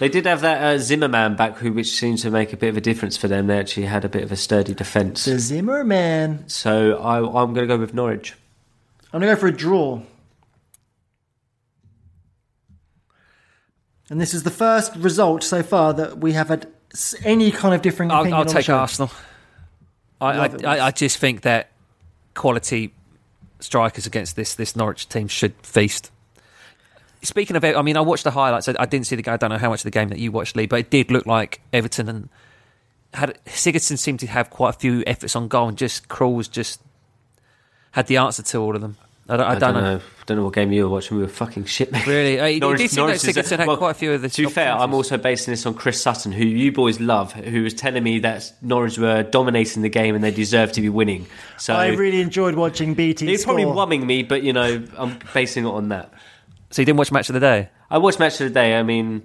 They 0.00 0.08
did 0.08 0.26
have 0.26 0.42
that 0.42 0.62
uh, 0.62 0.78
Zimmermann 0.78 1.34
back, 1.34 1.56
who 1.56 1.72
which 1.72 1.90
seems 1.90 2.22
to 2.22 2.30
make 2.30 2.52
a 2.52 2.56
bit 2.56 2.68
of 2.68 2.76
a 2.76 2.80
difference 2.80 3.16
for 3.16 3.26
them. 3.26 3.48
They 3.48 3.58
actually 3.58 3.86
had 3.86 4.04
a 4.04 4.08
bit 4.08 4.22
of 4.22 4.30
a 4.30 4.36
sturdy 4.36 4.72
defence. 4.72 5.24
The 5.24 5.40
Zimmermann. 5.40 6.48
So 6.48 6.98
I, 6.98 7.18
I'm 7.18 7.52
going 7.52 7.66
to 7.66 7.66
go 7.66 7.76
with 7.78 7.94
Norwich. 7.94 8.34
I'm 9.12 9.20
going 9.20 9.28
to 9.30 9.34
go 9.34 9.40
for 9.40 9.48
a 9.48 9.56
draw. 9.56 10.00
And 14.10 14.20
this 14.20 14.34
is 14.34 14.44
the 14.44 14.50
first 14.52 14.94
result 14.96 15.42
so 15.42 15.62
far 15.64 15.92
that 15.94 16.18
we 16.18 16.32
have 16.32 16.48
had 16.48 16.68
any 17.24 17.50
kind 17.50 17.74
of 17.74 17.82
differing 17.82 18.10
opinion 18.10 18.34
I'll, 18.34 18.40
I'll 18.42 18.48
on 18.48 18.54
take. 18.54 18.68
Arsenal. 18.68 19.10
I, 20.20 20.30
I, 20.30 20.46
I, 20.64 20.86
I 20.86 20.90
just 20.92 21.18
think 21.18 21.42
that 21.42 21.70
quality 22.38 22.94
strikers 23.60 24.06
against 24.06 24.36
this 24.36 24.54
this 24.54 24.76
Norwich 24.76 25.08
team 25.08 25.28
should 25.28 25.54
feast. 25.62 26.10
Speaking 27.22 27.56
of 27.56 27.64
it, 27.64 27.74
I 27.76 27.82
mean, 27.82 27.96
I 27.96 28.00
watched 28.00 28.22
the 28.22 28.30
highlights. 28.30 28.68
I, 28.68 28.76
I 28.78 28.86
didn't 28.86 29.08
see 29.08 29.16
the 29.16 29.22
game. 29.22 29.34
I 29.34 29.36
don't 29.36 29.50
know 29.50 29.58
how 29.58 29.70
much 29.70 29.80
of 29.80 29.84
the 29.84 29.90
game 29.90 30.08
that 30.10 30.20
you 30.20 30.30
watched, 30.30 30.54
Lee, 30.54 30.66
but 30.66 30.78
it 30.78 30.90
did 30.90 31.10
look 31.10 31.26
like 31.26 31.60
Everton 31.72 32.08
and 32.08 32.28
had 33.12 33.38
Sigurdsson 33.46 33.98
seemed 33.98 34.20
to 34.20 34.28
have 34.28 34.50
quite 34.50 34.76
a 34.76 34.78
few 34.78 35.02
efforts 35.06 35.34
on 35.34 35.48
goal, 35.48 35.68
and 35.68 35.76
just 35.76 36.08
Krulls 36.08 36.48
just 36.48 36.80
had 37.92 38.06
the 38.06 38.16
answer 38.18 38.42
to 38.42 38.58
all 38.58 38.76
of 38.76 38.82
them. 38.82 38.96
I 39.30 39.36
don't, 39.36 39.46
I 39.46 39.58
don't 39.58 39.74
know. 39.74 40.00
Don't 40.24 40.36
know 40.38 40.44
what 40.44 40.54
game 40.54 40.72
you 40.72 40.84
were 40.84 40.88
watching. 40.90 41.16
We 41.18 41.22
were 41.22 41.28
fucking 41.28 41.64
shit. 41.66 41.90
mate. 41.92 42.06
Really? 42.06 42.34
It- 42.36 42.56
it 42.56 42.60
Norwich- 42.60 42.78
did 42.80 42.90
seem 42.90 43.04
like 43.04 43.14
is 43.16 43.52
a- 43.52 43.76
quite 43.76 43.90
a 43.90 43.94
few 43.94 44.12
of 44.12 44.22
the 44.22 44.28
To 44.30 44.42
be 44.46 44.48
fair, 44.52 44.72
I'm 44.72 44.94
also 44.94 45.16
basing 45.18 45.52
this 45.52 45.66
on 45.66 45.74
Chris 45.74 46.00
Sutton, 46.00 46.32
who 46.32 46.44
you 46.44 46.72
boys 46.72 46.98
love, 46.98 47.32
who 47.32 47.62
was 47.62 47.74
telling 47.74 48.02
me 48.02 48.20
that 48.20 48.50
Norwich 48.62 48.98
were 48.98 49.22
dominating 49.22 49.82
the 49.82 49.88
game 49.88 50.14
and 50.14 50.22
they 50.24 50.30
deserved 50.30 50.74
to 50.74 50.80
be 50.80 50.88
winning. 50.88 51.26
So 51.58 51.74
I 51.74 51.88
really 51.88 52.20
enjoyed 52.20 52.54
watching 52.54 52.94
BT 52.94 53.26
he's 53.26 53.42
score. 53.42 53.54
probably 53.54 53.72
wumming 53.74 54.06
me, 54.06 54.22
but 54.22 54.42
you 54.42 54.52
know, 54.52 54.82
I'm 54.96 55.18
basing 55.34 55.64
it 55.64 55.70
on 55.70 55.88
that. 55.90 56.12
So 56.70 56.82
you 56.82 56.86
didn't 56.86 56.98
watch 56.98 57.12
match 57.12 57.28
of 57.28 57.34
the 57.34 57.40
day? 57.40 57.68
I 57.90 57.98
watched 57.98 58.18
match 58.18 58.40
of 58.40 58.48
the 58.48 58.54
day. 58.54 58.76
I 58.78 58.82
mean, 58.82 59.22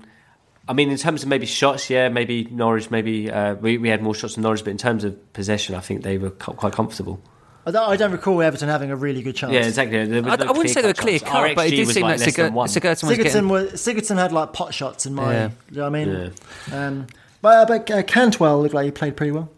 I 0.68 0.74
mean, 0.74 0.90
in 0.90 0.98
terms 0.98 1.24
of 1.24 1.30
maybe 1.30 1.46
shots, 1.46 1.90
yeah, 1.90 2.08
maybe 2.08 2.46
Norwich, 2.50 2.90
maybe 2.92 3.30
uh, 3.30 3.56
we 3.56 3.78
we 3.78 3.90
had 3.90 4.02
more 4.02 4.16
shots 4.16 4.36
than 4.36 4.44
Norwich, 4.44 4.64
but 4.64 4.72
in 4.72 4.78
terms 4.78 5.04
of 5.04 5.34
possession, 5.34 5.76
I 5.76 5.80
think 5.82 6.04
they 6.04 6.18
were 6.18 6.30
co- 6.32 6.54
quite 6.54 6.72
comfortable. 6.74 7.22
I 7.66 7.72
don't, 7.72 7.90
I 7.90 7.96
don't 7.96 8.12
recall 8.12 8.42
Everton 8.42 8.68
having 8.68 8.92
a 8.92 8.96
really 8.96 9.22
good 9.22 9.36
chance. 9.36 9.54
Yeah, 9.54 9.66
exactly. 9.66 10.00
I, 10.00 10.06
no 10.06 10.30
I 10.30 10.52
wouldn't 10.52 10.70
say 10.70 10.82
they 10.82 10.88
were 10.88 10.94
clear 10.94 11.20
clear-cut 11.20 11.20
chance. 11.20 11.32
cut, 11.32 11.36
Our 11.50 11.56
but 11.56 11.68
it 11.68 11.74
XG 11.74 11.76
did 11.78 11.88
seem 11.90 12.04
like 12.04 12.18
that 12.18 12.26
less 12.26 12.36
than 12.36 12.52
Sigurdsson 12.52 12.54
one. 12.54 12.68
Sigurdsson 12.68 13.08
was 13.08 13.18
Sigurdsson, 13.18 13.24
getting... 13.24 13.50
was, 13.50 13.72
Sigurdsson 13.74 14.16
had 14.18 14.32
like 14.32 14.54
pot 14.54 14.74
shots 14.74 15.06
in 15.06 15.14
my. 15.14 15.32
Yeah. 15.34 15.50
You 15.70 15.78
know 15.78 15.82
what 15.84 15.88
I 15.88 16.06
mean? 16.06 16.34
Yeah. 16.70 16.88
Um, 16.88 17.08
but 17.42 17.68
but 17.68 17.92
uh, 17.92 18.04
Cantwell 18.04 18.62
looked 18.62 18.74
like 18.74 18.86
he 18.86 18.92
played 18.92 19.16
pretty 19.16 19.32
well. 19.32 19.50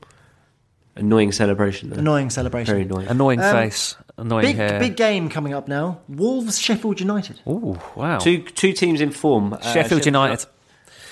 Annoying 0.96 1.32
celebration. 1.32 1.90
Though. 1.90 1.98
Annoying 1.98 2.30
celebration. 2.30 2.72
Very 2.74 2.84
annoying. 2.84 3.08
Annoying 3.08 3.42
Um, 3.42 3.54
face, 3.54 3.96
annoying 4.18 4.46
Big 4.46 4.56
hair. 4.56 4.80
big 4.80 4.96
game 4.96 5.28
coming 5.28 5.54
up 5.54 5.68
now. 5.68 6.00
Wolves 6.08 6.58
Sheffield 6.58 7.00
United. 7.02 7.42
Ooh, 7.48 7.80
wow. 7.96 8.18
Two 8.20 8.44
two 8.44 8.72
teams 8.72 9.02
in 9.02 9.12
form. 9.12 9.54
Uh, 9.54 9.60
Sheffield 9.62 10.06
United. 10.06 10.46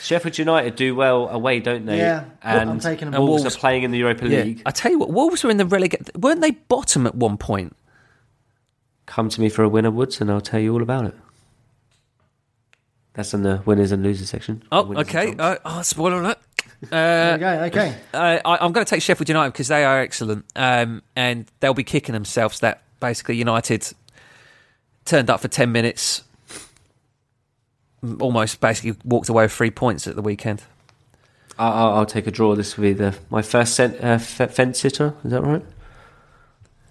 Sheffield 0.03 0.37
United 0.37 0.75
do 0.75 0.95
well 0.95 1.29
away, 1.29 1.59
don't 1.59 1.85
they? 1.85 1.97
Yeah. 1.97 2.25
and 2.41 2.69
I'm 2.69 2.79
taking 2.79 3.05
them. 3.05 3.15
and 3.15 3.23
Wolves, 3.23 3.43
Wolves- 3.43 3.55
are 3.55 3.59
playing 3.59 3.83
in 3.83 3.91
the 3.91 3.97
Europa 3.99 4.27
Yeah. 4.27 4.43
League. 4.43 4.61
I 4.65 4.71
tell 4.71 4.91
you 4.91 4.99
what, 4.99 5.09
Wolves 5.11 5.43
were 5.43 5.49
in 5.49 5.57
the 5.57 5.65
relegation. 5.65 6.05
Weren't 6.17 6.41
they 6.41 6.51
bottom 6.51 7.07
at 7.07 7.15
one 7.15 7.37
point? 7.37 7.75
Come 9.05 9.29
to 9.29 9.39
me 9.41 9.49
for 9.49 9.63
a 9.63 9.69
winner, 9.69 9.91
Woods, 9.91 10.19
and 10.21 10.29
I'll 10.31 10.41
tell 10.41 10.59
you 10.59 10.73
all 10.73 10.81
about 10.81 11.05
it. 11.05 11.15
That's 13.13 13.33
in 13.33 13.43
the 13.43 13.61
winners 13.65 13.91
and 13.91 14.01
losers 14.03 14.29
section. 14.29 14.63
Oh, 14.71 14.83
Winners 14.83 15.07
and 15.07 15.15
okay. 15.15 15.33
dogs. 15.35 15.59
Uh, 15.63 15.69
oh, 15.79 15.81
spoiler 15.81 16.21
alert. 16.21 16.37
Uh, 16.91 17.37
Okay, 17.39 17.59
okay. 17.67 17.95
uh, 18.13 18.39
I, 18.43 18.57
I'm 18.59 18.73
going 18.73 18.85
to 18.85 18.89
take 18.89 19.01
Sheffield 19.01 19.29
United 19.29 19.53
because 19.53 19.69
they 19.69 19.85
are 19.85 20.01
excellent, 20.01 20.45
um, 20.57 21.01
and 21.15 21.45
they'll 21.61 21.73
be 21.73 21.85
kicking 21.85 22.11
themselves 22.11 22.59
that 22.59 22.83
basically 22.99 23.37
United 23.37 23.87
turned 25.05 25.29
up 25.29 25.39
for 25.39 25.47
ten 25.47 25.71
minutes, 25.71 26.19
m- 26.19 26.32
almost 28.19 28.59
basically 28.61 28.95
walked 29.03 29.29
away 29.29 29.43
with 29.45 29.51
three 29.53 29.71
points 29.71 30.07
at 30.07 30.15
the 30.15 30.21
weekend. 30.21 30.63
I- 31.57 31.69
I'll, 31.69 31.93
I'll 31.97 32.05
take 32.05 32.27
a 32.27 32.31
draw. 32.31 32.55
This 32.55 32.77
will 32.77 32.83
be 32.83 32.93
the 32.93 33.15
my 33.29 33.41
first 33.41 33.75
cent, 33.75 33.95
uh, 34.03 34.19
f- 34.19 34.53
fence 34.53 34.79
sitter. 34.79 35.13
Is 35.23 35.31
that 35.31 35.41
right? 35.41 35.63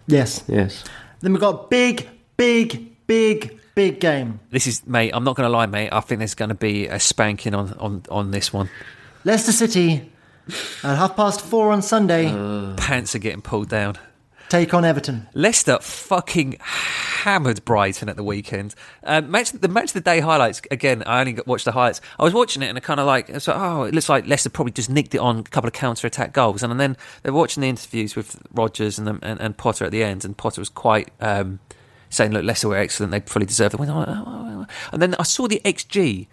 Yes. 0.06 0.44
Yes. 0.48 0.84
Then 1.20 1.32
we've 1.32 1.40
got 1.40 1.70
big, 1.70 2.08
big, 2.36 2.96
big, 3.06 3.58
big 3.74 4.00
game. 4.00 4.40
This 4.50 4.66
is, 4.66 4.86
mate. 4.86 5.10
I'm 5.14 5.24
not 5.24 5.36
going 5.36 5.46
to 5.46 5.52
lie, 5.52 5.66
mate. 5.66 5.90
I 5.92 6.00
think 6.00 6.18
there's 6.18 6.34
going 6.34 6.48
to 6.50 6.54
be 6.54 6.86
a 6.88 6.98
spanking 6.98 7.54
on 7.54 7.72
on 7.78 8.02
on 8.10 8.30
this 8.30 8.52
one. 8.52 8.68
Leicester 9.24 9.52
City 9.52 10.10
at 10.82 10.96
half 10.96 11.14
past 11.16 11.40
four 11.40 11.70
on 11.70 11.82
Sunday 11.82 12.28
Pants 12.76 13.14
are 13.14 13.20
getting 13.20 13.42
pulled 13.42 13.68
down. 13.68 13.96
Take 14.52 14.74
on 14.74 14.84
Everton. 14.84 15.26
Leicester 15.32 15.78
fucking 15.80 16.58
hammered 16.60 17.64
Brighton 17.64 18.10
at 18.10 18.16
the 18.16 18.22
weekend. 18.22 18.74
Um, 19.02 19.30
match, 19.30 19.50
the 19.50 19.66
match 19.66 19.86
of 19.86 19.92
the 19.94 20.02
day 20.02 20.20
highlights 20.20 20.60
again. 20.70 21.02
I 21.06 21.20
only 21.20 21.38
watched 21.46 21.64
the 21.64 21.72
highlights. 21.72 22.02
I 22.18 22.24
was 22.24 22.34
watching 22.34 22.62
it 22.62 22.66
and 22.66 22.76
I 22.76 22.82
kind 22.82 23.00
of 23.00 23.06
like, 23.06 23.30
I 23.30 23.32
like, 23.32 23.48
oh, 23.48 23.84
it 23.84 23.94
looks 23.94 24.10
like 24.10 24.26
Leicester 24.26 24.50
probably 24.50 24.72
just 24.72 24.90
nicked 24.90 25.14
it 25.14 25.22
on 25.22 25.38
a 25.38 25.42
couple 25.44 25.68
of 25.68 25.72
counter 25.72 26.06
attack 26.06 26.34
goals. 26.34 26.62
And 26.62 26.78
then 26.78 26.98
they're 27.22 27.32
watching 27.32 27.62
the 27.62 27.70
interviews 27.70 28.14
with 28.14 28.42
Rodgers 28.52 28.98
and, 28.98 29.08
and, 29.22 29.40
and 29.40 29.56
Potter 29.56 29.86
at 29.86 29.90
the 29.90 30.04
end, 30.04 30.22
and 30.22 30.36
Potter 30.36 30.60
was 30.60 30.68
quite 30.68 31.08
um, 31.18 31.58
saying, 32.10 32.32
"Look, 32.32 32.44
Leicester 32.44 32.68
were 32.68 32.76
excellent. 32.76 33.10
They 33.12 33.20
fully 33.20 33.46
deserve 33.46 33.72
the 33.72 33.78
win." 33.78 33.88
And 33.88 35.00
then 35.00 35.14
I 35.18 35.22
saw 35.22 35.48
the 35.48 35.62
XG. 35.64 36.26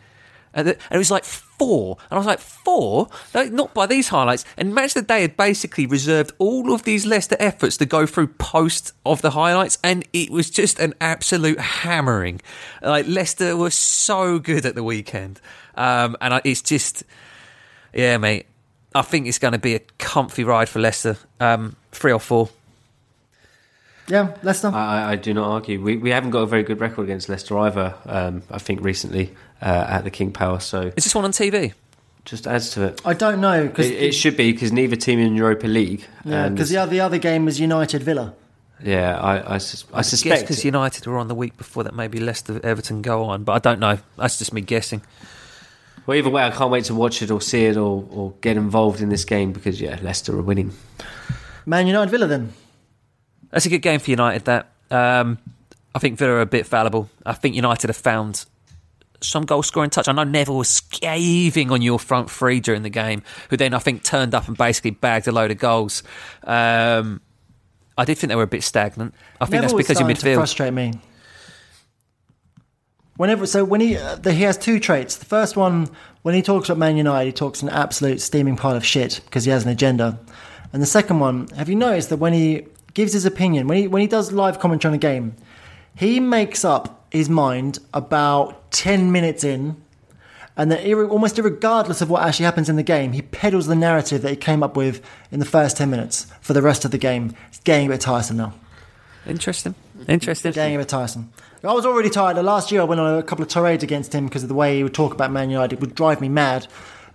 And 0.53 0.67
the- 0.67 0.73
and 0.75 0.95
it 0.95 0.97
was 0.97 1.11
like 1.11 1.23
four. 1.25 1.97
And 2.09 2.15
I 2.15 2.17
was 2.17 2.25
like, 2.25 2.39
four? 2.39 3.07
No, 3.35 3.43
Not 3.43 3.73
by 3.73 3.85
these 3.85 4.07
highlights. 4.09 4.45
And 4.57 4.73
Match 4.73 4.95
of 4.95 5.05
the 5.05 5.13
Day 5.13 5.21
had 5.21 5.37
basically 5.37 5.85
reserved 5.85 6.31
all 6.39 6.73
of 6.73 6.83
these 6.83 7.05
Leicester 7.05 7.35
efforts 7.39 7.77
to 7.77 7.85
go 7.85 8.05
through 8.05 8.27
post 8.27 8.93
of 9.05 9.21
the 9.21 9.31
highlights. 9.31 9.77
And 9.83 10.05
it 10.13 10.29
was 10.31 10.49
just 10.49 10.79
an 10.79 10.93
absolute 11.01 11.59
hammering. 11.59 12.41
Like, 12.81 13.07
Leicester 13.07 13.55
was 13.57 13.75
so 13.75 14.39
good 14.39 14.65
at 14.65 14.75
the 14.75 14.83
weekend. 14.83 15.39
Um, 15.75 16.15
and 16.21 16.33
I, 16.33 16.41
it's 16.43 16.61
just, 16.61 17.03
yeah, 17.93 18.17
mate. 18.17 18.45
I 18.95 19.03
think 19.03 19.27
it's 19.27 19.37
going 19.39 19.51
to 19.53 19.59
be 19.59 19.75
a 19.75 19.79
comfy 19.99 20.43
ride 20.43 20.67
for 20.67 20.79
Leicester. 20.79 21.17
Um, 21.39 21.75
three 21.91 22.11
or 22.11 22.19
four. 22.19 22.49
Yeah, 24.07 24.33
Leicester. 24.41 24.69
I, 24.69 25.03
I- 25.03 25.11
I 25.11 25.15
do 25.15 25.33
not 25.33 25.47
argue. 25.47 25.79
We 25.81 25.97
we 25.97 26.09
haven't 26.09 26.31
got 26.31 26.39
a 26.39 26.45
very 26.47 26.63
good 26.63 26.79
record 26.79 27.03
against 27.03 27.29
Leicester 27.29 27.57
either. 27.59 27.93
Um, 28.07 28.41
I 28.49 28.57
think 28.57 28.81
recently 28.83 29.35
uh, 29.61 29.65
at 29.89 30.03
the 30.03 30.09
King 30.11 30.31
Power, 30.31 30.59
so 30.59 30.81
Is 30.95 31.03
this 31.03 31.15
one 31.15 31.25
on 31.25 31.31
TV? 31.31 31.73
just 32.25 32.45
adds 32.45 32.69
to 32.71 32.83
it. 32.83 33.01
I 33.05 33.13
don't 33.13 33.41
know 33.41 33.63
It, 33.63 33.67
because 33.69 33.87
it 33.89 34.13
should 34.13 34.37
be 34.37 34.51
because 34.51 34.71
neither 34.71 34.95
team 34.95 35.17
in 35.19 35.35
Europa 35.35 35.65
League. 35.67 36.05
and 36.25 36.57
the, 36.57 36.77
other, 36.77 36.91
the 36.91 36.99
other 36.99 37.17
game 37.17 37.45
was 37.45 37.59
United 37.59 38.03
Villa. 38.03 38.33
yeah, 38.83 39.19
I 39.19 39.55
I, 39.55 39.57
sus- 39.57 39.85
I 39.91 39.97
guess 39.97 40.09
suspect 40.09 40.41
because 40.41 40.63
United 40.63 41.07
were 41.07 41.17
on 41.17 41.27
the 41.27 41.33
week 41.35 41.57
before 41.57 41.83
that, 41.85 41.95
maybe 41.95 42.19
Leicester 42.19 42.59
Everton 42.63 43.01
go 43.01 43.23
on, 43.23 43.43
but 43.45 43.53
I 43.53 43.59
don't 43.59 43.79
know. 43.79 43.97
That's 44.17 44.37
just 44.37 44.53
me 44.53 44.61
guessing. 44.61 45.01
Well, 46.05 46.17
either 46.17 46.29
way, 46.29 46.43
I 46.43 46.51
can't 46.51 46.69
wait 46.71 46.85
to 46.85 46.95
watch 46.95 47.21
it 47.21 47.29
or 47.31 47.41
see 47.41 47.65
it 47.65 47.77
or, 47.77 48.05
or 48.11 48.33
get 48.41 48.57
involved 48.57 49.01
in 49.01 49.09
this 49.09 49.25
game 49.25 49.51
because 49.51 49.79
yeah, 49.81 49.97
Leicester 50.01 50.37
are 50.37 50.41
winning. 50.41 50.71
Man 51.65 51.87
United 51.87 52.09
Villa 52.11 52.27
then. 52.27 52.53
That's 53.51 53.65
a 53.65 53.69
good 53.69 53.81
game 53.81 53.99
for 53.99 54.09
United. 54.11 54.45
That 54.45 54.71
um, 54.91 55.37
I 55.95 55.99
think 55.99 56.17
Villa 56.19 56.33
are 56.33 56.41
a 56.41 56.45
bit 56.45 56.65
fallible. 56.67 57.09
I 57.25 57.33
think 57.33 57.55
United 57.55 57.87
have 57.89 57.97
found 57.97 58.45
some 59.21 59.45
goal 59.45 59.63
scoring 59.63 59.89
touch. 59.89 60.07
I 60.07 60.11
know 60.11 60.23
Neville 60.23 60.57
was 60.57 60.69
scathing 60.69 61.71
on 61.71 61.81
your 61.81 61.99
front 61.99 62.29
three 62.29 62.59
during 62.59 62.83
the 62.83 62.89
game, 62.89 63.23
who 63.49 63.57
then 63.57 63.73
I 63.73 63.79
think 63.79 64.03
turned 64.03 64.33
up 64.33 64.47
and 64.47 64.57
basically 64.57 64.91
bagged 64.91 65.27
a 65.27 65.31
load 65.31 65.51
of 65.51 65.57
goals. 65.57 66.03
Um, 66.43 67.21
I 67.97 68.05
did 68.05 68.17
think 68.17 68.29
they 68.29 68.35
were 68.35 68.43
a 68.43 68.47
bit 68.47 68.63
stagnant. 68.63 69.13
I 69.41 69.45
think 69.45 69.61
Neville 69.61 69.77
that's 69.77 69.87
because 69.87 69.99
of 69.99 70.05
starting 70.05 70.15
to 70.15 70.25
midfield. 70.25 70.35
frustrate 70.35 70.73
me. 70.73 70.93
whenever 73.17 73.45
so 73.45 73.65
when 73.65 73.81
he 73.81 73.97
uh, 73.97 74.15
the, 74.15 74.33
he 74.33 74.43
has 74.43 74.57
two 74.57 74.79
traits. 74.79 75.17
The 75.17 75.25
first 75.25 75.57
one 75.57 75.89
when 76.21 76.35
he 76.35 76.41
talks 76.41 76.69
about 76.69 76.77
Man 76.77 76.97
United, 76.97 77.25
he 77.25 77.31
talks 77.33 77.61
an 77.61 77.69
absolute 77.69 78.21
steaming 78.21 78.55
pile 78.55 78.75
of 78.75 78.85
shit 78.85 79.21
because 79.25 79.45
he 79.45 79.51
has 79.51 79.63
an 79.63 79.69
agenda. 79.69 80.19
And 80.71 80.81
the 80.81 80.87
second 80.87 81.19
one, 81.19 81.47
have 81.55 81.67
you 81.69 81.75
noticed 81.75 82.09
that 82.09 82.17
when 82.17 82.33
he 82.33 82.67
gives 82.93 83.13
his 83.13 83.25
opinion, 83.25 83.67
when 83.67 83.77
he 83.77 83.87
when 83.87 84.01
he 84.01 84.07
does 84.07 84.31
live 84.31 84.59
commentary 84.59 84.91
on 84.91 84.95
a 84.95 84.99
game, 84.99 85.35
he 85.95 86.19
makes 86.19 86.63
up 86.63 86.98
his 87.11 87.29
mind 87.29 87.79
about 87.93 88.71
ten 88.71 89.11
minutes 89.11 89.43
in, 89.43 89.81
and 90.55 90.71
that 90.71 90.85
almost 90.93 91.37
regardless 91.37 92.01
of 92.01 92.09
what 92.09 92.23
actually 92.23 92.45
happens 92.45 92.69
in 92.69 92.75
the 92.75 92.83
game, 92.83 93.13
he 93.13 93.21
peddles 93.21 93.67
the 93.67 93.75
narrative 93.75 94.21
that 94.21 94.29
he 94.29 94.35
came 94.35 94.63
up 94.63 94.75
with 94.75 95.03
in 95.31 95.39
the 95.39 95.45
first 95.45 95.77
ten 95.77 95.89
minutes 95.89 96.27
for 96.41 96.53
the 96.53 96.61
rest 96.61 96.85
of 96.85 96.91
the 96.91 96.97
game. 96.97 97.35
It's 97.47 97.59
getting 97.59 97.87
a 97.87 97.89
bit 97.89 98.01
tiresome 98.01 98.37
now. 98.37 98.53
Interesting. 99.25 99.75
Mm. 99.97 100.09
Interesting. 100.09 100.51
Getting 100.51 100.75
a 100.75 100.79
bit 100.79 100.89
tiresome. 100.89 101.31
I 101.63 101.73
was 101.73 101.85
already 101.85 102.09
tired. 102.09 102.37
Last 102.37 102.71
year 102.71 102.81
I 102.81 102.85
went 102.85 103.01
on 103.01 103.19
a 103.19 103.23
couple 103.23 103.43
of 103.43 103.49
tirades 103.49 103.83
against 103.83 104.13
him 104.13 104.25
because 104.25 104.43
of 104.43 104.49
the 104.49 104.55
way 104.55 104.77
he 104.77 104.83
would 104.83 104.93
talk 104.93 105.13
about 105.13 105.31
Man 105.31 105.49
United. 105.49 105.73
It 105.75 105.81
would 105.81 105.93
drive 105.93 106.21
me 106.21 106.29
mad. 106.29 106.67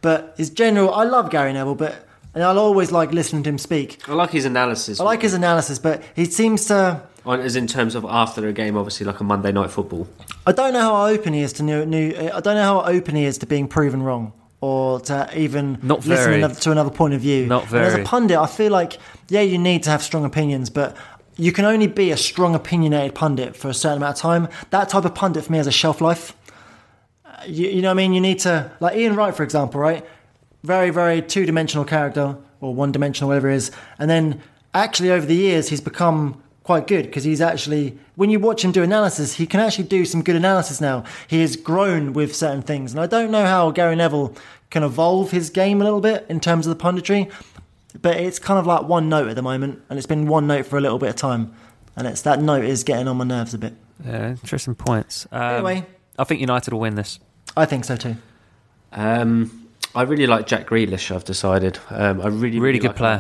But 0.03 0.35
his 0.37 0.51
general, 0.51 0.93
I 0.93 1.05
love 1.05 1.31
Gary 1.31 1.55
Neville, 1.55 1.77
but 1.77 2.07
and 2.35 2.43
I'll 2.43 2.59
always 2.59 2.93
like 2.93 3.13
listening 3.13 3.43
to 3.45 3.51
him 3.51 3.59
speak. 3.59 4.07
I 4.09 4.13
like 4.13 4.31
his 4.31 4.45
analysis. 4.45 5.01
I 5.01 5.05
like 5.05 5.23
his 5.23 5.35
analysis, 5.35 5.79
but 5.79 6.03
he 6.15 6.27
seems 6.27 6.67
to. 6.67 7.03
On, 7.27 7.41
as 7.41 7.57
in 7.57 7.67
terms 7.67 7.95
of 7.95 8.05
after 8.05 8.47
a 8.49 8.53
game, 8.53 8.77
obviously 8.77 9.07
like 9.07 9.21
a 9.21 9.25
Monday 9.25 9.53
night 9.53 9.71
football. 9.71 10.07
I 10.47 10.53
don't 10.53 10.73
know 10.73 10.81
how 10.81 11.07
open 11.07 11.33
he 11.33 11.41
is 11.43 11.53
to 11.55 11.63
new. 11.63 11.85
new 11.87 12.15
I 12.17 12.41
don't 12.41 12.55
know 12.57 12.63
how 12.63 12.83
open 12.85 13.15
he 13.17 13.25
is 13.25 13.39
to 13.39 13.47
being 13.47 13.69
proven 13.69 14.03
wrong 14.03 14.33
or 14.61 15.01
to 15.01 15.29
even 15.39 15.79
Not 15.83 16.07
listen 16.07 16.25
very. 16.25 16.37
another, 16.37 16.55
to 16.55 16.71
another 16.71 16.91
point 16.91 17.15
of 17.15 17.21
view. 17.21 17.47
Not 17.47 17.65
And 17.67 17.77
as 17.77 17.95
a 17.95 18.03
pundit, 18.03 18.37
I 18.37 18.47
feel 18.47 18.73
like 18.73 18.99
yeah, 19.29 19.41
you 19.43 19.59
need 19.59 19.83
to 19.85 19.91
have 19.91 20.03
strong 20.03 20.25
opinions, 20.25 20.71
but 20.71 20.97
you 21.37 21.51
can 21.51 21.65
only 21.65 21.87
be 21.87 22.11
a 22.11 22.17
strong 22.17 22.55
opinionated 22.55 23.15
pundit 23.15 23.57
for 23.57 23.69
a 23.69 23.75
certain 23.75 23.99
amount 23.99 24.17
of 24.17 24.23
time. 24.23 24.49
That 24.71 24.89
type 24.89 25.05
of 25.05 25.15
pundit 25.15 25.45
for 25.45 25.53
me 25.53 25.59
has 25.59 25.67
a 25.67 25.73
shelf 25.73 26.01
life. 26.01 26.35
Uh, 27.25 27.31
You, 27.47 27.69
you 27.69 27.83
know 27.83 27.89
what 27.89 27.95
I 27.95 28.03
mean? 28.03 28.13
You 28.13 28.21
need 28.21 28.39
to 28.41 28.71
like 28.81 28.97
Ian 28.97 29.17
Wright, 29.17 29.35
for 29.35 29.43
example, 29.43 29.81
right? 29.81 30.05
Very, 30.63 30.91
very 30.91 31.21
two 31.21 31.45
dimensional 31.45 31.85
character 31.85 32.37
or 32.61 32.75
one 32.75 32.93
dimensional, 32.93 33.29
whatever 33.29 33.51
it 33.51 33.57
is, 33.57 33.71
and 33.99 34.09
then 34.09 34.41
actually 34.73 35.11
over 35.11 35.27
the 35.27 35.35
years 35.35 35.69
he's 35.69 35.81
become 35.83 36.41
quite 36.65 36.87
good 36.89 37.05
because 37.07 37.23
he's 37.25 37.41
actually 37.41 37.97
when 38.17 38.31
you 38.31 38.41
watch 38.41 38.65
him 38.65 38.73
do 38.73 38.83
analysis 38.83 39.35
he 39.35 39.47
can 39.47 39.61
actually 39.61 39.85
do 39.85 40.05
some 40.05 40.23
good 40.23 40.35
analysis 40.35 40.81
now 40.81 41.05
he 41.29 41.41
has 41.41 41.55
grown 41.57 42.13
with 42.15 42.35
certain 42.35 42.63
things 42.63 42.91
and 42.91 43.01
i 43.01 43.07
don't 43.07 43.31
know 43.31 43.45
how 43.45 43.71
gary 43.71 43.95
neville 43.95 44.35
can 44.71 44.83
evolve 44.83 45.31
his 45.31 45.51
game 45.51 45.81
a 45.81 45.85
little 45.85 46.01
bit 46.01 46.25
in 46.31 46.41
terms 46.41 46.67
of 46.67 46.77
the 46.77 46.83
punditry 46.85 47.31
but 48.03 48.17
it's 48.17 48.39
kind 48.39 48.59
of 48.59 48.67
like 48.67 48.83
one 48.89 49.09
note 49.11 49.29
at 49.29 49.37
the 49.37 49.43
moment 49.43 49.81
and 49.89 49.99
it's 49.99 50.07
been 50.07 50.27
one 50.27 50.47
note 50.47 50.65
for 50.67 50.79
a 50.79 50.81
little 50.81 50.99
bit 50.99 51.11
of 51.11 51.17
time 51.17 51.55
and 51.97 52.07
it's 52.09 52.23
that 52.23 52.41
note 52.41 52.65
is 52.65 52.83
getting 52.83 53.07
on 53.09 53.17
my 53.19 53.25
nerves 53.25 53.53
a 53.55 53.59
bit 53.59 53.75
Yeah, 54.05 54.31
interesting 54.31 54.75
points. 54.75 55.29
Um, 55.31 55.43
Anyway. 55.43 55.87
I 56.19 56.25
think 56.25 56.41
United 56.41 56.73
will 56.73 56.81
win 56.81 56.95
this. 56.97 57.21
i 57.57 57.65
think 57.67 57.85
so 57.85 57.95
too 57.97 58.17
Um, 58.93 59.69
I 59.95 60.03
really 60.03 60.27
like 60.27 60.47
Jack 60.47 60.67
Grealish. 60.69 61.15
I've 61.15 61.25
decided. 61.25 61.79
Um, 61.91 62.21
I 62.21 62.27
really, 62.29 62.59
Really 62.59 62.79
good 62.81 62.89
like 62.89 62.97
player. 62.97 63.17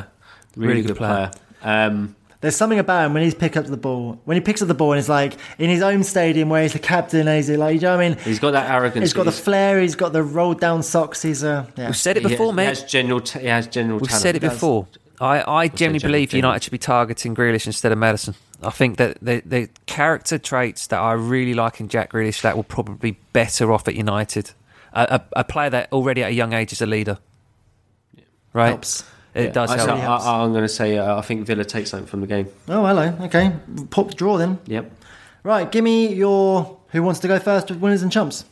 him. 0.56 0.62
Really, 0.62 0.82
good, 0.82 0.96
player. 0.96 1.30
Um, 1.62 2.16
There's 2.44 2.56
something 2.56 2.78
about 2.78 3.06
him 3.06 3.14
when 3.14 3.22
he's 3.22 3.34
picked 3.34 3.56
up 3.56 3.64
the 3.64 3.76
ball. 3.76 4.20
When 4.26 4.36
he 4.36 4.40
picks 4.42 4.60
up 4.60 4.68
the 4.68 4.74
ball 4.74 4.92
and 4.92 4.98
he's 5.00 5.08
like 5.08 5.32
in 5.58 5.70
his 5.70 5.80
own 5.80 6.02
stadium 6.04 6.50
where 6.50 6.62
he's 6.62 6.74
the 6.74 6.78
captain, 6.78 7.26
and 7.26 7.36
he's 7.36 7.48
like, 7.48 7.74
you 7.74 7.80
know 7.80 7.96
what 7.96 8.04
I 8.04 8.08
mean? 8.10 8.18
he's 8.18 8.38
got 8.38 8.50
that 8.50 8.70
arrogance. 8.70 9.02
He's 9.02 9.12
got 9.14 9.24
the 9.24 9.32
flair. 9.32 9.80
He's 9.80 9.94
got 9.96 10.12
the 10.12 10.22
rolled 10.22 10.60
down 10.60 10.82
socks. 10.82 11.22
He's 11.22 11.42
uh, 11.42 11.66
yeah. 11.76 11.86
We've 11.86 11.96
said 11.96 12.18
it 12.18 12.22
he- 12.22 12.28
before, 12.28 12.52
he 12.52 12.56
mate. 12.56 12.66
Has 12.66 12.84
general, 12.84 13.20
t- 13.20 13.40
he 13.40 13.46
has 13.46 13.66
general 13.66 13.98
We've 13.98 14.08
talent. 14.08 14.22
said 14.22 14.36
it 14.36 14.40
before. 14.42 14.86
I, 15.20 15.42
I 15.50 15.68
genuinely 15.68 16.06
believe 16.06 16.30
thing. 16.32 16.38
United 16.38 16.62
should 16.62 16.70
be 16.72 16.78
targeting 16.78 17.34
Grealish 17.34 17.66
instead 17.66 17.92
of 17.92 17.98
Maddison. 17.98 18.34
I 18.62 18.70
think 18.70 18.98
that 18.98 19.18
the, 19.22 19.42
the 19.46 19.68
character 19.86 20.38
traits 20.38 20.86
that 20.88 21.00
I 21.00 21.12
really 21.12 21.54
like 21.54 21.80
in 21.80 21.88
Jack 21.88 22.12
Grealish 22.12 22.42
that 22.42 22.56
will 22.56 22.64
probably 22.64 23.12
be 23.12 23.18
better 23.32 23.72
off 23.72 23.88
at 23.88 23.94
United. 23.94 24.50
A, 24.92 25.20
a, 25.34 25.40
a 25.40 25.44
player 25.44 25.70
that 25.70 25.92
already 25.92 26.22
at 26.22 26.30
a 26.30 26.34
young 26.34 26.52
age 26.52 26.72
is 26.72 26.82
a 26.82 26.86
leader. 26.86 27.18
Right? 28.52 28.68
Helps. 28.68 29.04
It 29.34 29.46
Yeah. 29.46 29.50
does 29.50 29.70
I, 29.70 29.76
help. 29.78 29.90
I, 29.90 30.16
I, 30.16 30.42
I'm 30.44 30.52
going 30.52 30.62
to 30.64 30.68
say 30.68 30.96
uh, 30.96 31.18
I 31.18 31.20
think 31.22 31.44
Villa 31.46 31.64
takes 31.64 31.90
something 31.90 32.06
from 32.06 32.20
the 32.20 32.26
game. 32.26 32.46
Oh, 32.68 32.86
hello. 32.86 33.16
Okay, 33.22 33.52
pop 33.90 34.08
the 34.08 34.14
draw 34.14 34.36
then. 34.38 34.58
Yep. 34.66 34.90
Right, 35.42 35.70
give 35.70 35.84
me 35.84 36.14
your. 36.14 36.78
Who 36.90 37.02
wants 37.02 37.20
to 37.20 37.28
go 37.28 37.38
first 37.38 37.68
with 37.70 37.80
winners 37.80 38.02
and 38.02 38.12
chumps? 38.12 38.44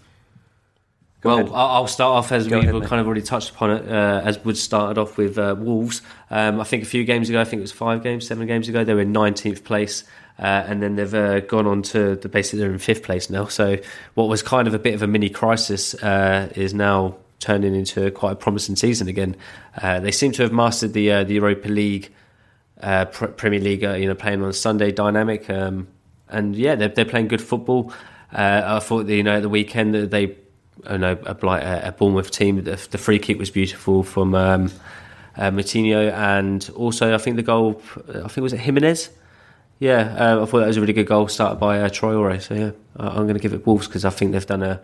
well, 1.22 1.38
ahead. 1.38 1.48
I'll 1.50 1.66
I'll 1.68 1.86
start 1.86 2.16
off 2.16 2.32
as 2.32 2.48
Go 2.48 2.58
we've 2.58 2.68
ahead, 2.68 2.82
kind 2.88 3.00
of 3.00 3.06
already 3.06 3.22
touched 3.22 3.50
upon 3.50 3.70
it. 3.70 3.88
Uh, 3.88 4.22
as 4.24 4.44
Wood 4.44 4.56
started 4.56 5.00
off 5.00 5.16
with 5.16 5.38
uh, 5.38 5.54
Wolves. 5.56 6.02
Um, 6.30 6.60
I 6.60 6.64
think 6.64 6.82
a 6.82 6.86
few 6.86 7.04
games 7.04 7.28
ago, 7.28 7.40
I 7.40 7.44
think 7.44 7.60
it 7.60 7.62
was 7.62 7.72
five 7.72 8.02
games, 8.02 8.26
seven 8.26 8.46
games 8.48 8.68
ago, 8.68 8.82
they 8.82 8.94
were 8.94 9.02
in 9.02 9.12
19th 9.12 9.62
place. 9.64 10.04
Uh, 10.38 10.64
and 10.66 10.82
then 10.82 10.96
they've 10.96 11.14
uh, 11.14 11.40
gone 11.40 11.66
on 11.66 11.82
to 11.82 12.16
the 12.16 12.28
basically 12.28 12.58
they're 12.60 12.72
in 12.72 12.78
fifth 12.78 13.02
place 13.04 13.30
now. 13.30 13.44
So 13.44 13.76
what 14.14 14.28
was 14.28 14.42
kind 14.42 14.66
of 14.66 14.74
a 14.74 14.78
bit 14.78 14.94
of 14.94 15.02
a 15.02 15.06
mini 15.06 15.28
crisis 15.28 15.94
uh, 16.02 16.50
is 16.56 16.74
now 16.74 17.16
turning 17.42 17.74
into 17.74 18.10
quite 18.12 18.32
a 18.32 18.36
promising 18.36 18.76
season 18.76 19.08
again. 19.08 19.36
Uh, 19.80 20.00
they 20.00 20.10
seem 20.12 20.32
to 20.32 20.42
have 20.42 20.52
mastered 20.52 20.92
the 20.94 21.10
uh, 21.12 21.24
the 21.24 21.34
Europa 21.34 21.68
League, 21.68 22.10
uh, 22.80 23.04
Pr- 23.06 23.26
Premier 23.26 23.60
League, 23.60 23.84
uh, 23.84 23.92
you 23.94 24.06
know, 24.06 24.14
playing 24.14 24.42
on 24.42 24.52
Sunday 24.52 24.90
dynamic, 24.92 25.50
um, 25.50 25.88
and 26.28 26.56
yeah, 26.56 26.74
they're, 26.74 26.88
they're 26.88 27.04
playing 27.04 27.28
good 27.28 27.42
football. 27.42 27.92
Uh, 28.32 28.62
I 28.64 28.78
thought 28.78 29.06
you 29.08 29.22
know 29.22 29.36
at 29.36 29.42
the 29.42 29.48
weekend 29.48 29.94
that 29.94 30.10
they, 30.10 30.36
I 30.86 30.96
know 30.96 31.18
a, 31.26 31.36
a 31.88 31.92
Bournemouth 31.92 32.30
team, 32.30 32.62
the, 32.64 32.76
the 32.90 32.98
free 32.98 33.18
kick 33.18 33.38
was 33.38 33.50
beautiful 33.50 34.02
from 34.02 34.34
um, 34.34 34.70
uh, 35.36 35.50
Moutinho, 35.50 36.10
and 36.12 36.70
also 36.74 37.14
I 37.14 37.18
think 37.18 37.36
the 37.36 37.42
goal, 37.42 37.82
I 38.08 38.28
think 38.28 38.42
was 38.42 38.52
it 38.54 38.60
Jimenez. 38.60 39.10
Yeah, 39.78 40.38
I 40.40 40.44
thought 40.46 40.60
that 40.60 40.68
was 40.68 40.76
a 40.76 40.80
really 40.80 40.92
good 40.92 41.08
goal 41.08 41.26
started 41.26 41.56
by 41.58 41.78
Traoré. 41.90 42.40
So 42.40 42.54
yeah, 42.54 42.70
I- 42.96 43.08
I'm 43.08 43.24
going 43.24 43.34
to 43.34 43.40
give 43.40 43.52
it 43.52 43.66
Wolves 43.66 43.88
because 43.88 44.04
I 44.04 44.10
think 44.10 44.30
they've 44.30 44.46
done 44.46 44.62
a, 44.62 44.80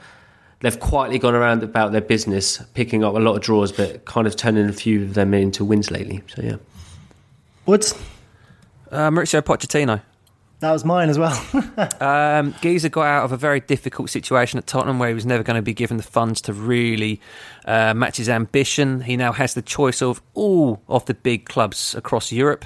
they've 0.61 0.79
quietly 0.79 1.19
gone 1.19 1.35
around 1.35 1.63
about 1.63 1.93
their 1.93 2.01
business, 2.01 2.59
picking 2.75 3.05
up 3.05 3.15
a 3.15 3.19
lot 3.19 3.37
of 3.37 3.43
draws, 3.43 3.73
but 3.73 4.05
kind 4.05 4.27
of 4.27 4.37
turning 4.37 4.69
a 4.69 4.73
few 4.73 5.03
of 5.03 5.15
them 5.15 5.35
into 5.35 5.65
wins 5.65 5.91
lately. 5.91 6.23
So 6.35 6.43
yeah, 6.43 6.57
Woods. 7.67 7.95
Uh, 8.91 9.11
Mauricio 9.11 9.43
Pochettino. 9.43 10.01
That 10.61 10.73
was 10.73 10.85
mine 10.85 11.09
as 11.09 11.19
well. 11.19 11.41
Um, 12.01 12.55
Giza 12.61 12.89
got 12.89 13.07
out 13.07 13.25
of 13.25 13.33
a 13.33 13.37
very 13.37 13.61
difficult 13.61 14.11
situation 14.11 14.59
at 14.59 14.67
Tottenham 14.67 14.99
where 14.99 15.09
he 15.09 15.15
was 15.15 15.27
never 15.27 15.43
going 15.43 15.57
to 15.57 15.63
be 15.63 15.75
given 15.75 15.97
the 15.97 16.03
funds 16.03 16.41
to 16.43 16.53
really 16.53 17.21
uh, 17.65 17.95
match 17.95 18.17
his 18.17 18.29
ambition. 18.29 19.01
He 19.01 19.17
now 19.17 19.33
has 19.33 19.55
the 19.55 19.63
choice 19.63 20.03
of 20.03 20.21
all 20.35 20.83
of 20.89 21.05
the 21.07 21.15
big 21.15 21.47
clubs 21.47 21.95
across 21.95 22.33
Europe 22.33 22.65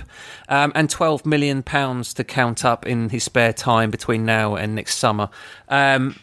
um, 0.48 0.73
and 0.74 0.89
£12 0.89 1.27
million 1.27 1.62
to 1.62 2.24
count 2.24 2.64
up 2.64 2.86
in 2.86 3.09
his 3.10 3.24
spare 3.24 3.52
time 3.52 3.90
between 3.90 4.24
now 4.24 4.55
and 4.55 4.74
next 4.74 4.97
summer. 4.97 5.28
Um, 5.69 6.16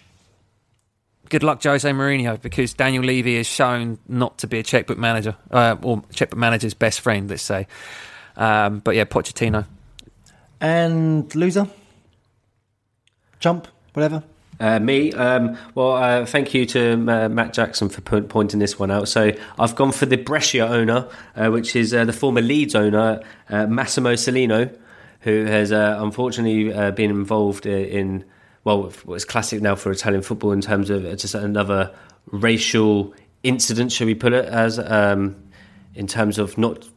good 1.30 1.44
luck, 1.44 1.64
Jose 1.64 1.90
Mourinho, 1.90 2.42
because 2.42 2.74
Daniel 2.74 3.04
Levy 3.04 3.38
has 3.38 3.48
shown 3.48 3.98
not 4.08 4.38
to 4.40 4.48
be 4.48 4.60
a 4.60 4.64
checkbook 4.64 4.98
manager, 4.98 5.36
uh, 5.52 5.76
or 5.82 6.04
checkbook 6.14 6.38
manager's 6.40 6.74
best 6.74 7.02
friend, 7.02 7.30
let's 7.30 7.44
say. 7.44 7.68
Um, 8.36 8.80
but 8.80 8.96
yeah, 8.96 9.06
Pochettino. 9.06 9.66
and 10.62 11.34
loser. 11.36 11.68
Chump, 13.40 13.68
whatever. 13.94 14.24
Uh, 14.60 14.78
me, 14.80 15.14
um, 15.14 15.58
well, 15.74 15.94
uh, 15.94 16.26
thank 16.26 16.54
you 16.54 16.66
to 16.66 16.92
uh, 17.08 17.30
Matt 17.30 17.54
Jackson 17.54 17.88
for 17.88 18.02
po- 18.02 18.22
pointing 18.22 18.60
this 18.60 18.78
one 18.78 18.92
out. 18.92 19.08
So 19.08 19.32
I've 19.58 19.74
gone 19.76 19.94
for 19.94 20.06
the 20.06 20.18
Brescia 20.18 20.68
owner, 20.68 21.08
uh, 21.38 21.50
which 21.50 21.78
is 21.78 21.94
uh, 21.94 22.04
the 22.04 22.12
former 22.12 22.42
Leeds 22.42 22.76
owner, 22.76 23.22
uh, 23.50 23.68
Massimo 23.68 24.14
Cellino, 24.16 24.76
who 25.22 25.46
has 25.46 25.72
uh, 25.72 25.98
unfortunately 26.02 26.74
uh, 26.74 26.92
been 26.92 27.10
involved 27.10 27.66
i- 27.66 27.70
in, 27.70 28.26
well, 28.70 28.94
what's 29.06 29.26
classic 29.26 29.64
now 29.64 29.74
for 29.74 29.92
Italian 29.92 30.22
football 30.22 30.52
in 30.52 30.62
terms 30.62 30.92
of 30.92 31.02
just 31.18 31.34
another 31.34 31.92
racial 32.28 33.16
incident, 33.42 33.92
shall 33.92 34.06
we 34.06 34.14
put 34.14 34.32
it, 34.32 34.46
as 34.46 34.78
um, 34.78 35.36
in 35.96 36.06
terms 36.06 36.38
of 36.38 36.56
not 36.56 36.88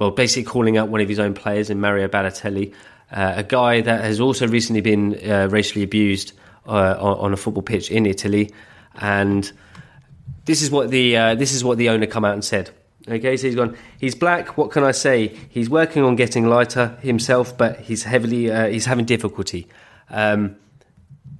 well, 0.00 0.10
basically 0.10 0.42
calling 0.42 0.76
out 0.78 0.88
one 0.88 1.00
of 1.00 1.08
his 1.08 1.20
own 1.20 1.32
players 1.32 1.70
in 1.70 1.80
Mario 1.80 2.08
Balotelli, 2.08 2.74
uh, 3.12 3.34
a 3.36 3.44
guy 3.44 3.80
that 3.82 4.02
has 4.02 4.18
also 4.18 4.48
recently 4.48 4.80
been 4.80 5.14
uh, 5.30 5.46
racially 5.48 5.84
abused 5.84 6.32
uh, 6.66 6.96
on, 6.98 7.18
on 7.18 7.32
a 7.32 7.36
football 7.36 7.62
pitch 7.62 7.88
in 7.92 8.04
Italy, 8.04 8.50
and 8.96 9.52
this 10.44 10.60
is 10.60 10.72
what 10.72 10.90
the 10.90 11.16
uh, 11.16 11.34
this 11.36 11.52
is 11.52 11.62
what 11.62 11.78
the 11.78 11.88
owner 11.88 12.06
come 12.06 12.24
out 12.24 12.34
and 12.34 12.44
said. 12.44 12.70
Okay, 13.06 13.36
so 13.36 13.46
he's 13.46 13.54
gone. 13.54 13.76
He's 14.00 14.16
black. 14.16 14.58
What 14.58 14.72
can 14.72 14.82
I 14.82 14.90
say? 14.90 15.38
He's 15.50 15.70
working 15.70 16.02
on 16.02 16.16
getting 16.16 16.48
lighter 16.48 16.98
himself, 17.00 17.56
but 17.56 17.78
he's 17.78 18.02
heavily 18.02 18.50
uh, 18.50 18.66
he's 18.66 18.86
having 18.86 19.04
difficulty. 19.04 19.68
Um, 20.10 20.56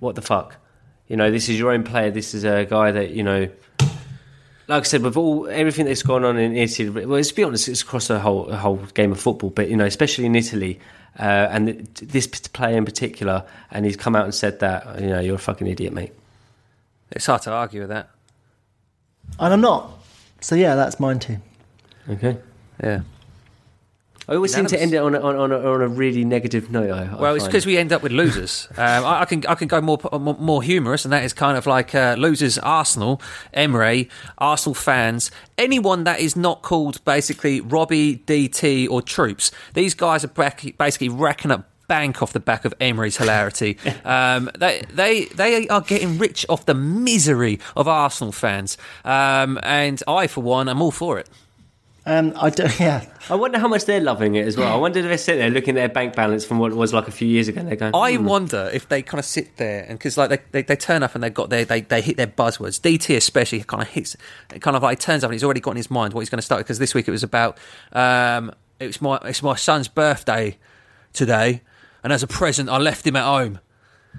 what 0.02 0.14
the 0.14 0.22
fuck? 0.22 0.56
You 1.08 1.16
know, 1.16 1.30
this 1.30 1.48
is 1.48 1.58
your 1.58 1.72
own 1.72 1.82
player. 1.84 2.10
This 2.10 2.34
is 2.34 2.44
a 2.44 2.64
guy 2.64 2.90
that 2.92 3.10
you 3.10 3.22
know 3.22 3.48
like 4.68 4.84
I 4.84 4.84
said, 4.84 5.02
with 5.02 5.16
all 5.16 5.48
everything 5.48 5.86
that's 5.86 6.02
gone 6.02 6.24
on 6.24 6.38
in 6.38 6.56
Italy, 6.56 6.88
well, 6.88 7.16
let's 7.16 7.32
be 7.32 7.44
honest, 7.44 7.68
it's 7.68 7.82
across 7.82 8.08
the 8.08 8.20
whole 8.20 8.44
the 8.44 8.56
whole 8.56 8.76
game 8.94 9.12
of 9.12 9.20
football. 9.20 9.50
But 9.50 9.68
you 9.68 9.76
know, 9.76 9.84
especially 9.84 10.26
in 10.26 10.34
Italy, 10.34 10.80
uh, 11.18 11.48
and 11.50 11.66
th- 11.94 12.10
this 12.10 12.26
player 12.26 12.76
in 12.76 12.84
particular, 12.84 13.44
and 13.70 13.84
he's 13.84 13.96
come 13.96 14.16
out 14.16 14.24
and 14.24 14.34
said 14.34 14.60
that 14.60 15.00
you 15.00 15.08
know 15.08 15.20
you're 15.20 15.34
a 15.34 15.38
fucking 15.38 15.66
idiot, 15.66 15.92
mate. 15.92 16.12
It's 17.10 17.26
hard 17.26 17.42
to 17.42 17.52
argue 17.52 17.80
with 17.80 17.90
that. 17.90 18.08
And 19.38 19.52
I'm 19.52 19.60
not. 19.60 19.90
So 20.40 20.54
yeah, 20.54 20.74
that's 20.74 20.98
mine 20.98 21.18
too. 21.18 21.38
Okay. 22.08 22.38
Yeah. 22.82 23.02
I 24.28 24.34
always 24.34 24.54
seem 24.54 24.66
to 24.66 24.80
end 24.80 24.94
it 24.94 24.98
on 24.98 25.14
a, 25.14 25.20
on, 25.20 25.36
on, 25.36 25.52
a, 25.52 25.58
on 25.58 25.82
a 25.82 25.88
really 25.88 26.24
negative 26.24 26.70
note. 26.70 26.90
I, 26.90 27.04
I 27.04 27.20
Well, 27.20 27.34
it's 27.34 27.44
because 27.44 27.66
we 27.66 27.76
end 27.76 27.92
up 27.92 28.02
with 28.02 28.12
losers. 28.12 28.68
um, 28.76 29.04
I, 29.04 29.22
I 29.22 29.24
can 29.24 29.44
I 29.46 29.54
can 29.54 29.68
go 29.68 29.80
more 29.80 29.98
more, 30.12 30.36
more 30.38 30.62
humorous, 30.62 31.04
and 31.04 31.12
that 31.12 31.24
is 31.24 31.32
kind 31.32 31.56
of 31.56 31.66
like 31.66 31.94
uh, 31.94 32.16
losers. 32.18 32.58
Arsenal, 32.58 33.20
Emery, 33.52 34.08
Arsenal 34.38 34.74
fans, 34.74 35.30
anyone 35.58 36.04
that 36.04 36.20
is 36.20 36.36
not 36.36 36.62
called 36.62 37.04
basically 37.04 37.60
Robbie, 37.60 38.18
DT, 38.18 38.88
or 38.88 39.02
Troopz. 39.02 39.50
These 39.74 39.94
guys 39.94 40.24
are 40.24 40.28
back, 40.28 40.64
basically 40.78 41.08
racking 41.08 41.50
up 41.50 41.68
bank 41.88 42.22
off 42.22 42.32
the 42.32 42.40
back 42.40 42.64
of 42.64 42.72
Emery's 42.80 43.18
hilarity. 43.18 43.76
um, 44.04 44.50
they 44.58 44.82
they 44.90 45.26
they 45.26 45.68
are 45.68 45.80
getting 45.80 46.18
rich 46.18 46.46
off 46.48 46.64
the 46.66 46.74
misery 46.74 47.60
of 47.76 47.88
Arsenal 47.88 48.32
fans, 48.32 48.78
um, 49.04 49.58
and 49.62 50.02
I, 50.06 50.26
for 50.26 50.42
one, 50.42 50.68
am 50.68 50.80
all 50.80 50.90
for 50.90 51.18
it. 51.18 51.28
Um, 52.04 52.32
I 52.36 52.50
do, 52.50 52.64
yeah. 52.80 53.04
I 53.30 53.36
wonder 53.36 53.58
how 53.58 53.68
much 53.68 53.84
they're 53.84 54.00
loving 54.00 54.34
it 54.34 54.46
as 54.46 54.56
well. 54.56 54.72
I 54.72 54.76
wonder 54.76 54.98
if 54.98 55.04
they 55.06 55.16
sit 55.16 55.36
there 55.36 55.50
looking 55.50 55.70
at 55.76 55.80
their 55.80 55.88
bank 55.88 56.16
balance 56.16 56.44
from 56.44 56.58
what 56.58 56.72
it 56.72 56.74
was 56.74 56.92
like 56.92 57.06
a 57.06 57.12
few 57.12 57.28
years 57.28 57.46
ago 57.46 57.60
and 57.60 57.68
they're 57.68 57.76
going, 57.76 57.94
I 57.94 58.14
"Hmm." 58.14 58.24
wonder 58.24 58.70
if 58.72 58.88
they 58.88 59.02
kind 59.02 59.20
of 59.20 59.24
sit 59.24 59.56
there 59.56 59.84
and 59.88 59.98
because 59.98 60.18
like 60.18 60.30
they, 60.30 60.38
they, 60.50 60.62
they 60.62 60.74
turn 60.76 61.04
up 61.04 61.14
and 61.14 61.22
they've 61.22 61.32
got 61.32 61.50
their 61.50 61.64
they, 61.64 61.82
they 61.82 62.00
hit 62.00 62.16
their 62.16 62.26
buzzwords. 62.26 62.80
DT 62.80 63.16
especially 63.16 63.62
kind 63.62 63.82
of 63.82 63.88
hits 63.88 64.16
it 64.52 64.60
kind 64.60 64.76
of 64.76 64.82
like 64.82 64.98
turns 64.98 65.22
up 65.22 65.28
and 65.28 65.34
he's 65.34 65.44
already 65.44 65.60
got 65.60 65.72
in 65.72 65.76
his 65.76 65.90
mind 65.90 66.12
what 66.12 66.22
he's 66.22 66.30
going 66.30 66.38
to 66.38 66.42
start 66.44 66.60
because 66.60 66.80
this 66.80 66.92
week 66.92 67.06
it 67.06 67.12
was 67.12 67.22
about 67.22 67.56
um 67.92 68.52
it's 68.80 69.00
my 69.00 69.18
it's 69.24 69.42
my 69.42 69.54
son's 69.54 69.86
birthday 69.86 70.56
today 71.12 71.62
and 72.02 72.12
as 72.12 72.24
a 72.24 72.26
present 72.26 72.68
I 72.68 72.78
left 72.78 73.06
him 73.06 73.14
at 73.14 73.24
home 73.24 73.60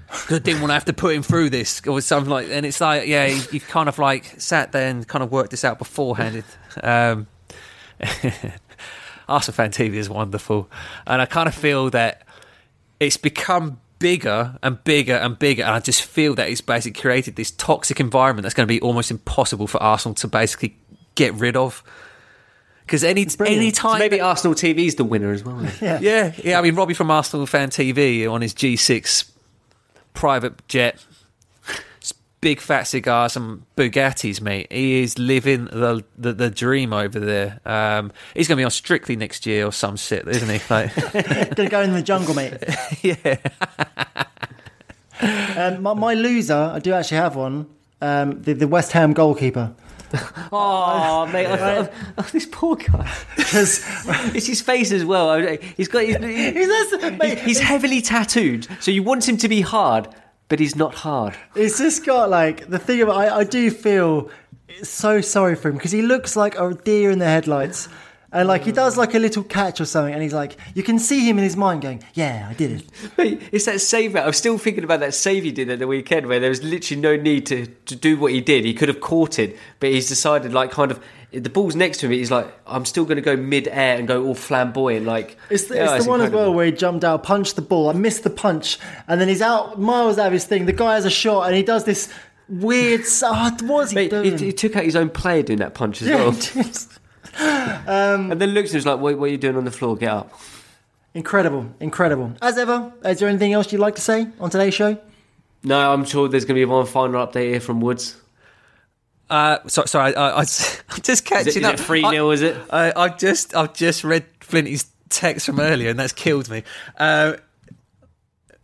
because 0.08 0.36
I 0.36 0.40
didn't 0.40 0.60
want 0.62 0.70
to 0.70 0.74
have 0.74 0.84
to 0.86 0.92
put 0.94 1.14
him 1.14 1.22
through 1.22 1.50
this 1.50 1.80
or 1.86 2.00
something 2.00 2.30
like, 2.30 2.48
and 2.50 2.66
it's 2.66 2.80
like, 2.80 3.06
yeah, 3.06 3.26
you, 3.26 3.40
you've 3.52 3.68
kind 3.68 3.88
of 3.88 3.98
like 3.98 4.40
sat 4.40 4.72
there 4.72 4.88
and 4.88 5.06
kind 5.06 5.22
of 5.22 5.30
worked 5.30 5.50
this 5.50 5.64
out 5.64 5.78
beforehand. 5.78 6.42
Um, 6.82 7.26
Arsenal 9.28 9.54
fan 9.54 9.70
TV 9.70 9.94
is 9.94 10.08
wonderful, 10.08 10.70
and 11.06 11.22
I 11.22 11.26
kind 11.26 11.48
of 11.48 11.54
feel 11.54 11.90
that 11.90 12.22
it's 13.00 13.16
become 13.16 13.80
bigger 13.98 14.58
and 14.62 14.82
bigger 14.84 15.14
and 15.14 15.38
bigger, 15.38 15.62
and 15.62 15.74
I 15.74 15.80
just 15.80 16.02
feel 16.02 16.34
that 16.34 16.48
it's 16.48 16.60
basically 16.60 17.00
created 17.00 17.36
this 17.36 17.50
toxic 17.50 18.00
environment 18.00 18.42
that's 18.42 18.54
going 18.54 18.66
to 18.66 18.72
be 18.72 18.80
almost 18.80 19.10
impossible 19.10 19.66
for 19.66 19.82
Arsenal 19.82 20.14
to 20.16 20.28
basically 20.28 20.76
get 21.14 21.32
rid 21.34 21.56
of. 21.56 21.82
Because 22.84 23.02
any 23.02 23.24
brilliant. 23.24 23.62
any 23.62 23.72
So 23.72 23.82
time, 23.82 23.98
maybe 23.98 24.20
Arsenal 24.20 24.54
TV 24.54 24.86
is 24.86 24.96
the 24.96 25.04
winner 25.04 25.32
as 25.32 25.42
well. 25.42 25.64
Yeah. 25.80 25.98
yeah, 26.02 26.32
yeah. 26.42 26.58
I 26.58 26.62
mean, 26.62 26.74
Robbie 26.74 26.92
from 26.92 27.10
Arsenal 27.10 27.46
Fan 27.46 27.70
TV 27.70 28.30
on 28.30 28.42
his 28.42 28.52
G6 28.52 29.30
private 30.12 30.68
jet, 30.68 31.02
big 32.44 32.60
fat 32.60 32.82
cigars 32.82 33.36
and 33.36 33.64
Bugattis, 33.74 34.38
mate. 34.42 34.70
He 34.70 35.00
is 35.02 35.18
living 35.18 35.64
the 35.64 36.04
the, 36.18 36.34
the 36.34 36.50
dream 36.50 36.92
over 36.92 37.18
there. 37.18 37.58
Um, 37.64 38.12
he's 38.34 38.48
going 38.48 38.58
to 38.58 38.60
be 38.60 38.64
on 38.64 38.70
Strictly 38.70 39.16
next 39.16 39.46
year 39.46 39.64
or 39.64 39.72
some 39.72 39.96
shit, 39.96 40.28
isn't 40.28 40.50
he? 40.50 40.60
Like, 40.68 40.94
Gonna 41.56 41.70
go 41.70 41.80
in 41.80 41.94
the 41.94 42.02
jungle, 42.02 42.34
mate. 42.34 42.52
yeah. 43.02 43.36
Um, 45.56 45.82
my, 45.82 45.94
my 45.94 46.12
loser, 46.12 46.70
I 46.74 46.80
do 46.80 46.92
actually 46.92 47.16
have 47.16 47.34
one. 47.34 47.66
Um, 48.02 48.42
the, 48.42 48.52
the 48.52 48.68
West 48.68 48.92
Ham 48.92 49.14
goalkeeper. 49.14 49.74
Oh, 50.52 51.26
mate, 51.32 51.46
I 51.46 51.56
thought, 51.56 51.92
oh, 52.18 52.28
this 52.30 52.46
poor 52.52 52.76
guy. 52.76 53.12
Because 53.36 53.82
It's 54.32 54.46
his 54.46 54.60
face 54.60 54.92
as 54.92 55.04
well. 55.04 55.40
He's 55.76 55.88
got. 55.88 56.04
He's, 56.04 56.16
he's, 56.18 57.40
he's 57.40 57.58
heavily 57.58 58.00
tattooed, 58.00 58.68
so 58.80 58.92
you 58.92 59.02
want 59.02 59.28
him 59.28 59.36
to 59.38 59.48
be 59.48 59.60
hard, 59.62 60.06
but 60.54 60.60
he's 60.60 60.76
not 60.76 60.94
hard. 60.94 61.34
it's 61.56 61.78
just 61.78 62.06
got 62.06 62.30
like 62.30 62.68
the 62.68 62.78
thing 62.78 63.02
about 63.02 63.16
I, 63.16 63.38
I 63.38 63.42
do 63.42 63.72
feel 63.72 64.30
so 64.84 65.20
sorry 65.20 65.56
for 65.56 65.68
him 65.68 65.74
because 65.74 65.90
he 65.90 66.00
looks 66.00 66.36
like 66.36 66.56
a 66.56 66.72
deer 66.72 67.10
in 67.10 67.18
the 67.18 67.24
headlights. 67.24 67.88
And 68.34 68.48
like 68.48 68.64
he 68.64 68.72
oh. 68.72 68.74
does 68.74 68.96
like 68.96 69.14
a 69.14 69.18
little 69.20 69.44
catch 69.44 69.80
or 69.80 69.84
something, 69.84 70.12
and 70.12 70.20
he's 70.22 70.34
like, 70.34 70.56
you 70.74 70.82
can 70.82 70.98
see 70.98 71.20
him 71.26 71.38
in 71.38 71.44
his 71.44 71.56
mind 71.56 71.82
going, 71.82 72.02
"Yeah, 72.14 72.48
I 72.50 72.54
did 72.54 72.82
it." 73.16 73.40
It's 73.52 73.66
that 73.66 73.80
save. 73.80 74.16
I'm 74.16 74.32
still 74.32 74.58
thinking 74.58 74.82
about 74.82 74.98
that 75.00 75.14
save 75.14 75.44
he 75.44 75.52
did 75.52 75.70
at 75.70 75.78
the 75.78 75.86
weekend, 75.86 76.26
where 76.26 76.40
there 76.40 76.50
was 76.50 76.62
literally 76.62 77.00
no 77.00 77.14
need 77.16 77.46
to, 77.46 77.66
to 77.66 77.94
do 77.94 78.18
what 78.18 78.32
he 78.32 78.40
did. 78.40 78.64
He 78.64 78.74
could 78.74 78.88
have 78.88 79.00
caught 79.00 79.38
it, 79.38 79.56
but 79.78 79.90
he's 79.90 80.08
decided, 80.08 80.52
like, 80.52 80.70
kind 80.72 80.90
of. 80.90 81.00
The 81.32 81.50
ball's 81.50 81.74
next 81.74 81.98
to 81.98 82.06
him. 82.06 82.12
He's 82.12 82.30
like, 82.30 82.46
I'm 82.64 82.84
still 82.84 83.04
going 83.04 83.16
to 83.16 83.22
go 83.22 83.36
mid 83.36 83.66
air 83.66 83.98
and 83.98 84.06
go 84.06 84.24
all 84.24 84.36
flamboyant. 84.36 85.04
Like, 85.04 85.36
It's 85.50 85.64
the, 85.64 85.82
it's 85.82 86.04
the 86.04 86.10
one 86.10 86.20
as 86.20 86.30
well 86.30 86.54
where 86.54 86.66
he 86.66 86.70
jumped 86.72 87.02
out, 87.04 87.24
punched 87.24 87.56
the 87.56 87.62
ball. 87.62 87.88
I 87.88 87.92
missed 87.92 88.22
the 88.22 88.30
punch, 88.30 88.78
and 89.08 89.20
then 89.20 89.26
he's 89.28 89.42
out 89.42 89.80
miles 89.80 90.16
out 90.18 90.28
of 90.28 90.32
his 90.32 90.44
thing. 90.44 90.66
The 90.66 90.72
guy 90.72 90.94
has 90.94 91.04
a 91.04 91.10
shot, 91.10 91.46
and 91.46 91.56
he 91.56 91.62
does 91.62 91.84
this 91.84 92.08
weird. 92.48 93.02
Oh, 93.22 93.50
what 93.62 93.68
was 93.68 93.90
he 93.90 93.94
Mate, 93.96 94.10
doing? 94.10 94.38
he, 94.38 94.46
he 94.46 94.52
took 94.52 94.76
out 94.76 94.84
his 94.84 94.96
own 94.96 95.10
player 95.10 95.42
doing 95.42 95.58
that 95.60 95.74
punch 95.74 96.02
as 96.02 96.08
Yeah, 96.08 96.16
well. 96.16 96.32
Just- 97.36 97.88
and 97.88 98.40
then 98.40 98.50
looks 98.50 98.74
at 98.74 98.82
him 98.82 98.92
like, 98.92 99.00
what, 99.00 99.18
what 99.18 99.26
are 99.26 99.32
you 99.32 99.38
doing 99.38 99.56
on 99.56 99.64
the 99.64 99.70
floor? 99.70 99.96
Get 99.96 100.10
up. 100.12 100.32
incredible, 101.14 101.66
incredible. 101.80 102.32
As 102.42 102.58
ever, 102.58 102.92
is 103.04 103.18
there 103.20 103.28
anything 103.28 103.52
else 103.52 103.72
you'd 103.72 103.80
like 103.80 103.94
to 103.96 104.00
say 104.00 104.26
on 104.40 104.50
today's 104.50 104.74
show? 104.74 104.98
No, 105.62 105.92
I'm 105.92 106.04
sure 106.04 106.28
there's 106.28 106.44
going 106.44 106.56
to 106.56 106.60
be 106.60 106.64
one 106.64 106.86
final 106.86 107.26
update 107.26 107.50
here 107.50 107.60
from 107.60 107.80
Woods. 107.80 108.16
Uh, 109.30 109.58
so, 109.66 109.84
sorry, 109.86 110.14
I, 110.14 110.30
I, 110.30 110.38
I'm 110.40 110.44
just 110.44 111.08
Is 111.08 111.20
catching 111.22 111.48
it, 111.48 111.56
is 111.56 111.64
up. 111.64 111.74
it 111.74 111.80
3 111.80 112.04
I- 112.04 112.10
0, 112.10 112.30
is 112.30 112.42
it? 112.42 112.56
I, 112.70 112.92
I've 112.94 113.18
just 113.18 113.54
I've 113.56 113.72
just 113.72 114.04
read 114.04 114.24
Flinty's 114.40 114.86
text 115.08 115.46
from 115.46 115.60
earlier, 115.60 115.88
and 115.90 115.98
that's 115.98 116.12
killed 116.12 116.50
me. 116.50 116.62
Uh, 116.98 117.34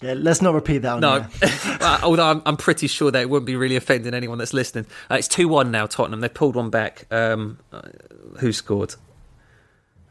Yeah, 0.02 0.14
let's 0.16 0.40
not 0.40 0.54
repeat 0.54 0.78
that. 0.78 1.00
No. 1.00 1.26
Although 2.02 2.30
I'm, 2.30 2.42
I'm 2.46 2.56
pretty 2.56 2.86
sure 2.86 3.10
that 3.10 3.20
it 3.20 3.28
wouldn't 3.28 3.46
be 3.46 3.56
really 3.56 3.76
offending 3.76 4.14
anyone 4.14 4.38
that's 4.38 4.54
listening. 4.54 4.86
Uh, 5.10 5.16
it's 5.16 5.28
two 5.28 5.46
one 5.48 5.70
now. 5.70 5.86
Tottenham. 5.86 6.20
They 6.20 6.28
pulled 6.28 6.56
one 6.56 6.70
back. 6.70 7.06
Um, 7.10 7.58
uh, 7.72 7.82
who 8.38 8.52
scored? 8.52 8.94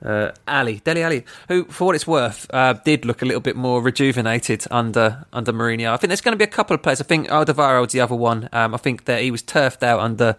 Uh, 0.03 0.31
Alli, 0.47 0.79
Dele 0.79 1.03
Alli, 1.03 1.25
who, 1.49 1.65
for 1.65 1.85
what 1.85 1.95
it's 1.95 2.07
worth, 2.07 2.47
uh, 2.53 2.73
did 2.73 3.03
look 3.05 3.21
a 3.21 3.25
little 3.25 3.41
bit 3.41 3.55
more 3.55 3.81
rejuvenated 3.81 4.65
under 4.71 5.25
under 5.33 5.51
Mourinho. 5.51 5.91
I 5.91 5.97
think 5.97 6.09
there's 6.09 6.21
going 6.21 6.33
to 6.33 6.37
be 6.37 6.45
a 6.45 6.47
couple 6.47 6.73
of 6.73 6.81
players. 6.81 7.01
I 7.01 7.03
think 7.03 7.27
Alderweireld's 7.27 7.93
the 7.93 7.99
other 7.99 8.15
one. 8.15 8.47
Um, 8.53 8.73
I 8.73 8.77
think 8.77 9.05
that 9.05 9.21
he 9.21 9.31
was 9.31 9.41
turfed 9.41 9.83
out 9.83 9.99
under 9.99 10.37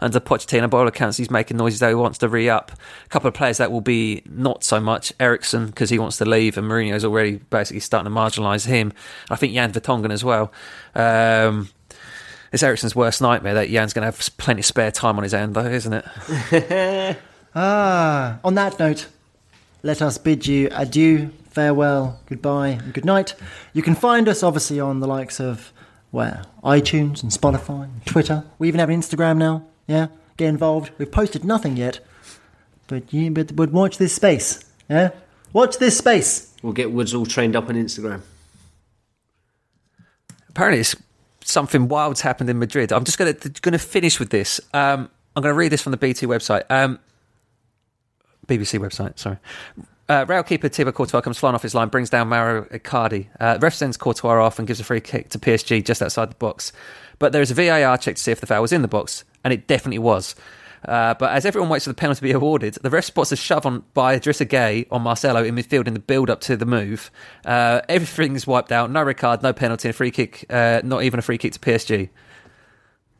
under 0.00 0.18
Pochettino. 0.18 0.70
By 0.70 0.78
all 0.78 0.86
accounts, 0.88 1.18
he's 1.18 1.30
making 1.30 1.58
noises 1.58 1.80
that 1.80 1.90
he 1.90 1.94
wants 1.94 2.18
to 2.18 2.28
re 2.28 2.48
up. 2.48 2.72
A 3.04 3.08
couple 3.08 3.28
of 3.28 3.34
players 3.34 3.58
that 3.58 3.70
will 3.70 3.82
be 3.82 4.22
not 4.26 4.64
so 4.64 4.80
much. 4.80 5.12
Eriksen 5.20 5.66
because 5.66 5.90
he 5.90 5.98
wants 5.98 6.16
to 6.18 6.24
leave, 6.24 6.56
and 6.56 6.66
Mourinho's 6.66 7.04
already 7.04 7.36
basically 7.36 7.80
starting 7.80 8.10
to 8.10 8.18
marginalise 8.18 8.66
him. 8.66 8.92
I 9.30 9.36
think 9.36 9.52
Jan 9.52 9.72
Vertonghen 9.72 10.10
as 10.10 10.24
well. 10.24 10.52
Um, 10.94 11.68
it's 12.50 12.62
Eriksen's 12.62 12.96
worst 12.96 13.20
nightmare 13.20 13.54
that 13.54 13.70
Jan's 13.70 13.92
going 13.92 14.02
to 14.02 14.06
have 14.06 14.36
plenty 14.38 14.60
of 14.60 14.66
spare 14.66 14.90
time 14.90 15.16
on 15.16 15.22
his 15.22 15.32
hand, 15.32 15.54
though, 15.54 15.66
isn't 15.66 16.04
it? 16.50 17.18
Ah, 17.54 18.38
on 18.42 18.54
that 18.54 18.78
note, 18.78 19.08
let 19.82 20.00
us 20.00 20.16
bid 20.18 20.46
you 20.46 20.68
adieu, 20.72 21.30
farewell, 21.50 22.20
goodbye, 22.26 22.68
and 22.68 22.94
good 22.94 23.04
night. 23.04 23.34
You 23.72 23.82
can 23.82 23.94
find 23.94 24.28
us 24.28 24.42
obviously 24.42 24.80
on 24.80 25.00
the 25.00 25.06
likes 25.06 25.38
of 25.40 25.72
where 26.10 26.44
iTunes 26.62 27.22
and 27.22 27.32
Spotify, 27.32 27.84
and 27.84 28.06
Twitter. 28.06 28.44
We 28.58 28.68
even 28.68 28.80
have 28.80 28.90
an 28.90 29.00
Instagram 29.00 29.38
now. 29.38 29.64
Yeah, 29.86 30.08
get 30.36 30.48
involved. 30.48 30.92
We've 30.98 31.10
posted 31.10 31.44
nothing 31.44 31.76
yet, 31.76 32.00
but 32.86 33.12
you 33.12 33.30
but, 33.30 33.54
but 33.56 33.72
watch 33.72 33.98
this 33.98 34.14
space. 34.14 34.64
Yeah, 34.88 35.10
watch 35.52 35.78
this 35.78 35.98
space. 35.98 36.54
We'll 36.62 36.72
get 36.72 36.92
Woods 36.92 37.12
all 37.14 37.26
trained 37.26 37.56
up 37.56 37.68
on 37.68 37.74
Instagram. 37.74 38.22
apparently 40.50 40.80
it's 40.80 40.94
something 41.44 41.88
wild's 41.88 42.20
happened 42.20 42.48
in 42.48 42.58
Madrid. 42.58 42.92
I'm 42.92 43.04
just 43.04 43.18
going 43.18 43.34
to 43.34 43.48
going 43.60 43.72
to 43.72 43.78
finish 43.78 44.20
with 44.20 44.30
this. 44.30 44.60
Um, 44.72 45.10
I'm 45.34 45.42
going 45.42 45.52
to 45.52 45.58
read 45.58 45.72
this 45.72 45.80
from 45.82 45.92
the 45.92 45.96
BT 45.96 46.26
website, 46.26 46.64
um, 46.70 46.98
BBC 48.46 48.78
website. 48.78 49.18
Sorry. 49.18 49.38
Uh, 50.08 50.26
Real 50.28 50.42
keeper 50.42 50.68
Thibaut 50.68 50.94
Courtois 50.94 51.20
comes 51.20 51.38
flying 51.38 51.54
off 51.54 51.62
his 51.62 51.74
line, 51.74 51.88
brings 51.88 52.10
down 52.10 52.28
Mauro 52.28 52.64
Icardi. 52.64 53.28
Uh, 53.40 53.58
ref 53.60 53.74
sends 53.74 53.96
Courtois 53.96 54.44
off 54.44 54.58
and 54.58 54.68
gives 54.68 54.80
a 54.80 54.84
free 54.84 55.00
kick 55.00 55.30
to 55.30 55.38
PSG 55.38 55.84
just 55.84 56.02
outside 56.02 56.30
the 56.30 56.34
box. 56.34 56.72
But 57.18 57.32
there 57.32 57.40
is 57.40 57.50
a 57.50 57.54
VAR 57.54 57.96
check 57.96 58.16
to 58.16 58.22
see 58.22 58.32
if 58.32 58.40
the 58.40 58.46
foul 58.46 58.62
was 58.62 58.72
in 58.72 58.82
the 58.82 58.88
box, 58.88 59.24
and 59.44 59.52
it 59.52 59.66
definitely 59.66 60.00
was. 60.00 60.34
Uh, 60.84 61.14
but 61.14 61.32
as 61.32 61.46
everyone 61.46 61.70
waits 61.70 61.84
for 61.84 61.90
the 61.90 61.94
penalty 61.94 62.18
to 62.18 62.22
be 62.24 62.32
awarded, 62.32 62.74
the 62.82 62.90
ref 62.90 63.04
spots 63.04 63.30
a 63.30 63.36
shove 63.36 63.64
on 63.64 63.84
by 63.94 64.18
Idrissa 64.18 64.44
Gueye 64.44 64.86
on 64.90 65.02
Marcelo 65.02 65.44
in 65.44 65.54
midfield 65.54 65.86
in 65.86 65.94
the 65.94 66.00
build 66.00 66.28
up 66.28 66.40
to 66.42 66.56
the 66.56 66.66
move. 66.66 67.10
Uh, 67.44 67.80
everything's 67.88 68.46
wiped 68.46 68.72
out. 68.72 68.90
No 68.90 69.04
red 69.04 69.16
card, 69.16 69.42
no 69.42 69.52
penalty, 69.52 69.88
a 69.88 69.92
free 69.92 70.10
kick, 70.10 70.44
uh, 70.50 70.80
not 70.82 71.04
even 71.04 71.20
a 71.20 71.22
free 71.22 71.38
kick 71.38 71.52
to 71.52 71.60
PSG. 71.60 72.08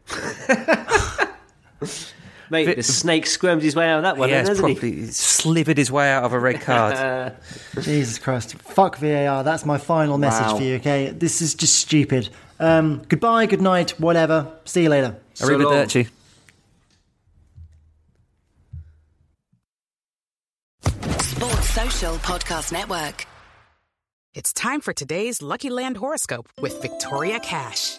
Mate, 2.52 2.66
Vi- 2.66 2.74
the 2.74 2.82
snake 2.82 3.26
squirmed 3.26 3.62
his 3.62 3.74
way 3.74 3.88
out 3.88 3.96
of 3.96 4.02
that 4.04 4.16
one, 4.18 4.28
he 4.28 4.34
has 4.34 4.46
hasn't 4.46 4.68
he? 4.68 4.74
probably 4.74 5.06
slivered 5.06 5.78
his 5.78 5.90
way 5.90 6.10
out 6.12 6.22
of 6.22 6.32
a 6.34 6.38
red 6.38 6.60
card. 6.60 7.34
Jesus 7.80 8.18
Christ. 8.18 8.54
Fuck 8.58 8.98
VAR. 8.98 9.42
That's 9.42 9.64
my 9.64 9.78
final 9.78 10.18
message 10.18 10.46
Wow. 10.48 10.56
for 10.58 10.62
you, 10.62 10.74
okay? 10.76 11.08
This 11.10 11.40
is 11.40 11.54
just 11.54 11.74
stupid. 11.78 12.28
Um, 12.60 13.02
goodbye, 13.08 13.46
good 13.46 13.62
night, 13.62 13.98
whatever. 13.98 14.52
See 14.66 14.82
you 14.82 14.90
later. 14.90 15.16
So 15.34 15.46
long. 15.48 15.60
Arrivederci. 15.72 16.08
Sports 21.20 21.68
Social 21.70 22.14
Podcast 22.16 22.72
Network. 22.72 23.26
It's 24.34 24.52
time 24.52 24.80
for 24.80 24.92
today's 24.92 25.42
Lucky 25.42 25.70
Land 25.70 25.96
horoscope 25.96 26.48
with 26.60 26.80
Victoria 26.80 27.38
Cash. 27.40 27.98